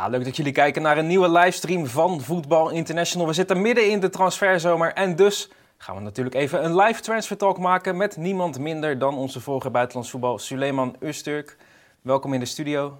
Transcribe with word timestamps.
Ja, 0.00 0.08
leuk 0.08 0.24
dat 0.24 0.36
jullie 0.36 0.52
kijken 0.52 0.82
naar 0.82 0.98
een 0.98 1.06
nieuwe 1.06 1.30
livestream 1.30 1.86
van 1.86 2.20
Voetbal 2.20 2.70
International. 2.70 3.26
We 3.26 3.32
zitten 3.32 3.60
midden 3.60 3.90
in 3.90 4.00
de 4.00 4.08
transferzomer 4.08 4.92
en 4.92 5.16
dus 5.16 5.50
gaan 5.76 5.96
we 5.96 6.00
natuurlijk 6.00 6.36
even 6.36 6.64
een 6.64 6.76
live 6.76 7.00
transfer 7.00 7.36
talk 7.36 7.58
maken 7.58 7.96
met 7.96 8.16
niemand 8.16 8.58
minder 8.58 8.98
dan 8.98 9.14
onze 9.14 9.40
vorige 9.40 9.70
buitenlands 9.70 10.10
voetbal, 10.10 10.38
Suleiman 10.38 10.96
Usturk. 11.00 11.56
Welkom 12.02 12.34
in 12.34 12.40
de 12.40 12.46
studio. 12.46 12.98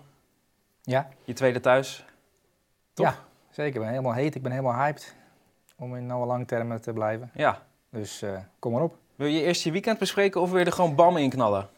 Ja. 0.83 1.09
Je 1.25 1.33
tweede 1.33 1.61
thuis. 1.61 2.05
Toch? 2.93 3.07
Ja, 3.07 3.17
zeker. 3.51 3.75
Ik 3.75 3.81
ben 3.81 3.89
helemaal 3.89 4.15
heet. 4.15 4.35
Ik 4.35 4.43
ben 4.43 4.53
helemaal 4.53 4.75
hyped 4.75 5.15
om 5.77 5.97
in 5.97 6.07
nou 6.07 6.27
lang 6.27 6.47
termen 6.47 6.81
te 6.81 6.93
blijven. 6.93 7.31
Ja. 7.35 7.63
Dus 7.91 8.23
eh, 8.23 8.39
kom 8.59 8.73
maar 8.73 8.83
op. 8.83 8.97
Wil 9.17 9.27
je 9.27 9.43
eerst 9.43 9.63
je 9.63 9.73
weekend 9.73 9.99
bespreken 9.99 10.41
of 10.41 10.51
wil 10.51 10.59
je 10.59 10.65
er 10.65 10.73
gewoon 10.73 10.95
bam 10.95 11.17
in 11.17 11.31
knallen? 11.31 11.69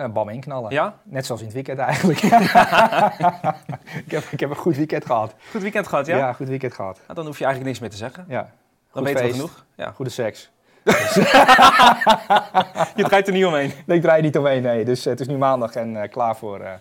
Een 0.00 0.12
bam 0.12 0.28
inknallen. 0.28 0.70
Ja? 0.72 0.98
Net 1.04 1.26
zoals 1.26 1.40
in 1.40 1.46
het 1.46 1.54
weekend 1.56 1.78
eigenlijk. 1.78 2.22
ik, 4.06 4.10
heb, 4.10 4.24
ik 4.30 4.40
heb 4.40 4.50
een 4.50 4.56
goed 4.56 4.76
weekend 4.76 5.06
gehad. 5.06 5.34
Goed 5.50 5.62
weekend 5.62 5.86
gehad, 5.88 6.06
ja? 6.06 6.16
Ja, 6.16 6.32
goed 6.32 6.48
weekend 6.48 6.74
gehad. 6.74 7.00
Nou, 7.02 7.14
dan 7.14 7.26
hoef 7.26 7.38
je 7.38 7.44
eigenlijk 7.44 7.64
niks 7.64 7.78
meer 7.78 7.90
te 7.90 7.96
zeggen. 7.96 8.24
Ja. 8.28 8.40
Dan 8.40 8.50
Goed 8.90 9.02
weten 9.02 9.14
we 9.22 9.28
feest. 9.28 9.34
genoeg. 9.34 9.64
Ja. 9.74 9.90
Goede 9.92 10.10
seks. 10.10 10.50
Je 12.96 13.04
draait 13.04 13.26
er 13.26 13.32
niet 13.32 13.44
omheen. 13.44 13.72
Nee, 13.86 13.96
ik 13.96 14.02
draai 14.02 14.18
er 14.18 14.24
niet 14.24 14.38
omheen, 14.38 14.62
nee. 14.62 14.84
Dus 14.84 15.04
eh, 15.06 15.10
het 15.12 15.20
is 15.20 15.26
nu 15.26 15.36
maandag 15.36 15.74
en 15.74 16.02
eh, 16.02 16.10
klaar 16.10 16.36
voor, 16.36 16.60
eh, 16.60 16.72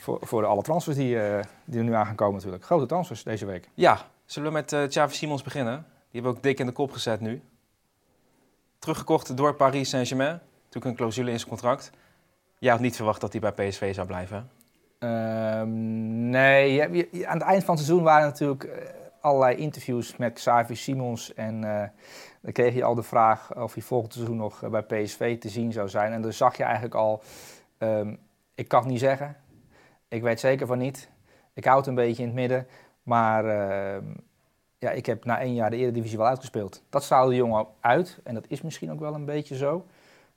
voor, 0.00 0.18
voor 0.22 0.46
alle 0.46 0.62
transfers 0.62 0.96
die, 0.96 1.20
eh, 1.20 1.42
die 1.64 1.78
er 1.78 1.84
nu 1.84 1.94
aan 1.94 2.06
gaan 2.06 2.14
komen 2.14 2.34
natuurlijk. 2.34 2.64
Grote 2.64 2.86
transfers 2.86 3.22
deze 3.22 3.46
week. 3.46 3.68
Ja, 3.74 3.98
zullen 4.24 4.48
we 4.48 4.54
met 4.54 4.72
eh 4.72 4.86
Xavi 4.88 5.14
Simons 5.14 5.42
beginnen? 5.42 5.74
Die 5.74 6.20
hebben 6.20 6.30
we 6.30 6.36
ook 6.36 6.42
dik 6.42 6.58
in 6.58 6.66
de 6.66 6.72
kop 6.72 6.92
gezet 6.92 7.20
nu. 7.20 7.42
Teruggekocht 8.78 9.36
door 9.36 9.54
Paris 9.54 9.88
Saint-Germain. 9.88 10.40
Natuurlijk 10.64 10.84
een 10.84 10.94
clausule 10.96 11.30
in 11.30 11.36
zijn 11.38 11.50
contract. 11.50 11.90
Jij 12.62 12.70
had 12.72 12.80
niet 12.80 12.96
verwacht 12.96 13.20
dat 13.20 13.32
hij 13.32 13.40
bij 13.40 13.52
PSV 13.68 13.94
zou 13.94 14.06
blijven. 14.06 14.50
Ehm, 14.98 16.28
nee, 16.30 16.72
je- 16.72 17.26
aan 17.26 17.38
het 17.38 17.46
eind 17.46 17.64
van 17.64 17.74
het 17.74 17.84
seizoen 17.84 18.04
waren 18.04 18.26
natuurlijk 18.28 18.64
eh, 18.64 18.88
allerlei 19.20 19.56
interviews 19.56 20.16
met 20.16 20.32
Xavi 20.32 20.74
Simons. 20.74 21.34
En 21.34 21.64
eh, 21.64 21.88
dan 22.40 22.52
kreeg 22.52 22.74
je 22.74 22.84
al 22.84 22.94
de 22.94 23.02
vraag 23.02 23.56
of 23.56 23.74
hij 23.74 23.82
volgend 23.82 24.12
seizoen 24.12 24.36
nog 24.36 24.62
eh, 24.62 24.70
bij 24.70 24.82
PSV 24.82 25.38
te 25.38 25.48
zien 25.48 25.72
zou 25.72 25.88
zijn. 25.88 26.12
En 26.12 26.22
dan 26.22 26.32
zag 26.32 26.56
je 26.56 26.62
eigenlijk 26.62 26.94
al, 26.94 27.22
ehm, 27.78 28.14
ik 28.54 28.68
kan 28.68 28.80
het 28.80 28.88
niet 28.90 29.00
zeggen. 29.00 29.36
Ik 30.08 30.22
weet 30.22 30.40
zeker 30.40 30.66
van 30.66 30.78
niet. 30.78 31.08
Ik 31.54 31.64
houd 31.64 31.86
een 31.86 31.94
beetje 31.94 32.22
in 32.22 32.28
het 32.28 32.38
midden. 32.38 32.66
Maar 33.02 33.44
ehm, 33.44 34.04
ja, 34.78 34.90
ik 34.90 35.06
heb 35.06 35.24
na 35.24 35.40
één 35.40 35.54
jaar 35.54 35.70
de 35.70 35.76
Eredivisie 35.76 36.18
wel 36.18 36.26
uitgespeeld. 36.26 36.82
Dat 36.90 37.02
straalde 37.02 37.30
de 37.30 37.36
jongen 37.36 37.66
uit. 37.80 38.20
En 38.24 38.34
dat 38.34 38.44
is 38.48 38.62
misschien 38.62 38.92
ook 38.92 39.00
wel 39.00 39.14
een 39.14 39.24
beetje 39.24 39.56
zo. 39.56 39.86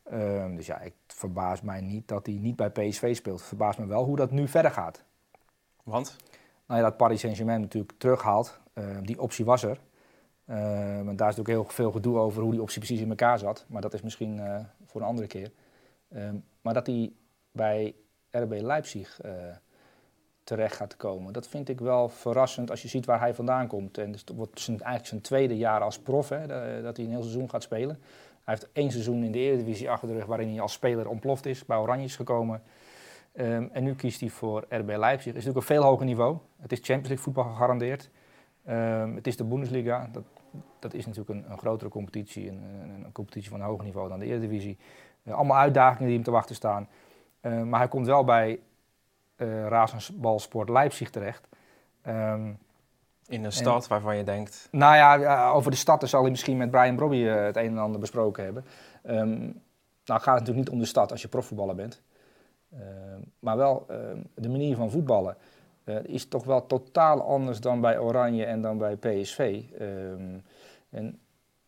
Ehm, 0.09 0.56
dus 0.56 0.66
ja, 0.66 0.78
het 0.80 0.94
verbaast 1.08 1.64
mij 1.64 1.81
niet 1.81 2.08
dat 2.08 2.25
hij 2.25 2.36
niet 2.36 2.56
bij 2.56 2.70
PSV 2.70 3.16
speelt. 3.16 3.39
Het 3.39 3.48
verbaast 3.48 3.80
me 3.80 3.86
wel 3.86 4.03
hoe 4.03 4.16
dat 4.16 4.31
nu 4.31 4.47
verder 4.47 4.72
gaat. 4.72 5.03
Want? 5.84 6.16
Nou 6.67 6.80
ja, 6.81 6.86
dat 6.88 6.97
Paris 6.97 7.20
Saint-Germain 7.20 7.62
natuurlijk 7.62 7.94
terughaalt. 7.97 8.59
Ehm, 8.73 9.03
die 9.03 9.22
optie 9.22 9.45
was 9.45 9.64
er. 9.64 9.80
Ehm, 10.45 11.06
daar 11.06 11.30
is 11.30 11.36
natuurlijk 11.36 11.47
heel 11.47 11.64
veel 11.66 11.92
gedoe 11.92 12.17
over 12.17 12.42
hoe 12.42 12.52
die 12.52 12.62
optie 12.62 12.80
precies 12.80 13.02
in 13.02 13.09
elkaar 13.09 13.39
zat. 13.39 13.66
Maar 13.67 13.81
dat 13.81 13.94
is 13.94 14.02
misschien 14.02 14.39
eh, 14.39 14.59
voor 14.86 15.02
een 15.02 15.08
andere 15.08 15.28
keer. 15.28 15.52
Maar 16.62 16.73
dat 16.73 16.88
hij 16.88 17.12
bij 17.52 17.95
RB 18.31 18.52
Leipzig 18.62 19.22
eh, 19.22 19.31
terecht 20.44 20.75
gaat 20.75 20.97
komen, 20.97 21.34
dat 21.34 21.47
vind 21.47 21.69
ik 21.69 21.80
wel 21.80 22.09
verrassend 22.09 22.69
als 22.69 22.81
je 22.81 22.88
ziet 22.88 23.06
waar 23.06 23.19
hij 23.19 23.34
vandaan 23.34 23.67
komt. 23.67 23.97
En 23.97 24.12
dus 24.12 24.22
het 24.22 24.30
wordt 24.36 24.59
zijn, 24.59 24.75
eigenlijk 24.78 25.08
zijn 25.08 25.22
tweede 25.22 25.58
jaar 25.58 25.81
als 25.81 26.00
prof, 26.00 26.30
hè, 26.30 26.47
da- 26.47 26.81
dat 26.81 26.97
hij 26.97 27.06
een 27.06 27.12
heel 27.12 27.22
seizoen 27.22 27.50
gaat 27.50 27.64
spelen. 27.64 28.02
Hij 28.45 28.53
heeft 28.53 28.71
één 28.71 28.91
seizoen 28.91 29.23
in 29.23 29.31
de 29.31 29.39
Eredivisie 29.39 29.89
achter 29.89 30.07
de 30.07 30.13
rug 30.13 30.25
waarin 30.25 30.50
hij 30.50 30.61
als 30.61 30.73
speler 30.73 31.09
ontploft 31.09 31.45
is, 31.45 31.66
bij 31.66 31.78
Oranje 31.78 32.03
is 32.03 32.16
gekomen. 32.16 32.63
Ehm, 33.33 33.67
en 33.72 33.83
nu 33.83 33.95
kiest 33.95 34.19
hij 34.19 34.29
voor 34.29 34.66
RB 34.69 34.88
Leipzig. 34.88 35.33
Het 35.33 35.41
is 35.41 35.45
natuurlijk 35.45 35.56
een 35.56 35.75
veel 35.75 35.83
hoger 35.83 36.06
niveau. 36.06 36.38
Het 36.59 36.72
is 36.72 36.78
Champions 36.78 37.07
League 37.07 37.23
voetbal 37.23 37.44
gegarandeerd. 37.44 38.09
Ehm, 38.66 39.16
het 39.16 39.28
is 39.28 39.38
de 39.38 39.44
Bundesliga. 39.44 40.09
Dat, 40.11 40.23
dat 40.79 40.94
is 40.94 41.05
natuurlijk 41.05 41.29
een, 41.29 41.51
een 41.51 41.57
grotere 41.57 41.89
competitie. 41.89 42.50
Een, 42.50 42.63
een, 43.03 43.11
competitie 43.11 43.50
van 43.50 43.61
hoger 43.61 43.85
niveau 43.85 44.09
dan 44.09 44.19
de 44.19 44.25
Eredivisie. 44.25 44.78
Eh, 45.23 45.34
allemaal 45.34 45.57
uitdagingen 45.57 46.05
die 46.05 46.16
hem 46.16 46.23
te 46.23 46.31
wachten 46.31 46.55
staan. 46.55 46.88
Ehm, 47.41 47.69
maar 47.69 47.79
hij 47.79 47.89
komt 47.89 48.05
wel 48.05 48.23
bij 48.23 48.59
Razenbalsport 49.67 50.69
Leipzig 50.69 51.09
terecht. 51.09 51.47
Ehm, 52.01 52.51
In 53.28 53.44
een 53.44 53.52
stad 53.52 53.88
waarvan 53.88 54.18
je 54.18 54.24
denkt... 54.24 54.68
nou 54.72 54.96
ja, 54.96 55.50
over 55.52 55.72
de 55.72 55.78
stad 55.78 56.09
zal 56.09 56.22
hij 56.22 56.30
misschien 56.30 56.58
met 56.58 56.72
Brian 56.72 56.96
Brobby 56.96 57.25
eh, 57.25 57.44
het 57.44 57.56
een 57.56 57.68
en 57.68 57.78
ander 57.78 58.00
besproken 58.00 58.44
hebben. 58.44 58.66
Ehm, 59.03 59.40
nou 60.06 60.22
gaat 60.22 60.25
het 60.25 60.25
natuurlijk 60.25 60.58
niet 60.58 60.69
om 60.69 60.80
de 60.80 60.86
stad 60.86 61.12
als 61.12 61.22
je 61.22 61.28
profvoetballer 61.28 61.75
bent. 61.75 62.02
Ehm, 62.74 63.22
maar 63.40 63.58
wel 63.58 63.85
ehm, 63.88 64.19
de 64.34 64.50
manier 64.50 64.75
van 64.75 64.91
voetballen 64.91 65.38
eh, 65.84 66.03
is 66.03 66.28
toch 66.28 66.44
wel 66.44 66.66
totaal 66.66 67.22
anders 67.22 67.59
dan 67.59 67.81
bij 67.81 68.00
Oranje 68.00 68.46
en 68.46 68.62
dan 68.62 68.78
bij 68.78 68.96
PSV. 68.96 69.64
En 70.90 71.19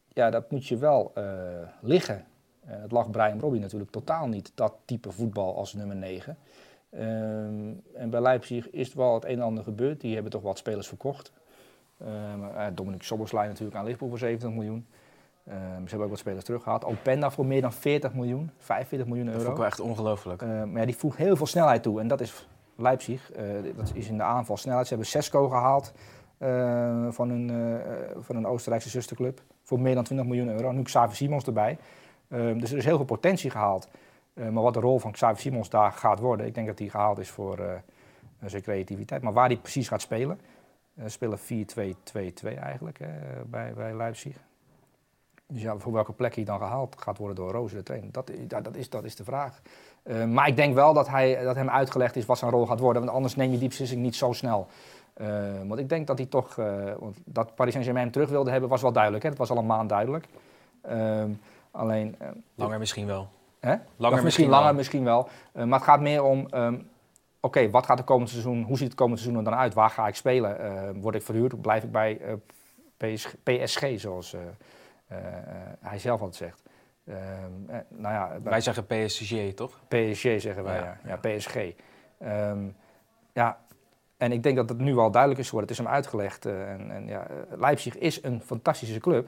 ja, 0.08 0.30
dat 0.30 0.52
moet 0.52 0.68
je 0.68 0.78
wel 0.78 1.12
eh, 1.14 1.24
liggen. 1.82 2.26
En 2.66 2.82
het 2.82 2.92
lag 2.92 3.10
Brian 3.10 3.38
Brobby 3.38 3.60
natuurlijk 3.60 3.92
totaal 3.92 4.28
niet, 4.28 4.52
dat 4.56 4.74
type 4.86 5.12
voetbal 5.12 5.56
als 5.56 5.74
nummer 5.74 5.96
9. 5.96 6.38
Ehm, 6.90 7.74
en 7.94 8.10
bij 8.10 8.22
Leipzig 8.22 8.70
is 8.70 8.94
wel 8.94 9.14
het 9.14 9.26
een 9.26 9.32
en 9.32 9.42
ander 9.42 9.64
gebeurd. 9.64 10.02
Die 10.02 10.14
hebben 10.14 10.32
toch 10.32 10.42
wat 10.42 10.58
spelers 10.58 10.88
verkocht. 10.88 11.32
Ehm, 12.06 12.44
eh, 12.44 12.66
Dominic 12.74 13.04
Soboslai 13.04 13.48
natuurlijk 13.48 13.78
aan 13.78 13.84
Liverpool 13.84 14.10
voor 14.10 14.18
70 14.18 14.50
miljoen. 14.50 14.86
Ehm, 15.48 15.58
ze 15.58 15.90
hebben 15.90 16.04
ook 16.04 16.10
wat 16.10 16.20
spelers 16.20 16.44
teruggehaald. 16.46 16.86
Openda 16.86 17.32
voor 17.32 17.46
meer 17.46 17.62
dan 17.62 17.74
40 17.74 18.14
miljoen, 18.14 18.52
45 18.58 19.08
miljoen 19.08 19.26
Dat 19.26 19.36
vond 19.36 19.48
euro. 19.48 19.56
ik 19.56 19.62
wel 19.62 19.72
echt 19.72 19.80
ongelooflijk. 19.80 20.42
Ehm, 20.42 20.72
maar 20.72 20.80
ja, 20.80 20.86
die 20.86 20.96
voegt 20.98 21.18
heel 21.18 21.36
veel 21.36 21.46
snelheid 21.46 21.84
toe. 21.84 22.00
En 22.00 22.08
dat 22.08 22.22
is 22.22 22.48
Leipzig. 22.76 23.32
Eh, 23.32 23.44
dat 23.76 23.92
is 23.94 24.08
in 24.08 24.18
de 24.18 24.24
aanval 24.24 24.58
snelheid. 24.58 24.88
Ze 24.88 24.94
hebben 24.94 25.12
Sesco 25.12 25.50
gehaald 25.50 25.94
eh, 26.38 27.08
van, 27.10 27.30
een, 27.30 27.50
eh, 27.50 28.18
van 28.20 28.36
een 28.36 28.46
Oostenrijkse 28.46 28.90
zusterclub. 28.90 29.42
Voor 29.64 29.80
meer 29.80 29.96
dan 29.96 30.04
20 30.04 30.28
miljoen 30.28 30.50
euro. 30.50 30.72
Nu 30.72 30.82
Xavi 30.82 31.16
Simons 31.16 31.46
erbij. 31.46 31.78
Dus 32.28 32.72
er 32.72 32.78
is 32.78 32.86
heel 32.86 32.96
veel 32.96 33.06
potentie 33.06 33.50
gehaald. 33.50 33.88
Eh, 34.34 34.50
maar 34.50 34.64
wat 34.64 34.74
de 34.74 34.80
rol 34.80 35.00
van 35.00 35.12
Xavi 35.12 35.42
Simons 35.42 35.70
daar 35.70 35.92
gaat 35.92 36.20
worden, 36.20 36.46
ik 36.46 36.56
denk 36.56 36.68
dat 36.68 36.78
die 36.78 36.90
gehaald 36.90 37.20
is 37.20 37.30
voor 37.30 37.82
zijn 38.46 38.62
creativiteit. 38.62 39.22
Maar 39.22 39.34
waar 39.34 39.48
hij 39.48 39.58
precies 39.58 39.88
gaat 39.88 40.02
spelen, 40.02 40.40
spelen 41.06 41.40
4-2-2-2 41.40 42.58
eigenlijk 42.60 43.00
hè, 43.00 43.10
bij, 43.46 43.74
bij 43.74 43.96
Leipzig. 43.96 44.38
Dus 45.48 45.62
ja, 45.62 45.78
voor 45.78 45.94
welke 45.94 46.14
plek 46.14 46.36
hij 46.36 46.44
dan 46.44 46.60
gehaald 46.60 46.96
gaat 47.00 47.18
worden 47.18 47.36
door 47.36 47.52
Rozen, 47.52 47.78
de 47.78 47.84
trainer, 47.84 48.12
dat, 48.12 48.32
dat, 48.48 48.76
is, 48.76 48.90
dat 48.90 49.04
is 49.04 49.16
de 49.16 49.24
vraag. 49.24 49.62
Eh, 50.04 50.26
maar 50.26 50.48
ik 50.48 50.56
denk 50.56 50.74
wel 50.74 50.94
dat, 50.94 51.08
hij, 51.08 51.44
dat 51.44 51.56
hem 51.56 51.70
uitgelegd 51.70 52.16
is 52.16 52.26
wat 52.26 52.38
zijn 52.38 52.52
rol 52.52 52.66
gaat 52.66 52.80
worden, 52.80 53.02
want 53.02 53.16
anders 53.16 53.36
neem 53.36 53.52
je 53.52 53.58
die 53.58 53.68
beslissing 53.68 54.02
niet 54.02 54.16
zo 54.16 54.32
snel. 54.32 54.68
Eh, 55.18 55.28
want 55.68 55.80
ik 55.80 55.90
denk 55.90 56.08
dat 56.08 56.18
hij 56.18 56.28
toch, 56.28 56.58
eh, 56.58 56.84
want 57.00 57.18
dat 57.26 57.56
Paris 57.56 57.72
Saint-Germain 57.72 58.06
hem 58.06 58.14
terug 58.14 58.30
wilde 58.30 58.52
hebben, 58.52 58.70
was 58.70 58.82
wel 58.82 58.92
duidelijk. 58.92 59.24
Hè? 59.24 59.30
Dat 59.30 59.38
was 59.38 59.50
al 59.50 59.58
een 59.58 59.66
maand 59.66 59.90
duidelijk. 59.90 60.26
Ehm, 60.82 61.30
alleen, 61.72 62.16
eh, 62.20 62.28
Langer 62.56 62.80
misschien 62.80 63.06
wel. 63.06 63.28
Hè? 63.60 63.70
Langer 63.70 64.18
Of 64.18 64.24
misschien, 64.24 64.24
misschien 64.24 64.50
langer, 64.50 64.66
wel. 64.66 64.74
misschien 64.74 65.04
wel. 65.04 65.30
Maar 65.52 65.80
het 65.80 65.88
gaat 65.88 66.02
meer 66.02 66.24
om, 66.24 66.48
ehm, 66.50 66.76
oké, 67.40 67.70
wat 67.70 67.86
gaat 67.86 67.98
het 67.98 68.08
komende 68.08 68.32
seizoen, 68.32 68.64
hoe 68.64 68.78
ziet 68.78 68.88
het 68.88 68.98
komende 68.98 69.22
seizoen 69.22 69.44
er 69.46 69.50
dan 69.50 69.60
uit? 69.60 69.74
Waar 69.74 69.90
ga 69.90 70.08
ik 70.08 70.16
spelen? 70.16 70.60
Eh, 70.60 70.90
word 70.96 71.16
ik 71.16 71.22
verhuurd? 71.22 71.62
Blijf 71.62 71.84
ik 71.84 71.92
bij 71.92 72.20
eh, 72.20 72.34
PSG, 72.98 73.36
PSG, 73.44 74.00
zoals 74.00 74.36
eh, 75.08 75.18
hij 75.80 76.00
zelf 76.00 76.20
altijd 76.22 76.36
zegt? 76.36 76.64
Ehm, 77.06 77.70
eh, 77.70 77.78
nou 77.90 78.14
ja, 78.14 78.42
Wij 78.44 78.62
zeggen 78.62 78.86
PSG, 78.86 79.54
toch? 79.56 79.80
PSG 79.88 80.22
zeggen 80.22 80.64
wij, 80.64 80.76
Ja, 80.76 81.00
ja. 81.04 81.20
ja, 81.22 81.38
PSG. 81.38 81.56
Ehm, 82.20 82.68
ja, 83.34 83.60
en 84.18 84.32
ik 84.32 84.44
denk 84.44 84.56
dat 84.56 84.70
het 84.70 84.78
nu 84.78 84.96
wel 84.96 85.12
duidelijk 85.12 85.42
is 85.42 85.50
geworden. 85.50 85.70
Het 85.70 85.80
is 85.80 85.86
hem 85.86 85.96
uitgelegd. 85.96 86.46
en, 86.46 86.92
en 86.92 87.08
ja, 87.08 87.28
Leipzig 87.50 87.98
is 87.98 88.24
een 88.24 88.42
fantastische 88.42 89.00
club. 89.00 89.28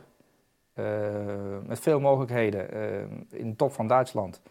met 1.66 1.80
veel 1.80 2.00
mogelijkheden 2.00 2.72
eh, 2.72 3.40
in 3.40 3.50
de 3.50 3.56
top 3.56 3.74
van 3.74 3.88
Duitsland. 3.88 4.42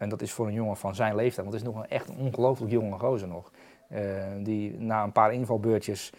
En 0.00 0.08
dat 0.08 0.22
is 0.22 0.32
voor 0.32 0.46
een 0.46 0.52
jongen 0.52 0.76
van 0.76 0.94
zijn 0.94 1.14
leeftijd, 1.14 1.46
want 1.46 1.52
het 1.52 1.66
is 1.66 1.72
nog 1.74 1.82
een 1.82 1.90
echt 1.90 2.10
ongelooflijk 2.16 2.72
jonge 2.72 2.98
gozer 2.98 3.28
nog. 3.28 3.50
eh, 3.88 4.02
die 4.38 4.78
na 4.78 5.02
een 5.02 5.12
paar 5.12 5.32
invalbeurtjes, 5.32 6.12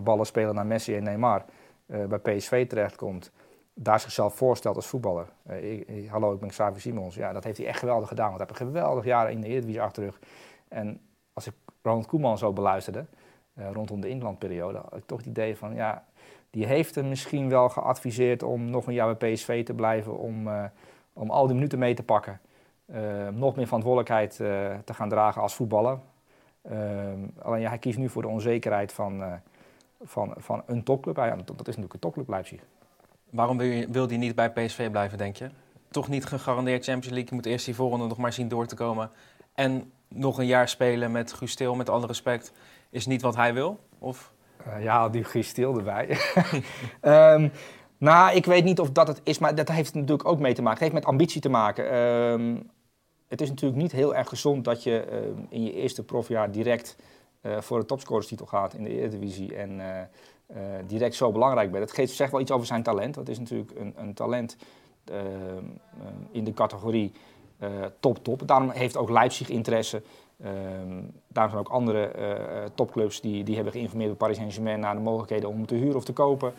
ballen 0.00 0.26
spelen 0.26 0.54
naar 0.54 0.66
Messi 0.66 0.96
en 0.96 1.02
Neymar, 1.02 1.44
eh, 1.86 2.04
bij 2.04 2.18
PSV 2.18 2.66
terechtkomt. 2.66 3.32
Daar 3.74 4.00
zichzelf 4.00 4.34
voorstelt 4.34 4.76
als 4.76 4.86
voetballer. 4.86 5.26
Eh, 5.46 6.10
hallo, 6.10 6.32
ik 6.32 6.40
ben 6.40 6.48
Xavi 6.48 6.80
Simons. 6.80 7.14
Ja, 7.14 7.32
dat 7.32 7.44
heeft 7.44 7.58
hij 7.58 7.66
echt 7.66 7.78
geweldig 7.78 8.08
gedaan. 8.08 8.26
Want 8.26 8.38
hij 8.38 8.46
heeft 8.48 8.60
een 8.60 8.66
geweldig 8.66 9.04
jaar 9.04 9.30
in 9.30 9.40
de 9.40 9.46
Eredivisie 9.46 9.82
achter 9.82 10.02
rug. 10.02 10.18
En 10.68 11.00
als 11.32 11.46
ik 11.46 11.52
Ronald 11.82 12.06
Koeman 12.06 12.38
zo 12.38 12.52
beluisterde, 12.52 13.06
rondom 13.54 14.00
de 14.00 14.08
inlandperiode, 14.08 14.78
had 14.78 14.96
ik 14.98 15.06
toch 15.06 15.18
het 15.18 15.26
idee 15.26 15.56
van, 15.56 15.74
ja, 15.74 16.04
die 16.50 16.66
heeft 16.66 16.94
hem 16.94 17.08
misschien 17.08 17.48
wel 17.48 17.68
geadviseerd 17.68 18.42
om 18.42 18.70
nog 18.70 18.86
een 18.86 18.94
jaar 18.94 19.16
bij 19.16 19.32
PSV 19.32 19.64
te 19.64 19.74
blijven, 19.74 20.18
om, 20.18 20.48
om 21.12 21.30
al 21.30 21.46
die 21.46 21.54
minuten 21.54 21.78
mee 21.78 21.94
te 21.94 22.02
pakken. 22.02 22.40
Eh, 22.92 23.28
nog 23.28 23.56
meer 23.56 23.66
verantwoordelijkheid 23.66 24.40
eh, 24.40 24.48
te 24.84 24.94
gaan 24.94 25.08
dragen 25.08 25.42
als 25.42 25.54
voetballer. 25.54 25.98
Ehm, 26.62 27.18
alleen 27.38 27.60
ja, 27.60 27.68
hij 27.68 27.78
kiest 27.78 27.98
nu 27.98 28.08
voor 28.08 28.22
de 28.22 28.28
onzekerheid 28.28 28.92
van, 28.92 29.22
eh, 29.22 29.32
van, 30.02 30.34
van 30.36 30.62
een 30.66 30.82
topclub. 30.82 31.16
Ja, 31.16 31.36
dat, 31.36 31.48
is 31.48 31.66
natuurlijk 31.66 31.92
een 31.92 32.00
topclub 32.00 32.28
Leipzig. 32.28 32.60
Waarom 33.30 33.56
wil, 33.56 33.66
je, 33.66 33.88
wil 33.90 34.06
die 34.06 34.18
niet 34.18 34.34
bij 34.34 34.50
PSV 34.50 34.90
blijven, 34.90 35.18
denk 35.18 35.36
je? 35.36 35.50
Toch 35.90 36.08
niet 36.08 36.24
gegarandeerd 36.24 36.84
Champions 36.84 37.14
League. 37.14 37.28
Je 37.28 37.34
moet 37.34 37.46
eerst 37.46 37.64
die 37.64 37.74
volgende 37.74 38.06
nog 38.06 38.18
maar 38.18 38.32
zien 38.32 38.48
door 38.48 38.66
te 38.66 38.74
komen. 38.74 39.10
En 39.54 39.92
nog 40.08 40.38
een 40.38 40.46
jaar 40.46 40.68
spelen 40.68 41.12
met 41.12 41.32
Guus 41.32 41.54
Til, 41.54 41.74
met 41.74 41.90
alle 41.90 42.06
respect. 42.06 42.52
is 42.90 43.06
niet 43.06 43.22
wat 43.22 43.36
hij 43.36 43.54
wil? 43.54 43.80
Of? 43.98 44.32
Uh, 44.66 44.82
ja, 44.82 45.08
die 45.08 45.24
Guus 45.24 45.48
Stil 45.48 45.76
erbij. 45.76 46.18
um, 47.34 47.50
nou, 48.08 48.36
ik 48.36 48.44
weet 48.44 48.64
niet 48.64 48.80
of 48.80 48.90
dat 48.90 49.08
het 49.08 49.20
is, 49.24 49.38
maar 49.38 49.54
dat 49.54 49.68
heeft 49.68 49.94
natuurlijk 49.94 50.28
ook 50.28 50.38
mee 50.38 50.54
te 50.54 50.62
maken. 50.62 50.84
Het 50.84 50.92
heeft 50.92 51.04
met 51.04 51.12
ambitie 51.12 51.40
te 51.40 51.48
maken. 51.48 51.96
Um, 51.96 52.70
het 53.28 53.40
is 53.40 53.48
natuurlijk 53.48 53.82
niet 53.82 53.92
heel 53.92 54.14
erg 54.14 54.28
gezond 54.28 54.64
dat 54.64 54.82
je 54.82 55.06
uh, 55.10 55.44
in 55.48 55.64
je 55.64 55.72
eerste 55.72 56.04
profjaar 56.04 56.50
direct 56.50 56.96
uh, 57.42 57.60
voor 57.60 57.78
de 57.78 57.86
topscorerstitel 57.86 58.46
gaat 58.46 58.74
in 58.74 58.84
de 58.84 58.90
Eredivisie 58.90 59.56
en 59.56 59.80
uh, 59.80 60.56
direct 60.86 61.14
zo 61.14 61.32
belangrijk 61.32 61.70
bent. 61.70 61.84
Het 61.84 61.92
geeft, 61.92 62.12
zegt 62.12 62.32
wel 62.32 62.40
iets 62.40 62.50
over 62.50 62.66
zijn 62.66 62.82
talent. 62.82 63.14
Dat 63.14 63.28
is 63.28 63.38
natuurlijk 63.38 63.70
een, 63.74 63.92
een 63.96 64.14
talent 64.14 64.56
ehm, 65.04 65.64
in 66.30 66.44
de 66.44 66.52
categorie 66.52 67.12
top-top. 68.00 68.42
Daarom 68.46 68.70
heeft 68.70 68.96
ook 68.96 69.10
Leipzig 69.10 69.48
interesse. 69.48 70.02
Um, 70.44 71.12
daarom 71.28 71.52
zijn 71.52 71.66
ook 71.66 71.68
andere 71.68 72.12
topclubs 72.74 73.20
die, 73.20 73.44
die 73.44 73.54
hebben 73.54 73.72
geïnformeerd 73.72 74.08
bij 74.08 74.18
Paris 74.18 74.36
Saint-Germain 74.36 74.80
naar 74.80 74.94
de 74.94 75.00
mogelijkheden 75.00 75.48
om 75.48 75.66
te 75.66 75.74
huren 75.74 75.96
of 75.96 76.04
te 76.04 76.12
kopen. 76.12 76.52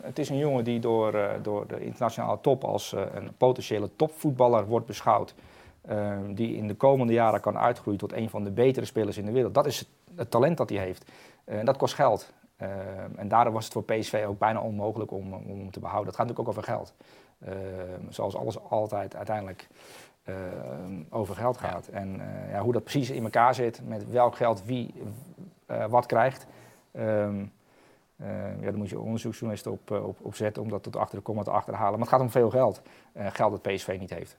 Het 0.00 0.18
is 0.18 0.28
een 0.28 0.38
jongen 0.38 0.64
die 0.64 0.80
door, 0.80 1.38
door 1.42 1.66
de 1.66 1.84
internationale 1.84 2.38
top 2.40 2.64
als 2.64 2.92
een 2.92 3.30
potentiële 3.36 3.90
topvoetballer 3.96 4.66
wordt 4.66 4.86
beschouwd. 4.86 5.34
Ehm, 5.90 6.34
die 6.34 6.56
in 6.56 6.66
de 6.66 6.74
komende 6.74 7.12
jaren 7.12 7.40
kan 7.40 7.58
uitgroeien 7.58 7.98
tot 7.98 8.12
een 8.12 8.30
van 8.30 8.44
de 8.44 8.50
betere 8.50 8.86
spelers 8.86 9.16
in 9.16 9.24
de 9.24 9.32
wereld. 9.32 9.54
Dat 9.54 9.66
is 9.66 9.88
het, 10.16 10.30
talent 10.30 10.56
dat 10.56 10.68
hij 10.68 10.78
heeft. 10.78 11.10
Uh, 11.44 11.58
en 11.58 11.64
dat 11.64 11.76
kost 11.76 11.94
geld. 11.94 12.32
Ehm, 12.56 12.70
en 13.16 13.28
daardoor 13.28 13.52
was 13.52 13.64
het 13.64 13.72
voor 13.72 13.84
PSV 13.84 14.24
ook 14.28 14.38
bijna 14.38 14.60
onmogelijk 14.60 15.10
om, 15.10 15.32
om 15.32 15.58
hem 15.58 15.70
te 15.70 15.80
behouden. 15.80 16.10
Dat 16.10 16.20
gaat 16.20 16.26
natuurlijk 16.26 16.48
ook 16.48 16.48
over 16.48 16.62
geld. 16.62 16.94
Ehm, 17.44 18.00
zoals 18.08 18.36
alles 18.36 18.62
altijd 18.62 19.16
uiteindelijk 19.16 19.68
over 21.10 21.34
geld 21.34 21.56
gaat. 21.56 21.88
En 21.88 22.20
uh, 22.20 22.50
ja, 22.50 22.60
hoe 22.60 22.72
dat 22.72 22.82
precies 22.82 23.10
in 23.10 23.24
elkaar 23.24 23.54
zit, 23.54 23.80
met 23.88 24.10
welk 24.10 24.36
geld 24.36 24.64
wie 24.64 24.94
uh, 25.70 25.86
wat 25.86 26.06
krijgt. 26.06 26.46
ja, 26.92 27.30
daar 28.60 28.76
moet 28.76 28.88
je 28.88 29.00
onderzoeksjournalisten 29.00 29.72
op, 29.72 29.90
op, 29.90 30.18
op 30.22 30.34
zetten 30.34 30.62
om 30.62 30.68
dat 30.68 30.82
tot 30.82 30.96
achter 30.96 31.18
de 31.18 31.24
komma 31.24 31.42
te 31.42 31.50
achterhalen. 31.50 31.92
Maar 31.92 32.00
het 32.00 32.08
gaat 32.08 32.20
om 32.20 32.30
veel 32.30 32.50
geld. 32.50 32.82
geld 33.14 33.62
dat 33.62 33.74
PSV 33.74 33.96
niet 34.00 34.14
heeft. 34.14 34.36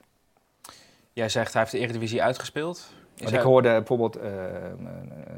Jij 1.13 1.29
zegt 1.29 1.53
hij 1.53 1.61
heeft 1.61 1.73
de 1.73 1.79
Eredivisie 1.79 2.23
uitgespeeld. 2.23 2.91
Want 3.17 3.33
ik 3.33 3.39
hoorde 3.39 3.69
bijvoorbeeld 3.69 4.17
uh, 4.17 4.23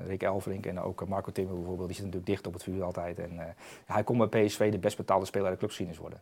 Rick 0.08 0.24
Elverink 0.24 0.66
en 0.66 0.80
ook 0.80 1.08
Marco 1.08 1.32
Timmer 1.32 1.56
bijvoorbeeld, 1.56 1.88
die 1.88 1.96
zit 1.96 2.06
natuurlijk 2.06 2.32
dicht 2.32 2.48
op 2.48 2.54
het 2.54 2.64
vuur 2.64 2.84
altijd. 2.84 3.20
En 3.20 3.34
uh, 3.34 3.42
hij 3.86 4.04
kon 4.04 4.18
bij 4.18 4.46
PSV 4.46 4.72
de 4.72 4.78
best 4.78 4.98
betaalde 4.98 5.26
speler 5.26 5.46
uit 5.46 5.54
de 5.54 5.60
clubgeschiedenis 5.60 6.02
worden. 6.02 6.22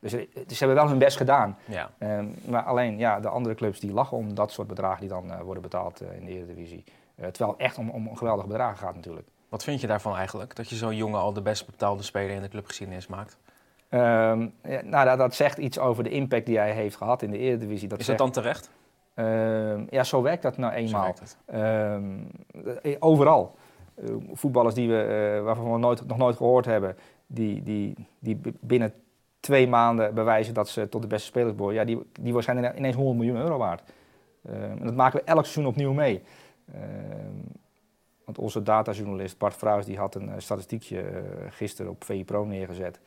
Dus, 0.00 0.12
dus, 0.12 0.28
ze 0.32 0.64
hebben 0.64 0.76
wel 0.76 0.88
hun 0.88 0.98
best 0.98 1.16
gedaan. 1.16 1.58
Ja. 1.64 1.90
Uh, 1.98 2.20
maar 2.44 2.62
alleen 2.62 2.98
ja, 2.98 3.20
de 3.20 3.28
andere 3.28 3.54
clubs 3.54 3.80
die 3.80 3.92
lachen 3.92 4.16
om 4.16 4.34
dat 4.34 4.52
soort 4.52 4.68
bedragen 4.68 5.00
die 5.00 5.08
dan 5.08 5.42
worden 5.42 5.62
betaald 5.62 6.00
in 6.00 6.24
de 6.24 6.30
Eredivisie. 6.30 6.84
terwijl 7.14 7.50
het 7.50 7.60
echt 7.60 7.78
om, 7.78 7.90
om 7.90 8.16
geweldige 8.16 8.48
bedragen 8.48 8.78
gaat 8.78 8.94
natuurlijk. 8.94 9.28
Wat 9.48 9.64
vind 9.64 9.80
je 9.80 9.86
daarvan 9.86 10.16
eigenlijk? 10.16 10.56
Dat 10.56 10.68
je 10.68 10.76
zo'n 10.76 10.96
jongen 10.96 11.20
al 11.20 11.32
de 11.32 11.42
best 11.42 11.66
betaalde 11.66 12.02
speler 12.02 12.34
in 12.36 12.42
de 12.42 12.48
clubgeschiedenis 12.48 13.06
maakt? 13.06 13.38
Um, 13.94 14.52
ja, 14.62 14.80
nou, 14.84 15.04
dat, 15.04 15.18
dat, 15.18 15.34
zegt 15.34 15.58
iets 15.58 15.78
over 15.78 16.04
de 16.04 16.10
impact 16.10 16.46
die 16.46 16.58
hij 16.58 16.72
heeft 16.72 16.96
gehad 16.96 17.22
in 17.22 17.30
de 17.30 17.38
Eredivisie. 17.38 17.88
Dat 17.88 17.98
Is 17.98 18.06
dat 18.06 18.18
dan 18.18 18.30
terecht? 18.30 18.70
Um, 19.14 19.86
ja, 19.90 20.04
zo 20.04 20.22
werkt 20.22 20.42
dat 20.42 20.56
nou 20.56 20.72
eenmaal. 20.72 21.14
Um, 21.54 22.30
overal. 22.98 23.54
Uh, 23.94 24.14
voetballers 24.32 24.74
die 24.74 24.88
we, 24.88 25.34
uh, 25.38 25.44
waarvan 25.44 25.72
we 25.72 25.78
nooit, 25.78 26.06
nog 26.06 26.16
nooit 26.16 26.36
gehoord 26.36 26.64
hebben, 26.64 26.96
die, 27.26 27.62
die, 27.62 27.94
die 28.18 28.40
binnen 28.60 28.92
twee 29.40 29.68
maanden 29.68 30.14
bewijzen 30.14 30.54
dat 30.54 30.68
ze 30.68 30.88
tot 30.88 31.02
de 31.02 31.08
beste 31.08 31.26
spelers 31.26 31.54
behoren, 31.54 31.76
ja, 31.76 31.84
die, 31.84 32.02
die 32.20 32.32
waarschijnlijk 32.32 32.76
ineens 32.76 32.96
100 32.96 33.18
miljoen 33.18 33.36
euro 33.36 33.58
waard. 33.58 33.82
en 34.42 34.84
dat 34.84 34.94
maken 34.94 35.18
we 35.18 35.24
elk 35.24 35.44
seizoen 35.44 35.66
opnieuw 35.66 35.92
mee. 35.92 36.22
want 38.24 38.38
onze 38.38 38.62
datajournalist 38.62 39.38
Bart 39.38 39.56
Vrouws 39.56 39.86
die 39.86 39.98
had 39.98 40.14
een 40.14 40.42
statistiekje 40.42 41.02
uh, 41.02 41.18
gisteren 41.48 41.90
op 41.90 42.04
VI 42.04 42.24
Pro 42.24 42.44
neergezet. 42.44 43.00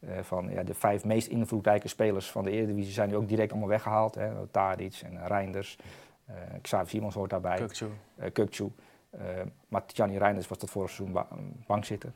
Uh, 0.00 0.18
van 0.22 0.50
ja, 0.50 0.62
de 0.62 0.74
vijf 0.74 1.04
meest 1.04 1.28
invloedrijke 1.28 1.88
spelers 1.88 2.30
van 2.30 2.44
de 2.44 2.50
Eredivisie 2.50 2.92
zijn 2.92 3.08
nu 3.08 3.16
ook 3.16 3.28
direct 3.28 3.50
allemaal 3.50 3.68
weggehaald. 3.68 4.14
Hè. 4.14 4.46
Tadic 4.46 5.00
en 5.04 5.26
Reinders. 5.26 5.78
Uh, 6.30 6.36
Xavi 6.62 6.88
Simons 6.88 7.14
hoort 7.14 7.30
daarbij. 7.30 7.56
Kukcu. 7.56 7.86
Uh, 8.18 8.24
Kukcu. 8.32 8.70
maar 9.68 9.82
Gianni 9.86 10.18
Reinders 10.18 10.48
was 10.48 10.58
tot 10.58 10.70
vorig 10.70 10.90
seizoen 10.90 11.14
ba 11.14 11.26
bankzitter. 11.66 12.12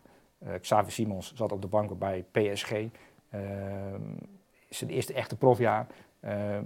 Xavi 0.61 0.91
Simons 0.91 1.35
zat 1.35 1.53
op 1.53 1.63
de 1.63 1.69
bank 1.69 1.99
bij 1.99 2.25
PSG. 2.31 2.71
is 4.69 4.79
zijn 4.79 4.91
eerste 4.91 5.13
echte 5.13 5.37
profjaar. 5.37 5.87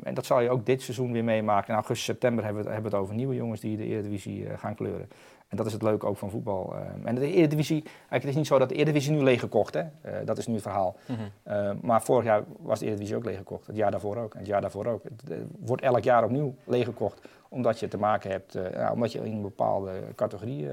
En 0.03 0.15
dat 0.15 0.27
zal 0.27 0.41
je 0.41 0.51
ook 0.51 0.67
dit 0.67 0.83
seizoen 0.83 1.13
weer 1.13 1.25
meemaken. 1.25 1.69
In 1.69 1.75
augustus, 1.75 2.05
september 2.05 2.45
hebben 2.45 2.65
we, 2.65 2.71
hebben 2.71 2.91
we 2.91 2.97
het 2.97 3.05
over 3.05 3.17
nieuwe 3.17 3.35
jongens 3.35 3.61
die 3.61 3.77
de 3.77 3.85
Eredivisie 3.85 4.47
gaan 4.57 4.75
kleuren. 4.75 5.09
En 5.49 5.57
dat 5.57 5.67
is 5.67 5.73
het 5.73 5.83
leuke 5.83 6.07
ook 6.07 6.17
van 6.17 6.31
voetbal. 6.31 6.75
Uh, 6.75 6.81
en 7.05 7.15
de 7.15 7.33
Eredivisie, 7.33 7.83
eigenlijk 7.83 8.23
het 8.23 8.29
is 8.29 8.37
niet 8.37 8.47
zo 8.47 8.59
dat 8.59 8.69
de 8.69 8.75
Eredivisie 8.75 9.13
nu 9.13 9.23
leeggekocht 9.23 9.75
is. 9.75 9.85
Uh, 10.07 10.13
dat 10.25 10.39
is 10.39 10.47
nu 10.47 10.53
het 10.55 10.63
verhaal. 10.63 10.97
Mm 11.07 11.17
-hmm. 11.17 11.55
uh, 11.55 11.71
maar 11.83 12.03
vorig 12.03 12.25
jaar 12.25 12.43
was 12.59 12.79
de 12.79 12.85
Eredivisie 12.85 13.17
ook 13.17 13.25
leeggekocht. 13.25 13.67
Het 13.67 13.77
jaar 13.77 13.91
daarvoor 13.91 14.17
ook. 14.17 14.33
En 14.33 14.39
het 14.39 14.49
jaar 14.49 14.61
daarvoor 14.61 14.87
ook. 14.87 15.03
Het 15.03 15.39
wordt 15.59 15.83
elk 15.83 16.03
jaar 16.03 16.25
opnieuw 16.25 16.55
leeggekocht. 16.65 17.29
Omdat 17.49 17.81
je 17.81 17.89
te 17.89 17.99
maken 17.99 18.31
hebt, 18.31 18.53
ja, 18.73 18.93
omdat 18.93 19.13
je 19.13 19.19
in 19.19 19.33
een 19.33 19.43
bepaalde 19.43 19.93
categorie 20.15 20.69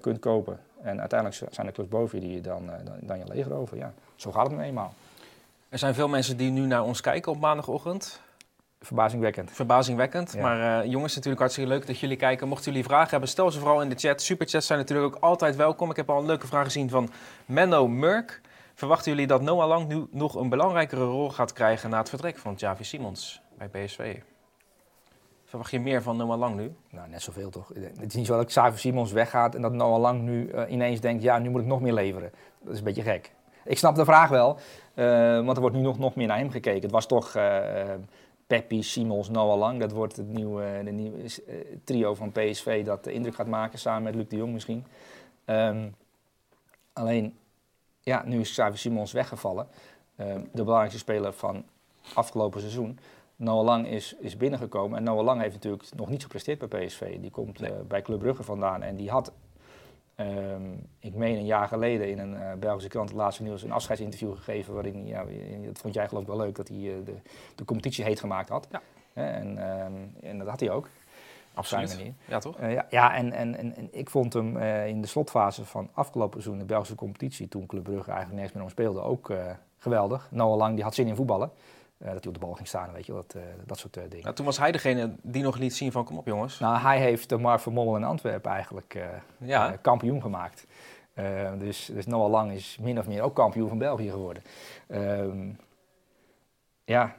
kunt 0.00 0.18
kopen. 0.18 0.58
En 0.82 1.00
uiteindelijk 1.00 1.52
zijn 1.54 1.66
er 1.66 1.72
clubs 1.72 1.88
boven 1.88 2.20
je 2.20 2.26
die 2.26 2.34
je 2.34 2.40
dan, 2.40 2.66
dan, 2.66 2.94
dan 3.00 3.18
je 3.18 3.24
leger 3.26 3.52
over. 3.52 3.76
Ja, 3.76 3.92
zo 4.16 4.32
gaat 4.32 4.46
het 4.46 4.56
nu 4.56 4.62
eenmaal. 4.62 4.92
Er 5.76 5.82
zijn 5.82 5.94
veel 5.94 6.08
mensen 6.08 6.36
die 6.36 6.50
nu 6.50 6.66
naar 6.66 6.82
ons 6.82 7.00
kijken 7.00 7.32
op 7.32 7.40
maandagochtend. 7.40 8.20
Verbazingwekkend. 8.80 9.50
Verbazingwekkend. 9.50 10.36
Maar 10.40 10.84
uh, 10.84 10.90
jongens, 10.90 11.14
natuurlijk 11.14 11.40
hartstikke 11.40 11.70
leuk 11.70 11.86
dat 11.86 11.98
jullie 11.98 12.16
kijken. 12.16 12.48
Mochten 12.48 12.72
jullie 12.72 12.86
vragen 12.86 13.10
hebben, 13.10 13.28
stel 13.28 13.50
ze 13.50 13.58
vooral 13.58 13.82
in 13.82 13.88
de 13.88 13.94
chat. 13.94 14.22
Superchats 14.22 14.66
zijn 14.66 14.78
natuurlijk 14.78 15.14
ook 15.14 15.22
altijd 15.22 15.56
welkom. 15.56 15.90
Ik 15.90 15.96
heb 15.96 16.10
al 16.10 16.18
een 16.18 16.26
leuke 16.26 16.46
vraag 16.46 16.64
gezien 16.64 16.90
van 16.90 17.10
Menno 17.46 17.88
Murk. 17.88 18.40
Verwachten 18.74 19.10
jullie 19.10 19.26
dat 19.26 19.42
Noah 19.42 19.68
Lang 19.68 19.88
nu 19.88 20.06
nog 20.10 20.34
een 20.34 20.48
belangrijkere 20.48 21.04
rol 21.04 21.30
gaat 21.30 21.52
krijgen 21.52 21.90
na 21.90 21.98
het 21.98 22.08
vertrek 22.08 22.38
van 22.38 22.54
Javi 22.56 22.84
Simons 22.84 23.40
bij 23.58 23.68
PSV? 23.68 24.16
Verwacht 25.44 25.70
je 25.70 25.80
meer 25.80 26.02
van 26.02 26.16
Noah 26.16 26.38
Lang 26.38 26.56
nu? 26.56 26.74
Nou, 26.90 27.08
net 27.08 27.22
zoveel 27.22 27.50
toch. 27.50 27.68
Het 27.74 28.06
is 28.06 28.14
niet 28.14 28.26
zo 28.26 28.36
dat 28.36 28.52
Javi 28.52 28.78
Simons 28.78 29.12
weggaat 29.12 29.54
en 29.54 29.62
dat 29.62 29.72
Noah 29.72 30.00
Lang 30.00 30.22
nu 30.22 30.50
uh, 30.54 30.62
ineens 30.68 31.00
denkt, 31.00 31.22
ja, 31.22 31.38
nu 31.38 31.50
moet 31.50 31.60
ik 31.60 31.66
nog 31.66 31.80
meer 31.80 31.92
leveren. 31.92 32.30
Dat 32.62 32.72
is 32.72 32.78
een 32.78 32.84
beetje 32.84 33.02
gek. 33.02 33.34
Ik 33.66 33.78
snap 33.78 33.94
de 33.94 34.04
vraag 34.04 34.28
wel, 34.28 34.58
want 35.44 35.56
er 35.56 35.60
wordt 35.60 35.76
nu 35.76 35.82
nog, 35.82 35.98
nog 35.98 36.14
meer 36.14 36.26
naar 36.26 36.38
hem 36.38 36.50
gekeken. 36.50 36.82
Het 36.82 36.90
was 36.90 37.06
toch 37.06 37.34
Peppi, 38.46 38.82
Simons, 38.82 39.28
Noah 39.28 39.58
Lang. 39.58 39.80
Dat 39.80 39.92
wordt 39.92 40.16
het 40.16 40.28
nieuwe, 40.28 40.80
de 40.84 40.90
nieuwe 40.90 41.18
uh, 41.18 41.54
trio 41.84 42.14
van 42.14 42.32
PSV 42.32 42.84
dat 42.84 43.04
de 43.04 43.12
indruk 43.12 43.34
gaat 43.34 43.46
maken, 43.46 43.78
samen 43.78 44.02
met 44.02 44.14
Luc 44.14 44.28
de 44.28 44.36
Jong 44.36 44.52
misschien. 44.52 44.84
Um, 45.46 45.94
alleen, 46.92 47.38
ja, 48.00 48.22
nu 48.26 48.40
is 48.40 48.50
Xavier 48.50 48.78
Simons 48.78 49.12
weggevallen. 49.12 49.68
Um, 50.16 50.48
de 50.52 50.62
belangrijkste 50.62 50.98
speler 50.98 51.32
van 51.32 51.64
afgelopen 52.14 52.60
seizoen. 52.60 52.98
Noah 53.36 53.64
Lang 53.64 53.88
is, 53.88 54.16
is 54.20 54.36
binnengekomen 54.36 54.98
en 54.98 55.04
Noah 55.04 55.24
Lang 55.24 55.40
heeft 55.40 55.54
natuurlijk 55.54 55.84
nog 55.96 56.08
niet 56.08 56.22
gepresteerd 56.22 56.68
bij 56.68 56.86
PSV. 56.86 57.20
Die 57.20 57.30
komt 57.30 57.60
nee. 57.60 57.70
uh, 57.70 57.76
bij 57.88 58.02
Club 58.02 58.18
Brugge 58.18 58.42
vandaan 58.42 58.82
en 58.82 58.96
die 58.96 59.10
had 59.10 59.32
Um, 60.20 60.88
ik 60.98 61.14
meen 61.14 61.36
een 61.36 61.44
jaar 61.44 61.68
geleden 61.68 62.10
in 62.10 62.18
een 62.18 62.32
uh, 62.32 62.52
Belgische 62.58 62.88
krant, 62.88 63.08
het 63.08 63.18
laatste 63.18 63.42
nieuws, 63.42 63.62
een 63.62 63.72
afscheidsinterview 63.72 64.34
gegeven. 64.36 64.74
Waarin, 64.74 65.06
ja, 65.06 65.24
dat 65.64 65.78
vond 65.78 65.94
jij 65.94 66.08
geloof 66.08 66.22
ik 66.22 66.28
wel 66.28 66.36
leuk, 66.36 66.56
dat 66.56 66.68
hij 66.68 66.76
uh, 66.76 66.94
de, 67.04 67.14
de, 67.54 67.64
competitie 67.64 68.04
heet 68.04 68.20
gemaakt 68.20 68.48
had. 68.48 68.68
Ja. 68.70 68.82
En, 69.12 69.70
um, 69.70 70.14
en, 70.22 70.38
dat 70.38 70.48
had 70.48 70.60
hij 70.60 70.70
ook. 70.70 70.88
Absoluut. 71.54 72.12
Ja, 72.28 72.38
toch? 72.38 72.60
Uh, 72.60 72.72
ja, 72.72 72.86
ja 72.90 73.14
en, 73.14 73.32
en, 73.32 73.56
en, 73.56 73.76
en, 73.76 73.88
ik 73.92 74.10
vond 74.10 74.32
hem 74.32 74.58
in 74.86 75.00
de 75.00 75.06
slotfase 75.06 75.64
van 75.64 75.88
afgelopen 75.92 76.42
seizoen, 76.42 76.58
de 76.58 76.68
Belgische 76.68 76.94
competitie, 76.94 77.48
toen 77.48 77.66
Club 77.66 77.82
Brugge 77.82 78.10
eigenlijk 78.10 78.32
nergens 78.32 78.54
meer 78.54 78.64
om 78.64 78.70
speelde, 78.70 79.00
ook 79.00 79.32
geweldig. 79.78 80.28
Noah 80.30 80.56
Lang 80.56 80.74
die 80.74 80.84
had 80.84 80.94
zin 80.94 81.06
in 81.06 81.16
voetballen. 81.16 81.50
Uh, 81.98 82.12
dat 82.12 82.24
hij 82.24 82.26
op 82.32 82.34
de 82.34 82.46
bal 82.46 82.54
ging 82.54 82.68
staan, 82.68 82.92
weet 82.92 83.06
je, 83.06 83.12
dat, 83.12 83.34
uh, 83.36 83.42
dat 83.66 83.78
soort 83.78 83.96
uh, 83.96 84.02
dingen. 84.02 84.24
Nou, 84.24 84.34
toen 84.34 84.44
was 84.44 84.58
hij 84.58 84.72
degene 84.72 85.14
die 85.22 85.42
nog 85.42 85.56
liet 85.56 85.74
zien 85.74 85.92
van 85.92 86.04
kom 86.04 86.18
op 86.18 86.26
jongens. 86.26 86.58
Nou, 86.58 86.78
hij 86.78 87.00
heeft 87.00 87.28
de 87.28 87.36
Mark 87.36 87.60
van 87.60 87.72
Mommel 87.72 87.96
in 87.96 88.04
Antwerpen 88.04 88.50
eigenlijk 88.50 88.98
ja. 89.38 89.76
kampioen 89.80 90.22
gemaakt. 90.22 90.66
dus, 91.58 91.90
dus 91.92 92.06
Noah 92.06 92.30
Lang 92.30 92.52
is 92.52 92.78
min 92.80 92.98
of 92.98 93.06
meer 93.06 93.22
ook 93.22 93.34
kampioen 93.34 93.68
van 93.68 93.78
België 93.78 94.10
geworden. 94.10 94.42
Ehm, 94.86 95.50
ja, 96.84 97.16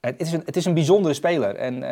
het 0.00 0.20
is, 0.20 0.32
een, 0.32 0.42
het 0.44 0.56
is 0.56 0.64
een 0.64 0.74
bijzondere 0.74 1.14
speler. 1.14 1.56
En, 1.56 1.82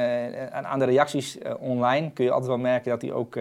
en 0.53 0.67
aan 0.67 0.79
de 0.79 0.85
reacties 0.85 1.39
online 1.59 2.13
kun 2.13 2.25
je 2.25 2.31
altijd 2.31 2.49
wel 2.49 2.59
merken 2.59 2.91
dat 2.91 3.03
hij 3.03 3.13
ook 3.13 3.35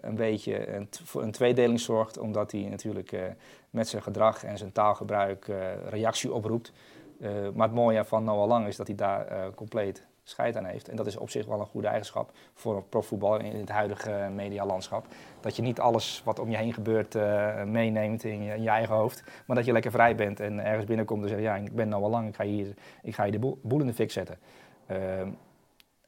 een 0.00 0.14
beetje 0.14 0.74
een, 0.74 0.88
voor 1.04 1.22
een 1.22 1.32
tweedeling 1.32 1.80
zorgt. 1.80 2.18
Omdat 2.18 2.52
hij 2.52 2.60
natuurlijk 2.60 3.16
met 3.70 3.88
zijn 3.88 4.02
gedrag 4.02 4.44
en 4.44 4.58
zijn 4.58 4.72
taalgebruik 4.72 5.46
reactie 5.88 6.32
oproept. 6.32 6.72
Uh, 7.20 7.30
maar 7.54 7.66
het 7.66 7.76
mooie 7.76 8.04
van 8.04 8.24
Noah 8.24 8.48
Lang 8.48 8.66
is 8.66 8.76
dat 8.76 8.86
hij 8.86 8.96
daar 8.96 9.32
uh, 9.32 9.44
compleet 9.54 10.06
scheid 10.22 10.56
aan 10.56 10.64
heeft. 10.64 10.88
En 10.88 10.96
dat 10.96 11.06
is 11.06 11.16
op 11.16 11.30
zich 11.30 11.46
wel 11.46 11.60
een 11.60 11.66
goede 11.66 11.86
eigenschap 11.86 12.30
voor 12.54 12.76
een 12.76 12.88
profvoetballer 12.88 13.44
in 13.44 13.56
het 13.56 13.68
huidige 13.68 14.28
medialandschap. 14.34 15.06
Dat 15.40 15.56
je 15.56 15.62
niet 15.62 15.80
alles 15.80 16.22
wat 16.24 16.38
om 16.38 16.50
je 16.50 16.56
heen 16.56 16.72
gebeurt 16.72 17.14
uh, 17.14 17.62
meeneemt 17.62 18.24
in 18.24 18.42
je, 18.42 18.54
in 18.54 18.62
je, 18.62 18.68
eigen 18.68 18.94
hoofd. 18.94 19.22
Maar 19.46 19.56
dat 19.56 19.64
je 19.64 19.72
lekker 19.72 19.90
vrij 19.90 20.14
bent 20.14 20.40
en 20.40 20.64
ergens 20.64 20.86
binnenkomt 20.86 21.22
en 21.22 21.28
zegt, 21.28 21.40
ja, 21.40 21.56
ik 21.56 21.74
ben 21.74 21.88
Noah 21.88 22.10
Lang, 22.10 22.28
ik 22.28 22.34
ga 22.34 22.44
hier, 22.44 22.74
ik 23.02 23.14
ga 23.14 23.22
hier 23.22 23.32
de 23.32 23.38
boel, 23.62 23.80
in 23.80 23.86
de 23.86 23.94
fik 23.94 24.10
zetten. 24.10 24.38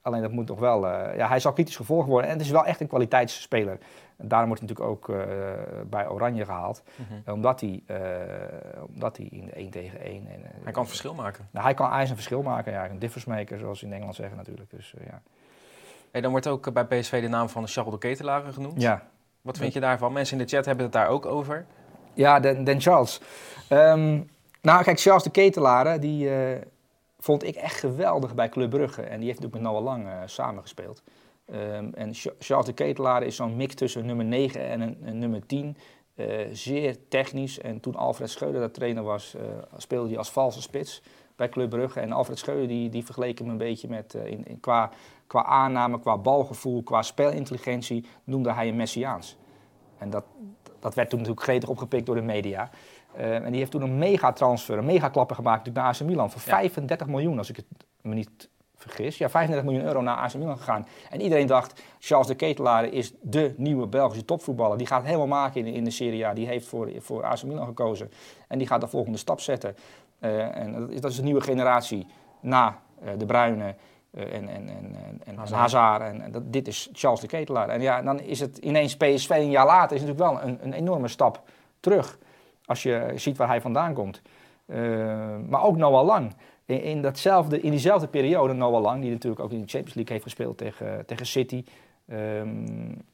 Alleen 0.02 0.22
dat 0.22 0.32
moet 0.32 0.48
nog 0.48 0.58
wel. 0.58 0.86
eh, 0.86 1.16
ja, 1.16 1.28
hij 1.28 1.40
zal 1.40 1.52
kritisch 1.52 1.76
gevolgd 1.76 2.08
worden. 2.08 2.30
En 2.30 2.36
het 2.36 2.44
is 2.44 2.52
wel 2.52 2.64
echt 2.64 2.80
een 2.80 2.86
kwaliteitsspeler. 2.86 3.78
En 4.20 4.28
daarom 4.28 4.48
wordt 4.48 4.62
hij 4.62 4.70
natuurlijk 4.70 5.08
ook 5.08 5.16
eh, 5.16 5.26
bij 5.86 6.08
Oranje 6.08 6.44
gehaald. 6.44 6.82
Mhm. 6.96 7.32
Omdat 7.32 7.60
hij, 7.60 7.82
eh, 7.86 8.82
omdat 8.94 9.16
hij 9.16 9.26
in 9.26 9.44
de 9.46 9.58
1 9.58 9.70
tegen 9.70 10.00
1. 10.06 10.26
En, 10.26 10.44
eh, 10.44 10.50
Hij 10.62 10.72
kan 10.72 10.82
het 10.82 10.90
verschil 10.90 11.14
maken. 11.14 11.48
nou, 11.50 11.64
hij 11.64 11.74
kan 11.74 11.90
hij 11.92 12.02
is 12.02 12.08
een 12.10 12.14
verschil 12.14 12.42
maken. 12.42 12.72
Ja, 12.72 12.88
een 12.90 12.98
difference 12.98 13.28
maker, 13.30 13.58
zoals 13.58 13.78
ze 13.78 13.86
in 13.86 13.92
Engeland 13.92 14.14
zeggen 14.14 14.36
natuurlijk. 14.36 14.70
Dus, 14.70 14.94
eh, 14.98 15.06
ja. 15.06 15.22
Hey, 16.10 16.20
dan 16.20 16.30
wordt 16.30 16.46
ook 16.46 16.66
eh, 16.66 16.72
bij 16.72 16.84
PSV 16.84 17.20
de 17.22 17.28
naam 17.28 17.48
van 17.48 17.66
Charles 17.66 17.92
de 17.92 17.98
Ketelaar 17.98 18.52
genoemd. 18.52 18.82
Ja. 18.82 19.02
Wat 19.42 19.58
vind 19.58 19.72
je 19.72 19.80
daarvan? 19.80 20.12
Mensen 20.12 20.38
in 20.38 20.44
de 20.44 20.50
chat 20.50 20.64
hebben 20.64 20.84
het 20.84 20.92
daar 20.94 21.08
ook 21.08 21.26
over. 21.26 21.66
Ja, 22.14 22.40
Den, 22.40 22.64
Den 22.64 22.80
Charles. 22.80 23.20
Ehm, 23.68 24.20
nou, 24.62 24.82
kijk, 24.82 25.00
Charles 25.00 25.22
de 25.22 25.30
Ketelaren, 25.30 26.00
die 26.00 26.30
eh, 26.34 26.60
vond 27.18 27.44
ik 27.44 27.54
echt 27.54 27.78
geweldig 27.78 28.34
bij 28.34 28.48
Club 28.48 28.70
Brugge. 28.70 29.02
En 29.02 29.18
die 29.18 29.28
heeft 29.28 29.40
natuurlijk 29.40 29.62
met 29.62 29.72
Noah 29.72 29.84
Lang 29.84 30.06
eh, 30.06 30.12
samengespeeld. 30.24 31.02
Ehm, 31.50 31.88
en 31.94 32.14
Ch- 32.14 32.34
Charles 32.38 32.66
de 32.66 32.72
Ketelaren 32.72 33.26
is 33.26 33.36
zo'n 33.36 33.56
mix 33.56 33.74
tussen 33.74 34.06
nummer 34.06 34.24
9 34.24 34.68
en 34.68 34.80
een, 34.80 34.96
een 35.02 35.18
nummer 35.18 35.46
10. 35.46 35.76
Eh, 36.14 36.26
zeer 36.52 36.96
technisch. 37.08 37.60
En 37.60 37.80
toen 37.80 37.94
Alfred 37.96 38.30
Schreuder 38.30 38.60
dat 38.60 38.74
trainer 38.74 39.02
was, 39.02 39.34
eh, 39.34 39.42
speelde 39.76 40.08
hij 40.08 40.18
als 40.18 40.30
valse 40.30 40.62
spits 40.62 41.02
bij 41.36 41.48
Club 41.48 41.70
Brugge. 41.70 42.00
En 42.00 42.12
Alfred 42.12 42.38
Schreuder 42.38 42.68
die, 42.68 42.88
die 42.88 43.04
vergeleek 43.04 43.38
hem 43.38 43.48
een 43.48 43.56
beetje 43.58 43.88
met, 43.88 44.14
eh, 44.14 44.26
in, 44.26 44.44
in, 44.46 44.60
qua, 44.60 44.90
qua 45.26 45.44
aanname, 45.44 46.00
qua 46.00 46.18
balgevoel, 46.18 46.82
qua 46.82 47.02
spelintelligentie, 47.02 48.04
noemde 48.24 48.52
hij 48.52 48.66
hem 48.66 48.76
Messiaans. 48.76 49.36
En 49.98 50.10
dat, 50.10 50.24
dat 50.78 50.94
werd 50.94 51.10
toen 51.10 51.18
natuurlijk 51.18 51.46
gretig 51.46 51.68
opgepikt 51.68 52.06
door 52.06 52.14
de 52.14 52.22
media. 52.22 52.70
Eh, 53.14 53.34
en 53.34 53.50
die 53.50 53.58
heeft 53.58 53.70
toen 53.70 53.82
een 53.82 53.98
mega 53.98 54.32
transfer, 54.32 54.78
een 54.78 54.84
mega 54.84 55.08
klapper 55.08 55.36
gemaakt 55.36 55.72
naar 55.72 55.84
AC 55.84 56.00
Milan. 56.00 56.30
Voor 56.30 56.40
Ja. 56.44 56.56
35 56.56 57.06
miljoen, 57.06 57.38
als 57.38 57.50
ik 57.50 57.56
het 57.56 57.66
me 58.02 58.14
niet 58.14 58.48
vergis. 58.80 59.18
Ja, 59.18 59.28
35 59.30 59.70
miljoen 59.70 59.86
euro 59.88 60.00
naar 60.00 60.16
AC 60.16 60.34
Milan 60.34 60.58
gegaan. 60.58 60.86
En 61.10 61.20
iedereen 61.20 61.46
dacht, 61.46 61.82
Charles 61.98 62.26
de 62.26 62.34
Ketelaar 62.34 62.84
is 62.84 63.12
de 63.20 63.54
nieuwe 63.56 63.86
Belgische 63.86 64.24
topvoetballer. 64.24 64.78
Die 64.78 64.86
gaat 64.86 64.98
het 64.98 65.06
helemaal 65.06 65.40
maken 65.40 65.60
in, 65.60 65.64
de- 65.64 65.72
in 65.78 65.84
de 65.84 65.90
Serie 65.90 66.26
A. 66.26 66.34
Die 66.34 66.46
heeft 66.46 66.66
voor, 66.66 66.90
voor 66.98 67.24
AC 67.24 67.42
Milan 67.42 67.66
gekozen. 67.66 68.10
En 68.48 68.58
die 68.58 68.66
gaat 68.66 68.80
de 68.80 68.86
volgende 68.86 69.18
stap 69.18 69.40
zetten. 69.40 69.76
Eh, 70.18 70.56
en 70.56 70.72
dat 70.72 70.90
is, 70.90 71.00
dat 71.00 71.10
is 71.10 71.18
een 71.18 71.24
nieuwe 71.24 71.40
generatie 71.40 72.06
na 72.40 72.78
eh, 73.04 73.10
de 73.18 73.26
Bruyne 73.26 73.74
eh, 74.10 74.22
en, 74.34 74.48
en, 74.48 74.68
en, 74.68 74.96
en, 75.06 75.20
en 75.24 75.36
Hazard. 75.36 75.60
Hazard. 75.60 76.02
En, 76.02 76.20
en 76.22 76.30
dat, 76.32 76.52
dit 76.52 76.68
is 76.68 76.88
Charles 76.92 77.20
de 77.20 77.26
Ketelaar. 77.26 77.68
En 77.68 77.80
ja, 77.80 78.02
dan 78.02 78.20
is 78.20 78.40
het 78.40 78.58
ineens 78.58 78.96
PSV 78.96 79.30
een 79.30 79.50
jaar 79.50 79.66
later. 79.66 79.96
is 79.96 80.02
natuurlijk 80.02 80.30
wel 80.30 80.42
een, 80.48 80.58
een 80.62 80.72
enorme 80.72 81.08
stap 81.08 81.42
terug. 81.80 82.18
Als 82.64 82.82
je 82.82 83.12
ziet 83.14 83.36
waar 83.36 83.48
hij 83.48 83.60
vandaan 83.60 83.94
komt. 83.94 84.22
Maar 85.48 85.62
ook 85.62 85.76
Noah 85.76 86.04
Lang. 86.06 86.34
In, 86.70 86.82
in, 86.82 87.02
datzelfde, 87.02 87.60
in 87.60 87.70
diezelfde 87.70 88.06
periode, 88.06 88.52
Noah 88.52 88.82
Lang, 88.82 89.02
die 89.02 89.10
natuurlijk 89.10 89.42
ook 89.42 89.50
in 89.50 89.60
de 89.60 89.68
Champions 89.68 89.94
League 89.94 90.12
heeft 90.12 90.22
gespeeld 90.24 90.58
tegen, 90.58 91.06
tegen 91.06 91.26
City. 91.26 91.64
Ehm, 92.06 92.48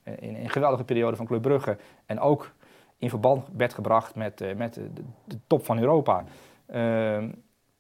in, 0.03 0.37
een 0.37 0.51
geweldige 0.51 0.85
periode 0.85 1.17
van 1.17 1.27
Club 1.27 1.43
Brugge. 1.43 1.77
En 2.07 2.21
ook 2.21 2.53
in 2.99 3.09
verband 3.09 3.47
werd 3.57 3.75
gebracht 3.75 4.15
met, 4.15 4.41
eh, 4.41 4.55
met 4.55 4.75
de, 5.25 5.37
top 5.47 5.65
van 5.65 5.79
Europa. 5.79 6.25
Ehm, 6.67 7.29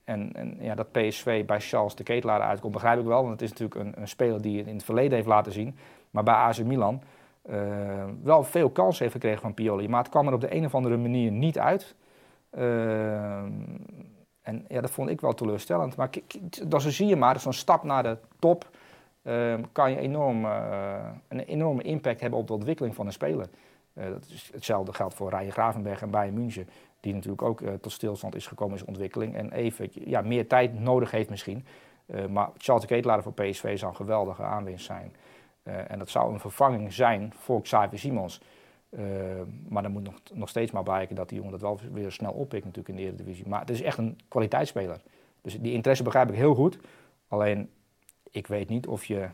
en, 0.05 0.33
en 0.33 0.57
ja, 0.61 0.75
dat 0.75 0.93
PSV 0.93 1.45
bij 1.45 1.61
Charles 1.61 1.95
de 1.95 2.03
Ketelaar 2.03 2.41
uitkomt, 2.41 2.73
begrijp 2.73 2.99
ik 2.99 3.07
wel. 3.07 3.21
Want 3.21 3.41
het 3.41 3.43
is 3.43 3.51
natuurlijk 3.51 3.81
een, 3.81 4.01
een 4.01 4.09
speler 4.09 4.43
die 4.43 4.59
het 4.59 4.67
in 4.67 4.75
het 4.75 4.85
verleden 4.85 5.15
heeft 5.15 5.29
laten 5.29 5.53
zien. 5.53 5.77
Maar 6.11 6.23
bij 6.23 6.35
AC 6.35 6.59
Milan 6.65 7.03
eh, 7.43 7.59
wel 8.23 8.43
veel 8.43 8.71
kansen 8.71 9.03
heeft 9.03 9.15
gekregen 9.15 9.41
van 9.41 9.55
Pioli. 9.55 9.89
Maar 9.89 10.03
het 10.03 10.11
kwam 10.11 10.27
er 10.27 10.33
op 10.33 10.41
de 10.41 10.55
een 10.55 10.65
of 10.65 10.75
andere 10.75 10.97
manier 10.97 11.31
niet 11.31 11.59
uit. 11.59 11.95
Ehm, 12.51 13.51
en 14.47 14.65
ja, 14.69 14.81
dat 14.81 14.91
vond 14.91 15.11
ik 15.11 15.21
wel 15.21 15.35
teleurstellend. 15.35 15.97
Maar 15.97 16.11
zo 16.81 16.91
zie 16.91 17.07
je 17.07 17.17
maar, 17.17 17.41
zo'n 17.41 17.53
stap 17.53 17.83
naar 17.83 18.03
de 18.03 18.19
top 18.39 18.71
ehm, 19.23 19.63
kan 19.73 19.91
je 19.91 19.99
enorm, 19.99 20.45
eh, 20.45 21.09
een 21.29 21.41
enorme 21.41 21.83
impact 21.83 22.21
hebben 22.21 22.39
op 22.39 22.47
de 22.47 22.53
ontwikkeling 22.53 22.95
van 22.95 23.07
een 23.07 23.13
speler. 23.13 23.49
Eh, 23.93 24.09
dat 24.09 24.27
is, 24.31 24.51
hetzelfde 24.53 24.93
geldt 24.93 25.15
voor 25.15 25.31
Ryan 25.31 25.53
Gravenberg 25.53 26.03
en 26.03 26.11
Bayern 26.11 26.35
München. 26.35 26.69
Die 27.01 27.15
natuurlijk 27.15 27.43
ook 27.43 27.61
eh, 27.61 27.73
tot 27.75 27.93
stilstand 27.93 28.35
is 28.35 28.47
gekomen 28.47 28.73
in 28.73 28.79
zijn 28.79 28.91
ontwikkeling. 28.91 29.37
En 29.37 29.53
even 29.53 29.89
ja, 29.93 30.21
meer 30.21 30.47
tijd 30.47 30.81
nodig 30.81 31.11
heeft 31.11 31.31
misschien. 31.31 31.67
Maar 32.31 32.51
Charles 32.57 32.87
Ketelaar 32.87 33.23
voor 33.23 33.33
PSV 33.33 33.79
zou 33.79 33.91
een 33.91 33.97
geweldige 33.97 34.43
aanwinst 34.43 34.85
zijn. 34.85 35.13
En 35.63 35.99
dat 35.99 36.09
zou 36.09 36.33
een 36.33 36.41
vervanging 36.41 36.93
zijn 36.93 37.33
voor 37.39 37.63
Xavier 37.63 37.99
Simons. 37.99 38.41
Eh, 38.97 39.03
maar 39.69 39.83
dan 39.83 39.93
moet 39.93 40.03
nog, 40.03 40.15
nog 40.33 40.49
steeds 40.49 40.73
maar 40.73 40.83
blijken 40.83 41.17
dat 41.17 41.29
die 41.29 41.37
jongen 41.37 41.53
dat 41.53 41.61
wel 41.61 41.81
weer 41.93 42.13
snel 42.13 42.33
oppikt 42.33 42.65
natuurlijk 42.65 42.89
in 42.89 42.97
de 43.05 43.09
Eredivisie. 43.09 43.49
Maar 43.49 43.61
het 43.61 43.71
is 43.71 43.83
echt 43.83 43.99
een 43.99 44.19
kwaliteitsspeler. 44.29 45.01
Dus 45.43 45.61
die 45.61 45.73
interesse 45.73 46.03
begrijp 46.03 46.29
ik 46.29 46.35
heel 46.37 46.55
goed. 46.55 46.79
Alleen, 47.29 47.71
ik 48.31 48.47
weet 48.47 48.69
niet 48.69 48.87
of 48.87 49.05
je 49.05 49.29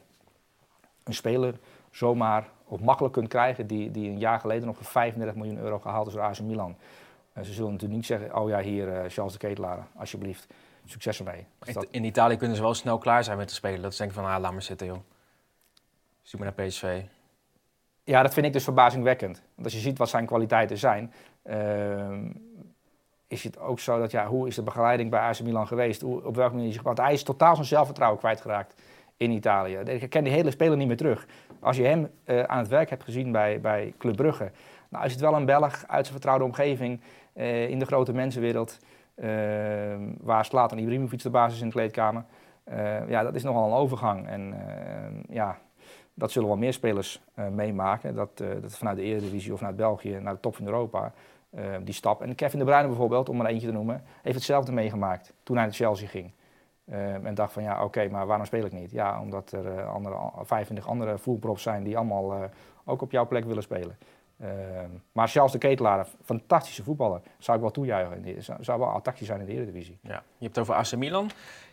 een 1.05 1.15
speler 1.15 1.55
zomaar 1.91 2.49
of 2.65 2.81
makkelijk 2.81 3.15
kunt 3.15 3.29
krijgen 3.29 3.67
die, 3.67 3.91
die 3.91 4.09
een 4.11 4.19
jaar 4.19 4.41
geleden 4.41 4.67
nog 4.67 4.77
voor 4.77 4.85
35 4.85 5.37
miljoen 5.37 5.59
euro 5.59 5.79
gehaald 5.79 6.07
is 6.07 6.13
door 6.13 6.23
AC 6.23 6.41
Milan. 6.41 6.77
Eh, 7.33 7.43
ze 7.45 7.53
zullen 7.53 7.71
natuurlijk 7.71 7.97
niet 7.99 8.07
zeggen, 8.09 8.37
oh 8.39 8.49
ja, 8.49 8.61
hier 8.61 8.89
eh, 8.89 9.11
Charles 9.11 9.33
de 9.33 9.39
Ketelaar, 9.39 9.87
alsjeblieft, 9.97 10.47
succes 10.85 11.19
ermee. 11.19 11.47
Dus 11.59 11.75
dat- 11.75 11.87
In 11.91 12.05
Italië 12.05 12.37
kunnen 12.37 12.57
ze 12.57 12.63
wel 12.63 12.75
snel 12.75 12.99
klaar 12.99 13.25
zijn 13.25 13.37
met 13.39 13.49
te 13.49 13.55
spelen. 13.55 13.83
Dat 13.83 13.93
ze 13.93 13.99
denken 14.03 14.23
van, 14.23 14.31
ah, 14.33 14.41
laat 14.41 14.53
maar 14.53 14.63
zitten, 14.63 14.87
joh. 14.87 14.99
Stuur 16.23 16.41
maar 16.41 16.53
naar 16.57 16.67
PSV. 16.67 17.03
Ja, 18.05 18.23
dat 18.23 18.35
vind 18.35 18.47
ik 18.47 18.53
dus 18.53 18.65
verbazingwekkend. 18.65 19.43
Want 19.55 19.65
als 19.65 19.75
je 19.75 19.81
ziet 19.81 19.99
wat 19.99 20.09
zijn 20.09 20.27
kwaliteiten 20.27 20.79
zijn, 20.79 21.13
ehm, 21.43 22.31
is 23.27 23.45
het 23.45 23.59
ook 23.59 23.81
zo 23.81 23.99
dat, 23.99 24.11
ja, 24.11 24.27
hoe 24.27 24.47
is 24.47 24.55
de 24.55 24.63
begeleiding 24.63 25.11
bij 25.11 25.21
AC 25.21 25.41
Milan 25.41 25.67
geweest? 25.67 26.01
Hoe, 26.01 26.25
op 26.25 26.37
welke 26.37 26.55
manier 26.55 26.81
Want 26.83 26.99
hij 26.99 27.13
is 27.13 27.23
totaal 27.23 27.55
zijn 27.55 27.67
zelfvertrouwen 27.67 28.19
kwijtgeraakt 28.19 28.75
in 29.17 29.31
Italië. 29.31 29.77
Ik 29.77 30.11
ken 30.11 30.25
die 30.25 30.33
hele 30.33 30.51
speler 30.51 30.77
niet 30.77 30.87
meer 30.87 30.97
terug. 30.97 31.27
Als 31.61 31.77
je 31.77 31.85
hem 31.85 32.11
eh, 32.25 32.43
aan 32.43 32.59
het 32.59 32.69
werk 32.69 32.91
hebt 32.91 33.05
gezien 33.05 33.33
bij, 33.33 33.61
bij 33.61 33.95
Club 33.99 34.17
Brugge, 34.17 34.51
nou 34.89 35.05
is 35.05 35.13
het 35.13 35.21
wel 35.21 35.35
een 35.35 35.45
Belg 35.45 35.85
uit 35.87 36.07
zijn 36.07 36.13
vertrouwde 36.13 36.45
omgeving 36.45 37.01
eh, 37.33 37.69
in 37.69 37.79
de 37.79 37.85
grote 37.85 38.13
mensenwereld, 38.13 38.79
ehm, 39.15 40.01
waar 40.21 40.45
Slatan 40.45 40.79
Ibrahimovic 40.79 41.23
de 41.23 41.31
basis 41.31 41.55
is 41.55 41.61
in 41.61 41.67
de 41.67 41.75
kleedkamer. 41.75 42.25
Eh, 42.65 43.09
ja, 43.09 43.23
dat 43.23 43.35
is 43.35 43.43
nogal 43.43 43.67
een 43.67 43.77
overgang. 43.77 44.27
En 44.27 44.53
ehm, 44.53 45.35
ja, 45.35 45.59
dat 46.15 46.31
zullen 46.31 46.49
wel 46.49 46.57
meer 46.57 46.73
spelers 46.73 47.21
eh, 47.35 47.49
meemaken. 47.49 48.15
Dat, 48.15 48.41
eh, 48.41 48.49
dat 48.61 48.77
vanuit 48.77 48.97
de 48.97 49.03
Eredivisie 49.03 49.53
of 49.53 49.59
vanuit 49.59 49.77
België 49.77 50.19
naar 50.19 50.35
de 50.35 50.41
top 50.41 50.57
van 50.57 50.67
Europa 50.67 51.13
eh, 51.51 51.65
die 51.83 51.95
stap. 51.95 52.23
En 52.23 52.35
Kevin 52.35 52.59
de 52.59 52.65
Bruyne 52.65 52.87
bijvoorbeeld, 52.87 53.29
om 53.29 53.41
er 53.41 53.47
eentje 53.47 53.67
te 53.67 53.73
noemen, 53.73 54.03
heeft 54.23 54.35
hetzelfde 54.37 54.73
meegemaakt 54.73 55.33
toen 55.43 55.57
hij 55.57 55.65
naar 55.65 55.75
Chelsea 55.75 56.09
ging. 56.09 56.33
En 56.85 57.35
dacht 57.35 57.53
van 57.53 57.63
ja, 57.63 57.85
oké, 57.85 58.09
maar 58.09 58.27
waarom 58.27 58.47
speel 58.47 58.65
ik 58.65 58.73
niet? 58.73 58.91
Ja, 58.91 59.21
omdat 59.21 59.53
er 59.53 59.83
andere, 59.83 60.17
25 60.43 60.87
andere 60.87 61.19
voetbalprofs 61.19 61.63
zijn 61.63 61.83
die 61.83 61.97
allemaal 61.97 62.51
ook 62.85 63.03
op 63.03 63.11
jouw 63.11 63.27
plek 63.27 63.45
willen 63.45 63.63
spelen. 63.63 63.97
Eh, 64.43 64.49
maar 65.13 65.29
Charles 65.29 65.53
de 65.53 65.59
Ketelaar, 65.59 66.07
fantastische 66.25 66.83
voetballer, 66.83 67.21
zou 67.39 67.57
ik 67.57 67.63
wel 67.63 67.73
toejuichen. 67.73 68.65
Zou 68.65 68.79
wel 68.79 68.89
attractie 68.89 69.27
zijn 69.27 69.41
in 69.41 69.47
de 69.47 69.53
Eredivisie. 69.53 69.99
Ja. 70.03 70.23
Je 70.39 70.45
hebt 70.45 70.57
het 70.57 70.59
over 70.59 70.75
AC 70.75 70.97
Milan. 70.97 71.31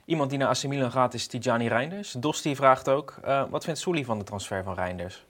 Iemand 0.09 0.29
die 0.29 0.39
naar 0.39 0.47
AC 0.47 0.63
Milan 0.63 0.91
gaat 0.91 1.13
is 1.13 1.27
Tijani 1.27 1.67
Reinders. 1.67 2.11
Dosti 2.11 2.55
vraagt 2.55 2.89
ook, 2.89 3.17
eh, 3.23 3.43
wat 3.49 3.63
vindt 3.63 3.79
Soeli 3.79 4.05
van 4.05 4.17
de 4.17 4.23
transfer 4.23 4.63
van 4.63 4.73
Reinders? 4.73 5.25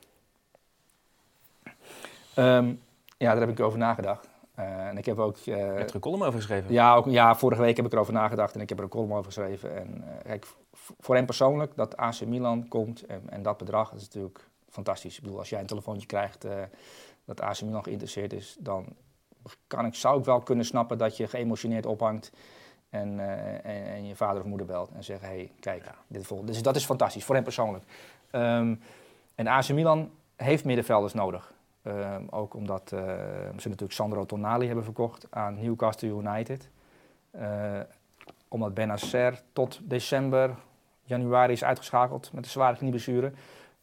Ehm, 2.34 2.68
ja, 3.16 3.30
daar 3.32 3.40
heb 3.40 3.48
ik 3.48 3.60
over 3.60 3.78
nagedacht. 3.78 4.28
Eh, 4.54 4.86
en 4.86 4.98
ik 4.98 5.04
heb 5.06 5.18
ook... 5.18 5.36
eh, 5.36 5.44
Je 5.44 5.52
hebt 5.52 5.88
er 5.88 5.94
een 5.94 6.00
column 6.00 6.22
over 6.22 6.38
geschreven. 6.38 6.72
Ja, 6.72 6.94
ook, 6.94 7.06
ja, 7.06 7.34
vorige 7.34 7.60
week 7.62 7.76
heb 7.76 7.86
ik 7.86 7.92
erover 7.92 8.12
nagedacht 8.12 8.54
en 8.54 8.60
ik 8.60 8.68
heb 8.68 8.78
er 8.78 8.84
een 8.84 8.90
column 8.90 9.12
over 9.12 9.24
geschreven. 9.24 9.76
En 9.76 10.04
kijk, 10.22 10.46
voor 11.00 11.14
hem 11.14 11.26
persoonlijk, 11.26 11.76
dat 11.76 11.96
AC 11.96 12.20
Milan 12.26 12.68
komt 12.68 13.06
en, 13.06 13.22
en 13.30 13.42
dat 13.42 13.56
bedrag, 13.58 13.90
dat 13.90 14.00
is 14.00 14.04
natuurlijk 14.06 14.48
fantastisch. 14.68 15.16
Ik 15.16 15.22
bedoel, 15.22 15.38
als 15.38 15.48
jij 15.50 15.60
een 15.60 15.66
telefoontje 15.66 16.06
krijgt 16.06 16.46
dat 17.24 17.40
AC 17.40 17.62
Milan 17.62 17.82
geïnteresseerd 17.82 18.32
is, 18.32 18.56
dan 18.58 18.86
kan 19.66 19.86
ik, 19.86 19.94
zou 19.94 20.18
ik 20.18 20.24
wel 20.24 20.40
kunnen 20.40 20.64
snappen 20.64 20.98
dat 20.98 21.16
je 21.16 21.26
geëmotioneerd 21.28 21.86
ophangt 21.86 22.32
en, 22.90 23.20
eh, 23.20 23.54
en, 23.54 23.86
en 23.86 24.06
je 24.06 24.16
vader 24.16 24.40
of 24.42 24.48
moeder 24.48 24.66
belt 24.66 24.90
en 24.94 25.04
zegt, 25.04 25.20
hé, 25.20 25.26
hey, 25.26 25.52
kijk, 25.60 25.84
Ja. 25.84 25.94
dit 26.06 26.26
volgt. 26.26 26.46
Dus 26.46 26.62
dat 26.62 26.76
is 26.76 26.84
fantastisch, 26.84 27.24
voor 27.24 27.34
hem 27.34 27.44
persoonlijk. 27.44 27.84
Ehm, 28.30 28.74
en 29.34 29.46
AC 29.46 29.68
Milan 29.68 30.10
heeft 30.36 30.64
middenvelders 30.64 31.14
nodig. 31.14 31.52
Ehm, 31.82 32.24
ook 32.30 32.54
omdat 32.54 32.92
eh, 32.92 33.00
ze 33.56 33.68
natuurlijk 33.68 33.92
Sandro 33.92 34.26
Tonali 34.26 34.66
hebben 34.66 34.84
verkocht 34.84 35.26
aan 35.30 35.54
Newcastle 35.60 36.08
United. 36.08 36.70
Eh, 37.30 37.80
omdat 38.48 38.74
Benacer 38.74 39.42
tot 39.52 39.80
december, 39.82 40.54
januari 41.02 41.52
is 41.52 41.64
uitgeschakeld 41.64 42.32
met 42.32 42.44
een 42.44 42.50
zware 42.50 42.76
knieblessure. 42.76 43.32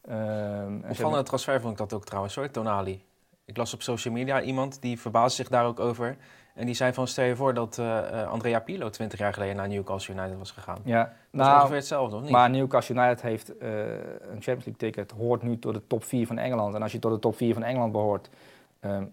Ehm, 0.00 0.16
en 0.16 0.80
ze 0.82 0.88
Opvallende 0.90 1.22
transfer 1.22 1.60
vond 1.60 1.72
ik 1.72 1.78
dat 1.78 1.92
ook 1.92 2.04
trouwens 2.04 2.34
hoor, 2.34 2.50
Tonali. 2.50 3.04
Ik 3.44 3.56
las 3.56 3.74
op 3.74 3.82
social 3.82 4.14
media 4.14 4.42
iemand 4.42 4.82
die 4.82 5.00
verbaasde 5.00 5.36
zich 5.36 5.48
daar 5.48 5.64
ook 5.66 5.80
over. 5.80 6.16
En 6.58 6.66
die 6.66 6.74
zei 6.74 6.92
van, 6.92 7.06
stel 7.06 7.24
je 7.24 7.36
voor 7.36 7.54
dat 7.54 7.78
eh, 7.78 8.22
eh, 8.22 8.30
Andrea 8.30 8.60
Pirlo 8.60 8.90
20 8.90 9.18
jaar 9.18 9.32
geleden 9.32 9.56
naar 9.56 9.68
Newcastle 9.68 10.14
United 10.14 10.38
was 10.38 10.50
gegaan. 10.50 10.78
Ja, 10.84 11.02
Dat 11.04 11.12
is 11.12 11.46
nou, 11.46 11.56
ongeveer 11.56 11.76
hetzelfde, 11.76 12.16
of 12.16 12.22
niet? 12.22 12.30
maar 12.30 12.50
Newcastle 12.50 12.94
United 12.94 13.22
heeft 13.22 13.58
eh, 13.58 13.70
een 13.90 14.42
Champions 14.42 14.64
League 14.64 14.76
ticket, 14.76 15.10
hoort 15.10 15.42
nu 15.42 15.58
tot 15.58 15.74
de 15.74 15.86
top 15.86 16.04
4 16.04 16.26
van 16.26 16.38
Engeland. 16.38 16.74
En 16.74 16.82
als 16.82 16.92
je 16.92 16.98
tot 16.98 17.12
de 17.12 17.18
top 17.18 17.36
4 17.36 17.54
van 17.54 17.62
Engeland 17.62 17.92
behoort, 17.92 18.30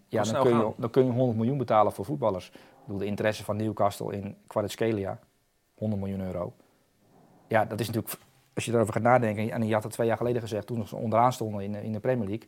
ja, 0.08 0.24
dan, 0.24 0.42
kun 0.42 0.58
je, 0.58 0.72
dan 0.78 0.90
kun 0.90 1.06
je 1.06 1.12
100 1.12 1.38
miljoen 1.38 1.58
betalen 1.58 1.92
voor 1.92 2.06
voetballers. 2.06 2.50
Ik 2.50 2.60
bedoel, 2.86 3.00
de 3.00 3.06
interesse 3.06 3.44
van 3.44 3.56
Newcastle 3.56 4.14
in 4.14 4.38
Kvaratskhelia, 4.48 5.20
100 5.76 6.02
miljoen 6.02 6.22
euro. 6.22 6.54
Ja, 7.48 7.66
dat 7.66 7.80
is 7.80 7.88
natuurlijk 7.88 8.18
als 8.54 8.66
je 8.66 8.72
erover 8.72 8.94
gaat 8.94 9.04
nadenken, 9.04 9.52
en 9.52 9.68
je 9.68 9.74
had 9.74 9.84
het 9.84 9.92
twee 9.92 10.08
jaar 10.08 10.18
geleden 10.18 10.42
gezegd, 10.42 10.68
toen 10.68 10.88
ze 10.88 10.96
onderaan 10.96 11.34
stonden 11.34 11.64
in, 11.64 11.76
in 11.76 11.92
de 11.92 12.00
Premier 12.00 12.28
League, 12.28 12.48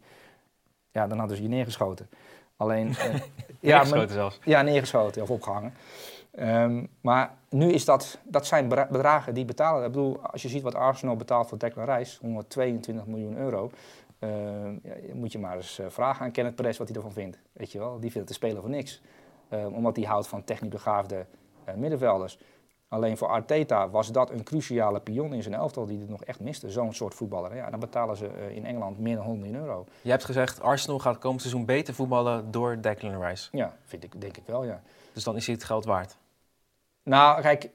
ja, 0.92 1.08
dan 1.08 1.20
hadden 1.20 1.38
ze 1.38 1.44
je 1.44 1.50
neergeschoten. 1.50 2.10
Alleen, 2.57 2.87
uh, 2.87 2.95
ja, 3.59 3.77
neergeschoten 3.77 4.13
zelfs. 4.13 4.39
Ja, 4.43 4.61
neergeschoten 4.61 5.21
of 5.21 5.29
opgehangen. 5.29 5.73
Um, 6.39 6.87
maar 7.01 7.33
nu 7.49 7.71
is 7.71 7.85
dat, 7.85 8.19
dat 8.23 8.45
zijn 8.45 8.67
bedragen 8.67 9.33
die 9.33 9.45
betalen. 9.45 9.85
Ik 9.85 9.91
bedoel, 9.91 10.19
als 10.21 10.41
je 10.41 10.49
ziet 10.49 10.61
wat 10.61 10.75
Arsenal 10.75 11.15
betaalt 11.15 11.47
voor 11.47 11.57
Declan 11.57 11.85
Rice, 11.85 12.17
122 12.21 13.05
miljoen 13.05 13.37
euro. 13.37 13.71
Uh, 14.19 14.29
ja, 14.83 14.93
moet 15.13 15.31
je 15.31 15.39
maar 15.39 15.55
eens 15.55 15.79
vragen 15.87 16.25
aan 16.25 16.31
Kenneth 16.31 16.55
Perez 16.55 16.77
wat 16.77 16.87
hij 16.87 16.95
ervan 16.95 17.11
vindt. 17.11 17.39
Weet 17.53 17.71
je 17.71 17.79
wel, 17.79 17.99
die 17.99 18.11
vindt 18.11 18.15
het 18.15 18.27
te 18.27 18.33
spelen 18.33 18.61
voor 18.61 18.69
niks. 18.69 19.01
Uh, 19.49 19.65
omdat 19.65 19.95
hij 19.95 20.05
houdt 20.05 20.27
van 20.27 20.43
technisch 20.43 20.69
begaafde 20.69 21.25
middenvelders. 21.75 22.39
Alleen 22.89 23.17
voor 23.17 23.27
Arteta 23.27 23.89
was 23.89 24.12
dat 24.12 24.29
een 24.29 24.44
cruciale 24.44 25.00
pion 25.00 25.34
in 25.34 25.44
zijn 25.44 25.56
elftal 25.56 25.86
die 25.86 26.00
het 26.00 26.10
nog 26.10 26.24
echt 26.24 26.39
miste. 26.39 26.72
Zo'n 26.72 26.94
soort 26.94 27.13
voetballer. 27.13 27.56
Ja, 27.56 27.70
dan 27.70 27.79
betalen 27.79 28.17
ze 28.17 28.27
eh, 28.27 28.56
in 28.56 28.65
Engeland 28.65 29.00
meer 29.00 29.15
dan 29.15 29.25
100 29.25 29.46
miljoen 29.46 29.67
euro. 29.67 29.86
Je 30.01 30.10
hebt 30.10 30.25
gezegd, 30.25 30.62
Arsenal 30.62 31.00
gaat 31.00 31.17
komend 31.17 31.41
seizoen 31.41 31.65
beter 31.65 31.94
voetballen 31.94 32.51
door 32.51 32.82
Declan 32.82 33.24
Rice. 33.24 33.50
Ja, 33.51 33.74
vind 33.86 34.03
ik, 34.03 34.22
denk 34.22 34.38
ik 34.38 34.44
wel, 34.46 34.63
ja. 34.63 34.82
Dus 35.13 35.24
dan 35.24 35.36
is 35.36 35.46
hij 35.46 35.56
het 35.56 35.63
geld 35.63 35.86
waard? 35.86 36.17
Nou, 37.03 37.41
kijk, 37.41 37.70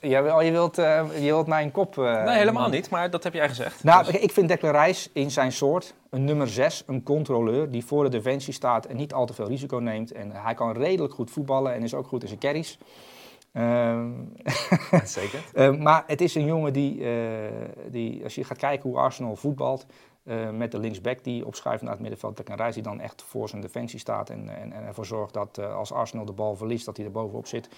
je, 0.00 0.22
wilt, 0.22 0.42
je 0.44 0.50
wilt, 0.50 0.78
uh, 0.78 1.04
je 1.14 1.24
wilt 1.24 1.46
mijn 1.46 1.70
kop... 1.70 1.96
Uh, 1.96 2.24
nee, 2.24 2.36
helemaal 2.36 2.68
niet, 2.68 2.90
maar 2.90 3.10
dat 3.10 3.24
heb 3.24 3.32
jij 3.32 3.48
gezegd. 3.48 3.84
Nou, 3.84 4.04
dus- 4.04 4.14
ik 4.14 4.32
vind 4.32 4.48
Declan 4.48 4.76
Rice 4.76 5.10
in 5.12 5.30
zijn 5.30 5.52
soort 5.52 5.94
een 6.10 6.24
nummer 6.24 6.48
6, 6.48 6.82
een 6.86 7.02
controleur... 7.02 7.70
die 7.70 7.84
voor 7.84 8.04
de 8.04 8.10
defensie 8.10 8.52
staat 8.52 8.86
en 8.86 8.96
niet 8.96 9.12
al 9.12 9.26
te 9.26 9.34
veel 9.34 9.46
risico 9.46 9.76
neemt. 9.76 10.12
En 10.12 10.30
hij 10.30 10.54
kan 10.54 10.72
redelijk 10.72 11.14
goed 11.14 11.30
voetballen 11.30 11.74
en 11.74 11.82
is 11.82 11.94
ook 11.94 12.06
goed 12.06 12.22
in 12.22 12.28
zijn 12.28 12.40
carries. 12.40 12.78
Um, 13.52 14.32
Zeker. 15.04 15.44
uh, 15.54 15.76
maar 15.86 16.04
het 16.06 16.20
is 16.20 16.34
een 16.34 16.44
jongen 16.44 16.72
die, 16.72 16.98
uh, 17.00 17.48
die, 17.90 18.24
als 18.24 18.34
je 18.34 18.44
gaat 18.44 18.58
kijken 18.58 18.90
hoe 18.90 18.98
Arsenal 18.98 19.36
voetbalt, 19.36 19.86
uh, 20.24 20.50
met 20.50 20.72
de 20.72 20.78
linksback 20.78 21.24
die 21.24 21.46
opschuift 21.46 21.82
naar 21.82 21.92
het 21.92 22.00
middenveld, 22.00 22.36
Declan 22.36 22.56
Rice 22.56 22.72
die 22.72 22.82
dan 22.82 23.00
echt 23.00 23.22
voor 23.22 23.48
zijn 23.48 23.62
defensie 23.62 23.98
staat 23.98 24.30
en, 24.30 24.48
en, 24.48 24.72
en 24.72 24.84
ervoor 24.84 25.06
zorgt 25.06 25.34
dat 25.34 25.58
als 25.58 25.92
Arsenal 25.92 26.24
de 26.24 26.32
bal 26.32 26.56
verliest, 26.56 26.84
dat 26.84 26.96
hij 26.96 27.06
er 27.06 27.12
bovenop 27.12 27.46
zit. 27.46 27.68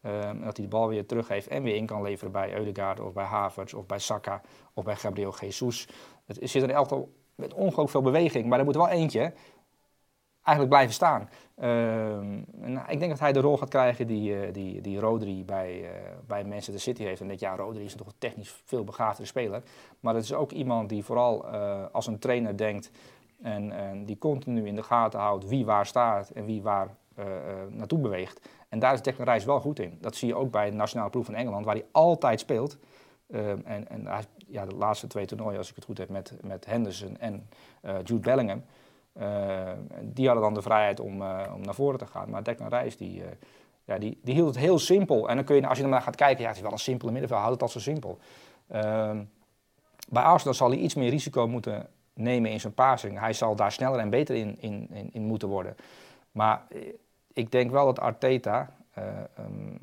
Ehm, 0.00 0.40
dat 0.40 0.56
hij 0.56 0.66
de 0.66 0.70
bal 0.70 0.88
weer 0.88 1.06
teruggeeft 1.06 1.48
en 1.48 1.62
weer 1.62 1.76
in 1.76 1.86
kan 1.86 2.02
leveren 2.02 2.32
bij 2.32 2.54
Eudegaard 2.54 3.00
of 3.00 3.12
bij 3.12 3.24
Havertz 3.24 3.72
of 3.72 3.86
bij 3.86 3.98
Saka 3.98 4.40
of 4.74 4.84
bij 4.84 4.96
Gabriel 4.96 5.34
Jesus. 5.40 5.88
Het 6.24 6.38
zit 6.42 6.62
een 6.62 6.70
elftal 6.70 7.12
met 7.34 7.54
ongelooflijk 7.54 7.90
veel 7.90 8.02
beweging, 8.02 8.46
maar 8.46 8.58
er 8.58 8.64
moet 8.64 8.76
wel 8.76 8.88
eentje 8.88 9.32
eigenlijk 10.48 10.68
blijven 10.68 10.94
staan. 10.94 11.28
Ehm, 11.54 12.42
en 12.60 12.82
ik 12.88 12.98
denk 12.98 13.10
dat 13.10 13.20
hij 13.20 13.32
de 13.32 13.40
rol 13.40 13.56
gaat 13.56 13.68
krijgen 13.68 14.06
die, 14.06 14.32
uh, 14.32 14.52
die, 14.52 14.80
die 14.80 15.00
Rodri 15.00 15.44
bij, 15.44 15.80
uh, 15.80 15.88
bij 16.26 16.44
Manchester 16.44 16.80
City 16.80 17.02
heeft. 17.02 17.20
En 17.20 17.28
dat 17.28 17.40
ja, 17.40 17.56
Rodri 17.56 17.84
is 17.84 17.94
toch 17.94 18.06
een 18.06 18.12
technisch 18.18 18.62
veel 18.64 18.84
begaafdere 18.84 19.28
speler. 19.28 19.62
Maar 20.00 20.14
het 20.14 20.24
is 20.24 20.34
ook 20.34 20.52
iemand 20.52 20.88
die 20.88 21.04
vooral 21.04 21.54
uh, 21.54 21.84
als 21.92 22.06
een 22.06 22.18
trainer 22.18 22.56
denkt 22.56 22.90
en, 23.42 23.72
en, 23.72 24.04
die 24.04 24.18
continu 24.18 24.66
in 24.66 24.76
de 24.76 24.82
gaten 24.82 25.20
houdt 25.20 25.48
wie 25.48 25.64
waar 25.64 25.86
staat 25.86 26.30
en 26.30 26.44
wie 26.44 26.62
waar 26.62 26.88
naartoe 27.68 27.98
beweegt. 27.98 28.48
En 28.68 28.78
daar 28.78 28.92
is 28.92 29.02
Declan 29.02 29.28
Rice 29.28 29.46
wel 29.46 29.60
goed 29.60 29.78
in. 29.78 29.98
Dat 30.00 30.16
zie 30.16 30.28
je 30.28 30.34
ook 30.34 30.50
bij 30.50 30.70
de 30.70 30.76
nationale 30.76 31.10
ploeg 31.10 31.24
van 31.24 31.34
Engeland, 31.34 31.64
waar 31.64 31.74
hij 31.74 31.84
altijd 31.92 32.40
speelt. 32.40 32.78
Um, 33.34 33.62
en 33.64 33.88
en 33.88 34.08
ja, 34.46 34.66
de 34.66 34.74
laatste 34.74 35.06
twee 35.06 35.26
toernooien, 35.26 35.58
als 35.58 35.68
ik 35.68 35.74
het 35.74 35.84
goed 35.84 35.98
heb, 35.98 36.08
met, 36.08 36.32
met 36.42 36.66
Henderson 36.66 37.16
en 37.18 37.48
Jude 37.82 38.20
Bellingham 38.20 38.62
die 40.02 40.26
hadden 40.26 40.44
dan 40.44 40.54
de 40.54 40.62
vrijheid 40.62 41.00
om, 41.00 41.22
uh, 41.22 41.42
om 41.54 41.60
naar 41.60 41.74
voren 41.74 41.98
te 41.98 42.06
gaan. 42.06 42.30
Maar 42.30 42.42
Declan 42.42 42.68
Rice, 42.68 42.96
die, 42.96 43.20
uh, 43.20 43.24
ja, 43.84 43.98
die, 43.98 44.18
die 44.22 44.34
hield 44.34 44.46
het 44.46 44.58
heel 44.58 44.78
simpel. 44.78 45.28
En 45.28 45.36
dan 45.36 45.44
kun 45.44 45.56
je, 45.56 45.66
als 45.66 45.78
je 45.78 45.86
naar 45.86 46.02
gaat 46.02 46.16
kijken, 46.16 46.42
ja, 46.42 46.46
het 46.46 46.56
is 46.56 46.62
wel 46.62 46.72
een 46.72 46.78
simpele 46.78 47.10
middenveld, 47.10 47.40
houdt 47.40 47.60
het 47.60 47.62
al 47.62 47.80
zo 47.80 47.90
simpel. 47.90 48.18
Ehm, 48.68 49.22
bij 50.08 50.22
Arsenal 50.22 50.54
zal 50.54 50.70
hij 50.70 50.78
iets 50.78 50.94
meer 50.94 51.10
risico 51.10 51.48
moeten 51.48 51.88
nemen 52.14 52.50
in 52.50 52.60
zijn 52.60 52.74
passing. 52.74 53.18
Hij 53.18 53.32
zal 53.32 53.56
daar 53.56 53.72
sneller 53.72 53.98
en 53.98 54.10
beter 54.10 54.34
in, 54.34 54.56
in, 54.60 55.10
in, 55.12 55.22
moeten 55.22 55.48
worden. 55.48 55.76
Maar 56.32 56.62
ik 57.32 57.52
denk 57.52 57.70
wel 57.70 57.84
dat 57.84 58.00
Arteta 58.00 58.70
um, 59.38 59.78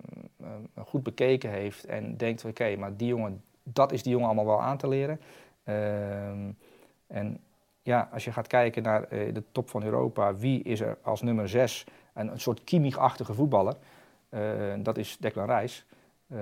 goed 0.86 1.04
bekeken 1.04 1.50
heeft 1.50 1.86
en 1.86 2.18
denkt, 2.18 2.46
oké, 2.46 2.76
maar 2.76 2.96
die 2.96 3.08
jongen, 3.08 3.44
dat 3.64 3.92
is 3.92 4.04
die 4.04 4.12
jongen 4.12 4.28
allemaal 4.28 4.46
wel 4.46 4.62
aan 4.62 4.78
te 4.78 4.88
leren. 4.88 5.22
Ehm, 5.64 6.50
en 7.08 7.40
ja, 7.86 8.10
als 8.12 8.24
je 8.24 8.32
gaat 8.32 8.48
kijken 8.48 8.84
naar 8.84 9.14
uh, 9.14 9.34
de 9.34 9.44
top 9.52 9.70
van 9.70 9.84
Europa, 9.84 10.36
wie 10.36 10.64
is 10.64 10.80
er 10.80 10.98
als 11.02 11.22
nummer 11.22 11.50
6 11.50 11.86
een, 12.14 12.32
een 12.32 12.40
soort 12.40 12.64
Kimmich-achtige 12.64 13.34
voetballer? 13.34 13.76
Uh, 14.30 14.74
dat 14.78 14.98
is 14.98 15.18
Declan 15.18 15.52
Rice. 15.52 15.84
Uh, 16.28 16.40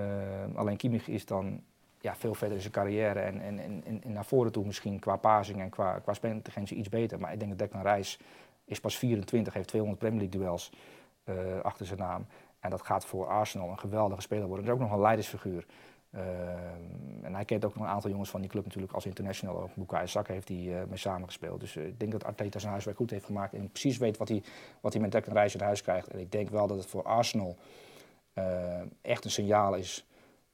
alleen 0.54 0.76
Kimmich 0.76 1.08
is 1.08 1.26
dan 1.26 1.60
ja, 2.00 2.14
veel 2.16 2.34
verder 2.34 2.56
in 2.56 2.62
zijn 2.62 2.72
carrière 2.72 3.20
en, 3.20 3.40
en, 3.40 3.58
en, 3.58 4.02
en 4.04 4.12
naar 4.12 4.24
voren 4.24 4.52
toe 4.52 4.66
misschien 4.66 4.98
qua 4.98 5.16
passing 5.16 5.60
en 5.60 5.70
qua, 5.70 5.98
qua 5.98 6.14
spelintelligentie 6.14 6.76
iets 6.76 6.88
beter. 6.88 7.20
Maar 7.20 7.32
ik 7.32 7.38
denk 7.38 7.58
dat 7.58 7.58
Declan 7.58 7.94
Rice 7.94 8.18
is 8.64 8.80
pas 8.80 8.98
24, 8.98 9.54
heeft 9.54 9.68
200 9.68 10.02
Premier 10.02 10.20
League 10.20 10.40
duels 10.40 10.72
achter 11.62 11.86
zijn 11.86 11.98
naam. 11.98 12.26
En 12.60 12.70
dat 12.70 12.82
gaat 12.82 13.04
voor 13.04 13.26
Arsenal 13.26 13.70
een 13.70 13.78
geweldige 13.78 14.20
speler 14.20 14.46
worden. 14.46 14.64
Dat 14.64 14.74
is 14.74 14.80
ook 14.80 14.88
nog 14.88 14.96
een 14.96 15.04
leidersfiguur. 15.04 15.66
Uh, 16.14 16.20
en 17.22 17.34
hij 17.34 17.44
kent 17.44 17.64
ook 17.64 17.74
nog 17.74 17.84
een 17.84 17.90
aantal 17.90 18.10
jongens 18.10 18.30
van 18.30 18.40
die 18.40 18.50
club 18.50 18.64
natuurlijk 18.64 18.92
als 18.92 19.06
international. 19.06 19.62
Ook 19.62 19.74
Bukayo 19.74 20.06
Saka 20.06 20.32
heeft 20.32 20.48
hij 20.48 20.56
uh, 20.56 20.76
mee 20.88 20.96
samengespeeld. 20.96 21.60
Dus 21.60 21.76
uh, 21.76 21.86
ik 21.86 22.00
denk 22.00 22.12
dat 22.12 22.24
Arteta 22.24 22.58
zijn 22.58 22.72
huiswerk 22.72 22.96
goed 22.96 23.10
heeft 23.10 23.24
gemaakt. 23.24 23.54
En 23.54 23.68
precies 23.70 23.98
weet 23.98 24.16
wat 24.16 24.28
hij, 24.28 24.42
wat 24.80 24.92
hij 24.92 25.02
met 25.02 25.12
Declan 25.12 25.36
Rice 25.36 25.58
in 25.58 25.64
huis 25.64 25.82
krijgt. 25.82 26.08
En 26.08 26.18
ik 26.18 26.32
denk 26.32 26.50
wel 26.50 26.66
dat 26.66 26.76
het 26.76 26.86
voor 26.86 27.02
Arsenal 27.02 27.56
echt 29.02 29.24
een 29.24 29.30
signaal 29.30 29.74
is. 29.74 30.06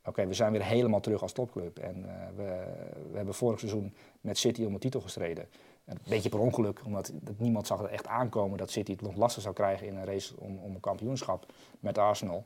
Oké, 0.05 0.27
we 0.27 0.35
zijn 0.35 0.53
weer 0.53 0.65
helemaal 0.65 1.01
terug 1.01 1.23
als 1.23 1.33
topclub. 1.33 1.79
En 1.79 2.07
we, 2.37 2.65
we, 3.11 3.17
hebben 3.17 3.35
vorig 3.35 3.59
seizoen 3.59 3.95
met 4.21 4.39
City 4.39 4.65
om 4.65 4.73
de 4.73 4.79
titel 4.79 5.01
gestreden. 5.01 5.49
Een 5.85 5.99
beetje 6.09 6.29
per 6.29 6.39
ongeluk, 6.39 6.81
omdat 6.85 7.13
dat 7.15 7.39
niemand 7.39 7.67
zag 7.67 7.81
het 7.81 7.91
echt 7.91 8.07
aankomen 8.07 8.59
dat 8.59 8.71
City 8.71 8.91
het 8.93 9.03
nog 9.03 9.17
lastig 9.17 9.43
zou 9.43 9.55
krijgen 9.55 9.87
in 9.87 9.97
een 9.97 10.05
race 10.05 10.35
om, 10.39 10.59
om 10.59 10.75
een 10.75 10.81
kampioenschap 10.81 11.47
met 11.81 11.99
Arsenal. 11.99 12.45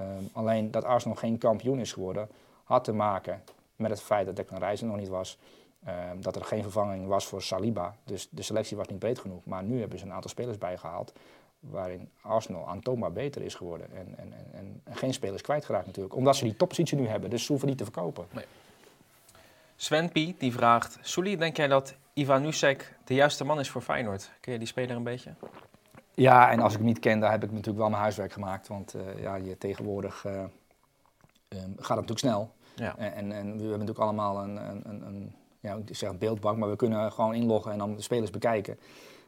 Um, 0.00 0.28
alleen 0.32 0.70
dat 0.70 0.84
Arsenal 0.84 1.16
geen 1.16 1.38
kampioen 1.38 1.78
is 1.78 1.92
geworden, 1.92 2.28
had 2.66 2.84
te 2.84 2.92
maken 2.92 3.42
met 3.76 3.90
het 3.90 4.00
feit 4.00 4.26
dat 4.26 4.36
Declan 4.36 4.62
Rice 4.62 4.84
nog 4.84 4.96
niet 4.96 5.08
was. 5.08 5.38
Uh, 5.86 5.92
dat 6.20 6.36
er 6.36 6.44
geen 6.44 6.62
vervanging 6.62 7.06
was 7.06 7.26
voor 7.26 7.42
Saliba. 7.42 7.94
Dus 8.04 8.28
de 8.30 8.42
selectie 8.42 8.76
was 8.76 8.86
niet 8.86 8.98
breed 8.98 9.18
genoeg. 9.18 9.44
Maar 9.44 9.62
nu 9.62 9.80
hebben 9.80 9.98
ze 9.98 10.04
een 10.04 10.12
aantal 10.12 10.30
spelers 10.30 10.58
bijgehaald. 10.58 11.12
Waarin 11.60 12.10
Arsenal 12.20 12.68
aantoonbaar 12.68 13.12
beter 13.12 13.42
is 13.42 13.54
geworden. 13.54 13.96
En, 13.96 14.14
en, 14.18 14.32
en, 14.52 14.80
en 14.84 14.96
geen 14.96 15.12
spelers 15.12 15.42
kwijtgeraakt 15.42 15.86
natuurlijk. 15.86 16.14
Omdat 16.14 16.36
ze 16.36 16.44
die 16.44 16.56
toppositie 16.56 16.98
nu 16.98 17.06
hebben. 17.06 17.30
Dus 17.30 17.44
ze 17.44 17.48
hoeven 17.48 17.68
niet 17.68 17.78
te 17.78 17.84
verkopen. 17.84 18.26
Nee. 18.30 18.44
Sven 19.76 20.10
die 20.12 20.52
vraagt... 20.52 20.98
Sully, 21.00 21.36
denk 21.36 21.56
jij 21.56 21.66
dat 21.68 21.94
Ivan 22.12 22.42
Nusek 22.42 22.94
de 23.04 23.14
juiste 23.14 23.44
man 23.44 23.60
is 23.60 23.70
voor 23.70 23.82
Feyenoord? 23.82 24.30
Ken 24.40 24.52
je 24.52 24.58
die 24.58 24.68
speler 24.68 24.96
een 24.96 25.02
beetje? 25.02 25.34
Ja, 26.14 26.50
en 26.50 26.60
als 26.60 26.72
ik 26.72 26.78
hem 26.78 26.86
niet 26.86 26.98
ken, 26.98 27.20
dan 27.20 27.30
heb 27.30 27.42
ik 27.42 27.50
natuurlijk 27.50 27.78
wel 27.78 27.88
mijn 27.88 28.02
huiswerk 28.02 28.32
gemaakt. 28.32 28.68
Want 28.68 28.94
uh, 28.94 29.20
ja, 29.20 29.34
je 29.34 29.58
tegenwoordig 29.58 30.24
uh, 30.24 30.32
um, 30.32 30.48
gaat 31.48 31.76
het 31.76 31.88
natuurlijk 31.88 32.18
snel. 32.18 32.50
Ja. 32.76 32.96
En, 32.96 33.32
en, 33.32 33.46
we 33.46 33.60
hebben 33.60 33.70
natuurlijk 33.70 33.98
allemaal 33.98 34.42
een, 34.42 34.56
een, 34.56 34.82
een, 34.84 35.06
een 35.06 35.34
ja, 35.60 35.74
ik 35.86 35.96
zeg 35.96 36.10
een 36.10 36.18
beeldbank, 36.18 36.58
maar 36.58 36.70
we 36.70 36.76
kunnen 36.76 37.12
gewoon 37.12 37.34
inloggen 37.34 37.72
en 37.72 37.78
dan 37.78 37.94
de 37.94 38.02
spelers 38.02 38.30
bekijken. 38.30 38.78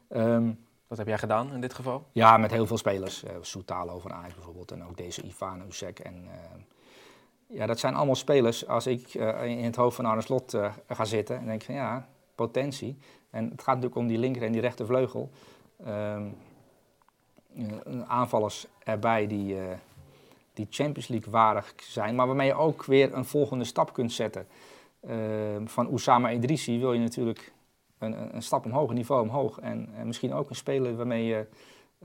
Um, 0.08 0.66
Wat 0.86 0.98
heb 0.98 1.06
jij 1.06 1.18
gedaan 1.18 1.52
in 1.52 1.60
dit 1.60 1.74
geval? 1.74 2.06
Ja, 2.12 2.36
met 2.36 2.50
heel 2.50 2.66
veel 2.66 2.78
spelers. 2.78 3.24
Uh, 3.24 3.30
Soetalo 3.40 3.98
van 3.98 4.12
Ajax 4.12 4.34
bijvoorbeeld 4.34 4.70
en 4.70 4.84
ook 4.84 4.96
deze 4.96 5.22
Ivan 5.22 5.62
Usek. 5.68 5.98
En, 5.98 6.24
uh, 6.24 6.30
ja, 7.46 7.66
dat 7.66 7.78
zijn 7.78 7.94
allemaal 7.94 8.14
spelers. 8.14 8.66
Als 8.66 8.86
ik 8.86 9.14
uh, 9.14 9.44
in 9.44 9.64
het 9.64 9.76
hoofd 9.76 9.96
van 9.96 10.04
Arne 10.04 10.22
Slot 10.22 10.56
ga 10.88 11.04
zitten 11.04 11.38
en 11.38 11.46
denk 11.46 11.62
van 11.62 11.74
ja, 11.74 12.08
potentie. 12.34 12.98
En 13.30 13.44
het 13.44 13.62
gaat 13.62 13.74
natuurlijk 13.74 13.96
om 13.96 14.06
die 14.06 14.18
linker 14.18 14.42
en 14.42 14.52
die 14.52 14.60
rechtervleugel. 14.60 15.30
Um, 15.86 16.36
aanvallers 18.06 18.66
erbij 18.84 19.26
die 19.26 19.56
die 20.58 20.66
Champions 20.70 21.08
League 21.08 21.32
waardig 21.32 21.72
zijn, 21.76 22.14
maar 22.14 22.26
waarmee 22.26 22.46
je 22.46 22.54
ook 22.54 22.84
weer 22.84 23.14
een 23.14 23.24
volgende 23.24 23.64
stap 23.64 23.92
kunt 23.92 24.12
zetten. 24.12 24.46
Uh, 25.08 25.14
van 25.64 25.88
Oussama 25.88 26.30
Idrissi 26.30 26.78
wil 26.78 26.92
je 26.92 27.00
natuurlijk 27.00 27.52
een, 27.98 28.34
een, 28.34 28.42
stap 28.42 28.64
omhoog, 28.64 28.88
een 28.88 28.94
niveau 28.94 29.22
omhoog. 29.22 29.60
En, 29.60 29.88
en 29.96 30.06
misschien 30.06 30.32
ook 30.32 30.50
een 30.50 30.56
speler 30.56 30.96
waarmee 30.96 31.24
je 31.24 31.46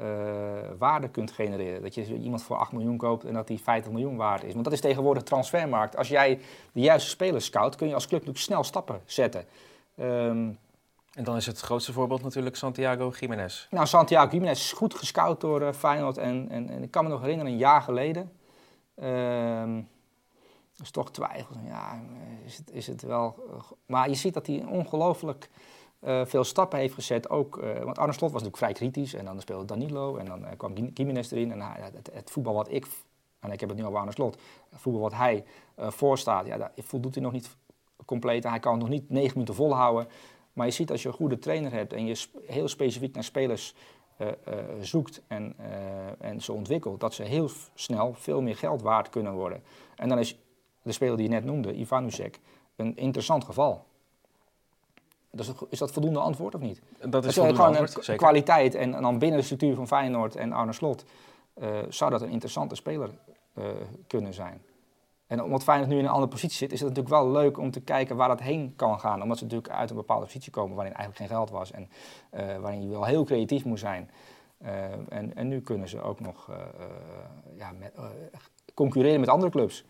uh, 0.01 0.05
waarde 0.77 1.09
kunt 1.09 1.31
genereren. 1.31 1.81
Dat 1.81 1.95
je 1.95 2.17
iemand 2.17 2.43
voor 2.43 2.57
8 2.57 2.71
miljoen 2.71 2.97
koopt 2.97 3.25
en 3.25 3.33
dat 3.33 3.47
die 3.47 3.59
50 3.59 3.91
miljoen 3.91 4.15
waard 4.15 4.43
is. 4.43 4.53
Want 4.53 4.63
dat 4.63 4.73
is 4.73 4.81
tegenwoordig 4.81 5.23
transfermarkt. 5.23 5.97
Als 5.97 6.07
jij 6.07 6.39
de 6.71 6.81
juiste 6.81 7.09
spelers 7.09 7.45
scout, 7.45 7.75
kun 7.75 7.87
je 7.87 7.93
als 7.93 8.07
club 8.07 8.19
natuurlijk 8.19 8.45
snel 8.45 8.63
stappen 8.63 9.01
zetten. 9.05 9.45
Um, 9.99 10.57
en 11.13 11.23
dan 11.23 11.35
is 11.35 11.45
het 11.45 11.59
grootste 11.59 11.93
voorbeeld 11.93 12.23
natuurlijk 12.23 12.55
Santiago 12.55 13.13
Jiménez. 13.19 13.67
Nou, 13.69 13.87
Santiago 13.87 14.31
Jiménez 14.31 14.59
is 14.59 14.71
goed 14.71 14.93
gescout 14.93 15.41
door 15.41 15.61
uh, 15.61 15.71
Feyenoord. 15.73 16.17
En, 16.17 16.47
en, 16.49 16.69
en, 16.69 16.83
ik 16.83 16.91
kan 16.91 17.03
me 17.03 17.09
nog 17.09 17.21
herinneren, 17.21 17.51
een 17.51 17.57
jaar 17.57 17.81
geleden 17.81 18.31
Um, 18.95 19.87
is 20.83 20.91
toch 20.91 21.11
twijfel. 21.11 21.55
Ja, 21.65 22.01
is 22.45 22.57
het, 22.57 22.71
is 22.71 22.87
het 22.87 23.01
wel. 23.01 23.35
Maar 23.85 24.09
je 24.09 24.15
ziet 24.15 24.33
dat 24.33 24.47
hij 24.47 24.65
ongelooflijk 24.69 25.49
uh, 26.01 26.25
veel 26.25 26.43
stappen 26.43 26.79
heeft 26.79 26.93
gezet. 26.93 27.29
Ook, 27.29 27.57
uh, 27.57 27.79
want 27.79 27.97
Arne 27.97 28.13
Slot 28.13 28.31
was 28.31 28.41
natuurlijk 28.43 28.57
vrij 28.57 28.73
kritisch. 28.73 29.13
En 29.13 29.25
dan 29.25 29.41
speelde 29.41 29.65
Danilo. 29.65 30.15
En 30.15 30.25
dan 30.25 30.41
uh, 30.41 30.47
kwam 30.57 30.73
Gimenez 30.93 31.31
erin. 31.31 31.51
En 31.51 31.61
het, 31.61 32.09
het, 32.13 32.31
voetbal 32.31 32.53
wat 32.53 32.71
ik. 32.71 32.87
En 33.39 33.51
ik 33.51 33.59
heb 33.59 33.69
het 33.69 33.77
nu 33.77 33.85
over 33.85 33.99
Arne 33.99 34.11
Slot. 34.11 34.37
Voetbal 34.71 35.01
wat 35.01 35.13
hij 35.13 35.45
voorstaat. 35.77 36.45
Ja, 36.45 36.57
daar 36.57 36.71
voldoet 36.77 37.13
hij 37.13 37.23
nog 37.23 37.31
niet 37.31 37.57
compleet. 38.05 38.43
Hij 38.43 38.59
kan 38.59 38.71
het 38.71 38.81
nog 38.81 38.89
niet 38.89 39.09
negen 39.09 39.31
minuten 39.33 39.55
volhouden. 39.55 40.07
Maar 40.53 40.65
je 40.65 40.71
ziet 40.71 40.91
als 40.91 41.01
je 41.01 41.07
een 41.07 41.13
goede 41.13 41.39
trainer 41.39 41.71
hebt 41.71 41.93
en 41.93 42.05
je 42.05 42.25
heel 42.45 42.67
specifiek 42.67 43.13
naar 43.13 43.23
spelers 43.23 43.75
eh, 44.17 44.27
eh, 44.27 44.35
zoekt 44.81 45.21
en, 45.27 45.53
eh, 45.57 46.29
en 46.29 46.41
ze 46.41 46.53
ontwikkelt, 46.53 46.99
dat 46.99 47.13
ze 47.13 47.23
heel 47.23 47.49
snel 47.73 48.13
veel 48.13 48.41
meer 48.41 48.55
geld 48.55 48.81
waard 48.81 49.09
kunnen 49.09 49.33
worden. 49.33 49.63
En 49.95 50.09
dan 50.09 50.19
is 50.19 50.37
de 50.81 50.91
speler 50.91 51.17
die 51.17 51.25
je 51.25 51.33
net 51.33 51.45
noemde, 51.45 51.73
Ivanusek, 51.73 52.39
een 52.75 52.97
interessant 52.97 53.43
geval. 53.43 53.85
Dus 55.31 55.51
is 55.69 55.79
dat 55.79 55.91
voldoende 55.91 56.19
antwoord 56.19 56.55
of 56.55 56.61
niet? 56.61 56.81
Dat 57.09 57.25
is 57.25 57.33
gewoon 57.33 57.57
antwoord, 57.57 58.07
een 58.07 58.17
kwaliteit 58.17 58.75
en, 58.75 58.93
en 58.93 59.01
dan 59.01 59.19
binnen 59.19 59.39
de 59.39 59.45
structuur 59.45 59.75
van 59.75 59.87
Feyenoord 59.87 60.35
en 60.35 60.51
Arne 60.51 60.73
Slot 60.73 61.05
zou 61.89 62.11
dat 62.11 62.21
een 62.21 62.29
interessante 62.29 62.75
speler 62.75 63.09
kunnen 64.07 64.33
zijn. 64.33 64.61
En 65.33 65.43
omdat 65.43 65.63
Feyenoord 65.63 65.89
nu 65.89 65.97
in 65.97 66.03
een 66.03 66.09
andere 66.09 66.27
positie 66.27 66.57
zit, 66.57 66.71
is 66.71 66.79
het 66.79 66.89
natuurlijk 66.89 67.15
wel 67.15 67.31
leuk 67.31 67.57
om 67.57 67.71
te 67.71 67.81
kijken 67.81 68.15
waar 68.15 68.27
dat 68.27 68.39
heen 68.39 68.73
kan 68.75 68.99
gaan. 68.99 69.21
Omdat 69.21 69.37
ze 69.37 69.43
natuurlijk 69.43 69.73
uit 69.73 69.89
een 69.89 69.95
bepaalde 69.95 70.25
positie 70.25 70.51
komen 70.51 70.75
waarin 70.75 70.93
eigenlijk 70.93 71.25
geen 71.25 71.37
geld 71.37 71.49
was 71.49 71.71
en 71.71 71.89
eh, 72.29 72.57
waarin 72.57 72.81
je 72.81 72.87
wel 72.87 73.05
heel 73.05 73.23
creatief 73.23 73.65
moet 73.65 73.79
zijn. 73.79 74.11
Eh, 74.57 74.91
en, 75.09 75.35
en 75.35 75.47
nu 75.47 75.61
kunnen 75.61 75.89
ze 75.89 76.01
ook 76.01 76.19
nog 76.19 76.49
eh, 76.49 76.55
ja, 77.55 77.71
met, 77.71 77.93
concurreren 78.73 79.19
met 79.19 79.29
andere 79.29 79.51
clubs. 79.51 79.85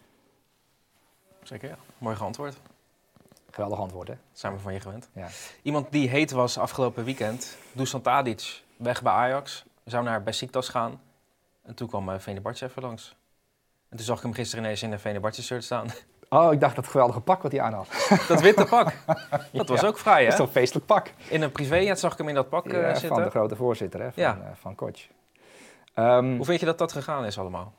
Zeker, 1.41 1.69
ja. 1.69 1.77
Mooi 1.97 2.15
geantwoord. 2.15 2.57
Geweldig 3.49 3.79
antwoord, 3.79 4.07
hè? 4.07 4.13
Dat 4.13 4.39
zijn 4.39 4.53
we 4.53 4.59
van 4.59 4.73
je 4.73 4.79
gewend. 4.79 5.09
Ja. 5.13 5.27
Iemand 5.61 5.91
die 5.91 6.09
heet 6.09 6.31
was 6.31 6.57
afgelopen 6.57 7.03
weekend, 7.03 7.57
Dusan 7.71 8.01
Tadic, 8.01 8.63
weg 8.77 9.01
bij 9.01 9.13
Ajax. 9.13 9.65
Zou 9.83 10.03
naar 10.03 10.23
Besiktas 10.23 10.69
gaan. 10.69 11.01
En 11.61 11.75
toen 11.75 11.87
kwam 11.87 12.19
Venebartje 12.19 12.65
even 12.65 12.81
langs. 12.81 13.15
En 13.93 13.99
toen 13.99 14.05
zag 14.07 14.17
ik 14.17 14.23
hem 14.23 14.33
gisteren 14.33 14.63
ineens 14.63 14.83
in 14.83 14.91
een 14.91 14.99
Venebartje 14.99 15.41
shirt 15.41 15.63
staan. 15.63 15.87
Oh, 16.29 16.53
ik 16.53 16.59
dacht 16.59 16.75
dat 16.75 16.87
geweldige 16.87 17.19
pak 17.19 17.41
wat 17.41 17.51
hij 17.51 17.61
aan 17.61 17.73
had. 17.73 17.87
dat 18.27 18.41
witte 18.41 18.65
pak. 18.65 18.93
Dat 19.51 19.67
was 19.69 19.81
Ja, 19.81 19.87
ook 19.87 19.97
vrij, 19.97 20.17
Dat 20.23 20.25
is 20.27 20.31
hè? 20.31 20.37
toch 20.37 20.45
een 20.47 20.53
feestelijk 20.53 20.85
pak? 20.85 21.11
In 21.29 21.41
een 21.41 21.51
privéjet 21.51 21.99
zag 21.99 22.11
ik 22.11 22.17
hem 22.17 22.27
in 22.27 22.35
dat 22.35 22.49
pak 22.49 22.65
eh, 22.67 22.87
zitten. 22.89 23.07
van 23.07 23.23
de 23.23 23.29
grote 23.29 23.55
voorzitter, 23.55 23.99
hè? 24.01 24.11
Van, 24.11 24.23
Ja. 24.23 24.37
eh, 24.43 24.47
van 24.53 24.75
Koch. 24.75 24.91
Ehm, 25.93 26.35
Hoe 26.35 26.45
vind 26.45 26.59
je 26.59 26.65
dat 26.65 26.77
dat 26.77 26.91
gegaan 26.91 27.25
is 27.25 27.39
allemaal? 27.39 27.73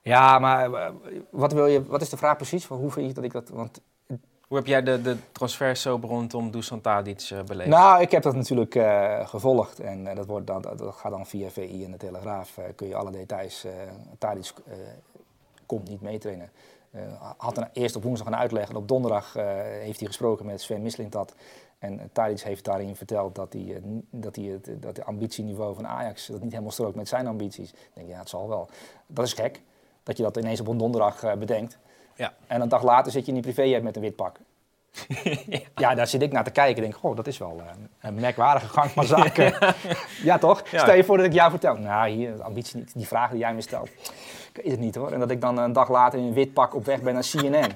Ja, 0.00 0.38
maar 0.38 0.72
eh, 0.72 0.90
wat, 1.30 1.52
wil 1.52 1.66
je, 1.66 1.86
wat 1.86 2.00
is 2.02 2.08
de 2.08 2.16
vraag 2.16 2.36
precies? 2.36 2.66
Hoe 2.66 2.90
vind 2.90 3.06
je 3.08 3.14
dat 3.14 3.24
ik 3.24 3.32
dat... 3.32 3.48
Want, 3.48 3.80
Hoe 4.48 4.56
heb 4.56 4.66
jij 4.66 4.82
de, 4.82 5.02
de 5.02 5.74
zo 5.74 5.98
rondom 6.02 6.50
Dusan 6.50 6.80
Tadic 6.80 7.28
eh, 7.32 7.42
beleefd? 7.42 7.68
nou, 7.70 8.02
ik 8.02 8.10
heb 8.10 8.22
dat 8.22 8.34
natuurlijk 8.34 8.74
eh, 8.74 9.28
gevolgd. 9.28 9.80
En 9.80 10.06
eh, 10.06 10.16
dat, 10.16 10.26
wordt 10.26 10.46
dat, 10.46 10.74
gaat 10.78 11.12
dan 11.12 11.26
via 11.26 11.50
VI 11.50 11.84
en 11.84 11.90
de 11.90 11.96
Telegraaf. 11.96 12.58
kun 12.74 12.88
je 12.88 12.96
alle 12.96 13.10
details... 13.10 13.66
Tadic 14.18 14.52
komt 15.66 15.88
niet 15.88 16.00
meetrainen. 16.00 16.50
Had 17.36 17.56
een, 17.56 17.66
eerst 17.72 17.96
op 17.96 18.02
woensdag 18.02 18.26
een 18.26 18.36
uitleg. 18.36 18.68
En 18.68 18.76
op 18.76 18.88
donderdag 18.88 19.32
heeft 19.80 19.98
hij 19.98 20.06
gesproken 20.06 20.46
met 20.46 20.60
Sven 20.60 20.82
Mislintat. 20.82 21.34
En 21.78 21.94
uh, 21.94 22.00
Tadic 22.12 22.40
heeft 22.40 22.64
daarin 22.64 22.96
verteld 22.96 23.34
dat 23.34 23.52
hij, 23.52 23.62
uh, 23.62 23.76
dat 24.10 24.36
hij 24.36 24.44
het 24.44 24.70
dat 24.82 25.04
ambitieniveau 25.04 25.74
van 25.74 25.86
Ajax... 25.86 26.26
dat 26.26 26.42
niet 26.42 26.50
helemaal 26.50 26.72
strookt 26.72 26.96
met 26.96 27.08
zijn 27.08 27.26
ambities. 27.26 27.70
Ik 27.70 27.90
denk, 27.92 28.08
ja, 28.08 28.18
het 28.18 28.28
zal 28.28 28.48
wel. 28.48 28.68
Dat 29.06 29.24
is 29.24 29.32
gek. 29.32 29.60
Dat 30.02 30.16
je 30.16 30.22
dat 30.22 30.36
ineens 30.36 30.60
op 30.60 30.68
een 30.68 30.78
donderdag 30.78 31.24
uh, 31.24 31.32
bedenkt. 31.32 31.78
Ja. 32.18 32.32
En 32.46 32.60
een 32.60 32.68
dag 32.68 32.82
later 32.82 33.12
zit 33.12 33.26
je 33.26 33.32
in 33.32 33.40
die 33.40 33.52
privéjet 33.52 33.82
met 33.82 33.96
een 33.96 34.02
wit 34.02 34.16
pak. 34.16 34.36
ja. 35.46 35.60
ja. 35.74 35.94
daar 35.94 36.06
zit 36.06 36.22
ik 36.22 36.32
naar 36.32 36.44
te 36.44 36.50
kijken. 36.50 36.76
Ik 36.76 36.90
denk, 36.90 37.02
goh, 37.02 37.16
dat 37.16 37.26
is 37.26 37.38
wel 37.38 37.56
uh, 37.56 37.64
een 38.00 38.14
merkwaardige 38.14 38.68
gang 38.68 38.90
van 38.90 39.04
zaken. 39.16 39.44
ja. 39.60 39.74
ja. 40.22 40.38
toch? 40.38 40.62
Ja. 40.70 40.78
Stel 40.78 40.94
je 40.94 41.04
voor 41.04 41.16
dat 41.16 41.26
ik 41.26 41.32
jou 41.32 41.50
vertel. 41.50 41.76
Nou, 41.76 42.08
hier, 42.08 42.36
de 42.36 42.42
ambitie 42.42 42.78
niet. 42.78 42.94
Die 42.94 43.06
vragen 43.06 43.30
die 43.30 43.40
jij 43.40 43.54
me 43.54 43.60
stelt. 43.60 43.88
Ik 44.52 44.60
weet 44.62 44.70
het 44.70 44.80
niet 44.80 44.94
hoor. 44.94 45.12
En 45.12 45.18
dat 45.18 45.30
ik 45.30 45.40
dan 45.40 45.58
een 45.58 45.72
dag 45.72 45.88
later 45.88 46.18
in 46.18 46.24
een 46.24 46.32
wit 46.32 46.52
pak 46.52 46.74
op 46.74 46.84
weg 46.84 47.00
ben 47.00 47.14
naar 47.14 47.26
CNN. 47.30 47.72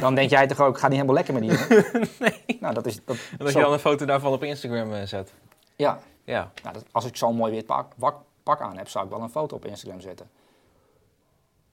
Dan 0.00 0.14
denk 0.14 0.30
jij 0.30 0.46
toch 0.46 0.60
ook, 0.60 0.78
gaat 0.78 0.90
niet 0.90 1.00
helemaal 1.00 1.22
lekker 1.24 1.34
met 1.34 1.42
die 1.42 1.80
Nee. 2.46 2.58
Nou, 2.60 2.74
dat 2.74 2.86
is... 2.86 3.04
Dat, 3.04 3.16
en 3.16 3.36
dat 3.38 3.50
zo. 3.50 3.58
je 3.58 3.64
dan 3.64 3.72
een 3.72 3.78
foto 3.78 4.04
daarvan 4.04 4.32
op 4.32 4.42
Instagram 4.42 4.92
uh, 4.92 5.02
zet. 5.02 5.32
Ja. 5.76 5.98
ja. 6.24 6.50
Nou, 6.62 6.74
dat, 6.74 6.84
als 6.92 7.04
ik 7.04 7.16
zo'n 7.16 7.36
mooi 7.36 7.52
wit 7.52 7.66
pak, 7.66 7.92
pak, 7.98 8.16
pak 8.42 8.60
aan 8.60 8.76
heb, 8.76 8.88
zou 8.88 9.04
ik 9.04 9.10
wel 9.10 9.20
een 9.20 9.30
foto 9.30 9.56
op 9.56 9.64
Instagram 9.64 10.00
zetten. 10.00 10.30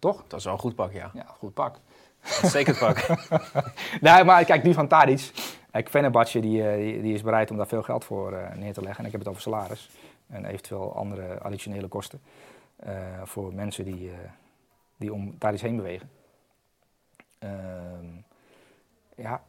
Toch? 0.01 0.23
Dat 0.27 0.39
is 0.39 0.45
wel 0.45 0.53
een 0.53 0.59
goed 0.59 0.75
pak, 0.75 0.91
ja. 0.91 1.11
Ja, 1.13 1.25
goed 1.37 1.53
pak. 1.53 1.79
Zeker 2.23 2.77
pak. 2.77 3.07
nee, 4.01 4.23
maar 4.23 4.45
kijk, 4.45 4.63
nu 4.63 4.73
van 4.73 4.87
Tadic. 4.87 5.31
Kijk, 5.71 5.89
Fenerbahce 5.89 6.39
die, 6.39 6.75
die, 6.75 7.01
die, 7.01 7.13
is 7.13 7.21
bereid 7.21 7.51
om 7.51 7.57
daar 7.57 7.67
veel 7.67 7.83
geld 7.83 8.05
voor 8.05 8.31
uh, 8.31 8.53
neer 8.53 8.73
te 8.73 8.81
leggen. 8.81 8.99
En 8.99 9.05
ik 9.05 9.11
heb 9.11 9.21
het 9.21 9.29
over 9.29 9.41
salaris. 9.41 9.89
En 10.27 10.45
eventueel 10.45 10.95
andere 10.95 11.39
additionele 11.39 11.87
kosten. 11.87 12.21
Uh, 12.85 12.91
voor 13.23 13.53
mensen 13.53 13.85
die, 13.85 14.03
uh, 14.03 14.13
die 14.97 15.13
om 15.13 15.37
Tadic 15.37 15.59
heen 15.59 15.75
bewegen. 15.75 16.09
ja. 19.15 19.43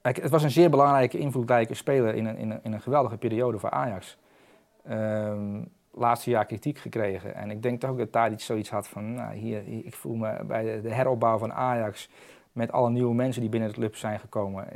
Kijk, 0.00 0.16
het 0.16 0.30
was 0.30 0.42
een 0.42 0.50
zeer 0.50 0.70
belangrijke, 0.70 1.18
invloedrijke 1.18 1.74
speler 1.74 2.14
in 2.14 2.26
een, 2.26 2.36
in 2.36 2.50
een, 2.50 2.60
in 2.62 2.72
een 2.72 2.80
geweldige 2.80 3.16
periode 3.16 3.58
voor 3.58 3.70
Ajax. 3.70 4.16
Um, 4.90 5.72
laatste 5.96 6.30
jaar 6.30 6.46
kritiek 6.46 6.78
gekregen. 6.78 7.34
En 7.34 7.50
ik 7.50 7.62
denk 7.62 7.80
toch 7.80 7.90
ook 7.90 7.98
dat 7.98 8.12
Tadic 8.12 8.40
zoiets 8.40 8.70
had 8.70 8.88
van, 8.88 9.14
nou, 9.14 9.34
hier, 9.34 9.62
ik 9.66 9.94
voel 9.94 10.14
me 10.14 10.44
bij 10.44 10.80
de, 10.80 10.94
heropbouw 10.94 11.38
van 11.38 11.52
Ajax, 11.52 12.08
met 12.52 12.72
alle 12.72 12.90
nieuwe 12.90 13.14
mensen 13.14 13.40
die 13.40 13.50
binnen 13.50 13.68
de 13.68 13.74
club 13.74 13.96
zijn 13.96 14.20
gekomen, 14.20 14.66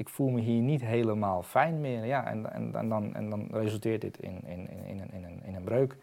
ik 0.00 0.08
voel 0.08 0.28
me 0.28 0.40
hier 0.40 0.62
niet 0.62 0.80
helemaal 0.80 1.42
fijn 1.42 1.80
meer. 1.80 2.04
Ja, 2.04 2.26
en, 2.26 2.52
en, 2.52 2.74
en, 2.74 2.88
dan, 2.88 3.14
en 3.14 3.30
dan 3.30 3.48
resulteert 3.50 4.00
dit 4.00 4.18
in, 4.18 4.40
in, 4.46 4.70
in, 4.70 4.84
in, 4.84 5.00
een, 5.00 5.12
in, 5.12 5.24
een, 5.24 5.42
in 5.44 5.54
een 5.54 5.64
breuk. 5.64 5.96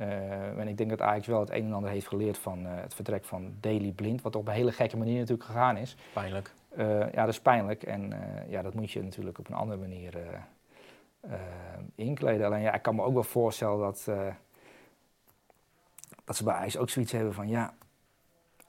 Uh, 0.00 0.58
en 0.58 0.68
ik 0.68 0.76
denk 0.76 0.90
dat 0.90 1.00
Ajax 1.00 1.26
wel 1.26 1.40
het 1.40 1.50
een 1.50 1.64
en 1.64 1.72
ander 1.72 1.90
heeft 1.90 2.08
geleerd 2.08 2.38
van 2.38 2.62
uh, 2.62 2.70
het 2.74 2.94
vertrek 2.94 3.24
van 3.24 3.54
Daily 3.60 3.90
Blind, 3.90 4.22
wat 4.22 4.36
op 4.36 4.46
een 4.46 4.52
hele 4.52 4.72
gekke 4.72 4.96
manier 4.96 5.18
natuurlijk 5.18 5.48
gegaan 5.48 5.76
is. 5.76 5.96
Pijnlijk. 6.12 6.52
Uh, 6.78 7.12
ja, 7.12 7.24
dat 7.24 7.28
is 7.28 7.40
pijnlijk. 7.40 7.82
En 7.82 8.12
ja, 8.48 8.62
dat 8.62 8.74
moet 8.74 8.90
je 8.90 9.02
natuurlijk 9.02 9.38
op 9.38 9.48
een 9.48 9.54
andere 9.54 9.80
manier 9.80 10.14
uh, 11.26 11.32
inkleden. 11.94 12.46
Alleen 12.46 12.60
ja, 12.60 12.74
ik 12.74 12.82
kan 12.82 12.94
me 12.94 13.02
ook 13.02 13.12
wel 13.12 13.22
voorstellen 13.22 13.78
dat, 13.78 14.06
uh, 14.08 14.34
dat 16.24 16.36
ze 16.36 16.44
bij 16.44 16.54
IJs 16.54 16.76
ook 16.76 16.90
zoiets 16.90 17.12
hebben 17.12 17.34
van 17.34 17.48
ja, 17.48 17.74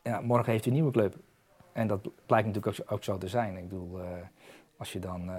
ja, 0.01 0.21
morgen 0.21 0.51
heeft 0.51 0.63
hij 0.63 0.73
een 0.73 0.79
nieuwe 0.79 0.93
club. 0.93 1.15
En 1.71 1.87
dat 1.87 2.01
blijkt 2.25 2.47
natuurlijk 2.47 2.79
ook, 2.79 2.91
ook 2.91 3.03
zo 3.03 3.17
te 3.17 3.27
zijn. 3.27 3.57
Ik 3.57 3.69
bedoel, 3.69 3.99
uh, 3.99 4.05
als, 4.77 4.93
je 4.93 4.99
dan, 4.99 5.31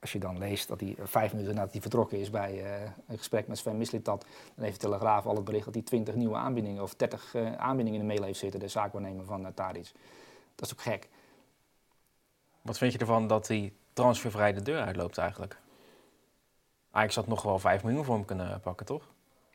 als 0.00 0.12
je 0.12 0.18
dan 0.18 0.38
leest 0.38 0.68
dat 0.68 0.80
hij 0.80 0.96
vijf 1.02 1.32
minuten 1.32 1.54
nadat 1.54 1.72
hij 1.72 1.80
vertrokken 1.80 2.18
is 2.18 2.30
bij 2.30 2.64
een 3.06 3.18
gesprek 3.18 3.46
met 3.46 3.58
Sven 3.58 3.78
Mislintat, 3.78 4.26
dan 4.54 4.64
heeft 4.64 4.80
de 4.80 4.86
Telegraaf 4.86 5.26
al 5.26 5.34
het 5.34 5.44
bericht 5.44 5.64
dat 5.64 5.74
hij 5.74 5.82
twintig 5.82 6.14
nieuwe 6.14 6.36
aanbiedingen 6.36 6.82
of 6.82 6.94
30 6.94 7.34
aanbiedingen 7.56 8.00
in 8.00 8.06
de 8.06 8.12
mail 8.14 8.24
heeft 8.26 8.38
zitten, 8.38 8.60
de 8.60 8.68
zaakwaarnemer 8.68 9.24
van 9.24 9.40
uh. 9.40 9.92
Dat 10.54 10.66
is 10.66 10.72
ook 10.72 10.80
gek. 10.80 11.08
Wat 12.62 12.78
vind 12.78 12.92
je 12.92 12.98
ervan 12.98 13.26
dat 13.26 13.48
hij 13.48 13.72
transfervrij 13.92 14.52
de 14.52 14.62
deur 14.62 14.80
uitloopt 14.80 15.18
eigenlijk? 15.18 15.61
Ajax 16.92 17.14
had 17.14 17.26
nog 17.26 17.42
wel 17.42 17.58
5 17.58 17.82
miljoen 17.84 18.04
voor 18.04 18.14
hem 18.14 18.24
kunnen 18.24 18.60
pakken, 18.60 18.86
toch? 18.86 19.02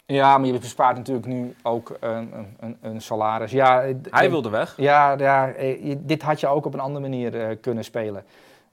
Ja, 0.06 0.38
maar 0.38 0.48
je 0.48 0.60
bespaart 0.60 0.98
natuurlijk 0.98 1.26
nu 1.26 1.56
ook 1.64 1.98
een, 2.00 2.56
een, 2.60 2.78
een 2.82 3.02
salaris. 3.02 3.52
Ja, 3.52 3.94
Hij 4.10 4.30
wilde 4.30 4.50
weg. 4.50 4.74
Ja, 4.78 5.18
ja 5.18 5.54
dit 5.98 6.22
had 6.22 6.40
je 6.40 6.48
ook 6.48 6.66
op 6.66 6.74
een 6.74 6.80
andere 6.80 7.10
manier 7.10 7.36
uh, 7.36 7.58
kunnen 7.62 7.84
spelen. 7.84 8.26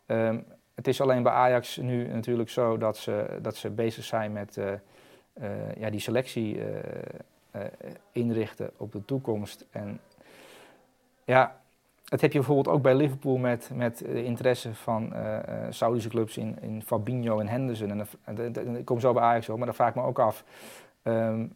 Um, 0.07 0.45
het 0.75 0.89
is 0.89 1.01
alleen 1.01 1.23
bij 1.23 1.33
Ajax 1.33 1.77
nu 1.77 2.09
natuurlijk 2.09 2.51
zo 2.51 2.79
dat 2.79 2.97
ze, 2.97 3.39
dat 3.43 3.57
ze 3.57 3.71
bezig 3.71 4.05
zijn 4.05 4.33
met 4.33 4.57
uh, 4.57 4.65
uh, 5.43 5.75
ja, 5.77 5.91
die 5.91 6.01
selectie 6.01 6.61
inrichten 8.13 8.71
op 8.77 8.93
de 8.93 9.05
toekomst. 9.05 9.65
En 9.71 10.01
ja, 11.25 11.57
dat 12.15 12.23
heb 12.23 12.33
je 12.33 12.39
bijvoorbeeld 12.39 12.77
ook 12.77 12.83
bij 12.83 12.95
Liverpool 12.95 13.37
met, 13.37 13.71
met 13.75 13.99
de 13.99 14.25
interesse 14.25 14.75
van 14.75 15.13
uh, 15.15 15.39
Saudische 15.71 16.09
clubs 16.09 16.37
in, 16.37 16.57
in 16.61 16.83
Fabinho 16.83 17.39
en 17.39 17.49
Henderson. 17.49 17.91
En, 17.91 18.07
en, 18.25 18.77
ik 18.77 18.85
kom 18.85 19.01
zo 19.01 19.13
bij 19.13 19.23
Ajax 19.23 19.49
op, 19.49 19.57
maar 19.57 19.67
dan 19.67 19.75
vraag 19.75 19.89
ik 19.89 19.95
me 19.95 20.03
ook 20.03 20.19
af. 20.19 20.45
Um, 21.03 21.53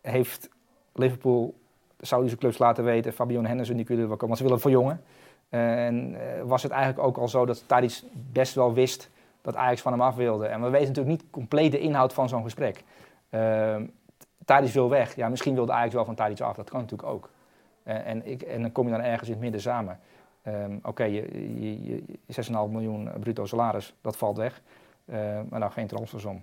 heeft 0.00 0.48
Liverpool 0.92 1.54
de 1.96 2.06
Saudische 2.06 2.36
clubs 2.36 2.58
laten 2.58 2.84
weten, 2.84 3.12
Fabinho 3.12 3.40
en 3.40 3.46
Henderson, 3.46 3.76
die 3.76 3.84
kunnen 3.84 4.08
wel 4.08 4.16
komen, 4.16 4.26
want 4.26 4.38
ze 4.38 4.44
willen 4.44 4.60
verjongen. 4.60 5.02
Uh, 5.50 5.86
en 5.86 6.16
was 6.46 6.62
het 6.62 6.72
eigenlijk 6.72 7.06
ook 7.06 7.16
al 7.16 7.28
zo 7.28 7.46
dat 7.46 7.64
Tadic 7.66 8.02
best 8.32 8.54
wel 8.54 8.72
wist 8.72 9.10
dat 9.42 9.56
Ajax 9.56 9.80
van 9.80 9.92
hem 9.92 10.02
af 10.02 10.14
wilde. 10.14 10.46
En 10.46 10.62
we 10.62 10.70
weten 10.70 10.88
natuurlijk 10.88 11.20
niet 11.20 11.30
compleet 11.30 11.72
de 11.72 11.78
inhoud 11.78 12.12
van 12.12 12.28
zo'n 12.28 12.42
gesprek. 12.42 12.84
Uh, 13.30 13.76
Tadic 14.44 14.72
wil 14.72 14.88
weg. 14.88 15.16
Ja, 15.16 15.28
misschien 15.28 15.54
wilde 15.54 15.72
Ajax 15.72 15.94
wel 15.94 16.04
van 16.04 16.14
Tadic 16.14 16.40
af, 16.40 16.56
dat 16.56 16.70
kan 16.70 16.80
natuurlijk 16.80 17.08
ook. 17.08 17.30
Uh, 17.86 18.06
en, 18.06 18.26
ik, 18.26 18.42
en 18.42 18.62
dan 18.62 18.72
kom 18.72 18.86
je 18.86 18.92
dan 18.92 19.00
ergens 19.00 19.28
in 19.28 19.34
het 19.34 19.42
midden 19.42 19.60
samen. 19.60 20.00
Um, 20.46 20.76
Oké, 20.76 20.88
okay, 20.88 21.10
je, 21.10 21.60
je, 21.60 22.02
je 22.26 22.42
6,5 22.42 22.50
miljoen 22.50 23.10
bruto 23.20 23.46
salaris, 23.46 23.94
dat 24.00 24.16
valt 24.16 24.36
weg. 24.36 24.62
Uh, 25.04 25.40
maar 25.48 25.60
dan 25.60 25.72
geen 25.72 25.86
transfersom. 25.86 26.42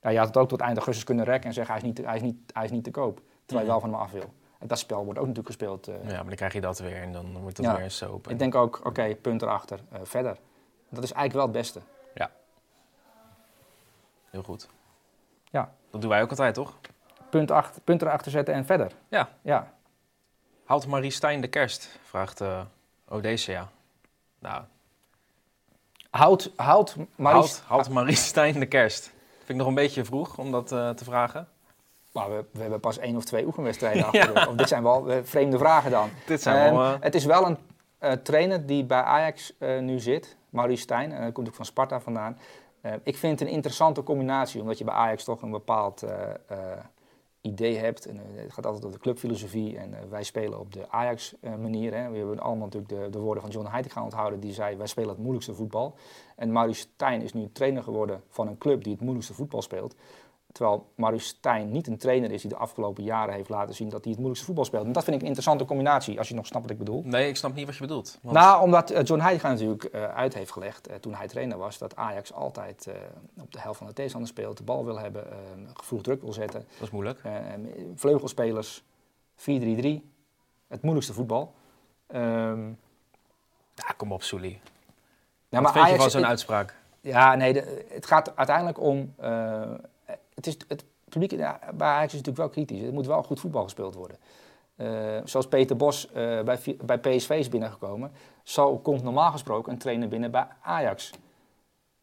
Ja, 0.00 0.10
je 0.10 0.18
had 0.18 0.26
het 0.26 0.36
ook 0.36 0.48
tot 0.48 0.60
eind 0.60 0.76
augustus 0.76 1.04
kunnen 1.04 1.24
rekken 1.24 1.48
en 1.48 1.54
zeggen 1.54 1.74
hij 1.74 1.82
is 1.82 1.88
niet, 1.88 2.06
hij 2.06 2.16
is 2.16 2.22
niet, 2.22 2.36
hij 2.52 2.64
is 2.64 2.70
niet 2.70 2.84
te 2.84 2.90
koop. 2.90 3.20
Terwijl 3.44 3.66
je 3.66 3.72
wel 3.72 3.80
van 3.80 3.92
hem 3.92 4.00
af 4.00 4.10
wil. 4.10 4.32
En 4.58 4.66
dat 4.66 4.78
spel 4.78 5.04
wordt 5.04 5.18
ook 5.18 5.26
natuurlijk 5.26 5.46
gespeeld. 5.46 5.88
Uh, 5.88 5.94
ja, 5.94 6.16
maar 6.16 6.24
dan 6.24 6.34
krijg 6.34 6.52
je 6.52 6.60
dat 6.60 6.78
weer 6.78 7.02
en 7.02 7.12
dan 7.12 7.40
wordt 7.40 7.56
het 7.56 7.66
ja, 7.66 7.74
weer 7.74 7.84
een 7.84 7.90
soap. 7.90 8.28
Ik 8.28 8.38
denk 8.38 8.54
ook, 8.54 8.78
oké, 8.78 8.88
okay, 8.88 9.16
punt 9.16 9.42
erachter, 9.42 9.80
verder. 10.02 10.38
Dat 10.88 11.04
is 11.04 11.12
eigenlijk 11.12 11.32
wel 11.32 11.42
het 11.42 11.52
beste. 11.52 11.80
Ja. 12.14 12.30
Heel 14.30 14.42
goed. 14.42 14.68
Ja. 15.44 15.72
Dat 15.90 16.00
doen 16.00 16.10
wij 16.10 16.22
ook 16.22 16.30
altijd, 16.30 16.54
toch? 16.54 16.78
Punt, 17.30 17.50
achter, 17.50 17.82
punt 17.82 18.02
erachter 18.02 18.30
zetten 18.30 18.54
en 18.54 18.64
verder. 18.64 18.92
Ja. 19.08 19.28
Ja. 19.42 19.72
Haalt 20.68 20.86
Marie 20.86 21.10
Stijn 21.10 21.40
de 21.40 21.48
kerst? 21.48 21.98
Vraagt 22.04 22.40
uh, 22.40 22.60
Odesea. 23.08 23.68
Nou, 24.38 24.62
Houdt, 26.10 26.50
houdt 26.56 26.96
Marie... 27.16 27.50
Haalt 27.66 27.88
Marie 27.88 28.16
Stijn 28.16 28.60
de 28.60 28.66
kerst? 28.66 29.12
Vind 29.36 29.48
ik 29.48 29.56
nog 29.56 29.66
een 29.66 29.74
beetje 29.74 30.04
vroeg 30.04 30.38
om 30.38 30.50
dat 30.52 30.72
uh, 30.72 30.90
te 30.90 31.04
vragen. 31.04 31.48
Maar 32.12 32.30
we, 32.30 32.44
we, 32.52 32.60
hebben 32.60 32.80
pas 32.80 32.98
één 32.98 33.16
of 33.16 33.24
twee 33.24 33.46
oefenwedstrijden 33.46 34.04
achter 34.08 34.34
ja. 34.34 34.46
Of 34.46 34.54
dit 34.54 34.68
zijn 34.68 34.82
wel 34.82 35.10
uh, 35.10 35.16
vreemde 35.22 35.58
vragen 35.58 35.90
dan. 35.90 36.10
Dit 36.26 36.42
zijn 36.42 36.74
wel, 36.74 36.96
Het 37.00 37.14
is 37.14 37.24
wel 37.24 37.56
een 37.98 38.22
trainer 38.22 38.66
die 38.66 38.84
bij 38.84 39.02
Ajax 39.02 39.52
nu 39.80 39.98
zit, 39.98 40.36
Marie 40.50 40.76
Stijn. 40.76 41.12
En 41.12 41.22
dat 41.22 41.32
komt 41.32 41.48
ook 41.48 41.54
van 41.54 41.64
Sparta 41.64 42.00
vandaan. 42.00 42.38
ik 43.02 43.16
vind 43.16 43.38
het 43.38 43.48
een 43.48 43.54
interessante 43.54 44.02
combinatie, 44.02 44.60
omdat 44.60 44.78
je 44.78 44.84
bij 44.84 44.94
Ajax 44.94 45.24
toch 45.24 45.42
een 45.42 45.50
bepaald 45.50 46.04
idee 47.40 47.76
hebt. 47.76 48.06
En, 48.06 48.16
uh, 48.16 48.22
het 48.34 48.52
gaat 48.52 48.66
altijd 48.66 48.84
over 48.84 48.96
de 48.96 49.02
clubfilosofie 49.02 49.78
en 49.78 49.90
uh, 49.90 49.98
wij 50.10 50.22
spelen 50.22 50.58
op 50.58 50.72
de 50.72 50.90
Ajax-manier. 50.90 51.92
Uh, 51.92 52.10
we 52.10 52.16
hebben 52.16 52.38
allemaal 52.38 52.64
natuurlijk 52.64 52.92
de, 53.02 53.10
de 53.10 53.18
woorden 53.18 53.42
van 53.42 53.52
John 53.52 53.66
Heiting 53.66 53.92
gaan 53.92 54.04
onthouden. 54.04 54.40
Die 54.40 54.52
zei, 54.52 54.76
wij 54.76 54.86
spelen 54.86 55.08
het 55.08 55.18
moeilijkste 55.18 55.54
voetbal. 55.54 55.94
En 56.36 56.52
Marius 56.52 56.78
Stijn 56.78 57.22
is 57.22 57.32
nu 57.32 57.48
trainer 57.52 57.82
geworden 57.82 58.22
van 58.28 58.48
een 58.48 58.58
club 58.58 58.82
die 58.82 58.92
het 58.92 59.02
moeilijkste 59.02 59.34
voetbal 59.34 59.62
speelt. 59.62 59.94
Terwijl 60.58 60.92
Marius 60.94 61.26
Stijn 61.26 61.70
niet 61.70 61.86
een 61.86 61.98
trainer 61.98 62.30
is 62.30 62.40
die 62.40 62.50
de 62.50 62.56
afgelopen 62.56 63.04
jaren 63.04 63.34
heeft 63.34 63.48
laten 63.48 63.74
zien 63.74 63.88
dat 63.88 63.98
hij 63.98 64.08
het 64.08 64.16
moeilijkste 64.16 64.46
voetbal 64.46 64.64
speelt. 64.64 64.86
En 64.86 64.92
dat 64.92 65.04
vind 65.04 65.16
ik 65.16 65.22
een 65.22 65.28
interessante 65.28 65.64
combinatie, 65.64 66.18
als 66.18 66.28
je 66.28 66.34
nog 66.34 66.46
snapt 66.46 66.62
wat 66.62 66.72
ik 66.72 66.78
bedoel. 66.78 67.02
Nee, 67.04 67.28
ik 67.28 67.36
snap 67.36 67.54
niet 67.54 67.66
wat 67.66 67.74
je 67.74 67.80
bedoelt. 67.80 68.18
Want... 68.22 68.36
Nou, 68.36 68.62
omdat 68.62 68.92
uh, 68.92 69.02
John 69.02 69.20
Heitinga 69.20 69.48
natuurlijk 69.50 69.88
uh, 69.94 70.04
uit 70.04 70.34
heeft 70.34 70.52
gelegd, 70.52 70.90
uh, 70.90 70.94
toen 70.96 71.14
hij 71.14 71.28
trainer 71.28 71.58
was, 71.58 71.78
dat 71.78 71.96
Ajax 71.96 72.32
altijd 72.32 72.88
op 73.40 73.52
de 73.52 73.60
helft 73.60 73.78
van 73.78 73.86
de 73.86 73.92
tegenstander 73.92 74.30
speelt, 74.30 74.56
de 74.56 74.62
bal 74.62 74.84
wil 74.84 74.98
hebben, 74.98 75.26
vroeg 75.74 76.02
druk 76.02 76.22
wil 76.22 76.32
zetten. 76.32 76.64
Dat 76.72 76.82
is 76.82 76.90
moeilijk. 76.90 77.20
vleugelspelers, 77.94 78.82
4-3-3, 79.36 79.42
het 80.68 80.82
moeilijkste 80.82 81.12
voetbal. 81.14 81.54
Um, 82.14 82.78
ja, 83.74 83.94
kom 83.96 84.12
op, 84.12 84.22
Soelie. 84.22 84.60
Ja, 85.48 85.60
maar 85.60 85.72
vind 85.72 85.84
Ajax, 85.84 86.04
je 86.04 86.10
van 86.10 86.20
zo'n 86.20 86.30
uitspraak? 86.30 86.74
Ja, 87.00 87.34
nee, 87.34 87.52
de, 87.52 87.86
het 87.88 88.06
gaat 88.06 88.36
uiteindelijk 88.36 88.80
om 88.80 89.14
het, 90.38 90.46
is, 90.46 90.56
het 90.68 90.84
publiek 91.08 91.36
bij 91.76 91.88
Ajax 91.88 92.14
is 92.14 92.18
natuurlijk 92.18 92.36
wel 92.36 92.48
kritisch. 92.48 92.80
Er 92.80 92.92
moet 92.92 93.06
wel 93.06 93.22
goed 93.22 93.40
voetbal 93.40 93.62
gespeeld 93.62 93.94
worden. 93.94 94.16
Uh, 94.76 95.20
zoals 95.24 95.48
Peter 95.48 95.76
Bos 95.76 96.08
uh, 96.08 96.12
bij, 96.42 96.60
bij 96.84 96.98
PSV 96.98 97.30
is 97.30 97.48
binnengekomen, 97.48 98.12
zo 98.42 98.78
komt 98.78 99.02
normaal 99.02 99.30
gesproken 99.30 99.72
een 99.72 99.78
trainer 99.78 100.08
binnen 100.08 100.30
bij 100.30 100.46
Ajax. 100.62 101.10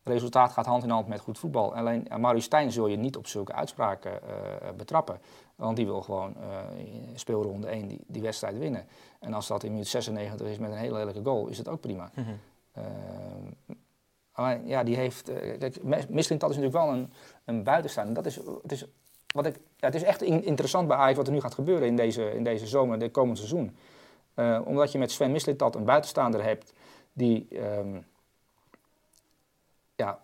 Het 0.04 0.14
resultaat 0.14 0.52
gaat 0.52 0.66
hand 0.66 0.84
in 0.84 0.90
hand 0.90 1.08
met 1.08 1.20
goed 1.20 1.40
voetbal. 1.40 1.76
Alleen 1.76 2.08
uh, 2.12 2.18
Marius 2.18 2.44
Stijn 2.44 2.72
zul 2.72 2.88
je 2.88 2.98
niet 2.98 3.18
op 3.18 3.28
zulke 3.28 3.54
uitspraken 3.54 4.20
betrappen. 4.78 5.20
Want 5.56 5.76
die 5.76 5.86
wil 5.86 6.02
gewoon 6.02 6.36
in 6.78 7.20
speelronde 7.20 7.68
1 7.68 7.88
die, 7.88 8.02
die 8.08 8.22
wedstrijd 8.22 8.58
winnen. 8.58 8.88
En 9.20 9.34
als 9.34 9.48
dat 9.48 9.64
in 9.64 9.72
minuut 9.72 9.88
96 9.88 10.48
is 10.48 10.58
met 10.58 10.72
een 10.72 10.78
hele 10.78 10.98
lelijke 10.98 11.24
goal, 11.24 11.48
is 11.48 11.58
het 11.58 11.68
ook 11.68 11.82
prima. 11.82 12.12
Mm 12.16 12.24
-hmm. 12.24 12.40
Maar 14.36 14.66
ja, 14.66 14.84
die 14.84 14.96
heeft. 14.96 15.30
Uh, 15.30 15.36
kijk, 15.58 15.84
Misling 16.10 16.40
dat 16.40 16.50
is 16.50 16.58
natuurlijk 16.58 16.74
wel 16.74 16.90
een, 16.90 17.14
een 17.46 17.64
buitenstaander. 17.64 18.14
Dat 18.14 18.26
is, 18.26 18.36
het, 18.36 18.72
is, 18.72 18.86
wat 19.28 19.46
ik, 19.46 19.56
ja, 19.56 19.86
het 19.86 19.96
is 19.96 20.04
echt 20.04 20.22
interessant 20.22 20.88
bij 20.88 20.98
Ajax 20.98 21.18
wat 21.18 21.28
er 21.28 21.34
nu 21.34 21.42
gaat 21.42 21.54
gebeuren 21.54 21.88
in 21.88 21.96
deze, 21.96 22.32
in 22.32 22.44
deze 22.44 22.68
zomer, 22.68 23.00
dit 23.00 23.12
komend 23.12 23.38
seizoen. 23.38 23.78
Uh, 24.36 24.62
omdat 24.66 24.92
je 24.92 24.98
met 24.98 25.12
Sven 25.12 25.32
Mislintat 25.32 25.76
een 25.76 25.86
buitenstaander 25.86 26.44
hebt 26.44 26.74
die 27.14 27.48
um, 27.78 28.06
ja, 29.96 30.20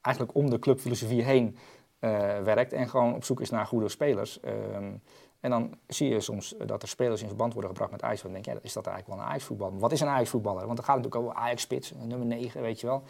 eigenlijk 0.00 0.36
om 0.36 0.50
de 0.50 0.58
clubfilosofie 0.58 1.22
heen 1.22 1.56
uh, 2.00 2.38
werkt 2.42 2.72
en 2.72 2.88
gewoon 2.88 3.14
op 3.14 3.24
zoek 3.24 3.40
is 3.40 3.50
naar 3.50 3.66
goede 3.66 3.88
spelers. 3.88 4.38
Um, 4.44 5.02
en 5.40 5.50
dan 5.50 5.78
zie 5.86 6.08
je 6.08 6.20
soms 6.20 6.54
dat 6.66 6.82
er 6.82 6.88
spelers 6.88 7.20
in 7.20 7.28
verband 7.28 7.52
worden 7.52 7.70
gebracht 7.70 7.92
met 7.92 8.02
Ajax. 8.02 8.22
Dan 8.22 8.32
denk 8.32 8.44
je, 8.44 8.58
is 8.62 8.72
dat 8.72 8.86
eigenlijk 8.86 9.16
wel 9.16 9.26
een 9.26 9.30
Ajax-voetballer? 9.30 9.72
Maar 9.72 9.82
wat 9.82 9.92
is 9.92 10.00
een 10.00 10.08
Ajax-voetballer? 10.08 10.66
Want 10.66 10.76
dan 10.76 10.84
gaat 10.84 10.94
het 10.94 11.04
natuurlijk 11.04 11.30
over 11.30 11.44
Ajax-spits, 11.44 11.92
nummer 11.96 12.26
9, 12.26 12.60
weet 12.60 12.80
je 12.80 12.86
wel. 12.86 13.02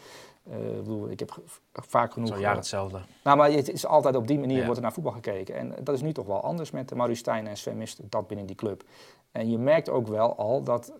Uh, 0.49 0.69
ik, 0.69 0.77
bedoel, 0.77 1.09
ik 1.09 1.19
heb 1.19 1.31
vaak 1.73 2.13
genoeg... 2.13 2.29
Zo'n 2.29 2.39
jaar 2.39 2.55
hetzelfde. 2.55 2.99
Nou, 3.23 3.37
maar 3.37 3.51
het 3.51 3.69
is 3.69 3.85
altijd 3.85 4.15
op 4.15 4.27
die 4.27 4.39
manier 4.39 4.61
wordt 4.61 4.75
er 4.75 4.81
naar 4.81 4.93
voetbal 4.93 5.13
gekeken. 5.13 5.55
En 5.55 5.75
dat 5.83 5.95
is 5.95 6.01
nu 6.01 6.11
toch 6.11 6.25
wel 6.25 6.41
anders 6.41 6.71
met 6.71 6.95
Maurice 6.95 7.19
Stijn 7.19 7.47
en 7.47 7.57
Sven 7.57 7.77
Mist, 7.77 7.99
dat 8.03 8.27
binnen 8.27 8.45
die 8.45 8.55
club. 8.55 8.83
En 9.31 9.49
je 9.49 9.57
merkt 9.57 9.89
ook 9.89 10.07
wel 10.07 10.35
al 10.35 10.63
dat 10.63 10.93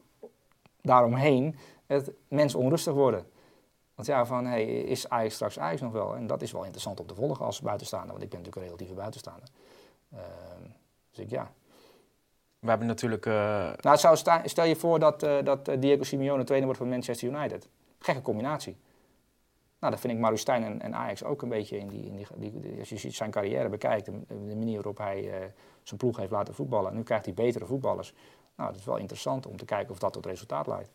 daaromheen 0.82 1.56
het 1.86 2.12
mensen 2.28 2.60
onrustig 2.60 2.94
worden. 2.94 3.26
Want 3.96 4.08
ja, 4.08 4.26
van 4.26 4.46
hey, 4.46 4.66
is 4.66 5.10
Ajax 5.10 5.34
straks 5.34 5.60
Ajax 5.60 5.82
nog 5.82 5.92
wel? 5.92 6.16
En 6.16 6.28
dat 6.28 6.42
is 6.42 6.52
wel 6.52 6.64
interessant 6.64 7.00
om 7.00 7.06
te 7.08 7.16
volgen 7.16 7.46
als 7.46 7.62
buitenstaander, 7.62 8.12
want 8.12 8.24
ik 8.24 8.30
ben 8.30 8.40
natuurlijk 8.40 8.66
een 8.66 8.72
relatieve 8.72 8.94
buitenstaander. 8.94 9.50
Uh, 10.14 10.20
dus 11.10 11.20
ik 11.20 11.30
ja. 11.30 11.52
We 12.60 12.70
hebben 12.70 12.88
natuurlijk... 12.88 13.26
Uh... 13.26 13.34
Nou, 13.82 13.98
zou 13.98 14.18
stel 14.44 14.66
je 14.66 14.76
voor 14.76 15.00
dat, 15.00 15.20
dat 15.20 15.70
Diego 15.80 16.04
Simeone 16.04 16.44
trainer 16.44 16.66
wordt 16.68 16.82
van 16.82 16.90
Manchester 16.90 17.30
United. 17.30 17.68
Gekke 18.00 18.22
combinatie. 18.22 18.78
Nou, 19.80 19.92
dat 19.92 20.02
vind 20.02 20.14
ik 20.14 20.20
Maru 20.20 20.38
Stijn 20.38 20.64
en, 20.64 20.82
en, 20.82 20.96
Ajax 20.96 21.24
ook 21.24 21.42
een 21.42 21.50
beetje 21.50 21.78
in 21.78 21.88
die, 21.88 22.06
in 22.06 22.16
die, 22.16 22.60
die, 22.60 22.80
Als 22.80 22.90
je 22.90 23.10
zijn 23.10 23.32
carrière 23.32 23.70
bekijkt, 23.70 24.06
de, 24.06 24.12
de 24.28 24.56
manier 24.56 24.76
waarop 24.76 24.98
hij 24.98 25.24
uh, 25.24 25.34
zijn 25.84 26.00
ploeg 26.00 26.18
heeft 26.18 26.32
laten 26.32 26.54
voetballen. 26.54 26.94
Nu 26.96 27.04
krijgt 27.04 27.26
hij 27.26 27.34
betere 27.34 27.66
voetballers. 27.66 28.14
Nou, 28.56 28.72
dat 28.72 28.80
is 28.80 28.86
wel 28.86 28.98
interessant 28.98 29.46
om 29.46 29.58
te 29.58 29.66
kijken 29.66 29.92
of 29.92 30.00
dat 30.00 30.14
tot 30.14 30.26
resultaat 30.26 30.68
leidt. 30.68 30.90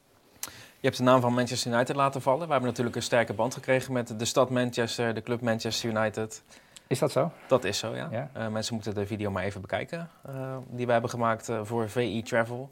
Je 0.80 0.88
hebt 0.88 0.96
de 0.96 1.02
naam 1.02 1.20
van 1.20 1.34
Manchester 1.34 1.72
United 1.72 1.96
laten 1.96 2.22
vallen. 2.22 2.46
We 2.46 2.52
hebben 2.52 2.68
natuurlijk 2.68 2.96
een 2.96 3.02
sterke 3.02 3.32
band 3.32 3.54
gekregen 3.54 3.92
met 3.92 4.18
de 4.18 4.24
stad 4.24 4.50
Manchester, 4.50 5.14
de 5.14 5.22
club 5.22 5.40
Manchester 5.40 5.90
United. 5.90 6.42
Is 6.86 6.98
dat 6.98 7.12
zo? 7.12 7.30
Dat 7.48 7.64
is 7.64 7.78
zo, 7.78 7.94
ja. 7.94 8.08
ja? 8.10 8.30
Uh, 8.36 8.48
mensen 8.48 8.74
moeten 8.74 8.94
de 8.94 9.06
video 9.06 9.30
maar 9.30 9.42
even 9.42 9.60
bekijken 9.60 10.10
uh, 10.28 10.56
die 10.68 10.86
we 10.86 10.92
hebben 10.92 11.10
gemaakt 11.10 11.50
voor 11.62 11.88
VI 11.88 12.22
Travel. 12.22 12.70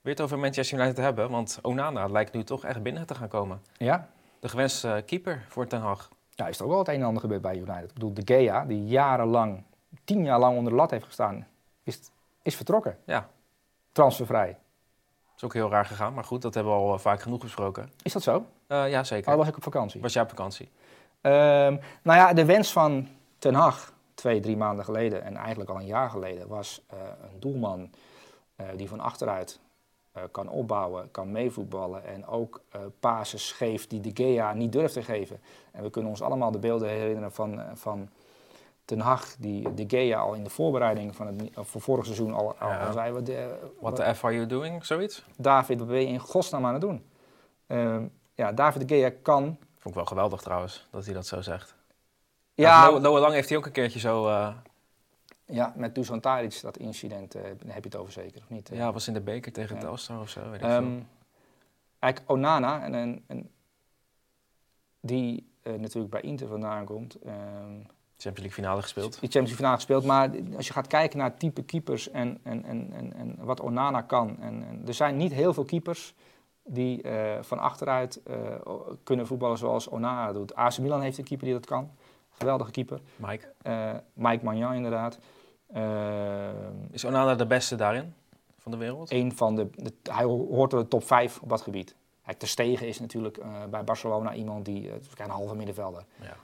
Weer 0.00 0.12
het 0.12 0.22
over 0.22 0.38
Manchester 0.38 0.78
United 0.78 0.96
hebben, 0.96 1.30
want 1.30 1.58
Onana 1.62 2.06
lijkt 2.06 2.32
nu 2.32 2.44
toch 2.44 2.64
echt 2.64 2.82
binnen 2.82 3.06
te 3.06 3.14
gaan 3.14 3.28
komen. 3.28 3.62
Ja, 3.76 4.08
de 4.42 4.48
gewenste 4.48 5.02
keeper 5.06 5.44
voor 5.48 5.66
Ten 5.66 5.80
Hag. 5.80 6.08
Ja, 6.30 6.46
is 6.48 6.58
er 6.58 6.64
ook 6.64 6.70
wel 6.70 6.78
het 6.78 6.88
een 6.88 6.94
en 6.94 7.02
ander 7.02 7.20
gebeurd 7.20 7.42
bij 7.42 7.56
United. 7.56 7.82
Ik 7.82 7.92
bedoel, 7.92 8.14
De 8.14 8.22
Gea, 8.24 8.64
die 8.64 8.86
jarenlang, 8.86 9.62
tien 10.04 10.24
jaar 10.24 10.38
lang 10.38 10.56
onder 10.56 10.72
de 10.72 10.78
lat 10.78 10.90
heeft 10.90 11.04
gestaan, 11.04 11.46
is, 11.82 12.00
is 12.42 12.56
vertrokken. 12.56 12.98
Ja. 13.04 13.28
Transfervrij. 13.92 14.46
Dat 14.46 15.36
is 15.36 15.44
ook 15.44 15.52
heel 15.52 15.70
raar 15.70 15.84
gegaan, 15.84 16.14
maar 16.14 16.24
goed, 16.24 16.42
dat 16.42 16.54
hebben 16.54 16.72
we 16.72 16.78
al 16.78 16.94
eh, 16.94 16.98
vaak 16.98 17.20
genoeg 17.20 17.40
besproken. 17.40 17.90
Is 18.02 18.12
dat 18.12 18.22
zo? 18.22 18.46
Uh, 18.68 18.90
ja, 18.90 19.04
zeker. 19.04 19.32
Oh, 19.32 19.38
was 19.38 19.48
ik 19.48 19.56
op 19.56 19.62
vakantie? 19.62 20.00
Was 20.00 20.12
jij 20.12 20.22
op 20.22 20.28
vakantie? 20.28 20.70
Um, 21.22 21.80
nou 22.02 22.18
ja, 22.18 22.32
de 22.32 22.44
wens 22.44 22.72
van 22.72 23.08
Ten 23.38 23.54
Hag, 23.54 23.92
twee, 24.14 24.40
drie 24.40 24.56
maanden 24.56 24.84
geleden 24.84 25.22
en 25.22 25.36
eigenlijk 25.36 25.70
al 25.70 25.76
een 25.76 25.86
jaar 25.86 26.10
geleden, 26.10 26.48
was 26.48 26.82
uh, 26.92 26.98
een 27.32 27.40
doelman 27.40 27.90
uh, 28.56 28.66
die 28.76 28.88
van 28.88 29.00
achteruit 29.00 29.60
uh, 30.16 30.22
kan 30.30 30.48
opbouwen, 30.48 31.10
kan 31.10 31.32
meevoetballen 31.32 32.04
en 32.04 32.26
ook 32.26 32.60
uh, 32.76 32.82
pases 33.00 33.52
geeft 33.52 33.90
die 33.90 34.00
de 34.00 34.10
Gea 34.14 34.52
niet 34.52 34.72
durft 34.72 34.94
te 34.94 35.02
geven. 35.02 35.40
En 35.70 35.82
we 35.82 35.90
kunnen 35.90 36.10
ons 36.10 36.22
allemaal 36.22 36.50
de 36.50 36.58
beelden 36.58 36.88
herinneren 36.88 37.32
van, 37.32 37.58
uh, 37.58 37.64
van 37.74 38.08
Ten 38.84 39.00
Hag, 39.00 39.36
die 39.38 39.74
de 39.74 39.84
Gea 39.86 40.20
al 40.20 40.34
in 40.34 40.44
de 40.44 40.50
voorbereiding 40.50 41.16
van 41.16 41.26
het 41.26 41.50
voor 41.54 41.80
vorig 41.80 42.04
seizoen 42.04 42.32
al, 42.32 42.56
al, 42.58 42.68
ja. 42.68 42.86
al 42.86 42.92
zei... 42.92 43.12
Wat, 43.12 43.30
What 43.80 43.96
the 43.96 44.14
F 44.14 44.24
are 44.24 44.34
you 44.34 44.46
doing, 44.46 44.84
zoiets? 44.84 45.24
David, 45.36 45.78
wat 45.78 45.88
ben 45.88 46.00
je 46.00 46.06
in 46.06 46.18
godsnaam 46.18 46.66
aan 46.66 46.72
het 46.72 46.82
doen? 46.82 47.06
Ehm, 47.66 48.06
ja, 48.34 48.52
David 48.52 48.88
de 48.88 48.94
Gea 48.94 49.10
kan... 49.22 49.42
Vond 49.78 49.94
ik 49.94 49.94
wel 49.94 50.04
geweldig 50.04 50.40
trouwens, 50.40 50.88
dat 50.90 51.04
hij 51.04 51.14
dat 51.14 51.26
zo 51.26 51.40
zegt. 51.40 51.74
Ja, 52.54 52.86
Noah, 52.86 53.02
Noah 53.02 53.20
Lang 53.20 53.32
heeft 53.32 53.48
hij 53.48 53.58
ook 53.58 53.66
een 53.66 53.72
keertje 53.72 53.98
zo 53.98 54.28
ja, 55.52 55.72
met 55.76 55.94
Dusan 55.94 56.20
dat 56.20 56.76
incident, 56.76 57.36
uh, 57.36 57.42
heb 57.42 57.84
je 57.84 57.90
het 57.90 57.96
over 57.96 58.12
zeker, 58.12 58.40
of 58.40 58.48
niet? 58.48 58.70
Ja, 58.72 58.92
was 58.92 59.08
in 59.08 59.14
de 59.14 59.20
beker 59.20 59.52
tegen 59.52 59.74
ja. 59.74 59.80
Telstar 59.80 60.20
of 60.20 60.28
zo, 60.28 60.50
weet 60.50 60.62
ik 60.62 60.68
um, 60.68 61.08
Eigenlijk 61.98 62.32
Onana, 62.32 62.82
en, 62.82 62.94
en, 62.94 63.24
en 63.26 63.50
die 65.00 65.52
uh, 65.62 65.74
natuurlijk 65.74 66.12
bij 66.12 66.20
Inter 66.20 66.48
vandaan 66.48 66.84
komt. 66.84 67.16
Um, 67.26 67.86
Champions 68.16 68.38
League 68.38 68.50
finale 68.50 68.82
gespeeld. 68.82 69.20
Die 69.20 69.30
Champions 69.30 69.50
League 69.50 69.56
finale 69.56 69.76
gespeeld, 69.76 70.04
maar 70.04 70.30
als 70.56 70.66
je 70.66 70.72
gaat 70.72 70.86
kijken 70.86 71.18
naar 71.18 71.36
type 71.36 71.62
keepers 71.62 72.10
en, 72.10 72.38
en, 72.42 72.64
en, 72.64 72.92
en, 72.92 73.12
en 73.14 73.36
wat 73.38 73.60
Onana 73.60 74.00
kan. 74.00 74.36
En, 74.40 74.64
en, 74.68 74.82
er 74.86 74.94
zijn 74.94 75.16
niet 75.16 75.32
heel 75.32 75.54
veel 75.54 75.64
keepers 75.64 76.14
die 76.64 77.02
uh, 77.04 77.32
van 77.40 77.58
achteruit 77.58 78.20
kunnen 79.02 79.26
voetballen 79.26 79.58
zoals 79.58 79.88
Onana 79.88 80.32
doet. 80.32 80.54
AC 80.54 80.78
Milan 80.78 81.00
heeft 81.00 81.18
een 81.18 81.24
keeper 81.24 81.46
die 81.46 81.54
dat 81.54 81.66
kan. 81.66 81.90
Geweldige 82.30 82.70
keeper. 82.70 83.00
Mike. 83.16 83.52
Mike 84.14 84.44
Magnan 84.44 84.74
inderdaad. 84.74 85.18
Uh, 85.76 86.48
is 86.90 87.04
Onana 87.04 87.34
de 87.34 87.46
beste 87.46 87.76
daarin 87.76 88.14
van 88.58 88.72
de 88.72 88.78
wereld? 88.78 89.10
Een 89.12 89.32
van 89.32 89.56
de, 89.56 89.70
de 89.74 89.92
hij 90.10 90.24
hoort 90.24 90.70
de 90.70 90.88
top 90.88 91.04
5 91.04 91.40
op 91.40 91.48
dat 91.48 91.60
gebied. 91.60 91.94
Hij 92.22 92.34
Ter 92.34 92.48
Stegen 92.48 92.86
is 92.86 93.00
natuurlijk 93.00 93.38
uh, 93.38 93.64
bij 93.70 93.84
Barcelona 93.84 94.34
iemand 94.34 94.64
die 94.64 94.86
uh, 94.86 94.92
een 95.16 95.30
halve 95.30 95.54
middenvelder. 95.54 96.04
Ja. 96.20 96.36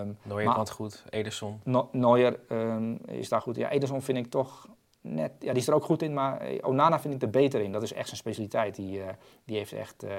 Um, 0.00 0.18
Neuer 0.22 0.54
kan 0.54 0.68
goed, 0.68 1.04
Ederson. 1.10 1.60
No 1.64 1.88
Neuer 1.92 2.38
um, 2.48 2.98
is 3.06 3.28
daar 3.28 3.40
goed. 3.40 3.56
Ja, 3.56 3.70
Ederson 3.70 4.02
vind 4.02 4.18
ik 4.18 4.26
toch 4.26 4.68
net, 5.00 5.32
ja, 5.38 5.52
die 5.52 5.60
is 5.60 5.68
er 5.68 5.74
ook 5.74 5.84
goed 5.84 6.02
in, 6.02 6.14
maar 6.14 6.40
eh, 6.40 6.68
Onana 6.68 7.00
vind 7.00 7.14
ik 7.14 7.22
er 7.22 7.30
beter 7.30 7.60
in. 7.60 7.72
Dat 7.72 7.82
is 7.82 7.92
echt 7.92 8.06
zijn 8.06 8.18
specialiteit. 8.18 8.74
Die, 8.74 8.98
uh, 8.98 9.08
die 9.44 9.56
heeft 9.56 9.72
echt 9.72 10.04
uh, 10.04 10.10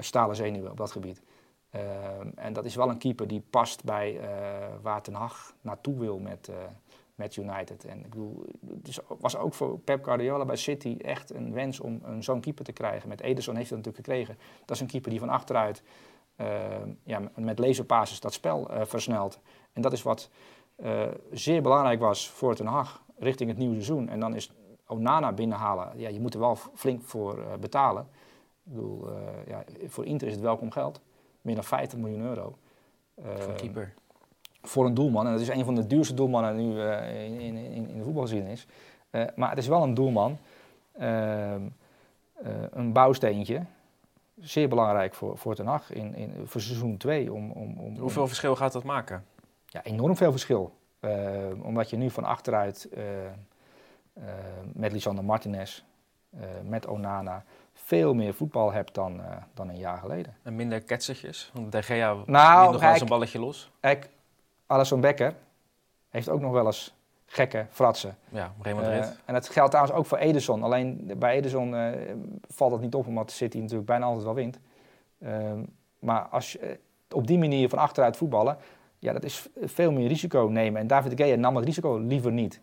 stalen 0.00 0.36
zenuwen 0.36 0.70
op 0.70 0.76
dat 0.76 0.92
gebied. 0.92 1.22
Um, 1.74 2.32
en 2.34 2.52
dat 2.52 2.64
is 2.64 2.74
wel 2.74 2.88
een 2.88 2.98
keeper 2.98 3.28
die 3.28 3.42
past 3.50 3.84
bij 3.84 4.20
waar 4.82 5.02
Ten 5.02 5.14
Hag 5.14 5.54
naartoe 5.60 5.98
wil 5.98 6.18
met, 6.18 6.50
met 7.14 7.36
United. 7.36 7.84
En 7.84 7.98
ik 7.98 8.10
bedoel, 8.10 8.44
het 8.82 9.02
was 9.20 9.36
ook 9.36 9.54
voor 9.54 9.78
Pep 9.78 10.04
Guardiola 10.04 10.44
bij 10.44 10.56
City 10.56 10.96
echt 11.00 11.34
een 11.34 11.52
wens 11.52 11.80
om 11.80 12.00
een 12.02 12.22
zo'n 12.22 12.40
keeper 12.40 12.64
te 12.64 12.72
krijgen. 12.72 13.08
Met 13.08 13.20
Ederson 13.20 13.56
heeft 13.56 13.70
hij 13.70 13.78
dat 13.78 13.86
natuurlijk 13.86 14.24
gekregen. 14.26 14.60
Dat 14.64 14.76
is 14.76 14.82
een 14.82 14.88
keeper 14.88 15.10
die 15.10 15.20
van 15.20 15.28
achteruit 15.28 15.82
uh, 16.36 16.46
ja, 17.04 17.20
met 17.34 17.58
laserpases 17.58 18.20
dat 18.20 18.32
spel 18.32 18.70
uh, 18.70 18.80
versnelt. 18.84 19.40
En 19.72 19.82
dat 19.82 19.92
is 19.92 20.02
wat 20.02 20.30
uh, 20.76 21.02
zeer 21.32 21.62
belangrijk 21.62 22.00
was 22.00 22.28
voor 22.28 22.54
Ten 22.54 22.66
Hag 22.66 23.02
richting 23.18 23.48
het 23.48 23.58
nieuwe 23.58 23.74
seizoen. 23.74 24.08
En 24.08 24.20
dan 24.20 24.34
is 24.34 24.52
Onana 24.86 25.32
binnenhalen. 25.32 25.98
Ja, 25.98 26.08
je 26.08 26.20
moet 26.20 26.34
er 26.34 26.40
wel 26.40 26.56
flink 26.74 27.02
voor 27.02 27.44
betalen. 27.60 28.08
Ik 28.64 28.72
bedoel, 28.72 29.08
ja, 29.46 29.64
voor 29.86 30.04
Inter 30.04 30.26
is 30.26 30.32
het 30.32 30.42
welkom 30.42 30.70
geld. 30.70 31.00
Meer 31.40 31.54
dan 31.54 31.64
50 31.64 31.98
miljoen 31.98 32.22
euro. 32.22 32.58
voor 33.14 33.48
een 33.48 33.56
keeper 33.56 33.94
voor 34.64 34.86
een 34.86 34.94
doelman. 34.94 35.26
En 35.26 35.32
dat 35.32 35.40
is 35.40 35.48
een 35.48 35.64
van 35.64 35.74
de 35.74 35.86
duurste 35.86 36.14
doelmannen 36.14 36.56
nu 36.56 36.74
uh, 36.74 37.24
in, 37.24 37.40
in, 37.40 37.56
in, 37.56 37.98
de 37.98 38.02
voetbalgeschiedenis. 38.02 38.66
Uh, 39.10 39.24
maar 39.36 39.48
het 39.48 39.58
is 39.58 39.66
wel 39.66 39.82
een 39.82 39.94
doelman. 39.94 40.38
Uh, 41.00 41.52
een 42.70 42.92
bouwsteentje. 42.92 43.62
Zeer 44.40 44.68
belangrijk 44.68 45.14
voor, 45.14 45.38
voor 45.38 45.54
Ten 45.54 45.66
Hag 45.66 45.92
in, 45.92 46.14
in, 46.14 46.32
voor 46.44 46.60
seizoen 46.60 46.96
2. 46.96 47.32
Om, 47.32 47.50
om, 47.50 47.78
om, 47.78 47.98
Hoeveel 47.98 48.26
verschil 48.26 48.56
gaat 48.56 48.72
dat 48.72 48.84
maken? 48.84 49.24
Ja, 49.66 49.82
enorm 49.82 50.16
veel 50.16 50.30
verschil. 50.30 50.72
omdat 51.62 51.90
je 51.90 51.96
nu 51.96 52.10
van 52.10 52.24
achteruit 52.24 52.88
met 54.72 54.92
Lisandro 54.92 55.22
Martinez, 55.22 55.82
met 56.62 56.86
Onana 56.86 57.44
veel 57.72 58.14
meer 58.14 58.34
voetbal 58.34 58.72
hebt 58.72 58.94
dan, 58.94 59.20
dan 59.54 59.68
een 59.68 59.78
jaar 59.78 59.98
geleden. 59.98 60.36
En 60.42 60.56
minder 60.56 60.80
ketsertjes? 60.80 61.50
Want 61.52 61.72
De 61.72 61.82
Gea 61.82 62.16
nou, 62.26 62.72
nog 62.72 62.80
wel 62.80 63.00
een 63.00 63.06
balletje 63.06 63.38
los. 63.38 63.70
Alisson 64.74 65.00
Becker 65.00 65.34
heeft 66.08 66.28
ook 66.28 66.40
nog 66.40 66.52
wel 66.52 66.66
eens 66.66 66.94
gekke 67.26 67.66
fratsen. 67.70 68.16
Ja, 68.28 68.52
Real 68.62 68.76
Madrid. 68.76 69.04
Uh, 69.04 69.10
en 69.24 69.34
dat 69.34 69.48
geldt 69.48 69.70
trouwens 69.70 69.96
ook 69.98 70.06
voor 70.06 70.18
Ederson. 70.18 70.62
Alleen 70.62 71.12
bij 71.16 71.34
Ederson 71.34 71.74
uh, 71.74 71.88
valt 72.48 72.70
dat 72.70 72.80
niet 72.80 72.94
op, 72.94 73.06
omdat 73.06 73.30
City 73.30 73.58
natuurlijk 73.58 73.86
bijna 73.86 74.04
altijd 74.04 74.24
wel 74.24 74.34
wint. 74.34 74.58
Uh, 75.18 75.52
maar 75.98 76.22
als 76.22 76.52
je 76.52 76.58
eh, 76.58 76.76
op 77.10 77.26
die 77.26 77.38
manier 77.38 77.68
van 77.68 77.78
achteruit 77.78 78.16
voetballen, 78.16 78.56
ja, 78.98 79.12
dat 79.12 79.24
is 79.24 79.48
veel 79.62 79.92
meer 79.92 80.08
risico 80.08 80.48
nemen. 80.50 80.80
En 80.80 80.86
David 80.86 81.16
de 81.16 81.24
Gea 81.24 81.36
nam 81.36 81.56
het 81.56 81.64
risico 81.64 81.96
liever 81.96 82.32
niet. 82.32 82.60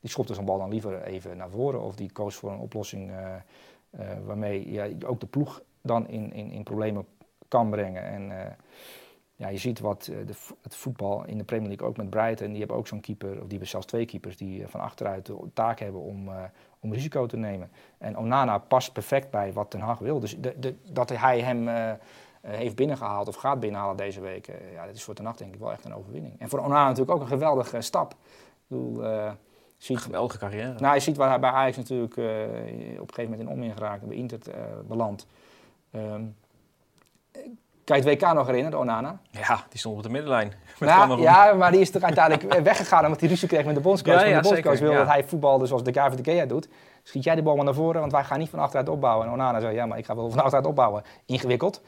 Die 0.00 0.10
schopte 0.10 0.34
zijn 0.34 0.46
bal 0.46 0.58
dan 0.58 0.70
liever 0.70 1.02
even 1.02 1.36
naar 1.36 1.50
voren. 1.50 1.80
Of 1.82 1.94
die 1.94 2.12
koos 2.12 2.34
voor 2.34 2.50
een 2.50 2.58
oplossing 2.58 3.10
waarmee 4.24 4.72
ja, 4.72 4.86
ook 5.06 5.20
de 5.20 5.26
ploeg 5.26 5.62
dan 5.82 6.08
in, 6.08 6.32
in, 6.32 6.50
in 6.50 6.62
problemen 6.62 7.06
kan 7.48 7.70
brengen. 7.70 8.02
En 8.04 8.56
ja, 9.38 9.48
je 9.48 9.58
ziet 9.58 9.80
wat 9.80 10.08
eh, 10.12 10.26
de, 10.26 10.34
het 10.62 10.76
voetbal 10.76 11.24
in 11.24 11.38
de 11.38 11.44
Premier 11.44 11.68
League 11.68 11.86
ook 11.86 11.96
met 11.96 12.10
Brighton. 12.10 12.48
Die 12.48 12.58
hebben 12.58 12.76
ook 12.76 12.86
zo'n 12.86 13.00
keeper, 13.00 13.30
of 13.30 13.40
die 13.40 13.48
hebben 13.48 13.68
zelfs 13.68 13.86
twee 13.86 14.04
keepers 14.04 14.36
die 14.36 14.62
eh, 14.62 14.68
van 14.68 14.80
achteruit 14.80 15.26
de 15.26 15.36
taak 15.52 15.78
hebben 15.78 16.00
om, 16.00 16.28
uh, 16.28 16.34
om 16.80 16.92
risico 16.92 17.26
te 17.26 17.36
nemen. 17.36 17.70
En 17.98 18.18
Onana 18.18 18.58
past 18.58 18.92
perfect 18.92 19.30
bij 19.30 19.52
wat 19.52 19.70
Ten 19.70 19.80
Hag 19.80 19.98
wil. 19.98 20.20
Dus 20.20 20.36
de, 20.38 20.54
de, 20.58 20.74
dat 20.92 21.08
hij 21.08 21.40
hem 21.40 21.68
uh, 21.68 21.92
heeft 22.40 22.76
binnengehaald 22.76 23.28
of 23.28 23.34
gaat 23.34 23.60
binnenhalen 23.60 23.96
deze 23.96 24.20
week, 24.20 24.46
ja, 24.72 24.86
dat 24.86 24.94
is 24.94 25.02
voor 25.02 25.14
Ten 25.14 25.24
Hag 25.24 25.36
denk 25.36 25.54
ik 25.54 25.60
wel 25.60 25.72
echt 25.72 25.84
een 25.84 25.94
overwinning. 25.94 26.40
En 26.40 26.48
voor 26.48 26.58
Onana 26.58 26.84
natuurlijk 26.84 27.10
ook 27.10 27.20
een 27.20 27.26
geweldige 27.26 27.80
stap. 27.80 28.12
Ik 28.12 28.18
bedoel, 28.66 29.04
ziet, 29.76 29.98
geweldige 29.98 30.38
carrière. 30.38 30.74
Nou, 30.78 30.94
je 30.94 31.00
ziet 31.00 31.16
waar 31.16 31.28
hij 31.28 31.40
bij 31.40 31.50
Ajax 31.50 31.76
natuurlijk 31.76 32.16
op 32.16 32.24
een 32.24 33.14
gegeven 33.14 33.30
moment 33.30 33.40
in 33.40 33.48
om 33.48 33.72
geraakt, 33.72 34.06
bij 34.06 34.16
Inter 34.16 34.40
beland. 34.86 35.26
Um, 35.92 36.36
kan 37.88 37.96
je 37.96 38.08
het 38.08 38.22
WK 38.22 38.34
nog 38.34 38.46
herinneren, 38.46 38.78
Onana? 38.78 39.18
Ja, 39.30 39.64
die 39.68 39.78
stond 39.78 39.96
op 39.96 40.02
de 40.02 40.08
middenlijn. 40.08 40.52
Nou, 40.78 41.20
ja, 41.20 41.54
maar 41.54 41.70
die 41.70 41.80
is 41.80 41.90
toch 41.90 42.02
uiteindelijk 42.02 42.60
weggegaan 42.70 43.04
omdat 43.04 43.20
hij 43.20 43.28
ruzie 43.28 43.48
kreeg 43.48 43.64
met 43.64 43.74
de 43.74 43.80
bondscoach. 43.80 44.20
Ja, 44.20 44.26
ja, 44.26 44.40
de 44.40 44.48
bondscoach 44.48 44.78
wil 44.78 44.92
dat 44.92 45.06
hij 45.06 45.24
voetbalde 45.24 45.66
zoals 45.66 45.82
de 45.82 45.90
David 45.90 46.24
de 46.24 46.30
Gea 46.30 46.46
doet. 46.46 46.68
Schiet 47.02 47.24
jij 47.24 47.34
de 47.34 47.42
bal 47.42 47.56
maar 47.56 47.64
naar 47.64 47.74
voren, 47.74 48.00
want 48.00 48.12
wij 48.12 48.24
gaan 48.24 48.38
niet 48.38 48.48
van 48.48 48.58
achteruit 48.58 48.88
opbouwen. 48.88 49.26
En 49.26 49.32
Onana 49.32 49.60
zei, 49.60 49.74
ja, 49.74 49.86
maar 49.86 49.98
ik 49.98 50.04
ga 50.04 50.16
wel 50.16 50.30
van 50.30 50.38
achteruit 50.38 50.66
opbouwen. 50.66 51.02
Ingewikkeld. 51.26 51.82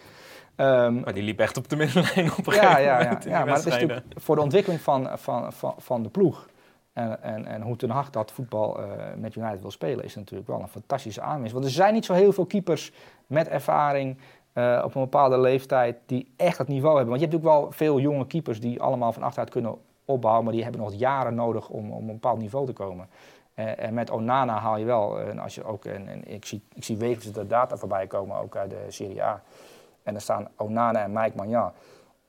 Um, 0.56 1.00
maar 1.00 1.14
die 1.14 1.22
liep 1.22 1.38
echt 1.38 1.56
op 1.56 1.68
de 1.68 1.76
middenlijn 1.76 2.32
op 2.38 2.46
een 2.46 2.54
ja, 2.54 2.78
ja, 2.78 3.00
ja, 3.00 3.18
ja, 3.26 3.44
maar 3.44 3.54
het 3.54 3.66
is 3.66 3.72
natuurlijk 3.72 4.02
voor 4.16 4.36
de 4.36 4.42
ontwikkeling 4.42 4.80
van, 4.80 5.10
van, 5.14 5.52
van, 5.52 5.74
van 5.78 6.02
de 6.02 6.08
ploeg 6.08 6.46
en, 6.92 7.22
en, 7.22 7.46
en 7.46 7.62
hoe 7.62 7.76
Ten 7.76 7.90
Hag 7.90 8.10
dat 8.10 8.32
voetbal 8.32 8.80
uh, 8.80 8.86
met 9.16 9.34
United 9.34 9.60
wil 9.60 9.70
spelen, 9.70 10.04
is 10.04 10.14
natuurlijk 10.14 10.48
wel 10.48 10.60
een 10.60 10.68
fantastische 10.68 11.20
aanwinst. 11.20 11.52
Want 11.52 11.64
er 11.64 11.70
zijn 11.70 11.94
niet 11.94 12.04
zo 12.04 12.12
heel 12.12 12.32
veel 12.32 12.46
keepers 12.46 12.92
met 13.26 13.48
ervaring 13.48 14.18
uh, 14.54 14.82
op 14.84 14.94
een 14.94 15.00
bepaalde 15.00 15.38
leeftijd 15.38 15.96
die 16.06 16.32
echt 16.36 16.58
het 16.58 16.68
niveau 16.68 16.96
hebben. 16.96 17.10
Want 17.10 17.20
je 17.20 17.28
hebt 17.28 17.42
natuurlijk 17.42 17.62
wel 17.62 17.72
veel 17.72 18.00
jonge 18.00 18.26
keepers 18.26 18.60
die 18.60 18.82
allemaal 18.82 19.12
van 19.12 19.22
achteruit 19.22 19.50
kunnen 19.50 19.74
opbouwen, 20.04 20.44
maar 20.44 20.52
die 20.52 20.62
hebben 20.62 20.80
nog 20.80 20.94
jaren 20.94 21.34
nodig 21.34 21.68
om, 21.68 21.92
om 21.92 22.08
een 22.08 22.14
bepaald 22.14 22.38
niveau 22.38 22.66
te 22.66 22.72
komen. 22.72 23.08
Uh, 23.54 23.78
en 23.78 23.94
met 23.94 24.10
Onana 24.10 24.58
haal 24.58 24.76
je 24.76 24.84
wel, 24.84 25.20
en 25.20 25.38
als 25.38 25.54
je 25.54 25.64
ook, 25.64 25.84
en, 25.84 26.32
ik 26.32 26.44
zie, 26.44 26.62
ik 26.74 26.84
zie 26.84 26.96
wekelijks 26.96 27.32
de 27.32 27.46
data 27.46 27.76
voorbij 27.76 28.06
komen, 28.06 28.36
ook 28.36 28.56
uit 28.56 28.70
de 28.70 28.84
Serie 28.88 29.22
A. 29.22 29.42
En 30.02 30.14
er 30.14 30.20
staan 30.20 30.48
Onana 30.56 31.02
en 31.02 31.12
Mike 31.12 31.36
Magnan 31.36 31.72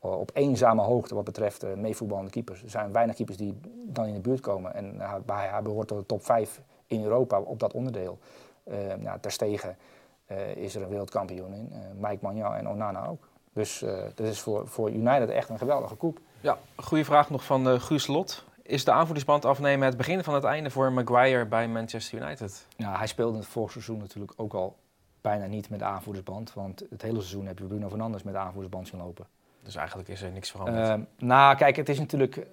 op 0.02 0.32
eenzame 0.34 0.82
hoogte 0.82 1.16
wat 1.16 1.24
betreft 1.24 1.64
uh, 1.64 1.74
meevoetballende 1.74 2.32
keepers. 2.32 2.64
Er 2.64 2.70
zijn 2.70 2.92
weinig 2.92 3.16
keepers 3.16 3.38
die 3.38 3.60
dan 3.86 4.06
in 4.06 4.14
de 4.14 4.20
buurt 4.20 4.40
komen. 4.40 4.74
En 4.74 4.96
hij, 5.26 5.62
behoort 5.64 5.88
tot 5.88 5.98
de 5.98 6.06
top 6.06 6.26
5 6.26 6.62
in 6.88 7.04
Europa 7.04 7.40
op 7.40 7.60
dat 7.60 7.74
onderdeel. 7.74 8.20
Uh, 8.64 8.76
nou, 9.00 9.20
Terstegen 9.20 9.70
uh, 9.70 9.76
is 10.56 10.76
er 10.76 10.82
een 10.82 10.90
wereldkampioen 10.90 11.54
in. 11.54 11.70
Uh, 11.72 12.10
Mike 12.10 12.20
Magnan 12.22 12.54
en 12.54 12.70
Onana 12.70 13.08
ook. 13.08 13.30
Dus 13.54 13.82
uh, 13.82 14.02
dat 14.16 14.28
is 14.28 14.40
voor, 14.40 14.68
voor 14.68 14.92
United 14.92 15.30
echt 15.30 15.50
een 15.50 15.58
geweldige 15.58 15.96
koep. 15.96 16.20
Ja, 16.42 16.58
goede 16.76 17.06
vraag 17.06 17.30
nog 17.30 17.44
van 17.44 17.82
Guus 17.82 18.08
Lot. 18.08 18.46
Is 18.62 18.86
de 18.86 18.92
aanvoerdersband 18.92 19.46
afnemen 19.46 19.88
het 19.88 19.98
begin 19.98 20.24
van 20.24 20.34
het 20.34 20.44
einde 20.44 20.70
voor 20.70 20.92
Maguire 20.92 21.46
bij 21.46 21.68
Manchester 21.68 22.22
United? 22.22 22.68
Ja, 22.76 22.98
hij 22.98 23.08
speelde 23.08 23.38
het 23.38 23.48
vorig 23.48 23.72
seizoen 23.72 23.98
natuurlijk 23.98 24.34
ook 24.36 24.54
al 24.54 24.78
bijna 25.22 25.46
niet 25.46 25.70
met 25.70 25.80
de 25.80 25.86
aanvoerdersband. 25.86 26.54
Want 26.54 26.84
het 26.90 27.02
hele 27.02 27.20
seizoen 27.20 27.46
heb 27.46 27.60
je 27.60 27.66
Bruno 27.66 27.90
Fernandes 27.90 28.24
met 28.24 28.34
de 28.34 28.40
aanvoerdersband 28.40 28.88
zien 28.88 29.00
lopen. 29.00 29.28
Dus 29.64 29.76
eigenlijk 29.76 30.10
is 30.10 30.22
er 30.22 30.32
niks 30.32 30.52
veranderd? 30.52 31.00
Uh, 31.00 31.06
nou, 31.18 31.56
kijk, 31.56 31.76
het 31.76 31.90
is 31.90 32.00
natuurlijk 32.00 32.48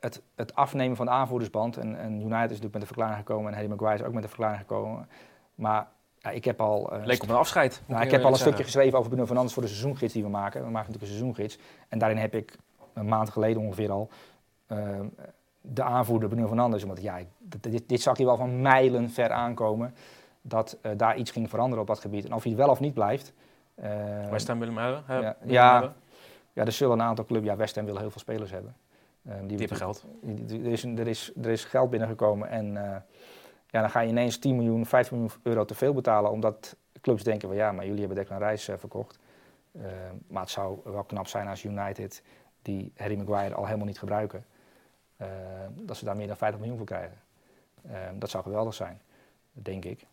het, 0.00 0.22
het 0.34 0.54
afnemen 0.54 0.96
van 0.96 1.06
de 1.06 1.12
aanvoerdersband. 1.12 1.76
En, 1.76 1.98
en 1.98 2.12
United 2.12 2.30
is 2.30 2.60
natuurlijk 2.60 2.72
met 2.72 2.80
de 2.80 2.86
verklaring 2.86 3.16
gekomen 3.16 3.46
en 3.46 3.54
Harry 3.54 3.70
Maguire 3.70 3.98
is 3.98 4.06
ook 4.06 4.14
met 4.14 4.22
de 4.22 4.28
verklaring 4.28 4.60
gekomen. 4.60 5.08
Maar 5.54 5.88
ja, 6.22 6.30
ik 6.30 6.44
heb 6.44 6.60
al... 6.60 6.94
Uh, 6.94 7.04
Leek 7.04 7.22
op 7.22 7.28
een 7.28 7.34
afscheid. 7.34 7.82
Nou, 7.86 8.02
ik 8.02 8.10
heb 8.10 8.22
al 8.22 8.30
een 8.30 8.36
stukje 8.36 8.64
geschreven 8.64 8.98
over 8.98 9.10
Bruno 9.10 9.26
Fernandes 9.26 9.52
voor 9.52 9.62
de 9.62 9.68
seizoengids 9.68 10.12
die 10.12 10.22
we 10.22 10.28
maken. 10.28 10.64
We 10.64 10.70
maken 10.70 10.92
natuurlijk 10.92 11.02
een 11.02 11.18
seizoengids. 11.18 11.58
En 11.88 11.98
daarin 11.98 12.18
heb 12.18 12.34
ik 12.34 12.56
een 12.92 13.06
maand 13.06 13.30
geleden 13.30 13.62
ongeveer 13.62 13.90
al 13.90 14.08
uh, 14.68 15.00
de 15.60 15.82
aanvoerder 15.82 16.28
Bruno 16.28 16.46
Fernandes. 16.46 16.82
Omdat 16.82 17.02
ja, 17.02 17.18
dit, 17.38 17.88
dit 17.88 18.02
zag 18.02 18.18
je 18.18 18.24
wel 18.24 18.36
van 18.36 18.60
mijlen 18.60 19.10
ver 19.10 19.30
aankomen. 19.30 19.94
Dat 20.42 20.78
uh, 20.82 20.92
daar 20.96 21.16
iets 21.16 21.30
ging 21.30 21.50
veranderen 21.50 21.80
op 21.80 21.86
dat 21.86 22.00
gebied. 22.00 22.24
En 22.24 22.32
of 22.32 22.42
hij 22.42 22.56
wel 22.56 22.68
of 22.68 22.80
niet 22.80 22.94
blijft. 22.94 23.32
West 24.30 24.48
Ham 24.48 24.58
willen 24.58 24.76
hem 24.76 25.02
hebben? 25.06 25.36
Ja, 25.44 25.80
ja, 25.80 25.94
ja, 26.52 26.64
er 26.64 26.72
zullen 26.72 26.98
een 26.98 27.06
aantal 27.06 27.24
clubs... 27.24 27.46
Ja, 27.46 27.56
West 27.56 27.74
Ham 27.74 27.84
wil 27.84 27.98
heel 27.98 28.10
veel 28.10 28.20
spelers 28.20 28.50
hebben. 28.50 28.76
die, 29.22 29.46
die 29.46 29.58
hebben 29.58 29.76
geld. 29.76 30.04
er, 30.48 30.66
is, 30.66 30.84
er, 30.84 31.06
is, 31.06 31.32
er 31.42 31.50
is 31.50 31.64
geld 31.64 31.90
binnengekomen 31.90 32.48
en 32.48 32.76
ja, 33.72 33.80
dan 33.80 33.90
ga 33.90 34.00
je 34.00 34.08
ineens 34.08 34.38
10 34.38 34.56
miljoen, 34.56 34.86
15 34.86 35.16
miljoen 35.16 35.36
euro 35.42 35.64
te 35.64 35.74
veel 35.74 35.92
betalen, 35.92 36.30
omdat 36.30 36.76
clubs 37.00 37.22
denken 37.22 37.48
van 37.48 37.56
ja, 37.56 37.72
maar 37.72 37.84
jullie 37.84 38.00
hebben 38.00 38.18
Declan 38.18 38.42
Rice 38.42 38.72
uh, 38.72 38.78
verkocht. 38.78 39.18
Uh, 39.72 39.82
maar 40.26 40.42
het 40.42 40.50
zou 40.50 40.78
wel 40.84 41.02
knap 41.02 41.26
zijn 41.26 41.48
als 41.48 41.64
United, 41.64 42.22
die 42.62 42.92
Harry 42.96 43.16
Maguire 43.16 43.54
al 43.54 43.64
helemaal 43.64 43.86
niet 43.86 43.98
gebruiken, 43.98 44.44
uh, 45.20 45.26
dat 45.74 45.96
ze 45.96 46.04
daar 46.04 46.16
meer 46.16 46.26
dan 46.26 46.36
50 46.36 46.60
miljoen 46.60 46.78
voor 46.78 46.86
krijgen. 46.86 47.18
dat 48.18 48.30
zou 48.30 48.42
geweldig 48.42 48.74
zijn, 48.74 49.00
denk 49.52 49.84
ik. 49.84 50.06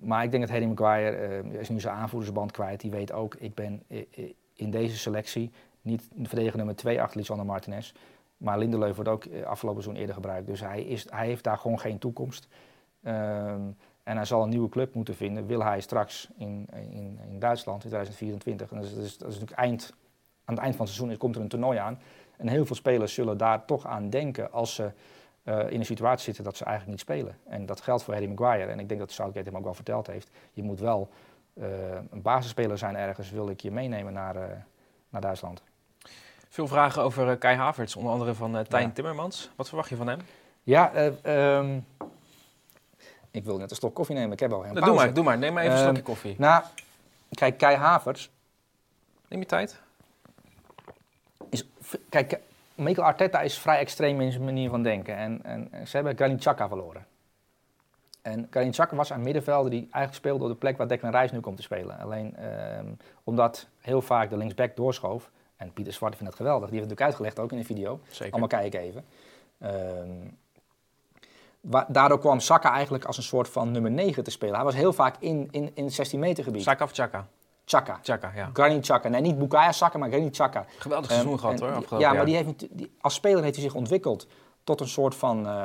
maar 0.00 0.24
ik 0.24 0.30
denk 0.30 0.42
dat 0.42 0.52
Harry 0.52 0.66
Maguire 0.66 1.42
is 1.58 1.68
nu 1.68 1.80
zijn 1.80 1.96
aanvoerdersband 1.96 2.52
kwijt. 2.52 2.80
Die 2.80 2.90
weet 2.90 3.12
ook, 3.12 3.34
ik 3.34 3.54
ben 3.54 3.82
in 4.54 4.70
deze 4.70 4.98
selectie 4.98 5.52
niet 5.82 6.08
verdediger 6.22 6.56
nummer 6.56 6.76
2 6.76 7.02
achter 7.02 7.18
Lisandro 7.18 7.46
Martinez. 7.46 7.92
Maar 8.36 8.58
Lindelöf 8.58 8.94
wordt 8.94 9.10
ook 9.10 9.24
eh, 9.24 9.42
afgelopen 9.42 9.82
seizoen 9.82 10.00
eerder 10.00 10.14
gebruikt. 10.14 10.46
Dus 10.46 10.60
hij, 10.60 10.82
is, 10.82 11.06
hij 11.10 11.26
heeft 11.26 11.44
daar 11.44 11.58
gewoon 11.58 11.80
geen 11.80 11.98
toekomst. 11.98 12.48
Um, 13.02 13.76
en 14.04 14.16
hij 14.16 14.24
zal 14.24 14.42
een 14.42 14.48
nieuwe 14.48 14.68
club 14.68 14.94
moeten 14.94 15.14
vinden. 15.14 15.46
Wil 15.46 15.64
hij 15.64 15.80
straks 15.80 16.28
in, 16.36 16.66
in, 16.74 17.18
in 17.30 17.38
Duitsland 17.38 17.84
in 17.84 17.88
2024. 17.88 18.70
En 18.70 18.76
dat 18.76 19.04
is, 19.04 19.18
natuurlijk 19.18 19.50
eind, 19.50 19.94
aan 20.44 20.54
het 20.54 20.62
eind 20.62 20.76
van 20.76 20.84
het 20.84 20.94
seizoen 20.94 21.18
komt 21.18 21.36
er 21.36 21.42
een 21.42 21.48
toernooi 21.48 21.78
aan. 21.78 21.98
En 22.36 22.48
heel 22.48 22.66
veel 22.66 22.76
spelers 22.76 23.14
zullen 23.14 23.38
daar 23.38 23.64
toch 23.64 23.86
aan 23.86 24.10
denken 24.10 24.52
als 24.52 24.74
ze 24.74 24.90
uh, 25.44 25.70
in 25.70 25.78
een 25.78 25.86
situatie 25.86 26.24
zitten 26.24 26.44
dat 26.44 26.56
ze 26.56 26.64
eigenlijk 26.64 26.92
niet 26.92 27.08
spelen. 27.08 27.36
En 27.44 27.66
dat 27.66 27.80
geldt 27.80 28.02
voor 28.02 28.14
Harry 28.14 28.28
Maguire. 28.28 28.70
En 28.70 28.78
ik 28.78 28.88
denk 28.88 29.00
dat 29.00 29.10
Southgate 29.10 29.48
hem 29.48 29.58
ook 29.58 29.64
wel 29.64 29.74
verteld 29.74 30.06
heeft. 30.06 30.30
Je 30.52 30.62
moet 30.62 30.80
wel 30.80 31.08
uh, 31.54 31.66
een 32.10 32.22
basisspeler 32.22 32.78
zijn 32.78 32.96
ergens, 32.96 33.30
wil 33.30 33.48
ik 33.48 33.60
je 33.60 33.70
meenemen 33.70 34.12
naar, 34.12 34.66
naar 35.08 35.20
Duitsland. 35.20 35.62
Veel 36.54 36.68
vragen 36.68 37.02
over 37.02 37.30
uh, 37.30 37.38
Kai 37.38 37.56
Havertz, 37.56 37.96
onder 37.96 38.12
andere 38.12 38.34
van 38.34 38.56
uh, 38.56 38.60
Tijn 38.60 38.86
ja. 38.86 38.92
Timmermans. 38.92 39.50
Wat 39.56 39.68
verwacht 39.68 39.88
je 39.88 39.96
van 39.96 40.08
hem? 40.08 40.18
Ja, 40.62 40.92
uh, 41.24 41.56
um, 41.56 41.86
ik 43.30 43.44
wil 43.44 43.56
net 43.56 43.70
een 43.70 43.76
stok 43.76 43.94
koffie 43.94 44.14
nemen. 44.14 44.32
Ik 44.32 44.40
heb 44.40 44.52
al 44.52 44.64
een 44.64 44.74
nou, 44.74 44.86
Doe 44.86 44.94
maar, 44.94 45.14
doe 45.14 45.24
maar. 45.24 45.38
Neem 45.38 45.52
maar 45.52 45.62
even 45.62 45.76
een 45.76 45.82
stokje 45.82 46.02
koffie. 46.02 46.34
Nou, 46.38 46.64
kijk, 47.30 47.58
Kai 47.58 47.76
Havertz... 47.76 48.28
Neem 49.28 49.40
je 49.40 49.46
tijd. 49.46 49.80
Is, 51.50 51.66
kijk, 52.08 52.38
Mikel 52.74 53.02
Arteta 53.02 53.40
is 53.40 53.58
vrij 53.58 53.78
extreem 53.78 54.20
in 54.20 54.32
zijn 54.32 54.44
manier 54.44 54.70
van 54.70 54.82
denken. 54.82 55.16
En, 55.16 55.40
en, 55.42 55.70
ze 55.86 55.96
hebben 55.96 56.16
Granit 56.16 56.42
verloren. 56.42 57.06
En 58.22 58.46
Granit 58.50 58.72
Xhaka 58.72 58.96
was 58.96 59.10
een 59.10 59.22
middenvelder 59.22 59.70
die 59.70 59.80
eigenlijk 59.80 60.14
speelde 60.14 60.44
op 60.44 60.50
de 60.50 60.56
plek 60.56 60.76
waar 60.76 60.88
Declan 60.88 61.16
Rice 61.16 61.34
nu 61.34 61.40
komt 61.40 61.56
te 61.56 61.62
spelen. 61.62 61.98
Alleen 61.98 62.36
ehm, 62.36 62.86
omdat 63.24 63.66
heel 63.80 64.02
vaak 64.02 64.30
de 64.30 64.36
linksback 64.36 64.76
doorschoof. 64.76 65.30
En 65.64 65.72
Pieter 65.72 65.92
Zwart 65.92 66.16
vindt 66.16 66.30
dat 66.30 66.40
geweldig. 66.40 66.70
Die 66.70 66.78
heeft 66.78 66.90
het 66.90 66.98
natuurlijk 66.98 67.20
uitgelegd 67.20 67.38
ook 67.38 67.52
in 67.52 67.58
de 67.58 67.74
video. 67.74 68.00
Zeker. 68.08 68.32
Allemaal 68.32 68.60
kijken 68.60 68.80
even. 68.80 69.04
Ehm, 69.58 70.28
daardoor 71.88 72.18
kwam 72.18 72.40
Saka 72.40 72.72
eigenlijk 72.72 73.04
als 73.04 73.16
een 73.16 73.22
soort 73.22 73.48
van 73.48 73.70
nummer 73.70 73.90
9 73.90 74.24
te 74.24 74.30
spelen. 74.30 74.54
Hij 74.54 74.64
was 74.64 74.74
heel 74.74 74.92
vaak 74.92 75.16
in, 75.18 75.48
in, 75.50 75.70
in 75.74 75.84
het 75.84 75.94
16 75.94 76.20
meter 76.20 76.44
gebied. 76.44 76.62
Saka 76.62 76.84
of 76.84 76.92
Chaka? 76.92 77.26
Chaka. 77.64 77.98
Chaka, 78.02 78.32
ja. 78.34 78.50
Granit 78.52 78.86
Chaka. 78.86 79.08
Nee, 79.08 79.20
niet 79.20 79.38
Bukaya 79.38 79.72
Saka, 79.72 79.98
maar 79.98 80.08
Granit 80.08 80.36
Chaka. 80.36 80.66
Geweldig 80.78 81.10
seizoen 81.10 81.32
um, 81.32 81.38
gehad 81.38 81.60
hoor, 81.60 81.68
afgelopen 81.68 81.98
Ja, 81.98 82.12
maar 82.12 82.24
die 82.24 82.36
heeft, 82.36 82.66
die, 82.70 82.92
als 83.00 83.14
speler 83.14 83.42
heeft 83.42 83.54
hij 83.54 83.64
zich 83.64 83.74
ontwikkeld 83.74 84.26
tot 84.64 84.80
een 84.80 84.88
soort 84.88 85.14
van 85.14 85.46
uh, 85.46 85.64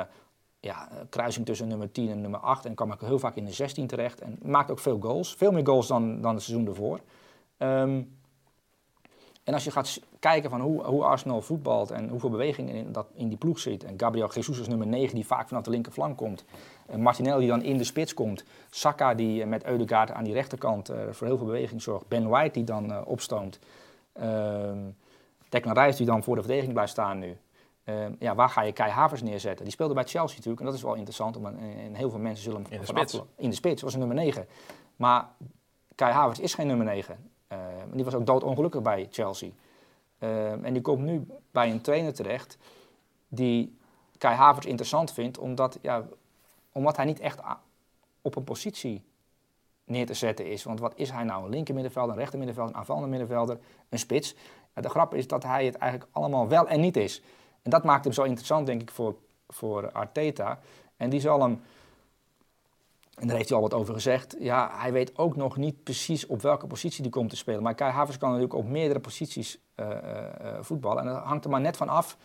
ja, 0.60 0.88
kruising 1.08 1.46
tussen 1.46 1.68
nummer 1.68 1.92
10 1.92 2.10
en 2.10 2.20
nummer 2.20 2.40
8. 2.40 2.64
En 2.64 2.74
kwam 2.74 2.92
ook 2.92 3.00
heel 3.00 3.18
vaak 3.18 3.34
in 3.34 3.44
de 3.44 3.52
16 3.52 3.86
terecht. 3.86 4.20
En 4.20 4.38
maakt 4.42 4.70
ook 4.70 4.78
veel 4.78 4.98
goals. 5.00 5.34
Veel 5.34 5.52
meer 5.52 5.66
goals 5.66 5.86
dan, 5.86 6.20
dan 6.20 6.34
het 6.34 6.42
seizoen 6.42 6.66
ervoor. 6.66 7.00
Um, 7.58 8.18
en 9.50 9.56
als 9.56 9.64
je 9.64 9.70
gaat 9.70 10.00
kijken 10.18 10.50
van 10.50 10.60
hoe, 10.60 10.82
hoe 10.82 11.04
Arsenal 11.04 11.42
voetbalt 11.42 11.90
en 11.90 12.08
hoeveel 12.08 12.30
beweging 12.30 12.72
in, 12.72 12.92
dat, 12.92 13.06
in 13.14 13.28
die 13.28 13.38
ploeg 13.38 13.58
zit. 13.58 13.84
En 13.84 13.94
Gabriel 13.96 14.32
Jesus 14.32 14.58
is 14.58 14.68
nummer 14.68 14.86
9 14.86 15.14
die 15.14 15.26
vaak 15.26 15.48
vanaf 15.48 15.62
de 15.62 15.70
linkerflank 15.70 16.16
komt. 16.16 16.44
En 16.86 17.02
Martinelli 17.02 17.38
die 17.38 17.48
dan 17.48 17.62
in 17.62 17.76
de 17.76 17.84
spits 17.84 18.14
komt. 18.14 18.44
Saka 18.70 19.14
die 19.14 19.46
met 19.46 19.64
Eudegaard 19.64 20.10
aan 20.10 20.24
die 20.24 20.32
rechterkant 20.32 20.90
uh, 20.90 20.96
voor 21.10 21.26
heel 21.26 21.36
veel 21.36 21.46
beweging 21.46 21.82
zorgt. 21.82 22.08
Ben 22.08 22.28
White 22.28 22.52
die 22.52 22.64
dan 22.64 22.90
uh, 22.90 23.00
opstoomt. 23.04 23.58
Uh, 24.22 24.72
Declan 25.48 25.78
Rice 25.78 25.96
die 25.96 26.06
dan 26.06 26.22
voor 26.22 26.34
de 26.34 26.40
verdediging 26.40 26.72
blijft 26.72 26.92
staan 26.92 27.18
nu. 27.18 27.36
Ehm, 27.84 28.12
ja, 28.18 28.34
waar 28.34 28.48
ga 28.48 28.62
je 28.62 28.72
Kai 28.72 28.90
Havers 28.90 29.22
neerzetten? 29.22 29.64
Die 29.64 29.72
speelde 29.72 29.94
bij 29.94 30.04
Chelsea 30.04 30.36
natuurlijk. 30.36 30.60
En 30.60 30.66
dat 30.66 30.74
is 30.74 30.82
wel 30.82 30.94
interessant. 30.94 31.36
Om, 31.36 31.46
en 31.46 31.94
heel 31.94 32.10
veel 32.10 32.18
mensen 32.18 32.44
zullen 32.44 32.62
hem 32.62 32.72
in 32.72 32.80
de 32.80 32.86
spits. 32.86 33.20
In 33.36 33.48
de 33.48 33.54
spits 33.54 33.82
was 33.82 33.92
een 33.92 33.98
nummer 33.98 34.16
9. 34.16 34.46
Maar 34.96 35.28
Kai 35.94 36.12
Havers 36.12 36.38
is 36.38 36.54
geen 36.54 36.66
nummer 36.66 36.86
9. 36.86 37.30
Uh, 37.52 37.58
die 37.92 38.04
was 38.04 38.14
ook 38.14 38.26
doodongelukkig 38.26 38.82
bij 38.82 39.08
Chelsea. 39.10 39.50
Uh, 40.18 40.50
en 40.64 40.72
die 40.72 40.82
komt 40.82 41.02
nu 41.02 41.26
bij 41.50 41.70
een 41.70 41.80
trainer 41.80 42.14
terecht 42.14 42.58
die 43.28 43.78
Kai 44.18 44.36
Havertz 44.36 44.66
interessant 44.66 45.12
vindt, 45.12 45.38
omdat, 45.38 45.78
ja, 45.82 46.04
omdat 46.72 46.96
hij 46.96 47.04
niet 47.04 47.20
echt 47.20 47.40
op 48.22 48.36
een 48.36 48.44
positie 48.44 49.02
neer 49.84 50.06
te 50.06 50.14
zetten 50.14 50.46
is. 50.46 50.64
Want 50.64 50.80
wat 50.80 50.92
is 50.96 51.10
hij 51.10 51.24
nou? 51.24 51.44
Een 51.44 51.50
linker 51.50 51.74
middenvelder, 51.74 52.12
een 52.12 52.20
rechter 52.20 52.38
middenvelder, 52.38 52.74
een 52.74 52.80
aanvallende 52.80 53.08
middenvelder, 53.08 53.58
een 53.88 53.98
spits. 53.98 54.34
de 54.74 54.88
grap 54.88 55.14
is 55.14 55.26
dat 55.26 55.42
hij 55.42 55.64
het 55.64 55.74
eigenlijk 55.74 56.10
allemaal 56.12 56.48
wel 56.48 56.68
en 56.68 56.80
niet 56.80 56.96
is. 56.96 57.22
En 57.62 57.70
dat 57.70 57.84
maakt 57.84 58.04
hem 58.04 58.12
zo 58.12 58.22
interessant, 58.22 58.66
denk 58.66 58.82
ik, 58.82 58.90
voor, 58.90 59.16
voor 59.48 59.92
Arteta. 59.92 60.58
En 60.96 61.10
die 61.10 61.20
zal 61.20 61.40
hem 61.42 61.60
en 63.20 63.26
daar 63.26 63.36
heeft 63.36 63.48
hij 63.48 63.58
al 63.58 63.64
wat 63.64 63.74
over 63.74 63.94
gezegd. 63.94 64.36
Ja, 64.38 64.70
hij 64.72 64.92
weet 64.92 65.18
ook 65.18 65.36
nog 65.36 65.56
niet 65.56 65.82
precies 65.82 66.26
op 66.26 66.42
welke 66.42 66.66
positie 66.66 67.02
hij 67.02 67.10
komt 67.10 67.30
te 67.30 67.36
spelen. 67.36 67.62
Maar 67.62 67.74
Kai 67.74 67.92
Havers 67.92 68.18
kan 68.18 68.28
natuurlijk 68.28 68.58
op 68.58 68.68
meerdere 68.68 69.00
posities 69.00 69.58
uh, 69.76 69.88
uh, 69.88 69.94
voetballen. 70.60 71.06
En 71.06 71.12
dat 71.12 71.22
hangt 71.22 71.44
er 71.44 71.50
maar 71.50 71.60
net 71.60 71.76
van 71.76 71.88
af. 71.88 72.16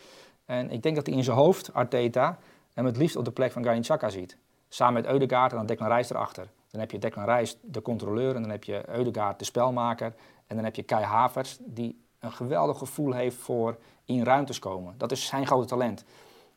En 0.46 0.72
ik 0.72 0.84
denk 0.84 0.96
dat 0.96 1.06
hij 1.06 1.16
in 1.16 1.24
zijn 1.24 1.38
hoofd, 1.38 1.74
Arteta, 1.74 2.38
hem 2.74 2.86
het 2.86 2.98
liefst 2.98 3.16
op 3.16 3.26
de 3.26 3.32
plek 3.32 3.52
van 3.52 3.64
Granit 3.64 3.82
Xhaka 3.82 4.10
ziet. 4.10 4.38
Samen 4.70 4.93
met 4.93 5.06
Eudegaard 5.12 5.52
en 5.52 5.58
dan 5.58 5.66
Declan 5.66 5.91
Rice 5.91 6.16
erachter. 6.16 6.52
Dan 6.72 6.80
heb 6.80 6.91
je 6.91 7.00
Declan 7.00 7.26
Rice, 7.26 7.56
de 7.62 7.82
controleur, 7.82 8.36
en 8.36 8.41
dan 8.41 8.52
heb 8.52 8.64
je 8.64 8.89
Eudegaard, 8.89 9.39
de 9.39 9.46
spelmaker. 9.46 10.14
En 10.48 10.56
dan 10.56 10.66
heb 10.66 10.76
je 10.76 10.84
Kai 10.84 11.04
Havers, 11.04 11.58
die 11.62 12.04
een 12.20 12.32
geweldig 12.32 12.78
gevoel 12.78 13.14
heeft 13.14 13.38
voor 13.38 13.78
in 14.06 14.24
ruimtes 14.24 14.60
komen. 14.60 14.93
Dat 14.98 15.12
is 15.12 15.26
zijn 15.26 15.48
grote 15.48 15.68
talent. 15.68 16.04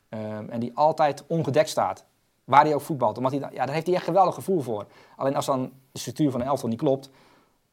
Um, 0.09 0.49
en 0.49 0.59
die 0.59 0.71
altijd 0.75 1.23
ongedekt 1.27 1.69
staat. 1.69 2.05
Waar 2.49 2.63
hij 2.63 2.73
ook 2.73 2.81
voetbalt. 2.81 3.17
Omdat 3.17 3.31
hij, 3.31 3.39
ja, 3.39 3.65
daar 3.65 3.73
heeft 3.73 3.85
hij 3.85 3.95
echt 3.95 4.03
geweldig 4.03 4.33
gevoel 4.33 4.61
voor. 4.61 4.85
Alleen 5.15 5.35
als 5.35 5.45
dan 5.45 5.71
de 5.91 5.99
structuur 5.99 6.31
van 6.31 6.41
een 6.41 6.47
elftal 6.47 6.69
niet 6.69 6.79
klopt, 6.79 7.09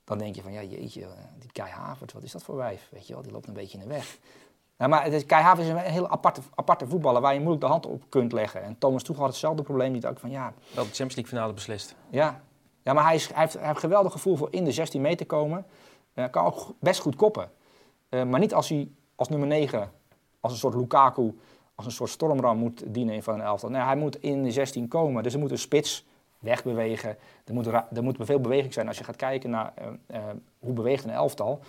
dan 0.05 0.19
denk 0.19 0.35
je 0.35 0.43
van, 0.43 0.53
ja 0.53 0.63
jeetje, 0.63 1.03
eh, 1.03 1.09
die 1.39 1.53
Kai 1.53 1.71
Havert, 1.71 2.13
wat 2.13 2.23
is 2.23 2.33
dat 2.33 2.43
voor 2.43 2.57
wijf? 2.57 2.89
Weet 2.91 3.07
je 3.07 3.13
wel, 3.13 3.23
die 3.23 3.33
loopt 3.33 3.47
een 3.47 3.55
beetje 3.55 3.79
in 3.79 3.89
de 3.89 3.95
weg. 3.95 4.19
Nou, 4.77 4.91
maar 4.91 5.05
het 5.05 5.13
is, 5.13 5.27
Kai 5.27 5.61
is 5.61 5.69
een 5.69 5.77
hele 5.77 6.09
aparte, 6.09 6.41
aparte 6.55 6.87
voetballer 6.87 7.21
waar 7.21 7.33
je 7.33 7.39
moeilijk 7.39 7.65
de 7.65 7.71
hand 7.71 7.87
op 7.87 8.03
kunt 8.09 8.33
leggen. 8.33 8.63
En 8.63 8.79
Thomas 8.79 9.03
Tuchel 9.03 9.23
had 9.23 9.31
hetzelfde 9.31 9.63
probleem, 9.63 9.93
niet 9.93 10.07
ook 10.07 10.19
van 10.19 10.31
ja... 10.31 10.53
Wel 10.75 10.85
de 10.85 10.91
Champions 10.91 11.15
League 11.15 11.27
finale 11.27 11.53
beslist. 11.53 11.95
Ja, 12.11 12.43
ja 12.83 12.93
maar 12.93 13.05
hij, 13.05 13.15
is, 13.15 13.29
hij, 13.29 13.41
heeft, 13.41 13.53
hij 13.53 13.63
heeft 13.63 13.75
een 13.75 13.81
geweldig 13.81 14.13
gevoel 14.13 14.37
voor 14.37 14.49
in 14.51 14.65
de 14.65 14.73
16 14.73 15.01
meter 15.01 15.27
komen. 15.27 15.67
Hij 16.13 16.25
uh, 16.25 16.31
kan 16.31 16.45
ook 16.45 16.75
best 16.81 17.01
goed 17.01 17.17
koppen. 17.17 17.51
Uh, 18.11 18.23
maar 18.23 18.41
niet 18.41 18.55
als 18.55 18.69
hij 18.69 18.89
als 19.15 19.29
nummer 19.29 19.49
9, 19.49 19.91
als 20.41 20.53
een 20.53 20.59
soort 20.59 20.75
Lukaku 20.75 21.39
als 21.77 21.87
een 21.87 21.93
soort 21.93 22.11
stormram 22.11 22.59
moet 22.59 22.95
dienen 22.95 23.23
van 23.23 23.35
een 23.35 23.41
elftal. 23.41 23.71
Nee, 23.71 23.83
hij 23.83 23.97
moet 23.97 24.23
in 24.23 24.43
de 24.43 24.51
16 24.51 24.89
komen. 24.89 25.23
Dus 25.23 25.33
er 25.33 25.39
moet 25.39 25.51
een 25.51 25.59
spits 25.59 26.07
wegbewegen. 26.39 27.17
Er 27.45 27.55
moet, 27.55 27.67
er 27.67 28.03
moet 28.03 28.17
veel 28.21 28.41
beweging 28.41 28.73
zijn. 28.73 28.89
Als 28.89 28.99
je 28.99 29.05
gaat 29.05 29.17
kijken 29.17 29.51
naar 29.51 29.73
uh, 29.79 29.87
uh, 30.11 30.25
hoe 30.59 30.73
beweegt 30.73 31.05
een 31.05 31.11
elftal, 31.11 31.61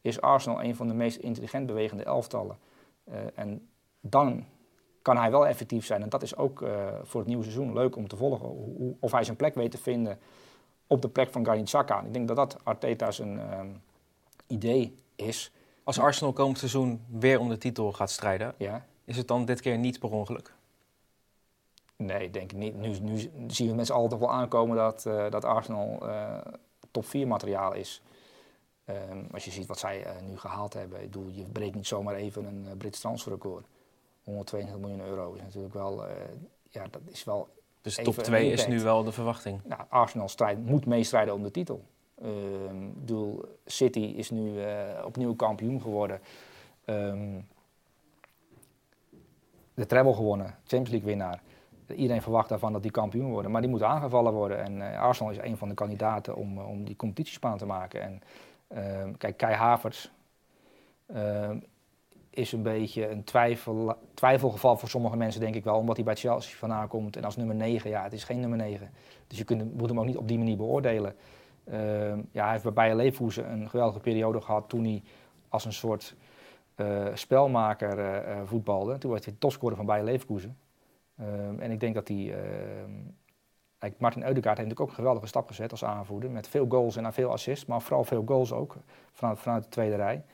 is 0.00 0.20
Arsenal 0.20 0.62
een 0.62 0.76
van 0.76 0.88
de 0.88 0.94
meest 0.94 1.16
intelligent 1.16 1.66
bewegende 1.66 2.04
elftallen. 2.04 2.58
Uh, 3.08 3.14
en 3.34 3.68
dan 4.00 4.44
kan 5.02 5.16
hij 5.16 5.30
wel 5.30 5.46
effectief 5.46 5.86
zijn. 5.86 6.02
En 6.02 6.08
dat 6.08 6.22
is 6.22 6.36
ook 6.36 6.64
voor 7.02 7.20
het 7.20 7.28
nieuwe 7.28 7.42
seizoen 7.42 7.72
leuk 7.72 7.96
om 7.96 8.08
te 8.08 8.16
volgen. 8.16 8.48
Hoe, 8.48 8.94
of 9.00 9.12
hij 9.12 9.24
zijn 9.24 9.36
plek 9.36 9.54
weet 9.54 9.70
te 9.70 9.78
vinden 9.78 10.18
op 10.86 11.02
de 11.02 11.08
plek 11.08 11.30
van 11.32 11.44
Granit 11.44 11.64
Xhaka. 11.64 12.00
Ik 12.00 12.12
denk 12.12 12.28
dat 12.28 12.36
dat 12.36 12.58
Arteta's 12.62 13.18
een 13.18 13.40
idee 14.46 14.94
is. 15.16 15.52
Als 15.84 15.98
Arsenal 15.98 16.32
komend 16.32 16.58
seizoen 16.58 17.04
weer 17.08 17.40
om 17.40 17.48
de 17.48 17.58
titel 17.58 17.92
gaat 17.92 18.10
strijden, 18.10 18.54
ja. 18.58 18.86
Is 19.06 19.16
het 19.16 19.28
dan 19.28 19.44
dit 19.44 19.60
keer 19.60 19.78
niet 19.78 19.98
per 19.98 20.10
ongeluk? 20.10 20.52
Nee, 21.96 22.30
denk 22.30 22.52
ik 22.52 22.58
niet. 22.58 22.76
Nu, 22.76 22.98
nu 22.98 23.30
zien 23.46 23.68
we 23.68 23.74
met 23.74 23.86
z'n 23.86 23.92
allen 23.92 24.08
toch 24.08 24.18
wel 24.18 24.32
aankomen 24.32 24.76
dat, 24.76 25.04
uh, 25.06 25.30
dat 25.30 25.44
Arsenal 25.44 26.08
uh, 26.08 26.38
top 26.90 27.06
4 27.06 27.26
materiaal 27.26 27.74
is. 27.74 28.02
Um, 28.84 29.26
als 29.32 29.44
je 29.44 29.50
ziet 29.50 29.66
wat 29.66 29.78
zij 29.78 30.06
uh, 30.06 30.28
nu 30.28 30.38
gehaald 30.38 30.72
hebben. 30.72 31.02
Ik 31.02 31.10
bedoel, 31.10 31.28
je 31.28 31.42
breekt 31.42 31.74
niet 31.74 31.86
zomaar 31.86 32.14
even 32.14 32.44
een 32.44 32.76
Brits 32.76 33.00
transferrecord. 33.00 33.66
122 34.24 34.80
miljoen 34.80 35.06
euro 35.06 35.32
is 35.32 35.40
natuurlijk 35.40 35.74
wel... 35.74 36.04
ja, 36.70 36.86
dat 36.90 37.00
is 37.06 37.24
wel 37.24 37.48
dus 37.82 37.94
top 37.94 38.14
2 38.14 38.50
is 38.50 38.66
nu 38.66 38.80
wel 38.80 39.04
de 39.04 39.12
verwachting? 39.12 39.60
Nou, 39.64 39.82
Arsenal 39.88 40.28
strijd, 40.28 40.66
moet 40.66 40.86
meestrijden 40.86 41.34
om 41.34 41.42
de 41.42 41.50
titel. 41.50 41.84
Um, 42.22 42.86
ik 42.86 43.00
bedoel, 43.00 43.44
City 43.66 44.00
is 44.00 44.30
nu 44.30 44.58
opnieuw 45.04 45.34
kampioen 45.34 45.80
geworden. 45.80 46.20
Um, 46.84 47.46
de 49.76 49.86
treble 49.86 50.14
gewonnen, 50.14 50.46
Champions 50.46 50.90
League 50.90 51.08
winnaar. 51.08 51.40
Iedereen 51.94 52.22
verwacht 52.22 52.48
daarvan 52.48 52.72
dat 52.72 52.82
die 52.82 52.90
kampioen 52.90 53.30
worden, 53.30 53.50
maar 53.50 53.60
die 53.60 53.70
moeten 53.70 53.88
aangevallen 53.88 54.32
worden. 54.32 54.64
En 54.64 54.76
uh, 54.76 55.00
Arsenal 55.00 55.32
is 55.32 55.38
een 55.38 55.56
van 55.56 55.68
de 55.68 55.74
kandidaten 55.74 56.36
om, 56.36 56.58
uh, 56.58 56.68
om 56.68 56.84
die 56.84 56.96
competitiespaan 56.96 57.58
te 57.58 57.66
maken. 57.66 58.02
En 58.02 58.22
uh, 58.68 59.14
kijk, 59.18 59.36
Kai 59.36 59.54
Havertz 59.54 60.10
ehm, 61.06 61.58
is 62.30 62.52
een 62.52 62.62
beetje 62.62 63.10
een 63.10 63.24
twijfel, 63.24 63.96
twijfelgeval 64.14 64.76
voor 64.76 64.88
sommige 64.88 65.16
mensen, 65.16 65.40
denk 65.40 65.54
ik 65.54 65.64
wel, 65.64 65.76
omdat 65.76 65.96
hij 65.96 66.04
bij 66.04 66.16
Chelsea 66.16 66.56
vandaan 66.56 66.88
komt. 66.88 67.16
En 67.16 67.24
als 67.24 67.36
nummer 67.36 67.56
9, 67.56 67.90
ja, 67.90 68.02
het 68.02 68.12
is 68.12 68.24
geen 68.24 68.40
nummer 68.40 68.58
9. 68.58 68.90
Dus 69.26 69.38
je 69.38 69.44
kunt, 69.44 69.76
moet 69.76 69.88
hem 69.88 69.98
ook 69.98 70.06
niet 70.06 70.16
op 70.16 70.28
die 70.28 70.38
manier 70.38 70.56
beoordelen. 70.56 71.14
Ehm, 71.64 72.20
ja, 72.30 72.42
hij 72.42 72.50
heeft 72.50 72.62
bij 72.62 72.72
Bayer 72.72 72.96
Leverkusen 72.96 73.52
een 73.52 73.68
geweldige 73.70 74.00
periode 74.00 74.40
gehad 74.40 74.68
toen 74.68 74.84
hij 74.84 75.02
als 75.48 75.64
een 75.64 75.72
soort 75.72 76.14
spelmaker 77.14 77.98
uh, 77.98 78.40
voetbalde. 78.44 78.98
Toen 78.98 79.10
was 79.10 79.24
hij 79.24 79.34
topscorer 79.38 79.76
van 79.76 79.86
Bayer 79.86 80.04
Leverkusen. 80.04 80.58
Ehm, 81.18 81.58
en 81.58 81.70
ik 81.70 81.80
denk 81.80 81.94
dat 81.94 82.08
hij... 82.08 82.34
Ehm, 82.34 82.90
Martin 83.98 84.22
Eudegaard 84.22 84.56
heeft 84.58 84.68
natuurlijk 84.68 84.80
ook 84.80 84.88
een 84.88 84.94
geweldige 84.94 85.26
stap 85.26 85.46
gezet 85.46 85.70
als 85.70 85.84
aanvoerder. 85.84 86.30
Met 86.30 86.48
veel 86.48 86.66
goals 86.68 86.96
en 86.96 87.12
veel 87.12 87.30
assists, 87.30 87.66
maar 87.66 87.82
vooral 87.82 88.04
veel 88.04 88.22
goals 88.26 88.52
ook 88.52 88.76
vanuit, 89.12 89.38
vanuit 89.38 89.62
de 89.62 89.68
tweede 89.68 89.96
rij. 89.96 90.24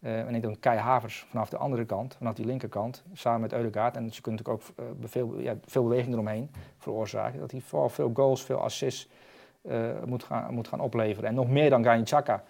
Uh, 0.00 0.20
en 0.20 0.34
ik 0.34 0.42
denk 0.42 0.60
Kai 0.60 0.78
Havers 0.78 1.26
vanaf 1.28 1.48
de 1.48 1.56
andere 1.56 1.84
kant, 1.84 2.14
vanaf 2.14 2.34
die 2.34 2.46
linkerkant, 2.46 3.04
samen 3.12 3.40
met 3.40 3.52
Eudegaard. 3.52 3.96
En 3.96 4.12
ze 4.12 4.20
kunnen 4.20 4.42
natuurlijk 4.44 4.74
ook 4.78 5.10
veel, 5.10 5.38
ja, 5.38 5.56
veel 5.64 5.82
beweging 5.82 6.12
eromheen 6.12 6.50
veroorzaken. 6.78 7.40
Dat 7.40 7.50
hij 7.50 7.60
vooral 7.60 7.88
veel 7.88 8.10
goals, 8.14 8.42
veel 8.42 8.58
assists 8.58 9.08
moet, 10.04 10.24
gaan, 10.24 10.54
moet 10.54 10.68
gaan 10.68 10.80
opleveren. 10.80 11.28
En 11.28 11.34
nog 11.34 11.48
meer 11.48 11.70
dan 11.70 11.82
Granit 11.82 12.04
Xhaka, 12.04 12.44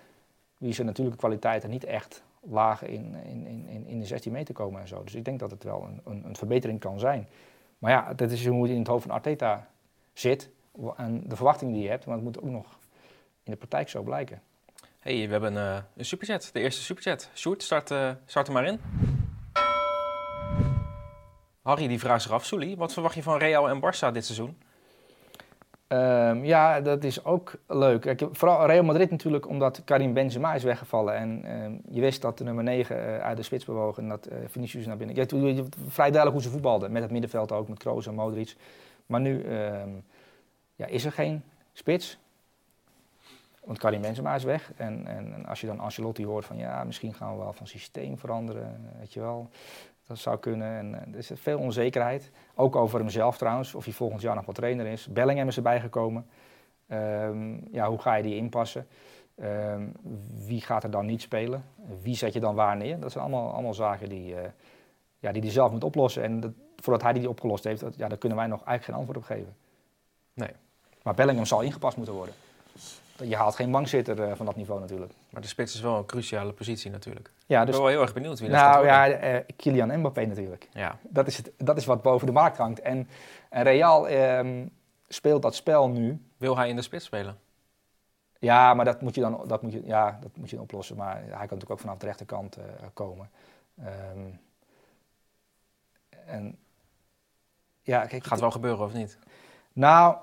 wie 0.58 0.72
zijn 0.72 0.86
natuurlijke 0.86 1.20
kwaliteiten 1.20 1.70
niet 1.70 1.84
echt 1.84 2.22
laag 2.50 2.82
in, 2.82 3.14
in, 3.14 3.46
in, 3.66 3.86
in 3.86 3.98
de 3.98 4.06
16 4.06 4.32
meter 4.32 4.54
komen 4.54 4.80
en 4.80 4.88
zo. 4.88 5.04
Dus 5.04 5.14
ik 5.14 5.24
denk 5.24 5.38
dat 5.38 5.50
het 5.50 5.64
wel 5.64 5.82
een, 5.82 6.00
een, 6.04 6.24
een 6.24 6.36
verbetering 6.36 6.80
kan 6.80 6.98
zijn. 6.98 7.28
Maar 7.78 7.90
ja, 7.90 8.14
dat 8.14 8.30
is 8.30 8.46
hoe 8.46 8.62
het 8.62 8.70
in 8.70 8.78
het 8.78 8.86
hoofd 8.86 9.02
van 9.06 9.14
Arteta 9.14 9.68
zit. 10.12 10.50
En 10.96 11.28
de 11.28 11.36
verwachtingen 11.36 11.74
die 11.74 11.82
je 11.82 11.88
hebt, 11.88 12.06
maar 12.06 12.14
het 12.14 12.24
moet 12.24 12.38
ook 12.38 12.50
nog 12.50 12.78
in 13.42 13.52
de 13.52 13.56
praktijk 13.56 13.88
zo 13.88 14.02
blijken. 14.02 14.42
hey, 14.98 15.26
we 15.26 15.32
hebben 15.32 15.54
uh, 15.54 15.76
een 15.96 16.04
superchat. 16.04 16.50
De 16.52 16.60
eerste 16.60 16.82
superchat. 16.82 17.30
Sjoerd, 17.34 17.62
start, 17.62 17.90
uh, 17.90 18.10
start 18.26 18.46
er 18.46 18.52
maar 18.52 18.66
in. 18.66 18.80
Harry 21.62 21.86
die 21.86 21.98
vraagt 21.98 22.22
zich 22.22 22.32
af, 22.32 22.44
Soelie, 22.44 22.76
wat 22.76 22.92
verwacht 22.92 23.14
je 23.14 23.22
van 23.22 23.38
Real 23.38 23.68
en 23.68 23.80
Barça 23.80 24.12
dit 24.12 24.24
seizoen? 24.24 24.62
Ehm, 25.92 26.44
ja, 26.44 26.80
dat 26.80 27.04
is 27.04 27.24
ook 27.24 27.54
leuk. 27.66 28.14
Vooral 28.32 28.66
Real 28.66 28.84
Madrid 28.84 29.10
natuurlijk, 29.10 29.48
omdat 29.48 29.84
Karim 29.84 30.12
Benzema 30.12 30.54
is 30.54 30.62
weggevallen. 30.62 31.14
En 31.14 31.44
ehm, 31.44 31.72
je 31.88 32.00
wist 32.00 32.22
dat 32.22 32.38
de 32.38 32.44
nummer 32.44 32.64
9 32.64 32.96
uh, 32.96 33.18
uit 33.18 33.36
de 33.36 33.42
spits 33.42 33.64
bewoog 33.64 33.98
en 33.98 34.08
dat 34.08 34.28
uh, 34.32 34.38
Vinicius 34.46 34.86
naar 34.86 34.96
binnen. 34.96 35.16
Je 35.16 35.64
vrij 35.86 36.10
duidelijk 36.10 36.32
hoe 36.32 36.42
ze 36.42 36.50
voetbalden. 36.50 36.92
Met 36.92 37.02
het 37.02 37.10
middenveld 37.10 37.52
ook, 37.52 37.68
met 37.68 37.78
Kroos 37.78 38.06
en 38.06 38.14
Modric. 38.14 38.56
Maar 39.06 39.20
nu 39.20 39.42
ehm, 39.42 39.90
ja, 40.74 40.86
is 40.86 41.04
er 41.04 41.12
geen 41.12 41.42
spits. 41.72 42.18
Want 43.64 43.78
Karim 43.78 44.00
Benzema 44.00 44.34
is 44.34 44.44
weg. 44.44 44.72
En, 44.76 45.06
en, 45.06 45.34
en, 45.34 45.46
als 45.46 45.60
je 45.60 45.66
dan 45.66 45.80
Ancelotti 45.80 46.26
hoort 46.26 46.44
van 46.44 46.56
ja, 46.56 46.84
misschien 46.84 47.14
gaan 47.14 47.32
we 47.32 47.42
wel 47.42 47.52
van 47.52 47.66
systeem 47.66 48.18
veranderen, 48.18 48.90
weet 48.98 49.12
je 49.12 49.20
wel. 49.20 49.50
Dat 50.06 50.18
zou 50.18 50.38
kunnen. 50.38 50.78
En, 50.78 51.12
er 51.12 51.18
is 51.18 51.30
veel 51.34 51.58
onzekerheid. 51.58 52.30
Ook 52.54 52.76
over 52.76 52.98
hemzelf 52.98 53.38
trouwens, 53.38 53.74
of 53.74 53.84
hij 53.84 53.92
volgend 53.92 54.20
jaar 54.20 54.34
nog 54.34 54.44
wel 54.44 54.54
trainer 54.54 54.86
is. 54.86 55.06
Bellingham 55.06 55.48
is 55.48 55.56
erbij 55.56 55.80
gekomen. 55.80 56.26
Um, 56.88 57.68
ja, 57.70 57.88
hoe 57.88 57.98
ga 57.98 58.14
je 58.14 58.22
die 58.22 58.36
inpassen? 58.36 58.86
Um, 59.42 59.92
wie 60.46 60.60
gaat 60.60 60.84
er 60.84 60.90
dan 60.90 61.06
niet 61.06 61.22
spelen? 61.22 61.64
Wie 62.02 62.16
zet 62.16 62.32
je 62.32 62.40
dan 62.40 62.54
waar 62.54 62.76
neer? 62.76 63.00
Dat 63.00 63.12
zijn 63.12 63.24
allemaal, 63.24 63.52
allemaal 63.52 63.74
zaken 63.74 64.08
die, 64.08 64.34
uh, 64.34 64.40
ja, 65.18 65.32
die 65.32 65.42
hij 65.42 65.50
zelf 65.50 65.72
moet 65.72 65.84
oplossen. 65.84 66.22
En 66.22 66.40
dat, 66.40 66.52
voordat 66.76 67.02
hij 67.02 67.12
die 67.12 67.28
opgelost 67.28 67.64
heeft, 67.64 67.80
dat, 67.80 67.96
ja, 67.96 68.08
daar 68.08 68.18
kunnen 68.18 68.38
wij 68.38 68.46
nog 68.46 68.64
eigenlijk 68.64 68.84
geen 68.84 68.94
antwoord 68.94 69.18
op 69.18 69.24
geven. 69.24 69.56
Nee. 70.34 70.50
Maar 71.02 71.14
Bellingham 71.14 71.46
zal 71.46 71.60
ingepast 71.60 71.96
moeten 71.96 72.14
worden. 72.14 72.34
Je 73.16 73.36
haalt 73.36 73.54
geen 73.54 73.70
bankzitter 73.70 74.18
uh, 74.18 74.32
van 74.34 74.46
dat 74.46 74.56
niveau 74.56 74.80
natuurlijk. 74.80 75.12
Maar 75.30 75.40
de 75.40 75.48
spits 75.48 75.74
is 75.74 75.80
wel 75.80 75.96
een 75.96 76.06
cruciale 76.06 76.52
positie 76.52 76.90
natuurlijk. 76.90 77.30
Ja, 77.46 77.64
dus, 77.64 77.66
dus, 77.66 77.66
ik 77.66 77.70
ben 77.70 77.80
wel 77.80 77.90
heel 77.90 78.00
erg 78.00 78.14
benieuwd 78.14 78.40
wie 78.40 78.48
dat 78.48 78.60
nou, 78.60 78.86
ja, 78.86 79.34
uh, 79.34 79.40
Kylian 79.56 79.98
Mbappé 79.98 80.24
natuurlijk. 80.24 80.68
Ja. 80.72 80.98
Dat, 81.02 81.26
is 81.26 81.36
het, 81.36 81.52
dat 81.56 81.76
is 81.76 81.84
wat 81.84 82.02
boven 82.02 82.26
de 82.26 82.32
markt 82.32 82.56
hangt. 82.56 82.80
En, 82.80 83.08
en 83.48 83.62
Real 83.62 84.10
um, 84.10 84.70
speelt 85.08 85.42
dat 85.42 85.54
spel 85.54 85.88
nu. 85.88 86.22
Wil 86.36 86.56
hij 86.56 86.68
in 86.68 86.76
de 86.76 86.82
spits 86.82 87.04
spelen? 87.04 87.38
Ja, 88.38 88.74
maar 88.74 88.84
dat 88.84 89.00
moet 89.00 89.14
je 89.14 89.20
dan, 89.20 89.44
dat 89.46 89.62
moet 89.62 89.72
je, 89.72 89.82
ja, 89.84 90.18
dat 90.20 90.36
moet 90.36 90.50
je 90.50 90.60
oplossen. 90.60 90.96
Maar 90.96 91.16
hij 91.16 91.28
kan 91.28 91.38
natuurlijk 91.38 91.70
ook 91.70 91.80
vanaf 91.80 91.98
de 91.98 92.06
rechterkant 92.06 92.58
uh, 92.58 92.64
komen. 92.94 93.30
Um, 94.14 94.40
en 96.26 96.58
ja, 97.82 98.06
kijk, 98.06 98.24
Gaat 98.24 98.40
wel 98.40 98.50
gebeuren 98.50 98.84
of 98.84 98.92
niet? 98.92 99.18
Nou, 99.72 100.16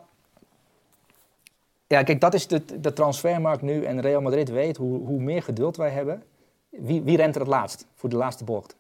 ja, 1.90 2.04
kijk, 2.04 2.22
dat 2.22 2.34
is 2.34 2.48
de, 2.48 2.80
de 2.82 2.94
transfermarkt 2.94 3.62
nu. 3.62 3.84
En 3.84 4.02
Real 4.02 4.22
Madrid 4.22 4.50
weet 4.50 4.78
hoe, 4.78 5.06
hoe 5.06 5.22
meer 5.22 5.44
geduld 5.44 5.78
wij 5.78 5.90
hebben. 5.90 6.24
Wie, 6.70 7.02
wie 7.02 7.18
rent 7.18 7.36
er 7.36 7.42
het 7.42 7.50
laatst 7.50 7.86
voor 7.96 8.10
de 8.10 8.16
laatste 8.16 8.44
bocht? 8.44 8.76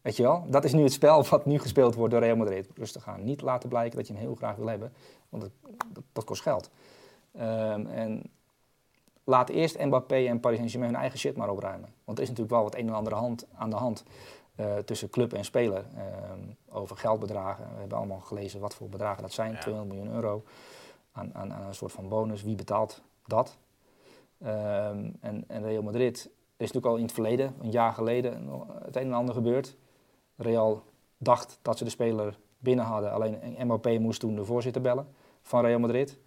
Weet 0.00 0.16
je 0.16 0.22
wel? 0.22 0.44
Dat 0.48 0.64
is 0.64 0.72
nu 0.72 0.82
het 0.82 0.92
spel 0.92 1.24
wat 1.24 1.46
nu 1.46 1.58
gespeeld 1.58 1.94
wordt 1.94 2.12
door 2.12 2.22
Real 2.22 2.36
Madrid. 2.36 2.68
Rustig 2.74 3.08
aan. 3.08 3.24
Niet 3.24 3.40
laten 3.40 3.68
blijken 3.68 3.96
dat 3.96 4.06
je 4.06 4.12
hem 4.12 4.22
heel 4.22 4.34
graag 4.34 4.56
wil 4.56 4.66
hebben. 4.66 4.92
Want 5.28 5.42
dat, 5.42 5.52
dat, 5.92 6.02
dat 6.12 6.24
kost 6.24 6.42
geld. 6.42 6.70
Um, 7.36 7.86
en 7.86 8.22
laat 9.24 9.48
eerst 9.48 9.78
Mbappé 9.78 10.26
en 10.26 10.40
Paris 10.40 10.56
Saint-Germain 10.56 10.92
hun 10.92 11.00
eigen 11.00 11.18
shit 11.18 11.36
maar 11.36 11.50
opruimen. 11.50 11.88
Want 12.04 12.18
er 12.18 12.24
is 12.24 12.30
natuurlijk 12.30 12.56
wel 12.56 12.64
wat 12.64 12.74
een 12.74 12.88
en 12.88 12.94
ander 12.94 13.14
hand, 13.14 13.46
aan 13.54 13.70
de 13.70 13.76
hand 13.76 14.04
uh, 14.56 14.76
tussen 14.76 15.10
club 15.10 15.32
en 15.32 15.44
speler. 15.44 15.84
Um, 16.32 16.56
over 16.68 16.96
geldbedragen. 16.96 17.64
We 17.72 17.80
hebben 17.80 17.98
allemaal 17.98 18.20
gelezen 18.20 18.60
wat 18.60 18.74
voor 18.74 18.88
bedragen 18.88 19.22
dat 19.22 19.32
zijn. 19.32 19.52
Ja. 19.52 19.60
200 19.60 19.94
miljoen 19.94 20.14
euro. 20.14 20.42
Aan, 21.32 21.50
een 21.50 21.74
soort 21.74 21.92
van 21.92 22.08
bonus. 22.08 22.42
Wie 22.42 22.54
betaalt 22.54 23.02
dat? 23.26 23.58
Um, 24.42 24.48
en, 25.20 25.44
en, 25.46 25.62
Real 25.62 25.82
Madrid 25.82 26.16
is 26.56 26.72
natuurlijk 26.72 26.86
al 26.86 26.96
in 26.96 27.02
het 27.02 27.12
verleden, 27.12 27.54
een 27.60 27.70
jaar 27.70 27.92
geleden, 27.92 28.48
het 28.84 28.96
een 28.96 29.02
en 29.02 29.12
ander 29.12 29.34
gebeurd. 29.34 29.76
Real 30.36 30.82
dacht 31.18 31.58
dat 31.62 31.78
ze 31.78 31.84
de 31.84 31.90
speler 31.90 32.38
binnen 32.58 32.84
hadden. 32.84 33.12
Alleen 33.12 33.56
Mbappé 33.58 33.98
moest 33.98 34.20
toen 34.20 34.34
de 34.34 34.44
voorzitter 34.44 34.82
bellen 34.82 35.08
van 35.42 35.64
Real 35.64 35.78
Madrid. 35.78 36.18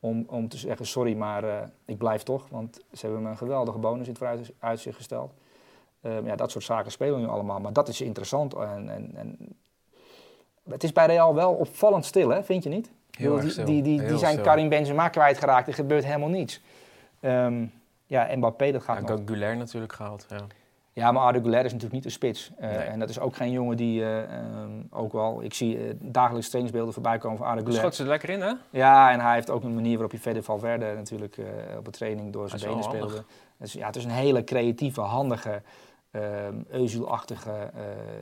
Om, 0.00 0.24
om 0.28 0.48
te 0.48 0.56
zeggen, 0.56 0.86
sorry, 0.86 1.16
maar 1.16 1.44
uh, 1.44 1.62
ik 1.84 1.98
blijf 1.98 2.22
toch. 2.22 2.48
Want 2.48 2.80
ze 2.92 3.04
hebben 3.04 3.22
me 3.22 3.28
een 3.28 3.36
geweldige 3.36 3.78
bonus 3.78 4.06
in 4.06 4.14
het 4.14 4.46
vooruitzicht 4.58 4.96
gesteld. 4.96 5.32
Um, 6.00 6.26
ja, 6.26 6.36
dat 6.36 6.50
soort 6.50 6.64
zaken 6.64 6.92
spelen 6.92 7.20
nu 7.20 7.26
allemaal. 7.26 7.60
Maar 7.60 7.72
dat 7.72 7.88
is 7.88 8.00
interessant. 8.00 8.54
En, 8.54 8.88
en, 8.88 9.16
en 9.16 9.38
het 10.68 10.84
is 10.84 10.92
bij 10.92 11.06
Real 11.06 11.34
wel 11.34 11.52
opvallend 11.52 12.04
stil, 12.04 12.28
hè? 12.28 12.42
vind 12.42 12.62
je 12.62 12.68
niet? 12.68 12.90
Heel 13.18 13.40
die, 13.40 13.64
die, 13.64 13.82
die, 13.82 14.06
die 14.06 14.18
zijn. 14.18 14.40
Karim 14.40 14.68
Benzema 14.68 15.08
kwijtgeraakt. 15.08 15.68
Er 15.68 15.74
gebeurt 15.74 16.04
helemaal 16.04 16.28
niets. 16.28 16.60
Um, 17.20 17.72
ja, 18.06 18.28
Mbappé, 18.36 18.72
dat 18.72 18.82
gaat 18.82 19.08
ja, 19.08 19.14
nog. 19.14 19.20
Guler 19.26 19.56
natuurlijk 19.56 19.92
gehaald. 19.92 20.26
Ja. 20.28 20.36
Ja, 20.92 21.12
maar 21.12 21.22
Arda 21.22 21.40
Güler 21.40 21.64
is 21.64 21.72
natuurlijk 21.72 21.92
niet 21.92 22.04
een 22.04 22.10
spits. 22.10 22.50
Uh, 22.60 22.66
Nee. 22.66 22.76
En 22.76 22.98
dat 22.98 23.08
is 23.08 23.18
ook 23.18 23.36
geen 23.36 23.50
jongen 23.50 23.76
die 23.76 24.00
uh, 24.00 24.16
um, 24.18 24.86
ook 24.90 25.12
wel... 25.12 25.42
Ik 25.42 25.54
zie 25.54 25.78
uh, 25.78 25.92
dagelijks 26.00 26.48
trainingsbeelden 26.48 26.94
voorbij 26.94 27.18
komen 27.18 27.38
van 27.38 27.46
Arda 27.46 27.60
Güler. 27.60 27.78
Schot 27.78 27.94
ze 27.94 28.02
er 28.02 28.08
lekker 28.08 28.30
in, 28.30 28.40
hè? 28.40 28.52
Ja, 28.70 29.10
en 29.10 29.20
hij 29.20 29.34
heeft 29.34 29.50
ook 29.50 29.62
een 29.62 29.74
manier 29.74 29.92
waarop 29.92 30.12
je 30.12 30.18
verder 30.18 30.42
Valverde 30.42 30.92
natuurlijk 30.94 31.38
op 31.78 31.84
de 31.84 31.90
training 31.90 32.32
door 32.32 32.48
zijn 32.48 32.60
benen 32.60 32.84
speelde. 32.84 33.24
Dus, 33.56 33.72
ja, 33.72 33.86
het 33.86 33.96
is 33.96 34.04
een 34.04 34.10
hele 34.10 34.44
creatieve, 34.44 35.00
handige, 35.00 35.62
um, 36.10 36.66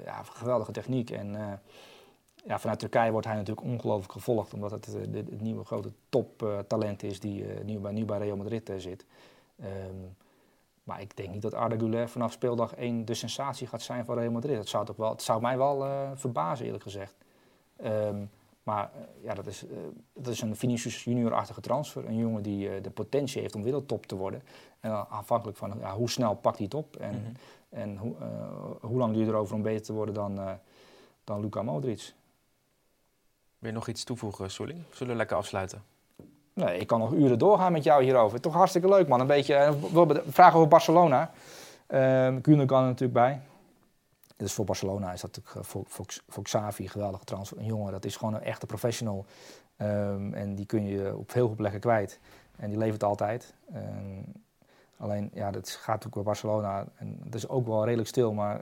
ja, 0.05 0.22
geweldige 0.32 0.72
techniek. 0.72 1.11
En 1.11 1.61
ja, 2.45 2.59
vanuit 2.59 2.78
Turkije 2.78 3.11
wordt 3.11 3.26
hij 3.26 3.36
natuurlijk 3.36 3.66
ongelooflijk 3.66 4.12
gevolgd, 4.12 4.55
omdat 4.55 4.70
het 4.70 4.84
de, 4.84 5.18
het 5.18 5.40
nieuwe 5.40 5.64
grote 5.64 5.93
toptalent 6.09 7.03
is 7.03 7.20
die 7.20 7.45
uh, 7.45 7.64
nu, 7.64 7.78
bij, 7.78 7.93
nu 7.93 8.05
bij 8.05 8.18
Real 8.18 8.36
Madrid 8.36 8.72
zit. 8.76 9.05
Um, 9.61 10.16
maar 10.84 11.01
ik 11.01 11.16
denk 11.16 11.30
niet 11.30 11.43
dat 11.43 11.55
Arda 11.55 11.76
Güler 11.76 12.09
vanaf 12.09 12.32
speeldag 12.32 12.74
1 12.74 13.05
de 13.05 13.14
sensatie 13.14 13.66
gaat 13.66 13.82
zijn 13.82 14.05
van 14.05 14.18
Real 14.18 14.30
Madrid. 14.30 14.57
Dat 14.57 14.68
zou, 14.68 14.84
toch 14.84 14.97
wel, 14.97 15.11
het 15.11 15.22
zou 15.22 15.40
mij 15.40 15.59
wel 15.59 15.86
uh, 15.86 16.11
verbazen, 16.14 16.64
eerlijk 16.64 16.82
gezegd. 16.82 17.14
Um, 17.84 18.30
maar 18.62 18.90
uh, 18.97 19.24
ja, 19.24 19.34
dat 19.34 19.47
is, 19.47 19.64
uh, 19.64 19.70
dat 20.12 20.32
is 20.32 20.40
een 20.40 20.57
Vinicius 20.57 21.05
Junior-achtige 21.05 21.61
transfer. 21.61 22.07
Een 22.07 22.16
jongen 22.16 22.43
die 22.43 22.80
de 22.80 22.90
potentie 22.90 23.40
heeft 23.40 23.55
om 23.55 23.62
wereldtop 23.62 24.07
te 24.07 24.16
worden. 24.16 24.43
En 24.80 25.09
afhankelijk 25.09 25.59
van 25.59 25.74
ja, 25.78 25.95
hoe 25.95 26.11
snel 26.11 26.34
pakt 26.34 26.57
hij 26.57 26.64
het 26.64 26.74
op. 26.74 26.97
En, 26.97 27.14
mm 27.14 27.24
-hmm. 27.24 27.34
en 27.68 27.97
hoe, 27.97 28.14
hoe 28.80 28.99
lang 28.99 29.12
duurt 29.12 29.26
het 29.26 29.34
erover 29.34 29.55
om 29.55 29.62
beter 29.62 29.82
te 29.82 29.93
worden 29.93 30.14
dan, 30.14 30.40
dan 31.24 31.40
Luka 31.40 31.62
Modric. 31.62 32.12
Wil 33.62 33.70
je 33.70 33.76
nog 33.76 33.88
iets 33.88 34.04
toevoegen, 34.04 34.50
Soeling? 34.50 34.82
Zullen 34.90 35.16
lekker 35.16 35.36
afsluiten? 35.36 35.82
Nee, 36.52 36.78
ik 36.78 36.86
kan 36.86 36.98
nog 36.98 37.12
uren 37.12 37.38
doorgaan 37.38 37.72
met 37.72 37.84
jou 37.84 38.02
hierover. 38.02 38.40
Toch 38.40 38.52
hartstikke 38.52 38.88
leuk, 38.88 39.08
man. 39.08 39.20
Een 39.20 39.26
beetje 39.26 39.74
uh, 39.94 40.16
vragen 40.28 40.56
over 40.56 40.68
Barcelona. 40.68 41.30
Uh, 41.88 42.36
Kuhne 42.40 42.64
kan 42.64 42.80
er 42.80 42.86
natuurlijk 42.86 43.12
bij. 43.12 43.40
Dus 44.36 44.52
voor 44.52 44.64
Barcelona 44.64 45.12
is 45.12 45.20
dat 45.20 45.36
natuurlijk 45.36 45.66
voor, 45.66 45.84
voor, 45.86 46.06
voor 46.28 46.42
Xavi 46.42 46.82
een 46.82 46.88
geweldige 46.90 47.24
transfer. 47.24 47.58
Een 47.58 47.64
jongen, 47.64 47.92
dat 47.92 48.04
is 48.04 48.16
gewoon 48.16 48.34
een 48.34 48.42
echte 48.42 48.66
professional. 48.66 49.24
Um, 49.76 50.34
en 50.34 50.54
die 50.54 50.66
kun 50.66 50.86
je 50.86 51.16
op 51.16 51.30
veel 51.30 51.48
plekken 51.48 51.80
kwijt. 51.80 52.20
En 52.56 52.68
die 52.68 52.78
levert 52.78 53.02
altijd. 53.02 53.54
Alleen, 54.96 55.30
ja, 55.34 55.50
dat 55.50 55.70
gaat 55.70 55.86
natuurlijk 55.86 56.14
bij 56.14 56.22
Barcelona. 56.22 56.86
En 56.94 57.18
dat 57.24 57.34
is 57.34 57.48
ook 57.48 57.66
wel 57.66 57.84
redelijk 57.84 58.08
stil, 58.08 58.32
maar 58.32 58.60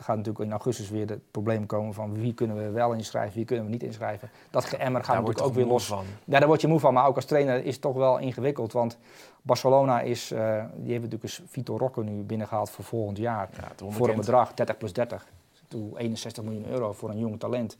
er 0.00 0.06
gaat 0.06 0.16
natuurlijk 0.16 0.44
in 0.44 0.52
augustus 0.52 0.90
weer 0.90 1.08
het 1.08 1.30
probleem 1.30 1.66
komen 1.66 1.94
van 1.94 2.20
wie 2.20 2.34
kunnen 2.34 2.56
we 2.56 2.70
wel 2.70 2.92
inschrijven, 2.92 3.36
wie 3.36 3.44
kunnen 3.44 3.64
we 3.64 3.70
niet 3.70 3.82
inschrijven. 3.82 4.30
Dat 4.50 4.64
geëmmer 4.64 5.04
gaat 5.04 5.14
daar 5.14 5.22
natuurlijk 5.22 5.46
ook 5.46 5.54
weer 5.54 5.66
los. 5.66 5.86
Van. 5.86 6.04
Ja, 6.24 6.38
daar 6.38 6.48
word 6.48 6.60
je 6.60 6.68
moe 6.68 6.80
van, 6.80 6.94
maar 6.94 7.06
ook 7.06 7.16
als 7.16 7.24
trainer 7.24 7.64
is 7.64 7.72
het 7.72 7.82
toch 7.82 7.94
wel 7.94 8.18
ingewikkeld. 8.18 8.72
Want 8.72 8.98
Barcelona 9.42 10.00
is, 10.00 10.32
uh, 10.32 10.38
die 10.74 10.90
heeft 10.90 11.02
natuurlijk 11.02 11.22
eens 11.22 11.42
Vitor 11.46 11.78
Roque 11.78 12.02
nu 12.02 12.22
binnengehaald 12.22 12.70
voor 12.70 12.84
volgend 12.84 13.18
jaar. 13.18 13.48
Ja, 13.56 13.90
voor 13.90 14.08
een 14.08 14.16
bedrag, 14.16 14.54
30 14.54 14.76
plus 14.76 14.92
30. 14.92 15.26
Toen 15.68 15.96
61 15.96 16.44
miljoen 16.44 16.66
euro 16.66 16.92
voor 16.92 17.10
een 17.10 17.18
jong 17.18 17.38
talent. 17.38 17.76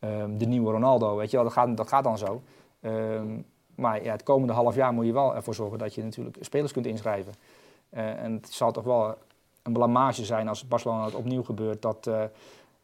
Um, 0.00 0.38
de 0.38 0.46
nieuwe 0.46 0.70
Ronaldo, 0.70 1.16
weet 1.16 1.30
je 1.30 1.36
wel, 1.36 1.44
dat 1.44 1.54
gaat, 1.54 1.76
dat 1.76 1.88
gaat 1.88 2.04
dan 2.04 2.18
zo. 2.18 2.42
Um, 2.80 3.44
maar 3.74 4.04
ja, 4.04 4.12
het 4.12 4.22
komende 4.22 4.52
half 4.52 4.74
jaar 4.74 4.92
moet 4.92 5.06
je 5.06 5.12
wel 5.12 5.34
ervoor 5.34 5.54
zorgen 5.54 5.78
dat 5.78 5.94
je 5.94 6.02
natuurlijk 6.02 6.36
spelers 6.40 6.72
kunt 6.72 6.86
inschrijven. 6.86 7.34
Uh, 7.90 8.22
en 8.22 8.32
het 8.32 8.52
zal 8.52 8.72
toch 8.72 8.84
wel 8.84 9.16
een 9.66 9.72
blamage 9.72 10.24
zijn 10.24 10.48
als 10.48 10.68
Barcelona 10.68 11.04
het 11.04 11.14
opnieuw 11.14 11.42
gebeurt. 11.42 11.82
Dat 11.82 12.06
uh, 12.06 12.22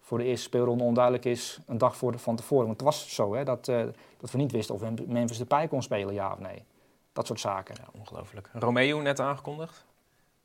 voor 0.01 0.19
de 0.19 0.25
eerste 0.25 0.45
speelronde 0.45 0.85
onduidelijk 0.85 1.25
is 1.25 1.59
een 1.67 1.79
dag 1.79 1.97
voor 1.97 2.13
de, 2.13 2.19
van 2.19 2.37
tevoren. 2.37 2.67
Want 2.67 2.77
het 2.77 2.87
was 2.87 3.15
zo 3.15 3.35
hè, 3.35 3.45
dat, 3.45 3.69
uh, 3.69 3.85
dat 4.21 4.31
we 4.31 4.39
niet 4.39 4.53
wisten 4.53 4.75
of 4.75 5.07
Memphis 5.07 5.39
de 5.39 5.45
Pij 5.45 5.69
kon 5.69 5.83
spelen, 5.83 6.15
ja 6.15 6.33
of 6.33 6.39
nee. 6.39 6.65
Dat 7.13 7.27
soort 7.27 7.41
zaken. 7.41 7.75
Ja, 7.79 8.01
ongelooflijk. 8.01 8.51
Romeo 8.53 9.01
net 9.01 9.21
aangekondigd 9.21 9.85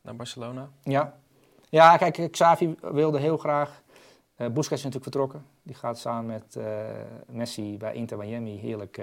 naar 0.00 0.16
Barcelona. 0.16 0.68
Ja. 0.82 1.18
Ja, 1.68 1.96
kijk, 1.96 2.30
Xavi 2.30 2.76
wilde 2.80 3.18
heel 3.18 3.36
graag. 3.36 3.82
Uh, 4.36 4.46
Busquets 4.46 4.84
is 4.84 4.90
natuurlijk 4.90 5.02
vertrokken. 5.02 5.46
Die 5.62 5.74
gaat 5.74 5.98
samen 5.98 6.26
met 6.26 6.56
uh, 6.58 6.64
Messi 7.26 7.76
bij 7.76 7.94
Inter 7.94 8.18
Miami 8.18 8.58
heerlijk 8.58 9.00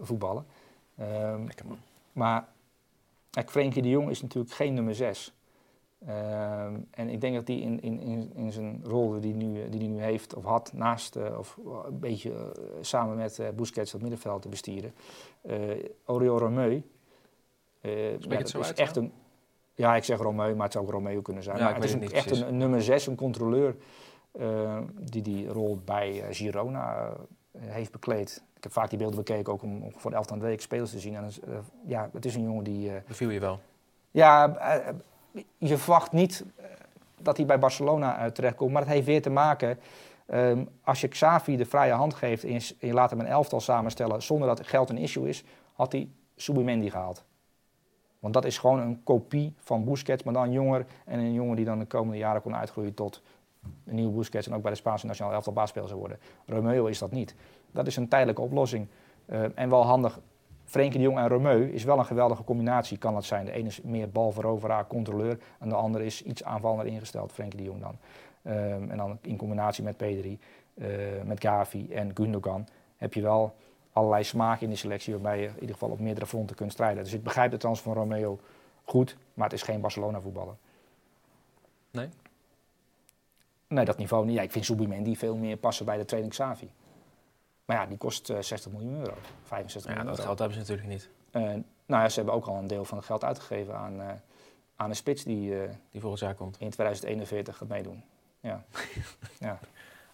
voetballen. 0.00 0.46
Um, 1.00 1.46
Lekker 1.46 1.66
man. 1.66 1.78
Maar 2.12 2.48
kijk, 3.30 3.50
Frenkie 3.50 3.82
de 3.82 3.88
Jong 3.88 4.10
is 4.10 4.22
natuurlijk 4.22 4.54
geen 4.54 4.74
nummer 4.74 4.94
6. 4.94 5.32
Um, 6.08 6.86
en 6.90 7.08
ik 7.08 7.20
denk 7.20 7.34
dat 7.34 7.48
hij 7.48 7.56
in, 7.56 7.80
in, 7.80 8.00
in, 8.00 8.30
in 8.34 8.52
zijn 8.52 8.80
rol 8.84 9.20
die 9.20 9.34
hij 9.34 9.44
nu, 9.44 9.68
die 9.68 9.88
nu 9.88 10.00
heeft 10.02 10.34
of 10.34 10.44
had, 10.44 10.72
naast 10.72 11.16
uh, 11.16 11.38
of 11.38 11.58
een 11.84 11.98
beetje 11.98 12.30
uh, 12.30 12.36
samen 12.80 13.16
met 13.16 13.38
uh, 13.38 13.48
Busquets 13.48 13.92
het 13.92 14.00
middenveld 14.00 14.42
te 14.42 14.48
bestieren, 14.48 14.94
Oriol 16.04 16.38
Romeu. 16.38 16.82
Ja, 17.80 18.44
zo 18.44 18.60
is 18.60 18.66
uit, 18.66 18.78
echt 18.78 18.96
een. 18.96 19.12
Ja, 19.74 19.96
ik 19.96 20.04
zeg 20.04 20.18
Romeu, 20.18 20.54
maar 20.54 20.64
het 20.64 20.72
zou 20.72 20.84
ook 20.84 20.90
Romeo 20.90 21.20
kunnen 21.22 21.42
zijn. 21.42 21.56
Ja, 21.56 21.64
maar 21.64 21.74
het 21.74 21.84
is 21.84 21.92
een, 21.92 22.02
het 22.02 22.12
echt 22.12 22.30
een, 22.30 22.48
een 22.48 22.56
nummer 22.56 22.82
6, 22.82 23.06
een 23.06 23.16
controleur, 23.16 23.76
die 25.00 25.22
die 25.22 25.48
rol 25.48 25.80
bij 25.84 26.24
Girona 26.30 27.12
heeft 27.58 27.92
bekleed. 27.92 28.42
Ik 28.56 28.62
heb 28.62 28.72
vaak 28.72 28.88
die 28.88 28.98
beelden 28.98 29.16
bekeken 29.16 29.52
ook 29.52 29.62
om, 29.62 29.82
om 29.82 29.92
voor 29.96 30.10
de 30.10 30.16
elftal 30.16 30.38
week 30.38 30.60
spelers 30.60 30.90
te 30.90 30.98
zien. 30.98 31.14
En 31.14 31.30
ja, 31.86 32.10
het 32.12 32.24
is 32.24 32.34
een 32.34 32.42
jongen 32.42 32.64
die... 32.64 32.92
Beviel 33.06 33.30
je 33.30 33.40
wel? 33.40 33.60
Ja, 34.10 34.56
je 35.58 35.76
verwacht 35.76 36.12
niet 36.12 36.44
dat 37.18 37.36
hij 37.36 37.46
bij 37.46 37.58
Barcelona 37.58 38.30
terechtkomt. 38.30 38.72
Maar 38.72 38.82
het 38.82 38.90
heeft 38.90 39.06
weer 39.06 39.22
te 39.22 39.30
maken... 39.30 39.78
Um, 40.34 40.68
als 40.82 41.00
je 41.00 41.08
Xavi 41.08 41.56
de 41.56 41.64
vrije 41.64 41.92
hand 41.92 42.14
geeft 42.14 42.44
en 42.44 42.60
je, 42.78 42.92
laat 42.92 43.10
hem 43.10 43.20
een 43.20 43.26
elftal 43.26 43.60
samenstellen 43.60 44.22
zonder 44.22 44.48
dat 44.48 44.66
geld 44.66 44.90
een 44.90 44.98
issue 44.98 45.28
is, 45.28 45.44
had 45.72 45.92
hij 45.92 46.08
Subimendi 46.36 46.90
gehaald. 46.90 47.24
Want 48.18 48.34
dat 48.34 48.44
is 48.44 48.58
gewoon 48.58 48.80
een 48.80 49.02
kopie 49.02 49.54
van 49.58 49.84
Busquets, 49.84 50.22
maar 50.22 50.34
dan 50.34 50.52
jonger. 50.52 50.86
En 51.04 51.18
een 51.18 51.32
jongen 51.32 51.56
die 51.56 51.64
dan 51.64 51.78
de 51.78 51.84
komende 51.84 52.18
jaren 52.18 52.42
kon 52.42 52.56
uitgroeien 52.56 52.94
tot 52.94 53.22
een 53.86 53.94
nieuwe 53.94 54.12
Busquets 54.12 54.46
en 54.46 54.54
ook 54.54 54.62
bij 54.62 54.70
de 54.70 54.76
Spaanse 54.76 55.06
nationale 55.06 55.34
elftal 55.34 55.52
baasspeler 55.52 55.88
zou 55.88 56.00
worden. 56.00 56.18
Romeo 56.46 56.86
is 56.86 56.98
dat 56.98 57.10
niet. 57.10 57.34
Dat 57.70 57.86
is 57.86 57.96
een 57.96 58.08
tijdelijke 58.08 58.42
oplossing. 58.42 58.86
Uh, 59.26 59.44
en 59.54 59.70
wel 59.70 59.84
handig. 59.84 60.20
Frenkie 60.70 60.98
de 60.98 61.04
Jong 61.04 61.18
en 61.18 61.28
Romeu 61.28 61.72
is 61.72 61.84
wel 61.84 61.98
een 61.98 62.04
geweldige 62.04 62.44
combinatie, 62.44 62.98
kan 62.98 63.14
dat 63.14 63.24
zijn. 63.24 63.44
De 63.44 63.52
ene 63.52 63.68
is 63.68 63.80
meer 63.82 64.10
balveroveraar, 64.10 64.86
controleur. 64.86 65.38
En 65.58 65.68
de 65.68 65.74
andere 65.74 66.04
is 66.04 66.22
iets 66.22 66.44
aanvallender 66.44 66.86
ingesteld, 66.86 67.32
Frenkie 67.32 67.58
de 67.58 67.64
Jong 67.64 67.80
dan. 67.80 67.96
Um, 68.42 68.90
en 68.90 68.96
dan 68.96 69.18
in 69.20 69.36
combinatie 69.36 69.84
met 69.84 69.96
Pedri, 69.96 70.38
uh, 70.74 70.86
met 71.24 71.40
Gavi 71.40 71.92
en 71.92 72.10
Gundogan 72.14 72.66
heb 72.96 73.14
je 73.14 73.22
wel 73.22 73.54
allerlei 73.92 74.24
smaak 74.24 74.60
in 74.60 74.68
die 74.68 74.76
selectie 74.76 75.12
waarbij 75.12 75.40
je 75.40 75.46
in 75.46 75.54
ieder 75.54 75.72
geval 75.72 75.90
op 75.90 76.00
meerdere 76.00 76.26
fronten 76.26 76.56
kunt 76.56 76.72
strijden. 76.72 77.04
Dus 77.04 77.12
ik 77.12 77.22
begrijp 77.22 77.50
de 77.50 77.56
trans 77.56 77.80
van 77.80 77.92
Romeo 77.92 78.38
goed, 78.84 79.16
maar 79.34 79.44
het 79.48 79.54
is 79.54 79.62
geen 79.62 79.80
Barcelona 79.80 80.20
voetballer. 80.20 80.54
Nee? 81.90 82.08
Nee, 83.66 83.84
dat 83.84 83.98
niveau 83.98 84.26
niet. 84.26 84.36
Ja, 84.36 84.42
ik 84.42 84.52
vind 84.52 84.64
Subimendi 84.64 85.16
veel 85.16 85.36
meer 85.36 85.56
passen 85.56 85.86
bij 85.86 85.96
de 85.96 86.04
training 86.04 86.32
Xavi. 86.32 86.70
Maar 87.70 87.78
ja, 87.78 87.86
die 87.86 87.98
kost 87.98 88.30
uh, 88.30 88.36
60 88.40 88.72
miljoen 88.72 88.98
euro, 88.98 89.14
65 89.42 89.90
ja, 89.90 89.96
miljoen 89.96 90.16
dat 90.16 90.18
euro. 90.18 90.22
geld 90.22 90.38
hebben 90.38 90.56
ze 90.56 90.62
natuurlijk 90.62 90.88
niet. 90.88 91.08
Uh, 91.32 91.62
nou 91.86 92.02
ja, 92.02 92.08
ze 92.08 92.16
hebben 92.16 92.34
ook 92.34 92.46
al 92.46 92.56
een 92.56 92.66
deel 92.66 92.84
van 92.84 92.96
het 92.96 93.06
geld 93.06 93.24
uitgegeven 93.24 93.76
aan, 93.76 93.94
uh, 93.94 94.06
aan 94.76 94.88
een 94.88 94.96
spits 94.96 95.24
die, 95.24 95.54
die 95.90 96.00
volgend 96.00 96.20
jaar 96.20 96.34
komt. 96.34 96.56
in 96.58 96.70
2041 96.70 97.56
gaat 97.56 97.68
meedoen. 97.68 98.04
Ja. 98.40 98.64
ja. 99.38 99.58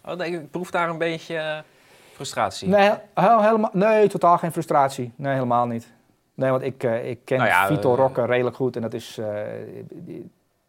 Oh, 0.04 0.14
nee, 0.14 0.32
ik 0.32 0.50
proef 0.50 0.70
daar 0.70 0.88
een 0.88 0.98
beetje 0.98 1.64
frustratie. 2.12 2.68
Nee, 2.68 2.92
helemaal, 3.14 3.70
nee, 3.72 4.08
totaal 4.08 4.38
geen 4.38 4.52
frustratie. 4.52 5.12
Nee, 5.16 5.32
helemaal 5.32 5.66
niet. 5.66 5.94
Nee, 6.36 6.50
want 6.50 6.62
ik, 6.62 6.82
uh, 6.82 7.08
ik 7.08 7.18
ken 7.24 7.38
Nou 7.38 7.50
ja, 7.50 7.66
Vitor 7.66 7.92
eh, 7.92 7.98
Roque 7.98 8.24
redelijk 8.24 8.56
goed. 8.56 8.76
En 8.76 8.82
dat 8.82 8.94
is, 8.94 9.18
uh, 9.18 9.68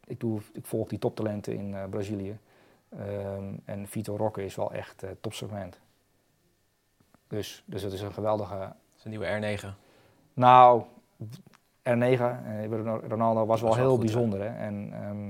ik, 0.08 0.20
doe, 0.20 0.42
ik 0.54 0.66
volg 0.66 0.88
die 0.88 1.00
toptalenten 1.00 1.54
in 1.54 1.76
eh, 1.76 1.84
Brazilië. 1.90 2.38
Ehm, 2.90 3.44
en 3.66 3.88
Vitor 3.88 4.18
Roque 4.18 4.46
is 4.46 4.56
wel 4.56 4.72
echt 4.72 5.04
eh 5.04 5.10
topsegment. 5.22 5.80
Dus, 7.28 7.64
dus 7.66 7.82
het 7.82 7.94
is 7.94 8.02
een 8.02 8.14
geweldige... 8.14 8.58
Dat 8.58 8.74
is 8.98 9.04
een 9.04 9.10
nieuwe 9.10 9.58
R9. 9.60 9.66
Nou, 10.34 10.82
R9, 11.90 12.22
eh, 12.22 12.66
Ronaldo 13.08 13.46
was 13.46 13.62
wel 13.62 13.76
heel 13.76 13.90
goed, 13.90 14.00
bijzonder. 14.00 14.40
Hè? 14.42 14.48
En, 14.66 14.90
ehm, 14.94 15.28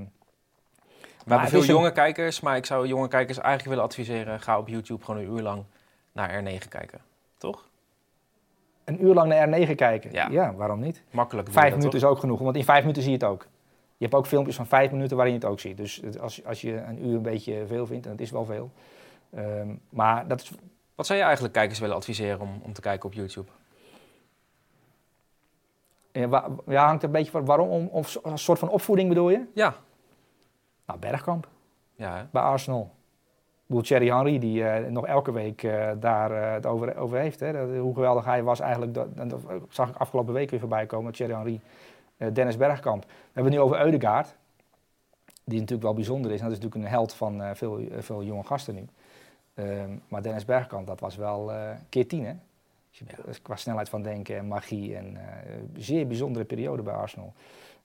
We 1.24 1.34
hebben 1.34 1.40
het 1.40 1.48
veel 1.48 1.60
een- 1.60 1.66
jonge 1.66 1.92
kijkers, 1.92 2.40
maar 2.40 2.56
ik 2.56 2.66
zou 2.66 2.86
jonge 2.86 3.08
kijkers 3.08 3.38
eigenlijk 3.38 3.68
willen 3.68 3.84
adviseren: 3.84 4.40
ga 4.40 4.58
op 4.58 4.68
YouTube 4.68 5.04
gewoon 5.04 5.20
een 5.20 5.30
uur 5.30 5.42
lang 5.42 5.64
naar 6.12 6.42
R9 6.42 6.68
kijken. 6.68 7.00
Toch? 7.38 7.66
een 8.84 9.04
uur 9.04 9.14
lang 9.14 9.28
naar 9.28 9.48
R9 9.48 9.74
kijken. 9.74 10.12
Ja. 10.12 10.28
Ja, 10.30 10.54
waarom 10.54 10.80
niet? 10.80 11.02
Makkelijk. 11.10 11.48
Vijf 11.50 11.68
minuten 11.70 11.90
toch? 11.90 12.00
is 12.00 12.06
ook 12.06 12.18
genoeg, 12.18 12.38
want 12.38 12.56
in 12.56 12.64
vijf 12.64 12.80
minuten 12.80 13.02
zie 13.02 13.10
je 13.10 13.16
het 13.18 13.26
ook. 13.26 13.42
Je 13.96 14.04
hebt 14.04 14.14
ook 14.14 14.26
filmpjes 14.26 14.56
van 14.56 14.66
vijf 14.66 14.90
minuten 14.90 15.16
waarin 15.16 15.34
je 15.34 15.40
het 15.40 15.48
ook 15.50 15.60
ziet. 15.60 15.76
Dus 15.76 15.96
het- 16.04 16.20
als, 16.20 16.44
als 16.44 16.60
je 16.60 16.76
een 16.76 17.06
uur 17.06 17.14
een 17.14 17.22
beetje 17.22 17.66
veel 17.66 17.86
vindt, 17.86 18.04
en 18.06 18.12
dat 18.12 18.20
is 18.20 18.30
wel 18.30 18.44
veel. 18.44 18.70
Ehm, 19.34 19.68
maar 19.88 20.28
dat 20.28 20.40
is, 20.40 20.50
Wat 20.98 21.06
zou 21.06 21.18
je 21.18 21.24
eigenlijk 21.24 21.54
kijkers 21.54 21.78
willen 21.78 21.96
adviseren 21.96 22.40
om, 22.40 22.60
om 22.62 22.72
te 22.72 22.80
kijken 22.80 23.08
op 23.08 23.14
YouTube? 23.14 23.48
ja, 26.66 26.86
hangt 26.86 27.02
een 27.02 27.10
beetje 27.10 27.30
van 27.30 27.44
waarom, 27.44 27.68
om, 27.68 27.86
of 27.86 28.18
een 28.22 28.38
soort 28.38 28.58
van 28.58 28.68
opvoeding 28.68 29.08
bedoel 29.08 29.30
je? 29.30 29.44
Ja. 29.54 29.74
Nou, 30.86 30.98
Bergkamp 30.98 31.48
Ja, 31.96 32.16
hè? 32.16 32.24
bij 32.32 32.42
Arsenal. 32.42 32.82
Ik 32.82 33.66
bedoel, 33.66 33.82
Thierry 33.82 34.08
Henry, 34.08 34.38
die 34.38 34.64
eh, 34.64 34.90
nog 34.90 35.06
elke 35.06 35.32
week 35.32 35.62
eh, 35.62 35.90
daar 36.00 36.30
eh, 36.32 36.52
het 36.52 36.66
over, 36.66 36.96
over 36.96 37.18
heeft. 37.18 37.40
Hè? 37.40 37.52
Dat- 37.52 37.78
hoe 37.80 37.94
geweldig 37.94 38.24
hij 38.24 38.42
was 38.42 38.60
eigenlijk. 38.60 38.94
Dat, 38.94 39.08
en 39.16 39.28
dat 39.28 39.40
zag 39.68 39.88
ik 39.88 39.96
afgelopen 39.96 40.34
week 40.34 40.50
weer 40.50 40.60
voorbij 40.60 40.86
komen. 40.86 41.12
Thierry 41.12 41.34
Henry, 41.34 41.60
Dennis 42.32 42.56
Bergkamp. 42.56 43.02
We 43.04 43.10
hebben 43.24 43.52
het 43.52 43.60
nu 43.62 43.66
over 43.66 43.80
Eudegaard. 43.80 44.34
Die 45.44 45.58
natuurlijk 45.58 45.82
wel 45.86 45.94
bijzonder 45.94 46.30
is. 46.32 46.38
En 46.40 46.44
dat 46.48 46.56
is 46.56 46.62
natuurlijk 46.62 46.84
een 46.90 46.96
held 46.96 47.12
van 47.14 47.56
veel, 47.56 47.80
veel 47.98 48.22
jonge 48.22 48.44
gasten 48.44 48.74
nu. 48.74 48.86
Ehm, 49.58 49.90
maar 50.08 50.22
Dennis 50.22 50.44
Bergkamp, 50.44 50.86
dat 50.86 51.00
was 51.00 51.16
wel 51.16 51.52
eh, 51.52 51.70
keer 51.88 52.08
tien, 52.08 52.24
hè? 52.24 52.32
Ja. 52.90 53.04
Qua 53.42 53.56
snelheid 53.56 53.88
van 53.88 54.02
denken 54.02 54.36
en 54.36 54.46
magie. 54.48 54.96
En 54.96 55.16
eh, 55.16 55.52
zeer 55.76 56.06
bijzondere 56.06 56.44
periode 56.44 56.82
bij 56.82 56.94
Arsenal. 56.94 57.32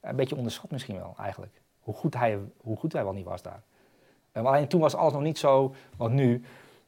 Een 0.02 0.16
beetje 0.16 0.36
onderschat 0.36 0.72
misschien 0.72 0.96
wel, 0.96 1.16
eigenlijk. 1.20 1.62
Hoe 1.80 1.94
goed 1.94 2.14
hij, 2.14 2.40
hoe 2.62 2.78
goed 2.78 2.94
hij 2.94 3.04
wel 3.04 3.14
niet 3.14 3.26
was 3.26 3.42
daar. 3.42 3.62
Eh, 4.32 4.44
maar 4.44 4.52
alleen 4.54 4.68
toen 4.68 4.82
was 4.82 4.96
alles 4.96 5.14
nog 5.14 5.22
niet 5.22 5.38
zo, 5.38 5.74
want 5.98 6.14
nu... 6.14 6.44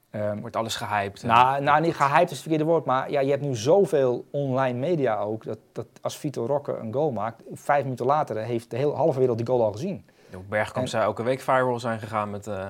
ehm, 0.09 0.39
Wordt 0.39 0.55
alles 0.55 0.75
gehyped. 0.75 1.23
nou, 1.23 1.61
nou, 1.61 1.81
niet 1.81 1.95
gehyped 1.95 2.23
is 2.23 2.29
het 2.31 2.39
verkeerde 2.39 2.63
woord, 2.65 2.85
maar 2.85 3.11
ja, 3.11 3.19
je 3.19 3.29
hebt 3.29 3.41
nu 3.41 3.55
zoveel 3.55 4.25
online 4.31 4.79
media 4.79 5.17
ook, 5.19 5.43
dat, 5.43 5.59
dat 5.71 5.87
als 6.01 6.17
Vitor 6.17 6.47
Roque 6.47 6.77
een 6.77 6.93
goal 6.93 7.11
maakt, 7.11 7.41
vijf 7.53 7.83
minuten 7.83 8.05
later 8.05 8.37
heeft 8.37 8.69
de 8.69 8.77
hele 8.77 8.93
halve 8.93 9.19
wereld 9.19 9.37
die 9.37 9.47
goal 9.47 9.63
al 9.63 9.71
gezien. 9.71 10.05
Bergkamp 10.49 10.85
En- 10.85 10.91
zou 10.91 11.03
elke 11.03 11.23
week 11.23 11.39
viral 11.39 11.79
zijn 11.79 11.99
gegaan 11.99 12.29
met, 12.29 12.47
eh, 12.47 12.67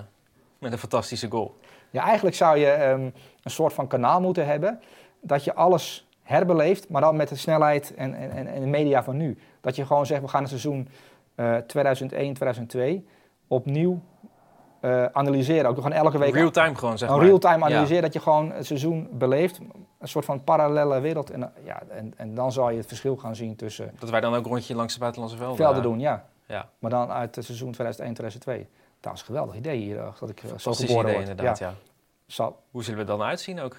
met 0.60 0.72
een 0.72 0.78
fantastische 0.78 1.30
goal. 1.30 1.56
Ja, 1.96 2.04
eigenlijk 2.04 2.36
zou 2.36 2.58
je 2.58 2.68
ehm, 2.70 3.02
een 3.44 3.52
soort 3.52 3.74
van 3.74 3.88
kanaal 3.88 4.22
moeten 4.22 4.46
hebben, 4.46 4.80
dat 5.22 5.44
je 5.44 5.54
alles 5.54 6.08
herbeleeft, 6.22 6.90
maar 6.90 7.02
dan 7.02 7.16
met 7.16 7.30
de 7.30 7.36
snelheid 7.36 7.94
en, 7.96 8.14
en, 8.14 8.32
en 8.32 8.48
en 8.48 8.62
de 8.62 8.68
media 8.68 9.04
van 9.04 9.18
nu. 9.18 9.38
Dat 9.62 9.76
je 9.76 9.86
gewoon 9.86 10.06
zegt, 10.06 10.22
we 10.22 10.28
gaan 10.28 10.42
het 10.42 10.50
seizoen 10.50 10.88
eh 11.36 11.56
2001, 11.58 12.34
2002 12.34 13.08
opnieuw 13.48 14.02
eh, 14.86 15.06
analyseren. 15.06 15.70
Ook 15.70 15.76
gewoon 15.76 15.92
elke 15.92 16.18
week 16.18 16.34
Real 16.34 16.52
time 16.52 16.76
gewoon, 16.76 16.98
zeg 16.98 17.10
maar. 17.10 17.20
real-time 17.20 17.58
Ja. 17.58 17.66
analyseren, 17.66 18.02
dat 18.02 18.14
je 18.14 18.20
gewoon 18.20 18.52
het 18.52 18.66
seizoen 18.66 19.08
beleeft. 19.12 19.60
Een 20.00 20.08
soort 20.08 20.26
van 20.26 20.44
parallele 20.44 21.00
wereld. 21.00 21.30
En, 21.30 21.44
eh, 21.44 21.66
ja, 21.66 21.82
en, 21.90 22.14
en 22.18 22.36
dan 22.36 22.52
zal 22.52 22.70
je 22.70 22.78
het 22.78 22.88
verschil 22.88 23.16
gaan 23.16 23.36
zien 23.36 23.56
tussen 23.56 23.92
Dat 24.00 24.10
wij 24.10 24.22
dan 24.22 24.34
ook 24.34 24.46
een 24.46 24.52
rondje 24.52 24.76
langs 24.76 24.94
de 24.94 25.00
buitenlandse 25.00 25.38
velden 25.38 25.58
velden 25.58 25.78
eh, 25.78 25.84
doen, 25.84 26.00
ja. 26.00 26.26
Ja, 26.48 26.70
Maar 26.80 26.92
dan 26.92 27.12
uit 27.12 27.36
het 27.36 27.46
seizoen 27.46 27.72
2001, 27.72 28.14
2002. 28.14 28.68
Dat 29.10 29.14
is 29.14 29.20
een 29.20 29.26
geweldig 29.36 29.56
idee 29.56 29.78
hier, 29.78 29.98
eh, 30.00 30.08
dat 30.20 30.30
ik 30.30 30.44
eh, 30.44 30.50
zo 30.58 30.74
geboren 30.74 31.02
idee 31.04 31.16
word. 31.16 31.30
inderdaad, 31.30 31.58
Ja, 31.60 31.68
ja. 31.68 31.74
Zal- 32.28 32.60
Hoe 32.72 32.84
zullen 32.84 33.06
we 33.06 33.12
er 33.12 33.18
dan 33.18 33.28
uitzien 33.28 33.60
ook? 33.60 33.78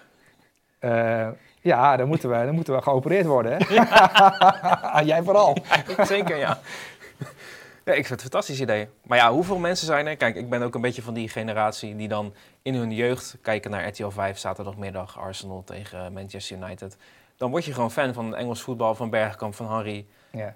eh, 0.79 1.29
ja, 1.61 1.97
dan 1.97 2.09
moeten, 2.09 2.29
we, 2.31 2.45
dan 2.45 2.55
moeten 2.55 2.75
we 2.75 2.83
geopereerd 2.83 3.27
worden, 3.27 3.53
hè? 3.53 5.01
Jij 5.13 5.23
vooral. 5.23 5.57
Zeker, 6.07 6.37
ja. 6.37 6.59
Ja, 7.85 7.93
ik 7.93 8.07
vind 8.07 8.09
het 8.09 8.11
een 8.11 8.19
fantastisch 8.31 8.61
idee. 8.61 8.89
Maar 9.03 9.19
ja, 9.19 9.33
hoeveel 9.33 9.59
mensen 9.59 9.87
zijn 9.87 10.07
er? 10.07 10.17
Kijk, 10.17 10.37
ik 10.37 10.49
ben 10.51 10.63
ook 10.63 10.75
een 10.75 10.81
beetje 10.81 11.03
van 11.03 11.15
die 11.15 11.29
generatie 11.29 11.97
die 11.97 12.09
dan 12.09 12.35
in 12.63 12.75
hun 12.75 12.91
jeugd 12.93 13.37
kijken 13.43 13.71
naar 13.71 13.87
RTL 13.89 14.09
5, 14.09 14.39
zaterdagmiddag, 14.39 15.19
Arsenal 15.19 15.63
tegen 15.65 16.13
Manchester 16.13 16.57
United. 16.57 16.97
Dan 17.37 17.51
word 17.51 17.65
je 17.65 17.73
gewoon 17.73 17.91
fan 17.91 18.15
van 18.15 18.35
Engels 18.37 18.63
voetbal, 18.63 18.95
van 18.95 19.11
Bergkamp, 19.11 19.55
van 19.55 19.67
Harry. 19.67 20.07
Ja, 20.31 20.55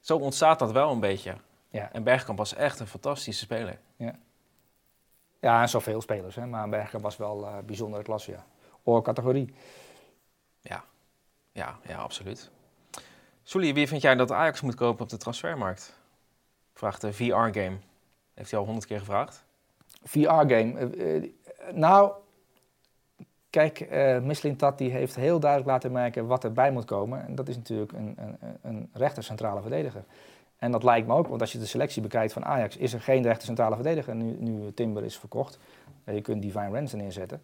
Zo 0.00 0.16
ontstaat 0.16 0.58
dat 0.58 0.72
wel 0.72 0.90
een 0.90 1.00
beetje. 1.00 1.34
Ja. 1.72 1.92
En 1.92 2.02
Bergkamp 2.02 2.38
was 2.38 2.54
echt 2.54 2.80
een 2.80 2.86
fantastische 2.86 3.44
speler. 3.44 3.78
ja 5.40 5.62
en 5.62 5.68
zoveel 5.68 6.00
spelers, 6.00 6.34
hè? 6.34 6.46
maar 6.46 6.68
Bergen 6.68 7.00
was 7.00 7.16
wel 7.16 7.46
eh 7.46 7.58
bijzondere 7.66 8.02
klasse, 8.02 8.30
ja. 8.30 8.44
Oorcategorie. 8.82 9.54
Ja, 10.60 10.84
ja, 11.52 11.78
ja, 11.86 11.96
absoluut. 11.96 12.50
Sully, 13.42 13.74
wie 13.74 13.88
vind 13.88 14.02
jij 14.02 14.14
dat 14.14 14.32
Ajax 14.32 14.60
moet 14.60 14.74
kopen 14.74 15.02
op 15.02 15.08
de 15.08 15.16
transfermarkt? 15.16 15.98
Vraagt 16.72 17.00
de 17.00 17.12
VR-game. 17.12 17.76
Heeft 18.34 18.50
hij 18.50 18.60
al 18.60 18.64
honderd 18.64 18.86
keer 18.86 18.98
gevraagd? 18.98 19.44
VR-game. 20.02 20.78
Eh, 20.78 21.16
eh, 21.16 21.30
nou, 21.72 22.12
kijk, 23.50 23.80
eh 23.80 24.18
Mislintat 24.18 24.78
die 24.78 24.90
heeft 24.90 25.14
heel 25.14 25.40
duidelijk 25.40 25.70
laten 25.70 25.92
merken 25.92 26.26
wat 26.26 26.44
erbij 26.44 26.70
moet 26.70 26.84
komen. 26.84 27.26
En 27.26 27.34
dat 27.34 27.48
is 27.48 27.56
natuurlijk 27.56 27.92
een, 27.92 28.16
een, 28.18 28.58
een 28.62 28.90
rechter 28.92 29.22
centrale 29.22 29.60
verdediger. 29.60 30.04
En 30.62 30.70
dat 30.70 30.82
lijkt 30.82 31.06
me 31.06 31.14
ook, 31.14 31.26
want 31.28 31.40
als 31.40 31.52
je 31.52 31.58
de 31.58 31.66
selectie 31.66 32.02
bekijkt 32.02 32.32
van 32.32 32.44
Ajax, 32.44 32.76
is 32.76 32.92
er 32.92 33.00
geen 33.00 33.22
rechter 33.22 33.44
centrale 33.46 33.74
verdediger 33.74 34.14
nu, 34.14 34.36
nu 34.38 34.72
Timber 34.74 35.04
is 35.04 35.18
verkocht. 35.18 35.58
Eh, 36.04 36.14
je 36.14 36.20
kunt 36.20 36.42
Divine 36.42 36.70
Ransom 36.70 36.98
neerzetten, 36.98 37.42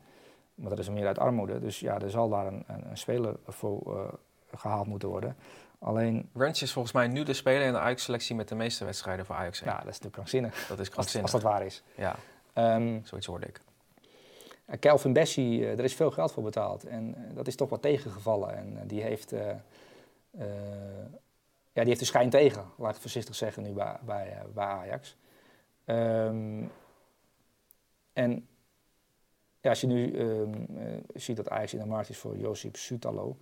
maar 0.54 0.70
dat 0.70 0.78
is 0.78 0.88
meer 0.88 1.06
uit 1.06 1.18
armoede. 1.18 1.60
Dus 1.60 1.80
ja, 1.80 2.00
er 2.00 2.10
zal 2.10 2.28
daar 2.28 2.46
een, 2.46 2.64
een, 2.66 2.90
een 2.90 2.96
speler 2.96 3.34
voor 3.46 3.96
eh, 3.96 4.12
gehaald 4.58 4.86
moeten 4.86 5.08
worden. 5.08 5.36
Alleen, 5.78 6.28
Ranch 6.34 6.60
is 6.60 6.72
volgens 6.72 6.94
mij 6.94 7.08
nu 7.08 7.22
de 7.22 7.32
speler 7.32 7.66
in 7.66 7.72
de 7.72 7.78
Ajax-selectie 7.78 8.34
met 8.34 8.48
de 8.48 8.54
meeste 8.54 8.84
wedstrijden 8.84 9.26
voor 9.26 9.34
Ajax. 9.34 9.58
ja, 9.58 9.64
dat 9.66 9.78
is 9.78 9.84
natuurlijk 9.84 10.14
krankzinnig, 10.14 10.52
Dat 10.54 10.78
is 10.78 10.78
als, 10.78 10.88
krankzinnig. 10.88 11.32
als 11.32 11.42
dat 11.42 11.50
waar 11.52 11.66
is. 11.66 11.82
Ja, 11.94 12.16
Ehm, 12.52 12.98
zoiets 13.02 13.26
hoorde 13.26 13.46
ik. 13.46 13.60
Uh, 14.66 14.76
Kelvin 14.80 15.12
Bessie, 15.12 15.60
uh, 15.60 15.78
er 15.78 15.84
is 15.84 15.94
veel 15.94 16.10
geld 16.10 16.32
voor 16.32 16.42
betaald. 16.42 16.84
En 16.84 17.14
dat 17.34 17.46
is 17.46 17.56
toch 17.56 17.68
wat 17.68 17.82
tegengevallen. 17.82 18.56
En 18.56 18.86
die, 18.86 19.02
heeft, 19.02 19.32
uh, 19.32 19.40
ja, 21.72 21.80
die 21.80 21.86
heeft 21.86 22.00
de 22.00 22.06
schijn 22.06 22.30
tegen, 22.30 22.64
laat 22.76 22.94
ik 22.94 23.00
voorzichtig 23.00 23.34
zeggen, 23.34 23.62
nu 23.62 23.72
bij, 23.72 23.96
bij, 24.04 24.42
bij 24.54 24.64
Ajax. 24.64 25.16
Um, 25.84 26.70
en 28.12 28.48
ja, 29.60 29.70
als 29.70 29.80
je 29.80 29.86
nu 29.86 30.12
ehm, 30.12 30.54
eh, 30.78 30.92
ziet 31.14 31.36
dat 31.36 31.50
Ajax 31.50 31.72
in 31.72 31.78
de 31.78 31.86
markt 31.86 32.08
is 32.08 32.18
voor 32.18 32.36
Josip 32.36 32.76
Sutalo. 32.76 33.36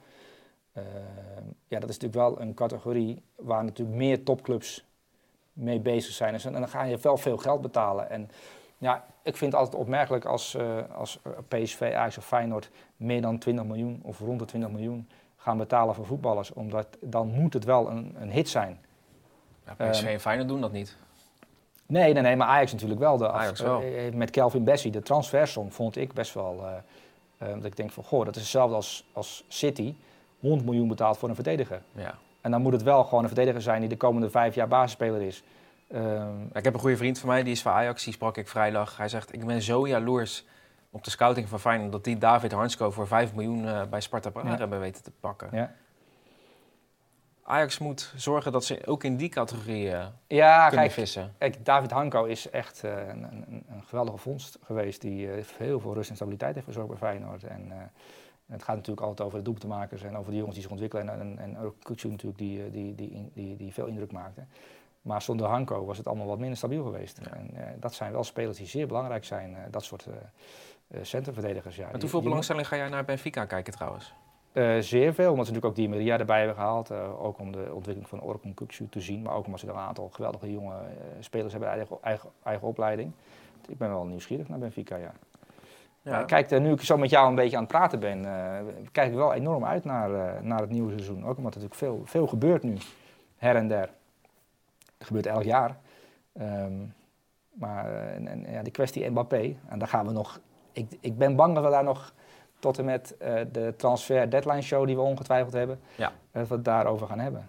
ehm, 0.72 1.44
ja, 1.68 1.78
dat 1.80 1.88
is 1.88 1.98
natuurlijk 1.98 2.14
wel 2.14 2.40
een 2.40 2.54
categorie 2.54 3.22
waar 3.34 3.64
natuurlijk 3.64 3.96
meer 3.96 4.22
topclubs 4.22 4.84
mee 5.52 5.80
bezig 5.80 6.12
zijn. 6.12 6.34
En 6.34 6.52
dan 6.52 6.68
ga 6.68 6.82
je 6.82 6.98
wel 6.98 7.16
veel 7.16 7.36
geld 7.36 7.60
betalen. 7.60 8.10
En 8.10 8.30
ja, 8.78 9.06
ik 9.22 9.36
vind 9.36 9.52
het 9.52 9.60
altijd 9.60 9.80
opmerkelijk 9.82 10.24
als, 10.24 10.54
eh, 10.54 10.94
als 10.94 11.18
PSV, 11.48 11.80
Ajax 11.82 12.18
of 12.18 12.26
Feyenoord 12.26 12.70
meer 12.96 13.20
dan 13.20 13.38
20 13.38 13.64
miljoen 13.64 14.00
of 14.02 14.18
rond 14.18 14.38
de 14.38 14.44
20 14.44 14.70
miljoen 14.70 15.08
gaan 15.46 15.56
betalen 15.58 15.94
voor 15.94 16.06
voetballers. 16.06 16.52
Omdat 16.52 16.86
dan 17.00 17.26
moet 17.28 17.52
het 17.52 17.64
wel 17.64 17.90
een, 17.90 18.14
een 18.20 18.30
hit 18.30 18.48
zijn. 18.48 18.78
Ja, 19.66 19.72
PSV 19.90 20.02
Ehm, 20.02 20.12
en 20.12 20.20
Feyenoord 20.20 20.48
doen 20.48 20.60
dat 20.60 20.72
niet. 20.72 20.96
Nee, 21.86 22.12
nee, 22.12 22.22
nee, 22.22 22.36
maar 22.36 22.46
Ajax 22.46 22.72
natuurlijk 22.72 23.00
wel. 23.00 23.16
De, 23.16 23.30
Ajax 23.30 23.60
wel. 23.60 23.82
eh, 23.82 24.12
met 24.12 24.30
Kelvin 24.30 24.64
Bessie, 24.64 24.90
de 24.90 25.02
transfersom 25.02 25.72
vond 25.72 25.96
ik 25.96 26.12
best 26.12 26.34
wel... 26.34 26.64
eh, 26.66 27.48
eh, 27.48 27.54
dat 27.54 27.64
ik 27.64 27.76
denk 27.76 27.90
van, 27.90 28.04
goh, 28.04 28.24
dat 28.24 28.36
is 28.36 28.42
hetzelfde 28.42 28.74
als, 28.74 29.04
als 29.12 29.44
City. 29.48 29.94
100 30.40 30.64
miljoen 30.64 30.88
betaald 30.88 31.18
voor 31.18 31.28
een 31.28 31.34
verdediger. 31.34 31.82
Ja. 31.92 32.14
En 32.40 32.50
dan 32.50 32.62
moet 32.62 32.72
het 32.72 32.82
wel 32.82 33.04
gewoon 33.04 33.22
een 33.22 33.28
verdediger 33.28 33.62
zijn 33.62 33.80
die 33.80 33.88
de 33.88 33.96
komende 33.96 34.30
vijf 34.30 34.54
jaar 34.54 34.68
basisspeler 34.68 35.22
is. 35.22 35.42
Ehm, 35.88 36.42
Ik 36.52 36.64
heb 36.64 36.74
een 36.74 36.80
goede 36.80 36.96
vriend 36.96 37.18
van 37.18 37.28
mij, 37.28 37.42
die 37.42 37.52
is 37.52 37.62
van 37.62 37.72
Ajax, 37.72 38.04
die 38.04 38.12
sprak 38.12 38.36
ik 38.36 38.48
vrijdag. 38.48 38.96
Hij 38.96 39.08
zegt, 39.08 39.32
ik 39.34 39.46
ben 39.46 39.62
zo 39.62 39.86
jaloers 39.88 40.44
op 40.96 41.04
de 41.04 41.10
scouting 41.10 41.48
van 41.48 41.60
Feyenoord... 41.60 41.92
dat 41.92 42.04
die 42.04 42.18
David 42.18 42.52
Hansko 42.52 42.90
voor 42.90 43.06
5 43.06 43.34
miljoen 43.34 43.68
eh, 43.68 43.82
bij 43.90 44.00
Sparta 44.00 44.30
Praag 44.30 44.44
Ja. 44.52 44.56
hebben 44.56 44.80
weten 44.80 45.02
te 45.02 45.10
pakken. 45.20 45.48
ja. 45.52 45.74
Ajax 47.48 47.78
moet 47.78 48.12
zorgen 48.16 48.52
dat 48.52 48.64
ze 48.64 48.86
ook 48.86 49.04
in 49.04 49.16
die 49.16 49.28
categorie 49.28 49.90
eh, 49.90 50.06
ja, 50.26 50.60
kunnen 50.68 50.84
kijk, 50.84 50.92
vissen. 50.92 51.34
kijk, 51.38 51.64
David 51.64 51.90
Hanko 51.90 52.24
is 52.24 52.50
echt 52.50 52.84
eh, 52.84 53.08
een, 53.08 53.22
een, 53.22 53.64
een 53.68 53.82
geweldige 53.84 54.16
vondst 54.16 54.58
geweest. 54.64 55.00
Die 55.00 55.32
eh, 55.32 55.44
heel 55.56 55.80
veel 55.80 55.94
rust 55.94 56.10
en 56.10 56.16
stabiliteit 56.16 56.54
heeft 56.54 56.64
verzorgd 56.66 56.88
bij 56.88 56.98
Feyenoord. 56.98 57.44
En, 57.44 57.72
het 58.46 58.62
gaat 58.62 58.76
natuurlijk 58.76 59.06
altijd 59.06 59.26
over 59.26 59.38
de 59.38 59.44
doelpuntenmakers 59.44 60.02
en 60.02 60.16
over 60.16 60.30
de 60.30 60.36
jongens 60.36 60.54
die 60.54 60.62
zich 60.62 60.72
ontwikkelen. 60.72 61.08
En, 61.08 61.20
en, 61.20 61.38
en 61.38 61.58
ook 61.58 61.74
Kutsu 61.82 62.08
natuurlijk, 62.08 62.38
die, 62.38 62.70
die, 62.70 62.94
die, 62.94 63.30
die, 63.34 63.56
die 63.56 63.72
veel 63.72 63.86
indruk 63.86 64.12
maakte. 64.12 64.44
Maar 65.02 65.22
zonder 65.22 65.46
Hanko 65.46 65.84
was 65.84 65.98
het 65.98 66.06
allemaal 66.06 66.26
wat 66.26 66.38
minder 66.38 66.56
stabiel 66.56 66.84
geweest. 66.84 67.20
Ja. 67.22 67.30
En 67.30 67.76
dat 67.80 67.94
zijn 67.94 68.12
wel 68.12 68.24
spelers 68.24 68.56
die 68.56 68.66
zeer 68.66 68.86
belangrijk 68.86 69.24
zijn. 69.24 69.56
dat 69.70 69.84
soort 69.84 70.06
centrumverdedigers. 71.02 71.76
Ja, 71.76 71.90
Die- 71.90 72.00
hoeveel 72.00 72.22
belangstelling 72.22 72.68
ga 72.68 72.76
jij 72.76 72.88
naar 72.88 73.04
Benfica 73.04 73.44
kijken 73.44 73.72
trouwens? 73.72 74.14
eh, 74.52 74.76
zeer 74.78 75.14
veel, 75.14 75.30
omdat 75.30 75.46
ze 75.46 75.52
natuurlijk 75.52 75.64
ook 75.66 75.74
die 75.74 75.88
Maria 75.88 76.18
erbij 76.18 76.38
hebben 76.38 76.56
gehaald. 76.56 76.90
eh, 76.90 77.24
ook 77.24 77.38
om 77.38 77.52
de 77.52 77.68
ontwikkeling 77.72 78.08
van 78.08 78.20
Orkun 78.20 78.54
Kuksu 78.54 78.88
te 78.88 79.00
zien. 79.00 79.22
Maar 79.22 79.32
ook 79.34 79.44
omdat 79.46 79.60
ze 79.60 79.68
een 79.68 79.74
aantal 79.76 80.08
geweldige 80.12 80.52
jonge 80.52 80.74
eh, 80.74 80.80
spelers 81.20 81.52
hebben, 81.52 81.70
eigen, 81.70 81.98
eigen, 82.02 82.30
eigen 82.42 82.68
opleiding. 82.68 83.12
Ik 83.68 83.78
ben 83.78 83.88
wel 83.88 84.04
nieuwsgierig 84.04 84.48
naar 84.48 84.58
Benfica, 84.58 84.96
ja. 84.96 85.12
Ja. 86.02 86.22
Kijk, 86.24 86.50
eh, 86.50 86.60
nu 86.60 86.72
ik 86.72 86.80
zo 86.80 86.96
met 86.96 87.10
jou 87.10 87.28
een 87.28 87.34
beetje 87.34 87.56
aan 87.56 87.62
het 87.62 87.72
praten 87.72 88.00
ben, 88.00 88.24
eh, 88.24 88.64
kijk 88.92 89.08
ik 89.10 89.14
wel 89.16 89.32
enorm 89.34 89.64
uit 89.64 89.84
naar, 89.84 90.14
eh, 90.14 90.40
naar 90.42 90.60
het 90.60 90.70
nieuwe 90.70 90.90
seizoen. 90.90 91.24
Ook 91.26 91.36
omdat 91.36 91.54
er 91.54 91.60
natuurlijk 91.60 91.74
veel, 91.74 92.00
veel 92.04 92.26
gebeurt 92.26 92.62
nu, 92.62 92.76
her 93.36 93.56
en 93.56 93.68
der. 93.68 93.90
Het 94.98 95.06
gebeurt 95.06 95.26
elk 95.26 95.42
jaar. 95.42 95.76
Ehm, 96.32 96.72
maar 97.52 97.92
eh, 97.94 98.14
en, 98.14 98.28
en, 98.28 98.46
ja, 98.52 98.62
die 98.62 98.72
kwestie 98.72 99.10
Mbappé, 99.10 99.56
en 99.68 99.78
daar 99.78 99.88
gaan 99.88 100.06
we 100.06 100.12
nog... 100.12 100.40
Ik, 100.76 100.96
ik 101.00 101.18
ben 101.18 101.36
bang 101.36 101.54
dat 101.54 101.64
we 101.64 101.70
daar 101.70 101.84
nog 101.84 102.12
tot 102.58 102.78
en 102.78 102.84
met 102.84 103.16
eh, 103.16 103.34
de 103.52 103.74
transfer 103.76 104.30
deadline 104.30 104.62
show 104.62 104.86
die 104.86 104.96
we 104.96 105.02
ongetwijfeld 105.02 105.52
hebben, 105.52 105.80
Ja. 105.96 106.12
dat 106.32 106.48
we 106.48 106.54
het 106.54 106.64
daarover 106.64 107.06
gaan 107.06 107.18
hebben. 107.18 107.48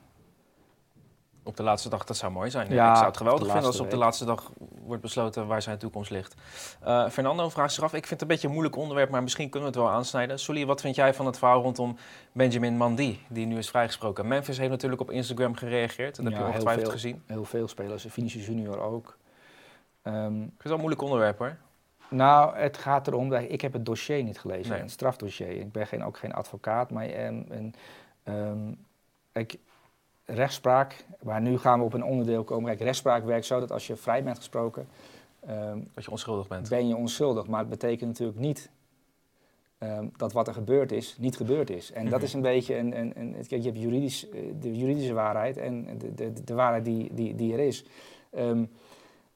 Op 1.44 1.58
de 1.58 1.64
laatste 1.64 1.90
dag, 1.90 2.04
dat 2.04 2.18
zou 2.18 2.32
mooi 2.32 2.50
zijn. 2.50 2.74
Ja, 2.74 2.90
ik 2.90 2.96
zou 2.96 3.08
het 3.08 3.18
geweldig 3.18 3.44
de 3.44 3.50
vinden 3.52 3.68
als 3.70 3.80
op 3.80 3.90
de 3.90 3.98
laatste 3.98 4.26
dag 4.26 4.52
wordt 4.84 5.02
besloten 5.02 5.48
waar 5.48 5.62
zijn 5.62 5.78
toekomst 5.78 6.12
ligt. 6.12 6.36
Eh, 6.82 7.10
Fernando 7.10 7.50
vraagt 7.50 7.74
zich 7.74 7.84
af, 7.84 7.94
ik 7.94 8.00
vind 8.00 8.10
het 8.10 8.22
een 8.22 8.28
beetje 8.28 8.48
een 8.48 8.54
moeilijk 8.54 8.76
onderwerp, 8.76 9.10
maar 9.10 9.24
misschien 9.24 9.50
kunnen 9.50 9.72
we 9.72 9.78
het 9.78 9.86
wel 9.88 9.96
aansnijden. 9.96 10.40
Sully, 10.40 10.66
wat 10.66 10.82
vind 10.82 10.96
jij 10.96 11.14
van 11.14 11.26
het 11.26 11.38
verhaal 11.38 11.62
rondom 11.62 11.98
Benjamin 12.32 12.78
Mandy, 12.78 13.18
die 13.30 13.46
nu 13.46 13.58
is 13.58 13.70
vrijgesproken? 13.70 14.28
Memphis 14.28 14.58
heeft 14.58 14.70
natuurlijk 14.70 15.02
op 15.02 15.12
Instagram 15.12 15.56
gereageerd, 15.56 16.16
dat 16.16 16.26
heb 16.26 16.34
je 16.38 16.46
ongetwijfeld 16.46 16.90
gezien. 16.90 17.24
Heel 17.26 17.46
veel 17.46 17.68
spelers, 17.68 18.06
Vinicius 18.08 18.46
Junior 18.46 18.80
ook. 18.80 19.18
Ehm, 20.02 20.40
Het 20.42 20.50
is 20.58 20.64
wel 20.64 20.74
een 20.74 20.80
moeilijk 20.80 21.02
onderwerp 21.02 21.38
hoor. 21.38 21.58
Nou, 22.10 22.56
het 22.58 22.78
gaat 22.78 23.08
erom 23.08 23.30
dat 23.30 23.42
ik 23.48 23.62
heb 23.62 23.74
het 23.74 23.86
dossier 23.86 24.24
niet 24.24 24.40
gelezen, 24.40 24.72
Nee. 24.72 24.82
het 24.82 24.92
strafdossier. 24.92 25.50
Ik 25.50 25.72
ben 25.72 25.88
geen, 25.88 26.04
ook 26.04 26.18
geen 26.18 26.34
advocaat, 26.34 26.92
maar 26.92 27.06
ehm, 27.10 27.42
en, 27.50 27.74
ehm, 28.24 28.72
kijk, 29.32 29.58
rechtspraak, 30.26 31.06
maar 31.24 31.42
nu 31.42 31.58
gaan 31.58 31.80
we 31.80 31.86
op 31.86 31.94
een 31.94 32.04
onderdeel 32.04 32.44
komen. 32.44 32.66
Kijk, 32.70 32.80
rechtspraak 32.82 33.24
werkt 33.26 33.46
zo 33.46 33.60
dat 33.60 33.72
als 33.72 33.88
je 33.88 33.96
vrij 33.96 34.24
bent 34.24 34.38
gesproken, 34.38 34.88
ehm, 35.48 35.80
Dat 35.94 36.04
je 36.06 36.12
onschuldig 36.12 36.48
bent. 36.48 36.70
ben 36.70 36.88
je 36.88 36.96
onschuldig. 36.96 37.48
Maar 37.48 37.60
het 37.60 37.70
betekent 37.70 38.10
natuurlijk 38.10 38.40
niet 38.40 38.70
dat 40.18 40.34
wat 40.34 40.48
er 40.48 40.54
gebeurd 40.54 40.92
is, 40.92 41.16
niet 41.20 41.36
gebeurd 41.38 41.70
is. 41.70 41.92
En 41.92 42.04
dat 42.06 42.14
Mhm. 42.14 42.24
is 42.24 42.34
een 42.34 42.42
beetje 42.42 42.78
een, 42.78 42.98
een, 43.00 43.14
een 43.20 43.32
kijk, 43.34 43.62
je 43.62 43.70
hebt 43.70 43.82
juridisch, 43.82 44.30
eh, 44.30 44.40
de 44.60 44.78
juridische 44.78 45.14
waarheid 45.14 45.58
en 45.58 45.98
de, 45.98 46.14
de, 46.14 46.44
de 46.44 46.54
waarheid 46.54 46.86
die, 46.86 47.14
die, 47.14 47.36
die 47.36 47.54
er 47.54 47.60
is. 47.60 47.86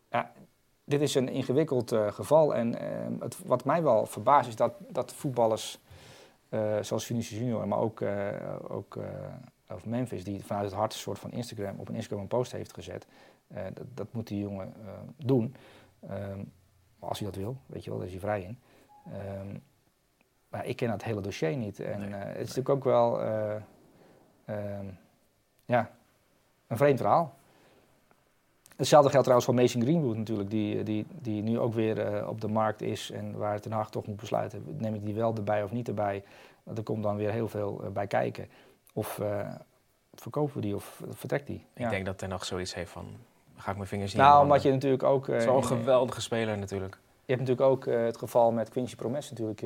Ja, 0.10 0.32
dit 0.92 1.02
is 1.02 1.16
een 1.16 1.30
ingewikkeld 1.30 1.92
eh, 1.92 2.12
geval. 2.12 2.56
En 2.56 2.80
ehm, 2.80 3.14
het, 3.20 3.38
wat 3.46 3.66
mij 3.66 3.84
wel 3.84 4.06
verbaast 4.06 4.48
is 4.48 4.56
dat, 4.56 4.74
dat 4.90 5.14
voetballers 5.14 5.80
eh, 6.50 6.78
zoals 6.82 7.06
Vinicius 7.06 7.40
Junior, 7.40 7.68
maar 7.68 7.80
ook, 7.80 8.02
eh, 8.02 8.56
ook 8.68 8.98
of 9.70 9.86
Memphis, 9.86 10.24
die 10.24 10.46
vanuit 10.46 10.66
het 10.66 10.74
hart 10.74 10.94
een 10.94 11.00
soort 11.00 11.20
van 11.20 11.32
Instagram 11.32 11.80
op 11.80 11.90
een 11.90 11.96
Instagram 11.96 12.22
een 12.22 12.28
post 12.28 12.52
heeft 12.52 12.74
gezet. 12.74 13.08
dat, 13.48 13.86
dat 13.94 14.14
moet 14.14 14.28
die 14.28 14.40
jongen 14.40 14.74
doen. 15.18 15.56
Ehm, 16.08 16.44
als 17.00 17.20
hij 17.20 17.28
dat 17.28 17.38
wil, 17.38 17.58
weet 17.66 17.84
je 17.84 17.90
wel, 17.90 18.00
daar 18.00 18.08
is 18.08 18.14
hij 18.14 18.22
vrij 18.22 18.42
in. 18.42 18.60
Ehm, 19.06 19.58
maar 20.50 20.66
ik 20.66 20.76
ken 20.76 20.92
het 20.92 21.04
hele 21.04 21.22
dossier 21.22 21.58
niet. 21.58 21.80
En 21.80 22.00
Nee, 22.00 22.10
het 22.10 22.20
is 22.20 22.26
nee. 22.26 22.38
natuurlijk 22.38 22.70
ook 22.70 22.84
wel 22.84 23.20
ja, 25.66 25.92
een 26.68 26.78
vreemd 26.78 27.00
verhaal. 27.00 27.34
Hetzelfde 28.82 29.10
geldt 29.10 29.26
trouwens 29.26 29.46
voor 29.52 29.62
Mason 29.62 29.82
Greenwood 29.82 30.18
natuurlijk, 30.18 30.50
die, 30.50 30.84
die, 30.84 31.06
die 31.10 31.42
nu 31.44 31.60
ook 31.60 31.74
weer 31.74 32.00
eh, 32.00 32.28
op 32.28 32.42
de 32.42 32.48
markt 32.48 32.82
is 32.82 33.12
en 33.12 33.38
waar 33.38 33.60
Ten 33.60 33.72
Hag 33.72 33.90
toch 33.90 34.08
moet 34.08 34.16
besluiten, 34.16 34.64
neem 34.78 34.94
ik 34.96 35.06
die 35.06 35.14
wel 35.14 35.36
erbij 35.36 35.64
of 35.64 35.72
niet 35.72 35.88
erbij. 35.88 36.24
Er 36.76 36.84
komt 36.84 37.04
dan 37.04 37.16
weer 37.16 37.32
heel 37.32 37.48
veel 37.48 37.82
eh, 37.84 37.90
bij 37.90 38.08
kijken. 38.08 38.48
Of 38.94 39.20
eh, 39.20 39.50
verkopen 40.14 40.56
we 40.56 40.62
die 40.62 40.76
of 40.76 41.02
vertrekt 41.10 41.48
die? 41.48 41.66
Ik 41.74 41.90
denk 41.90 42.06
dat 42.06 42.18
Ten 42.18 42.32
Hag 42.32 42.46
zoiets 42.46 42.74
heeft 42.76 42.92
van, 42.92 43.06
ga 43.58 43.70
ik 43.72 43.78
mijn 43.78 43.88
vingers 43.90 44.14
niet 44.14 44.22
nou, 44.22 44.44
omdat 44.44 44.62
je 44.62 44.72
natuurlijk 44.72 45.04
ook... 45.04 45.28
in- 45.28 45.64
geweldige 45.64 46.22
speler 46.22 46.58
natuurlijk. 46.58 46.98
je 47.26 47.34
hebt 47.34 47.40
natuurlijk 47.50 47.68
ook 47.70 47.86
het 47.86 48.18
geval 48.18 48.52
met 48.52 48.70
Quincy 48.70 48.96
Promes 48.96 49.30
natuurlijk, 49.30 49.66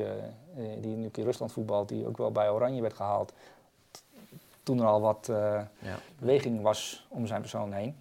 die 0.80 0.96
nu 0.96 1.08
in 1.12 1.24
Rusland 1.24 1.52
voetbalt, 1.52 1.88
die 1.88 2.06
ook 2.06 2.16
wel 2.16 2.32
bij 2.32 2.50
Oranje 2.50 2.80
werd 2.82 2.94
gehaald. 2.94 3.32
Toen 4.62 4.78
er 4.80 4.86
al 4.86 5.00
wat 5.00 5.26
Ja. 5.78 5.98
beweging 6.18 6.62
was 6.62 7.06
om 7.08 7.26
zijn 7.26 7.40
persoon 7.40 7.72
heen. 7.72 7.96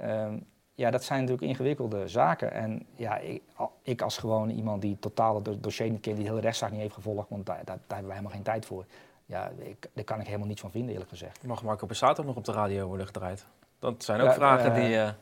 Ehm, 0.00 0.38
ja, 0.74 0.90
dat 0.90 1.04
zijn 1.04 1.20
natuurlijk 1.20 1.48
ingewikkelde 1.48 2.08
zaken. 2.08 2.52
En 2.52 2.86
ja, 2.94 3.16
ik, 3.18 3.42
ik 3.82 4.02
als 4.02 4.18
gewoon 4.18 4.50
iemand 4.50 4.82
die 4.82 4.96
totaal 4.98 5.34
het 5.34 5.44
do- 5.44 5.60
dossier 5.60 5.90
niet 5.90 6.00
kent, 6.00 6.16
die 6.16 6.24
de 6.24 6.30
hele 6.30 6.42
rechtszaak 6.42 6.70
niet 6.70 6.80
heeft 6.80 6.94
gevolgd, 6.94 7.28
want 7.28 7.46
daar, 7.46 7.56
daar, 7.56 7.64
daar 7.64 7.76
hebben 7.86 8.06
we 8.06 8.12
helemaal 8.12 8.32
geen 8.32 8.42
tijd 8.42 8.66
voor. 8.66 8.84
Ja, 9.26 9.50
ik, 9.58 9.88
daar 9.92 10.04
kan 10.04 10.20
ik 10.20 10.26
helemaal 10.26 10.46
niets 10.46 10.60
van 10.60 10.70
vinden, 10.70 10.90
eerlijk 10.92 11.10
gezegd. 11.10 11.42
Mag 11.46 11.62
Marco 11.62 11.86
Borsato 11.86 12.22
nog 12.22 12.36
op 12.36 12.44
de 12.44 12.52
radio 12.52 12.86
worden 12.86 13.06
gedraaid? 13.06 13.46
Dat 13.78 14.04
zijn 14.04 14.20
ook 14.20 14.26
Ja, 14.26 14.34
vragen 14.34 14.74
eh, 14.74 14.80
die, 15.04 15.14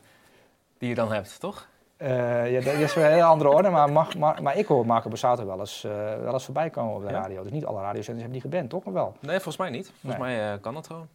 die 0.77 0.89
je 0.89 0.95
dan 0.95 1.11
hebt, 1.11 1.39
toch? 1.39 1.67
Eh, 1.97 2.51
ja, 2.51 2.61
dat 2.61 2.73
is 2.73 2.93
weer 2.93 3.05
een 3.05 3.11
hele 3.11 3.23
andere 3.23 3.49
orde, 3.49 3.69
maar, 3.69 3.91
mag, 3.91 4.17
maar, 4.17 4.41
maar 4.43 4.57
ik 4.57 4.65
hoor 4.65 4.85
Marco 4.85 5.09
Borsato 5.09 5.45
wel 5.45 5.59
eens, 5.59 5.83
eh, 5.83 5.91
wel 6.19 6.33
eens 6.33 6.45
voorbij 6.45 6.69
komen 6.69 6.95
op 6.95 7.01
de 7.01 7.07
Ja? 7.09 7.19
radio. 7.21 7.43
Dus 7.43 7.51
niet 7.51 7.65
alle 7.65 7.81
radiozenders 7.81 8.23
hebben 8.25 8.41
die 8.41 8.51
geband, 8.51 8.69
toch? 8.69 8.83
Maar 8.83 8.93
wel. 8.93 9.15
Nee, 9.19 9.35
volgens 9.35 9.57
mij 9.57 9.69
niet. 9.69 9.91
Volgens 10.01 10.21
Nee. 10.23 10.37
mij 10.37 10.59
kan 10.59 10.73
dat 10.73 10.87
gewoon. 10.87 11.07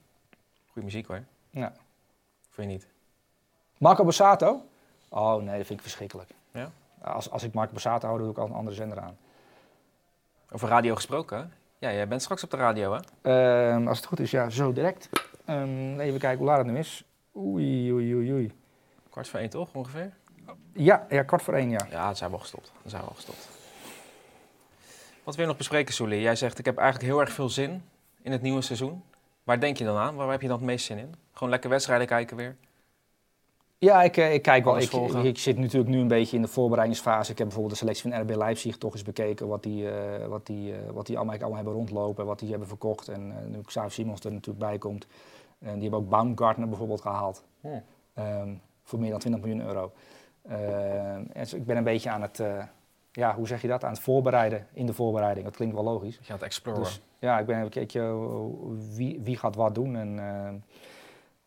Goeie 0.72 0.84
muziek 0.84 1.06
hoor. 1.06 1.22
Ja. 1.50 1.72
Vind 2.50 2.66
je 2.70 2.72
niet? 2.76 2.86
Marco 3.80 4.04
Borsato? 4.04 4.62
Oh 5.08 5.36
nee, 5.36 5.56
dat 5.56 5.66
vind 5.66 5.78
ik 5.78 5.80
verschrikkelijk. 5.80 6.30
Ja? 6.52 6.70
Als, 7.02 7.30
als 7.30 7.42
ik 7.42 7.52
Marco 7.52 7.72
Borsato 7.72 8.06
hou, 8.06 8.18
doe 8.18 8.30
ik 8.30 8.38
al 8.38 8.46
een 8.46 8.52
andere 8.52 8.76
zender 8.76 9.00
aan. 9.00 9.16
Over 10.50 10.68
radio 10.68 10.94
gesproken. 10.94 11.52
Ja, 11.78 11.92
jij 11.92 12.08
bent 12.08 12.22
straks 12.22 12.44
op 12.44 12.50
de 12.50 12.56
radio, 12.56 12.92
hè? 12.92 13.00
Ehm, 13.22 13.88
als 13.88 13.96
het 13.96 14.06
goed 14.06 14.20
is, 14.20 14.30
ja, 14.30 14.50
zo 14.50 14.72
direct. 14.72 15.08
Ehm, 15.44 16.00
even 16.00 16.18
kijken 16.18 16.38
hoe 16.38 16.46
laat 16.46 16.58
het 16.58 16.66
nu 16.66 16.78
is. 16.78 17.04
Oei, 17.36 17.92
oei, 17.92 18.14
oei, 18.14 18.32
oei. 18.32 18.52
Kwart 19.10 19.28
voor 19.28 19.40
één, 19.40 19.50
toch, 19.50 19.68
ongeveer? 19.72 20.12
Ja, 20.72 21.06
ja, 21.08 21.22
kwart 21.22 21.42
voor 21.42 21.54
één, 21.54 21.70
ja. 21.70 21.86
Ja, 21.90 22.08
het 22.08 22.16
zijn 22.16 22.30
we 22.30 22.36
al 22.36 22.42
gestopt. 22.42 22.72
Dan 22.82 22.90
zijn 22.90 23.02
we 23.02 23.08
al 23.08 23.14
gestopt. 23.14 23.48
Wat 25.24 25.34
wil 25.34 25.44
je 25.44 25.50
nog 25.50 25.58
bespreken, 25.58 25.94
Soelie? 25.94 26.20
Jij 26.20 26.36
zegt, 26.36 26.58
ik 26.58 26.64
heb 26.64 26.78
eigenlijk 26.78 27.10
heel 27.10 27.20
erg 27.20 27.32
veel 27.32 27.48
zin 27.48 27.84
in 28.22 28.32
het 28.32 28.42
nieuwe 28.42 28.62
seizoen. 28.62 29.02
Waar 29.44 29.60
denk 29.60 29.76
je 29.76 29.84
dan 29.84 29.96
aan? 29.96 30.14
Waar 30.14 30.30
heb 30.30 30.42
je 30.42 30.48
dan 30.48 30.56
het 30.56 30.66
meest 30.66 30.86
zin 30.86 30.98
in? 30.98 31.14
Gewoon 31.32 31.50
lekker 31.50 31.70
wedstrijden 31.70 32.06
kijken 32.06 32.36
weer? 32.36 32.56
Ja, 33.80 34.02
ik, 34.02 34.16
eh, 34.16 34.34
ik 34.34 34.42
kijk 34.42 34.64
wel. 34.64 34.78
Ik, 35.24 35.38
zit 35.38 35.58
natuurlijk 35.58 35.90
nu 35.90 36.00
een 36.00 36.08
beetje 36.08 36.36
in 36.36 36.42
de 36.42 36.48
voorbereidingsfase. 36.48 37.30
Ik 37.30 37.38
heb 37.38 37.46
bijvoorbeeld 37.46 37.78
de 37.78 37.84
selectie 37.86 38.10
van 38.10 38.20
RB 38.20 38.36
Leipzig 38.36 38.78
toch 38.78 38.92
eens 38.92 39.02
bekeken. 39.02 39.48
Wat 39.48 39.62
die, 39.62 39.90
eh, 39.90 40.26
wat 40.26 40.46
die, 40.46 40.74
eh, 40.74 40.90
wat 40.90 41.06
die 41.06 41.16
allemaal, 41.16 41.34
allemaal 41.34 41.54
hebben 41.54 41.72
rondlopen. 41.72 42.26
Wat 42.26 42.38
die 42.38 42.50
hebben 42.50 42.68
verkocht. 42.68 43.08
En 43.08 43.30
eh, 43.30 43.46
nu 43.46 43.60
Xavi 43.60 43.90
Simons 43.90 44.24
er 44.24 44.32
natuurlijk 44.32 44.66
bij 44.66 44.78
komt. 44.78 45.06
En 45.58 45.72
die 45.72 45.82
hebben 45.82 45.98
ook 45.98 46.08
Baumgartner 46.08 46.68
bijvoorbeeld 46.68 47.00
gehaald. 47.00 47.44
Hm. 47.60 47.68
Ehm, 48.14 48.54
voor 48.82 48.98
meer 48.98 49.10
dan 49.10 49.18
20 49.18 49.40
miljoen 49.40 49.66
euro. 49.66 49.92
Ehm, 50.48 51.24
en 51.32 51.40
dus 51.40 51.54
ik 51.54 51.66
ben 51.66 51.76
een 51.76 51.84
beetje 51.84 52.10
aan 52.10 52.22
het, 52.22 52.42
ja, 53.12 53.34
hoe 53.34 53.46
zeg 53.46 53.62
je 53.62 53.68
dat? 53.68 53.84
Aan 53.84 53.92
het 53.92 54.00
voorbereiden, 54.00 54.66
in 54.72 54.86
de 54.86 54.92
voorbereiding. 54.92 55.46
Dat 55.46 55.56
klinkt 55.56 55.74
wel 55.74 55.84
logisch. 55.84 56.18
Je 56.22 56.32
het 56.32 56.42
exploren. 56.42 56.82
Dus 56.82 57.00
ja, 57.18 57.38
ik 57.38 57.46
ben 57.46 57.56
even 57.58 57.70
kijken 57.70 58.02
uh, 58.02 58.96
wie, 58.96 59.20
wie 59.22 59.36
gaat 59.36 59.54
wat 59.54 59.74
doen. 59.74 59.96
En 59.96 60.12
uh, 60.12 60.60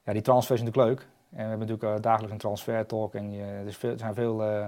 ja, 0.03 0.13
die 0.13 0.21
transfer 0.21 0.55
is 0.55 0.61
natuurlijk 0.61 0.89
leuk. 0.89 1.07
En 1.35 1.43
we 1.43 1.49
hebben 1.49 1.67
natuurlijk 1.67 1.97
uh, 1.97 2.01
dagelijks 2.01 2.31
een 2.31 2.39
transfer 2.39 2.85
talk. 2.85 3.13
En 3.13 3.31
je, 3.31 3.43
er, 3.43 3.97
zijn 3.97 4.13
veel, 4.13 4.43
uh, 4.43 4.65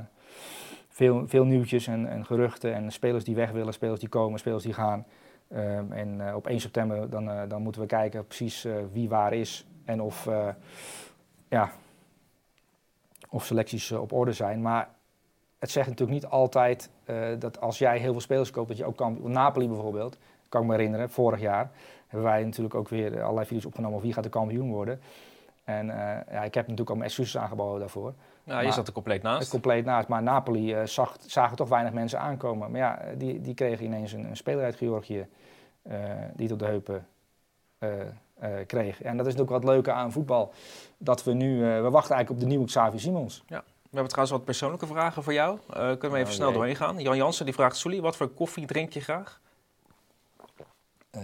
veel, 0.89 1.27
veel 1.27 1.45
nieuwtjes 1.45 1.87
en, 1.87 2.07
en, 2.07 2.25
geruchten. 2.25 2.73
En 2.73 2.91
spelers 2.91 3.23
die 3.23 3.35
weg 3.35 3.51
willen, 3.51 3.73
spelers 3.73 3.99
die 3.99 4.09
komen, 4.09 4.39
spelers 4.39 4.63
die 4.63 4.73
gaan. 4.73 5.05
Um, 5.53 5.91
en 5.91 6.19
uh, 6.19 6.35
op 6.35 6.47
1 6.47 6.59
september 6.59 7.09
dan, 7.09 7.47
dan 7.47 7.61
moeten 7.61 7.81
we 7.81 7.87
kijken 7.87 8.25
precies 8.25 8.67
wie 8.91 9.09
waar 9.09 9.33
is. 9.33 9.65
En 9.85 10.01
of, 10.01 10.29
ja, 11.49 11.71
of 13.29 13.45
selecties 13.45 13.91
op 13.91 14.11
orde 14.11 14.33
zijn. 14.33 14.61
Maar 14.61 14.89
het 15.59 15.71
zegt 15.71 15.87
natuurlijk 15.87 16.21
niet 16.21 16.31
altijd 16.31 16.89
dat 17.39 17.61
als 17.61 17.77
jij 17.77 17.97
heel 17.97 18.11
veel 18.11 18.21
spelers 18.21 18.51
koopt, 18.51 18.67
dat 18.67 18.77
je 18.77 18.85
ook 18.85 18.95
kan. 18.95 19.19
Napoli 19.23 19.67
bijvoorbeeld, 19.67 20.17
kan 20.49 20.61
ik 20.61 20.67
me 20.67 20.73
herinneren, 20.73 21.09
vorig 21.09 21.39
jaar 21.39 21.71
hebben 22.07 22.33
wij 22.33 22.43
natuurlijk 22.43 22.75
ook 22.75 22.89
weer 22.89 23.21
allerlei 23.21 23.45
video's 23.45 23.65
opgenomen 23.65 23.93
over 23.93 24.05
wie 24.05 24.15
gaat 24.15 24.23
de 24.23 24.29
kampioen 24.29 24.71
worden. 24.71 24.99
En 25.65 25.87
uh, 25.87 25.95
ja, 26.31 26.43
ik 26.43 26.53
heb 26.53 26.63
natuurlijk 26.63 26.89
al 26.89 26.95
mijn 26.95 27.07
excuses 27.07 27.37
aangeboden 27.37 27.79
daarvoor. 27.79 28.13
Nou, 28.43 28.65
je 28.65 28.71
zat 28.71 28.87
er 28.87 28.93
compleet 28.93 29.21
naast. 29.21 29.49
Compleet 29.49 29.85
naast. 29.85 30.07
Maar 30.07 30.23
Napoli 30.23 30.79
uh, 30.79 30.85
zag, 30.85 31.17
zagen 31.25 31.57
toch 31.57 31.69
weinig 31.69 31.93
mensen 31.93 32.19
aankomen. 32.19 32.71
Maar 32.71 32.79
ja, 32.79 32.99
die, 33.17 33.41
die 33.41 33.53
kregen 33.53 33.85
ineens 33.85 34.11
een, 34.11 34.25
een 34.25 34.37
speler 34.37 34.63
uit 34.63 34.75
Georgië 34.75 35.27
uh, 35.83 35.93
die 36.33 36.43
het 36.43 36.51
op 36.51 36.59
de 36.59 36.65
heupen 36.65 37.07
kreeg. 38.67 39.01
En 39.01 39.17
dat 39.17 39.27
is 39.27 39.35
natuurlijk 39.35 39.63
wat 39.63 39.73
leuke 39.73 39.91
aan 39.91 40.11
voetbal. 40.11 40.53
Dat 40.97 41.23
we 41.23 41.33
nu, 41.33 41.59
we 41.59 41.89
wachten 41.89 42.15
eigenlijk 42.15 42.29
op 42.29 42.39
de 42.39 42.45
nieuwe 42.45 42.65
Xavi 42.65 42.99
Simons. 42.99 43.43
Ja. 43.47 43.63
We 43.81 44.01
hebben 44.01 44.09
trouwens 44.09 44.37
wat 44.37 44.45
persoonlijke 44.45 44.87
vragen 44.87 45.23
voor 45.23 45.33
jou. 45.33 45.59
kunnen 45.67 46.11
we 46.11 46.17
even 46.17 46.25
oh, 46.25 46.29
snel 46.29 46.51
doorheen 46.51 46.75
gaan. 46.75 46.99
Jan 46.99 47.17
Jansen 47.17 47.45
die 47.45 47.53
vraagt, 47.53 47.75
Soelie, 47.75 48.01
wat 48.01 48.15
voor 48.15 48.27
koffie 48.27 48.65
drink 48.65 48.93
je 48.93 48.99
graag? 48.99 49.39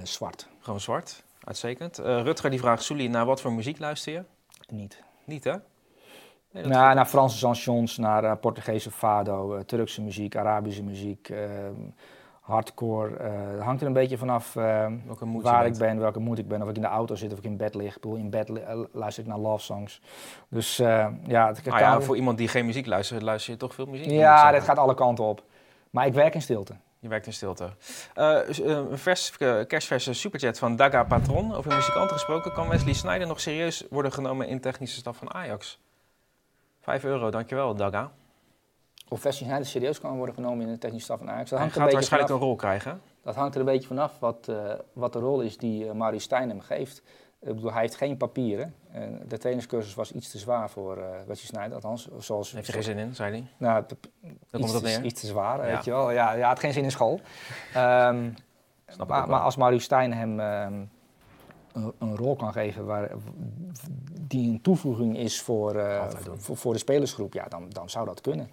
zwart. 0.03 0.47
Gewoon 0.59 0.79
zwart. 0.79 1.23
Uitstekend. 1.43 1.99
Uh, 1.99 2.05
Rutger 2.21 2.49
die 2.49 2.59
vraagt, 2.59 2.83
Soelie, 2.83 3.09
naar 3.09 3.25
wat 3.25 3.41
voor 3.41 3.53
muziek 3.53 3.79
luister 3.79 4.13
je? 4.13 4.23
Niet. 4.69 5.03
Niet, 5.25 5.43
hè? 5.43 5.53
Nee, 6.51 6.65
nou, 6.65 6.95
naar 6.95 7.05
Franse 7.05 7.37
chansons, 7.37 7.97
naar 7.97 8.23
uh, 8.23 8.31
Portugese 8.41 8.91
fado, 8.91 9.55
uh, 9.55 9.61
Turkse 9.61 10.01
muziek, 10.01 10.35
Arabische 10.35 10.83
muziek, 10.83 11.29
ehm, 11.29 11.73
hardcore. 12.41 13.23
Het 13.23 13.61
hangt 13.61 13.81
er 13.81 13.87
een 13.87 13.93
beetje 13.93 14.17
vanaf 14.17 14.55
ehm, 14.55 14.97
waar 15.41 15.65
ik 15.65 15.77
ben, 15.77 15.99
welke 15.99 16.19
moed 16.19 16.37
ik 16.37 16.47
ben, 16.47 16.61
of 16.61 16.69
ik 16.69 16.75
in 16.75 16.81
de 16.81 16.87
auto 16.87 17.15
zit 17.15 17.31
of 17.31 17.37
ik 17.37 17.43
in 17.43 17.57
bed 17.57 17.75
lig. 17.75 17.95
Ik 17.95 18.01
bedoel, 18.01 18.17
in 18.17 18.29
bed 18.29 18.49
luister 18.91 19.23
ik 19.23 19.29
naar 19.29 19.39
love 19.39 19.63
songs. 19.63 20.01
Dus 20.49 20.77
ja, 20.77 21.47
het 21.47 21.67
ah, 21.69 21.79
ja, 21.79 22.01
voor 22.01 22.15
iemand 22.15 22.37
die 22.37 22.47
geen 22.47 22.65
muziek 22.65 22.85
luistert, 22.85 23.21
luister 23.21 23.53
je 23.53 23.59
toch 23.59 23.73
veel 23.73 23.85
muziek? 23.85 24.09
Ja, 24.09 24.51
dat 24.51 24.63
gaat 24.63 24.77
alle 24.77 24.93
kanten 24.93 25.23
op. 25.23 25.43
Maar 25.89 26.05
ik 26.05 26.13
werk 26.13 26.33
in 26.33 26.41
stilte. 26.41 26.75
Je 27.01 27.07
werkt 27.07 27.25
in 27.25 27.33
stilte. 27.33 27.69
Uh, 28.15 28.39
een 28.47 28.97
vers, 28.97 29.33
uh, 29.39 29.65
kerstverse 29.67 30.13
superchat 30.13 30.59
van 30.59 30.75
Daga 30.75 31.03
Patron. 31.03 31.53
Over 31.55 31.75
muzikanten 31.75 32.13
gesproken. 32.13 32.53
Kan 32.53 32.69
Wesley 32.69 32.93
Sneijder 32.93 33.27
nog 33.27 33.39
serieus 33.39 33.85
worden 33.89 34.13
genomen 34.13 34.47
in 34.47 34.59
technische 34.59 34.97
staf 34.97 35.17
van 35.17 35.33
Ajax? 35.33 35.79
5 36.81 37.03
euro, 37.03 37.31
dankjewel 37.31 37.75
Daga. 37.75 38.11
Of 39.07 39.23
Wesley 39.23 39.43
Sneijder 39.47 39.67
serieus 39.67 39.99
kan 39.99 40.17
worden 40.17 40.35
genomen 40.35 40.65
in 40.65 40.71
de 40.71 40.77
technische 40.77 41.05
staf 41.05 41.19
van 41.19 41.29
Ajax? 41.29 41.49
Dat 41.49 41.59
hangt 41.59 41.75
Hij 41.75 41.83
gaat 41.83 41.93
waarschijnlijk 41.93 42.31
vanaf, 42.31 42.43
een 42.43 42.47
rol 42.47 42.57
krijgen. 42.57 43.01
Dat 43.23 43.35
hangt 43.35 43.53
er 43.53 43.59
een 43.59 43.65
beetje 43.65 43.87
vanaf 43.87 44.19
wat, 44.19 44.47
uh, 44.49 44.73
wat 44.93 45.13
de 45.13 45.19
rol 45.19 45.41
is 45.41 45.57
die 45.57 45.85
uh, 45.85 45.91
Maurice 45.91 46.23
Stijn 46.23 46.49
hem 46.49 46.61
geeft. 46.61 47.01
Ik 47.41 47.55
bedoel, 47.55 47.71
hij 47.71 47.81
heeft 47.81 47.95
geen 47.95 48.17
papieren. 48.17 48.75
En 48.91 49.21
de 49.27 49.37
trainingscursus 49.37 49.93
was 49.93 50.11
iets 50.11 50.31
te 50.31 50.37
zwaar 50.37 50.69
voor 50.69 50.97
uh, 50.97 51.03
Wesley 51.03 51.47
Sneijder, 51.47 51.75
althans. 51.75 52.09
Zoals, 52.17 52.51
heeft 52.51 52.67
er 52.67 52.73
geen 52.73 52.83
zin 52.83 52.97
in, 52.97 53.15
zei 53.15 53.31
hij? 53.31 53.47
Nou, 53.57 53.83
Dan 54.49 54.61
komt 54.61 54.71
dat 54.71 54.81
neer. 54.81 55.03
Iets 55.03 55.21
te 55.21 55.27
zwaar, 55.27 55.67
ja. 55.67 55.73
weet 55.73 55.85
je 55.85 55.91
wel. 55.91 56.11
Ja, 56.11 56.33
ja, 56.33 56.47
had 56.47 56.59
geen 56.59 56.73
zin 56.73 56.83
in 56.83 56.91
school. 56.91 57.13
um, 57.75 58.33
maar, 59.07 59.27
maar, 59.27 59.39
als 59.39 59.55
Maurice 59.55 59.83
Stijn 59.83 60.13
hem 60.13 60.39
um, 60.39 60.89
een, 61.73 61.93
een, 61.99 62.15
rol 62.15 62.35
kan 62.35 62.51
geven 62.51 62.85
waar, 62.85 63.11
die 64.21 64.49
een 64.49 64.61
toevoeging 64.61 65.17
is 65.17 65.41
voor, 65.41 65.75
uh, 65.75 66.09
voor, 66.37 66.57
voor, 66.57 66.73
de 66.73 66.79
spelersgroep, 66.79 67.33
ja, 67.33 67.45
dan, 67.45 67.69
dan 67.69 67.89
zou 67.89 68.05
dat 68.05 68.21
kunnen. 68.21 68.49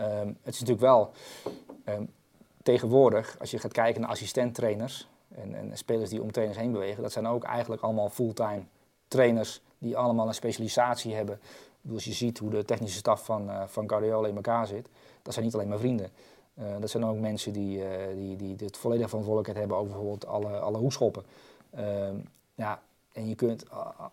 Um, 0.00 0.38
het 0.42 0.54
is 0.54 0.60
natuurlijk 0.60 0.80
wel 0.80 1.12
tegenwoordig, 2.62 3.36
als 3.38 3.50
je 3.50 3.58
gaat 3.58 3.72
kijken 3.72 4.00
naar 4.00 4.10
assistenttrainers 4.10 5.08
en, 5.34 5.54
en 5.54 5.76
spelers 5.76 6.10
die 6.10 6.22
om 6.22 6.32
trainers 6.32 6.58
heen 6.58 6.72
bewegen, 6.72 7.02
dat 7.02 7.12
zijn 7.12 7.26
ook 7.26 7.44
eigenlijk 7.44 7.82
allemaal 7.82 8.08
fulltime 8.08 8.62
trainers 9.08 9.60
die 9.78 9.96
allemaal 9.96 10.26
een 10.26 10.34
specialisatie 10.34 11.14
hebben. 11.14 11.40
bedoel, 11.80 11.96
als 11.96 12.04
je 12.04 12.12
ziet 12.12 12.38
hoe 12.38 12.50
de 12.50 12.64
technische 12.64 12.98
staf 12.98 13.24
van, 13.24 13.48
uh, 13.48 13.62
van 13.66 13.88
Guardiola 13.88 14.28
in 14.28 14.34
elkaar 14.34 14.66
zit, 14.66 14.88
dat 15.22 15.32
zijn 15.32 15.44
niet 15.44 15.54
alleen 15.54 15.68
maar 15.68 15.78
vrienden. 15.78 16.10
Uh, 16.58 16.64
dat 16.80 16.90
zijn 16.90 17.04
ook 17.04 17.18
mensen 17.18 17.52
die, 17.52 17.78
uh, 17.78 17.84
die, 18.16 18.36
die 18.36 18.56
het 18.58 18.76
volledige 18.76 19.08
verantwoordelijkheid 19.08 19.58
hebben 19.58 19.76
over 19.76 19.92
bijvoorbeeld 19.92 20.26
alle, 20.26 20.58
alle 20.58 20.78
hoekschoppen. 20.78 21.22
Ehm, 21.70 22.16
ja, 22.54 22.82
en 23.12 23.28
je 23.28 23.34
kunt 23.34 23.64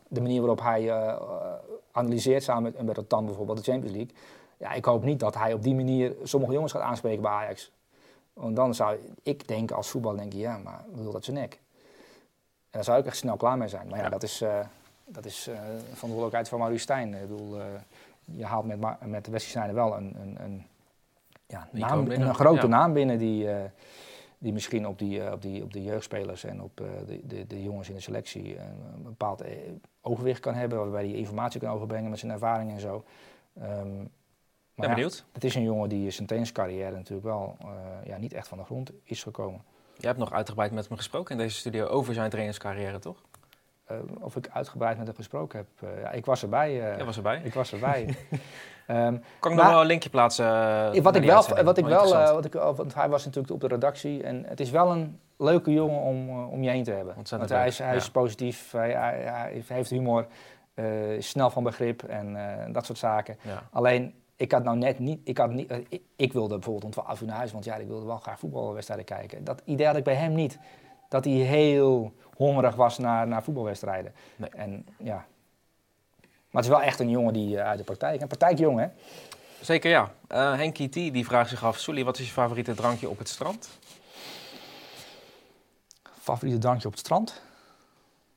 de 0.07 0.21
manier 0.21 0.39
waarop 0.39 0.61
hij 0.61 1.15
analyseert 1.91 2.43
samen 2.43 2.63
met 2.63 2.79
Umberto 2.79 3.07
Tan 3.07 3.25
bijvoorbeeld 3.25 3.57
de 3.57 3.71
Champions 3.71 3.95
League. 3.95 4.15
Ja, 4.57 4.71
ik 4.71 4.85
hoop 4.85 5.03
niet 5.03 5.19
dat 5.19 5.35
hij 5.35 5.53
op 5.53 5.63
die 5.63 5.75
manier 5.75 6.15
sommige 6.23 6.53
jongens 6.53 6.71
gaat 6.71 6.81
aanspreken 6.81 7.21
bij 7.21 7.31
Ajax. 7.31 7.71
Want 8.33 8.55
dan 8.55 8.75
zou 8.75 8.97
ik 9.23 9.47
denken 9.47 9.75
als 9.75 9.89
voetbal, 9.89 10.15
denk 10.15 10.33
je, 10.33 10.39
ja, 10.39 10.57
maar 10.57 10.85
bedoel 10.95 11.11
dat 11.11 11.23
ze 11.23 11.31
nek. 11.31 11.53
En 11.53 12.77
daar 12.77 12.83
zou 12.83 12.99
ik 12.99 13.05
echt 13.05 13.17
snel 13.17 13.37
klaar 13.37 13.57
mee 13.57 13.67
zijn. 13.67 13.87
Maar 13.87 13.97
ja, 13.97 14.03
ja. 14.03 14.09
dat 14.09 14.23
is, 14.23 14.41
uh, 14.41 14.59
dat 15.05 15.25
is 15.25 15.47
uh, 15.47 15.59
verantwoordelijkheid 15.83 16.49
van 16.49 16.59
Maurice 16.59 16.83
Stijn. 16.83 17.13
Ik 17.13 17.21
bedoel, 17.21 17.57
uh, 17.57 17.63
je 18.23 18.45
haalt 18.45 18.65
met, 18.65 18.79
met 19.05 19.25
de 19.25 19.31
Wesley 19.31 19.49
Sneijder 19.49 19.75
wel 19.75 19.97
een, 19.97 20.15
een, 20.21 20.37
een, 20.43 20.65
ja, 21.45 21.67
naam, 21.71 22.11
een 22.11 22.35
grote 22.35 22.61
ja. 22.61 22.67
naam 22.67 22.93
binnen 22.93 23.17
die, 23.17 23.47
die 24.37 24.53
misschien 24.53 24.87
op, 24.87 24.99
die, 24.99 25.31
op, 25.31 25.41
die, 25.41 25.63
op 25.63 25.73
de 25.73 25.83
jeugdspelers 25.83 26.43
en 26.43 26.61
op 26.61 26.71
de, 26.77 27.21
de, 27.27 27.47
de, 27.47 27.63
jongens 27.63 27.89
in 27.89 27.95
de 27.95 28.01
selectie 28.01 28.57
een 28.57 29.03
bepaald 29.03 29.43
overwicht 30.01 30.39
kan 30.39 30.53
hebben. 30.53 30.77
Waarbij 30.77 31.07
hij 31.07 31.17
informatie 31.17 31.59
kan 31.59 31.69
overbrengen 31.69 32.09
met 32.09 32.19
zijn 32.19 32.31
ervaring 32.31 32.71
en 32.71 32.79
zo. 32.79 33.03
Um, 33.61 34.09
ben 34.75 34.87
ja, 34.87 34.93
benieuwd. 34.93 35.25
Het 35.31 35.43
is 35.43 35.55
een 35.55 35.63
jongen 35.63 35.89
die 35.89 36.11
zijn 36.11 36.27
tenniscarrière 36.27 36.95
natuurlijk 36.95 37.27
wel 37.27 37.57
uh, 37.61 37.69
ja, 38.03 38.17
niet 38.17 38.33
echt 38.33 38.47
van 38.47 38.57
de 38.57 38.63
grond 38.63 38.91
is 39.03 39.23
gekomen. 39.23 39.61
Je 39.97 40.07
hebt 40.07 40.19
nog 40.19 40.31
uitgebreid 40.31 40.71
met 40.71 40.87
hem 40.87 40.97
gesproken 40.97 41.31
in 41.31 41.41
deze 41.41 41.55
studio 41.55 41.85
over 41.85 42.13
zijn 42.13 42.29
trainerscarrière, 42.29 42.99
toch? 42.99 43.17
Uh, 43.91 43.97
of 44.19 44.35
ik 44.35 44.49
uitgebreid 44.53 44.97
met 44.97 45.07
hem 45.07 45.15
gesproken 45.15 45.57
heb. 45.57 45.89
Uh, 45.89 46.01
ja, 46.01 46.11
ik 46.11 46.25
was 46.25 46.41
erbij. 46.41 46.97
Uh, 46.99 47.05
was 47.05 47.17
erbij? 47.17 47.41
Ik 47.43 47.53
was 47.53 47.73
erbij. 47.73 48.15
um, 48.87 49.23
kan 49.39 49.51
ik 49.51 49.57
nog 49.57 49.67
wel 49.67 49.81
een 49.81 49.85
linkje 49.85 50.09
plaatsen? 50.09 50.45
wat 51.03 51.15
ik 51.15 51.23
wel, 51.23 51.63
wat 51.63 51.77
ik 51.77 51.85
wel 51.85 52.33
wat 52.33 52.45
ik, 52.45 52.53
want 52.53 52.93
hij 52.93 53.09
was 53.09 53.25
natuurlijk 53.25 53.53
op 53.53 53.61
de 53.61 53.67
redactie 53.67 54.23
en 54.23 54.45
het 54.47 54.59
is 54.59 54.69
wel 54.69 54.91
een 54.91 55.19
leuke 55.37 55.71
jongen 55.71 56.01
om, 56.01 56.45
om 56.45 56.63
je 56.63 56.69
heen 56.69 56.83
te 56.83 56.91
hebben. 56.91 57.15
Want 57.15 57.49
hij 57.49 57.67
is, 57.67 57.77
hij 57.77 57.87
ja. 57.87 57.93
is 57.93 58.11
positief, 58.11 58.71
hij, 58.71 58.91
hij, 58.91 59.19
hij, 59.19 59.63
heeft 59.67 59.89
humor, 59.89 60.27
is 61.17 61.29
snel 61.29 61.49
van 61.49 61.63
begrip 61.63 62.03
en 62.03 62.37
dat 62.71 62.85
soort 62.85 62.97
zaken. 62.97 63.37
Ja. 63.41 63.63
Alleen 63.71 64.13
ik 64.41 64.51
had 64.51 64.63
nou 64.63 64.77
net 64.77 64.99
niet, 64.99 65.19
ik, 65.23 65.37
had 65.37 65.51
niet, 65.51 65.71
ik, 65.89 66.01
ik, 66.15 66.33
wilde 66.33 66.53
bijvoorbeeld 66.53 66.85
om 66.85 66.91
12 66.91 67.21
uur 67.21 67.27
naar 67.27 67.35
huis, 67.35 67.51
want 67.51 67.65
ja, 67.65 67.75
ik 67.75 67.87
wilde 67.87 68.05
wel 68.05 68.17
graag 68.17 68.39
voetbalwedstrijden 68.39 69.05
kijken. 69.05 69.43
Dat 69.43 69.61
idee 69.65 69.85
had 69.85 69.95
ik 69.95 70.03
bij 70.03 70.15
hem 70.15 70.33
niet. 70.33 70.59
Dat 71.09 71.25
hij 71.25 71.33
heel 71.33 72.13
hongerig 72.35 72.75
was 72.75 72.97
naar, 72.97 73.27
naar 73.27 73.43
voetbalwedstrijden. 73.43 74.13
Nee. 74.35 74.49
En 74.49 74.85
ja. 74.97 75.25
Maar 76.21 76.61
het 76.61 76.71
is 76.71 76.77
wel 76.77 76.81
echt 76.81 76.99
een 76.99 77.09
jongen 77.09 77.33
die 77.33 77.55
uh, 77.55 77.61
uit 77.61 77.77
de 77.77 77.83
praktijk. 77.83 78.21
Een 78.21 78.27
praktijkjongen, 78.27 78.83
hè? 78.83 78.89
Zeker 79.61 79.89
ja. 79.89 80.11
Uh, 80.31 80.55
Henkie 80.55 80.89
T 80.89 80.93
die 80.93 81.25
vraagt 81.25 81.49
zich 81.49 81.63
af, 81.63 81.77
Soelie, 81.77 82.05
wat 82.05 82.19
is 82.19 82.25
je 82.25 82.31
favoriete 82.31 82.73
drankje 82.73 83.09
op 83.09 83.17
het 83.17 83.29
strand? 83.29 83.69
Favoriete 86.21 86.59
drankje 86.59 86.87
op 86.87 86.93
het 86.93 87.01
strand? 87.01 87.41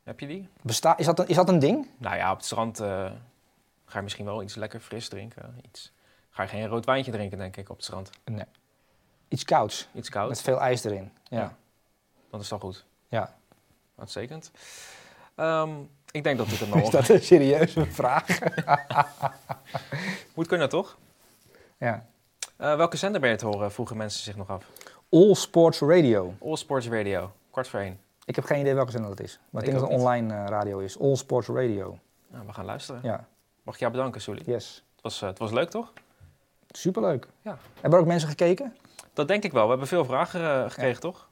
Heb 0.02 0.20
je 0.20 0.26
die? 0.26 0.48
Besta 0.62 0.96
is, 0.96 1.06
dat 1.06 1.18
een, 1.18 1.28
is 1.28 1.36
dat 1.36 1.48
een 1.48 1.58
ding? 1.58 1.88
Nou 1.96 2.16
ja, 2.16 2.30
op 2.30 2.36
het 2.36 2.46
strand 2.46 2.80
uh, 2.80 3.10
ga 3.84 3.96
je 3.96 4.02
misschien 4.02 4.24
wel 4.24 4.42
iets 4.42 4.54
lekker 4.54 4.80
fris 4.80 5.08
drinken. 5.08 5.58
Iets 5.62 5.92
ga 6.30 6.42
je 6.42 6.48
geen 6.48 6.66
rood 6.66 6.84
wijntje 6.84 7.12
drinken, 7.12 7.38
denk 7.38 7.56
ik, 7.56 7.68
op 7.68 7.76
het 7.76 7.84
strand. 7.84 8.10
Nee. 8.24 8.44
Iets 9.28 9.44
kouds. 9.44 9.88
Iets 9.94 10.08
kouds. 10.08 10.28
Met 10.28 10.40
veel 10.40 10.60
ijs 10.60 10.84
erin. 10.84 11.12
Ja. 11.24 11.38
ja. 11.38 11.56
Dat 12.30 12.40
is 12.40 12.48
toch 12.48 12.60
goed. 12.60 12.84
Ja. 13.08 13.36
Uitstekend. 13.96 14.50
Um, 15.36 15.90
ik 16.10 16.24
denk 16.24 16.38
dat 16.38 16.48
dit 16.48 16.60
een 16.60 16.74
Is 16.82 16.90
dat 16.90 17.08
een 17.08 17.22
serieuze 17.22 17.86
vraag? 17.86 18.26
Moet 20.34 20.46
kunnen, 20.46 20.68
toch? 20.68 20.98
Ja. 21.78 22.06
Uh, 22.60 22.76
welke 22.76 22.96
zender 22.96 23.20
ben 23.20 23.30
je 23.30 23.36
te 23.36 23.46
horen, 23.46 23.72
vroegen 23.72 23.96
mensen 23.96 24.22
zich 24.22 24.36
nog 24.36 24.48
af. 24.50 24.70
All 25.10 25.34
Sports 25.34 25.80
Radio. 25.80 26.34
All 26.40 26.56
Sports 26.56 26.88
Radio, 26.88 27.32
kwart 27.50 27.68
voor 27.68 27.80
één. 27.80 28.00
Ik 28.24 28.36
heb 28.36 28.44
geen 28.44 28.60
idee 28.60 28.74
welke 28.74 28.90
zender 28.90 29.10
dat 29.10 29.20
is. 29.20 29.40
Maar 29.50 29.62
ik, 29.62 29.68
ik 29.68 29.74
denk 29.74 29.84
dat 29.84 29.92
het 29.92 30.00
online 30.00 30.34
uh, 30.34 30.44
radio 30.46 30.78
is. 30.78 31.00
All 31.00 31.16
Sports 31.16 31.48
Radio. 31.48 31.98
Nou, 32.26 32.46
we 32.46 32.52
gaan 32.52 32.64
luisteren. 32.64 33.00
Ja. 33.02 33.28
Mag 33.64 33.74
ik 33.74 33.80
jou 33.80 33.92
bedanken, 33.92 34.20
Sully? 34.20 34.42
Yes. 34.44 34.84
Het 34.92 35.02
was, 35.02 35.22
uh, 35.22 35.28
het 35.28 35.38
was 35.38 35.50
leuk, 35.50 35.70
toch? 35.70 35.92
Superleuk. 36.70 37.26
Ja. 37.40 37.58
Hebben 37.74 37.92
er 37.92 37.98
ook 37.98 38.06
mensen 38.06 38.28
gekeken? 38.28 38.76
Dat 39.12 39.28
denk 39.28 39.44
ik 39.44 39.52
wel. 39.52 39.62
We 39.62 39.68
hebben 39.68 39.88
veel 39.88 40.04
vragen 40.04 40.40
uh, 40.40 40.62
gekregen, 40.62 40.94
ja. 40.94 40.98
toch? 40.98 41.28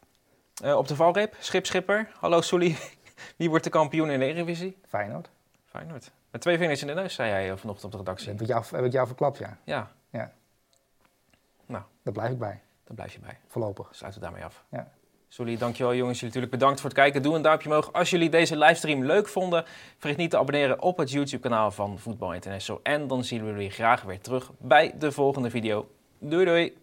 Uh, 0.65 0.77
op 0.77 0.89
de 0.89 0.97
valreep, 0.97 1.37
Schip 1.39 1.67
Schipper. 1.67 2.13
Hallo 2.21 2.41
Sully. 2.41 2.77
Wie 3.39 3.49
wordt 3.49 3.65
de 3.65 3.71
kampioen 3.71 4.11
in 4.11 4.19
de 4.19 4.25
Eredivisie? 4.25 4.79
Feyenoord. 4.89 5.31
Feyenoord. 5.65 6.11
Met 6.31 6.41
twee 6.41 6.59
vingers 6.59 6.81
in 6.81 6.87
de 6.87 6.95
neus, 6.95 7.15
zei 7.15 7.31
jij 7.31 7.57
vanochtend 7.57 7.85
op 7.85 7.91
de 7.91 7.97
redactie. 7.97 8.29
Heb 8.29 8.41
ik 8.41 8.47
jou, 8.47 8.65
heb 8.71 8.85
ik 8.85 8.93
jou 8.93 9.07
verklapt, 9.07 9.39
ja. 9.39 9.59
Ja. 9.65 9.91
Ja. 10.11 10.33
Nou. 11.67 11.83
Daar 12.03 12.13
blijf 12.13 12.31
ik 12.31 12.39
bij. 12.39 12.61
Daar 12.85 12.95
blijf 12.95 13.13
je 13.13 13.19
bij. 13.21 13.39
Voorlopig. 13.47 13.89
Sluiten 13.91 14.21
we 14.21 14.27
daarmee 14.27 14.45
af. 14.45 14.65
Ja. 14.69 14.91
Sorry, 15.33 15.57
dankjewel 15.57 15.95
jongens. 15.95 16.21
Jullie 16.21 16.35
natuurlijk 16.35 16.53
bedankt 16.61 16.81
voor 16.81 16.91
het 16.91 16.99
kijken. 16.99 17.23
Doe 17.23 17.35
een 17.35 17.43
duimpje 17.43 17.69
omhoog 17.69 17.93
als 17.93 18.11
jullie 18.11 18.31
deze 18.31 18.59
livestream 18.59 19.05
leuk 19.05 19.29
vonden. 19.29 19.65
Vergeet 19.99 20.19
niet 20.19 20.31
te 20.31 20.39
abonneren 20.39 20.83
op 20.83 20.99
het 20.99 21.11
YouTube 21.11 21.43
kanaal 21.43 21.71
van 21.71 21.99
Voetbal 21.99 22.35
International. 22.35 22.81
En 22.83 23.07
dan 23.07 23.25
zien 23.25 23.45
we 23.45 23.51
jullie 23.51 23.71
graag 23.71 24.03
weer 24.03 24.21
terug 24.21 24.51
bij 24.59 24.95
de 24.99 25.13
volgende 25.13 25.51
video. 25.51 25.89
Doei 26.19 26.45
doei! 26.45 26.82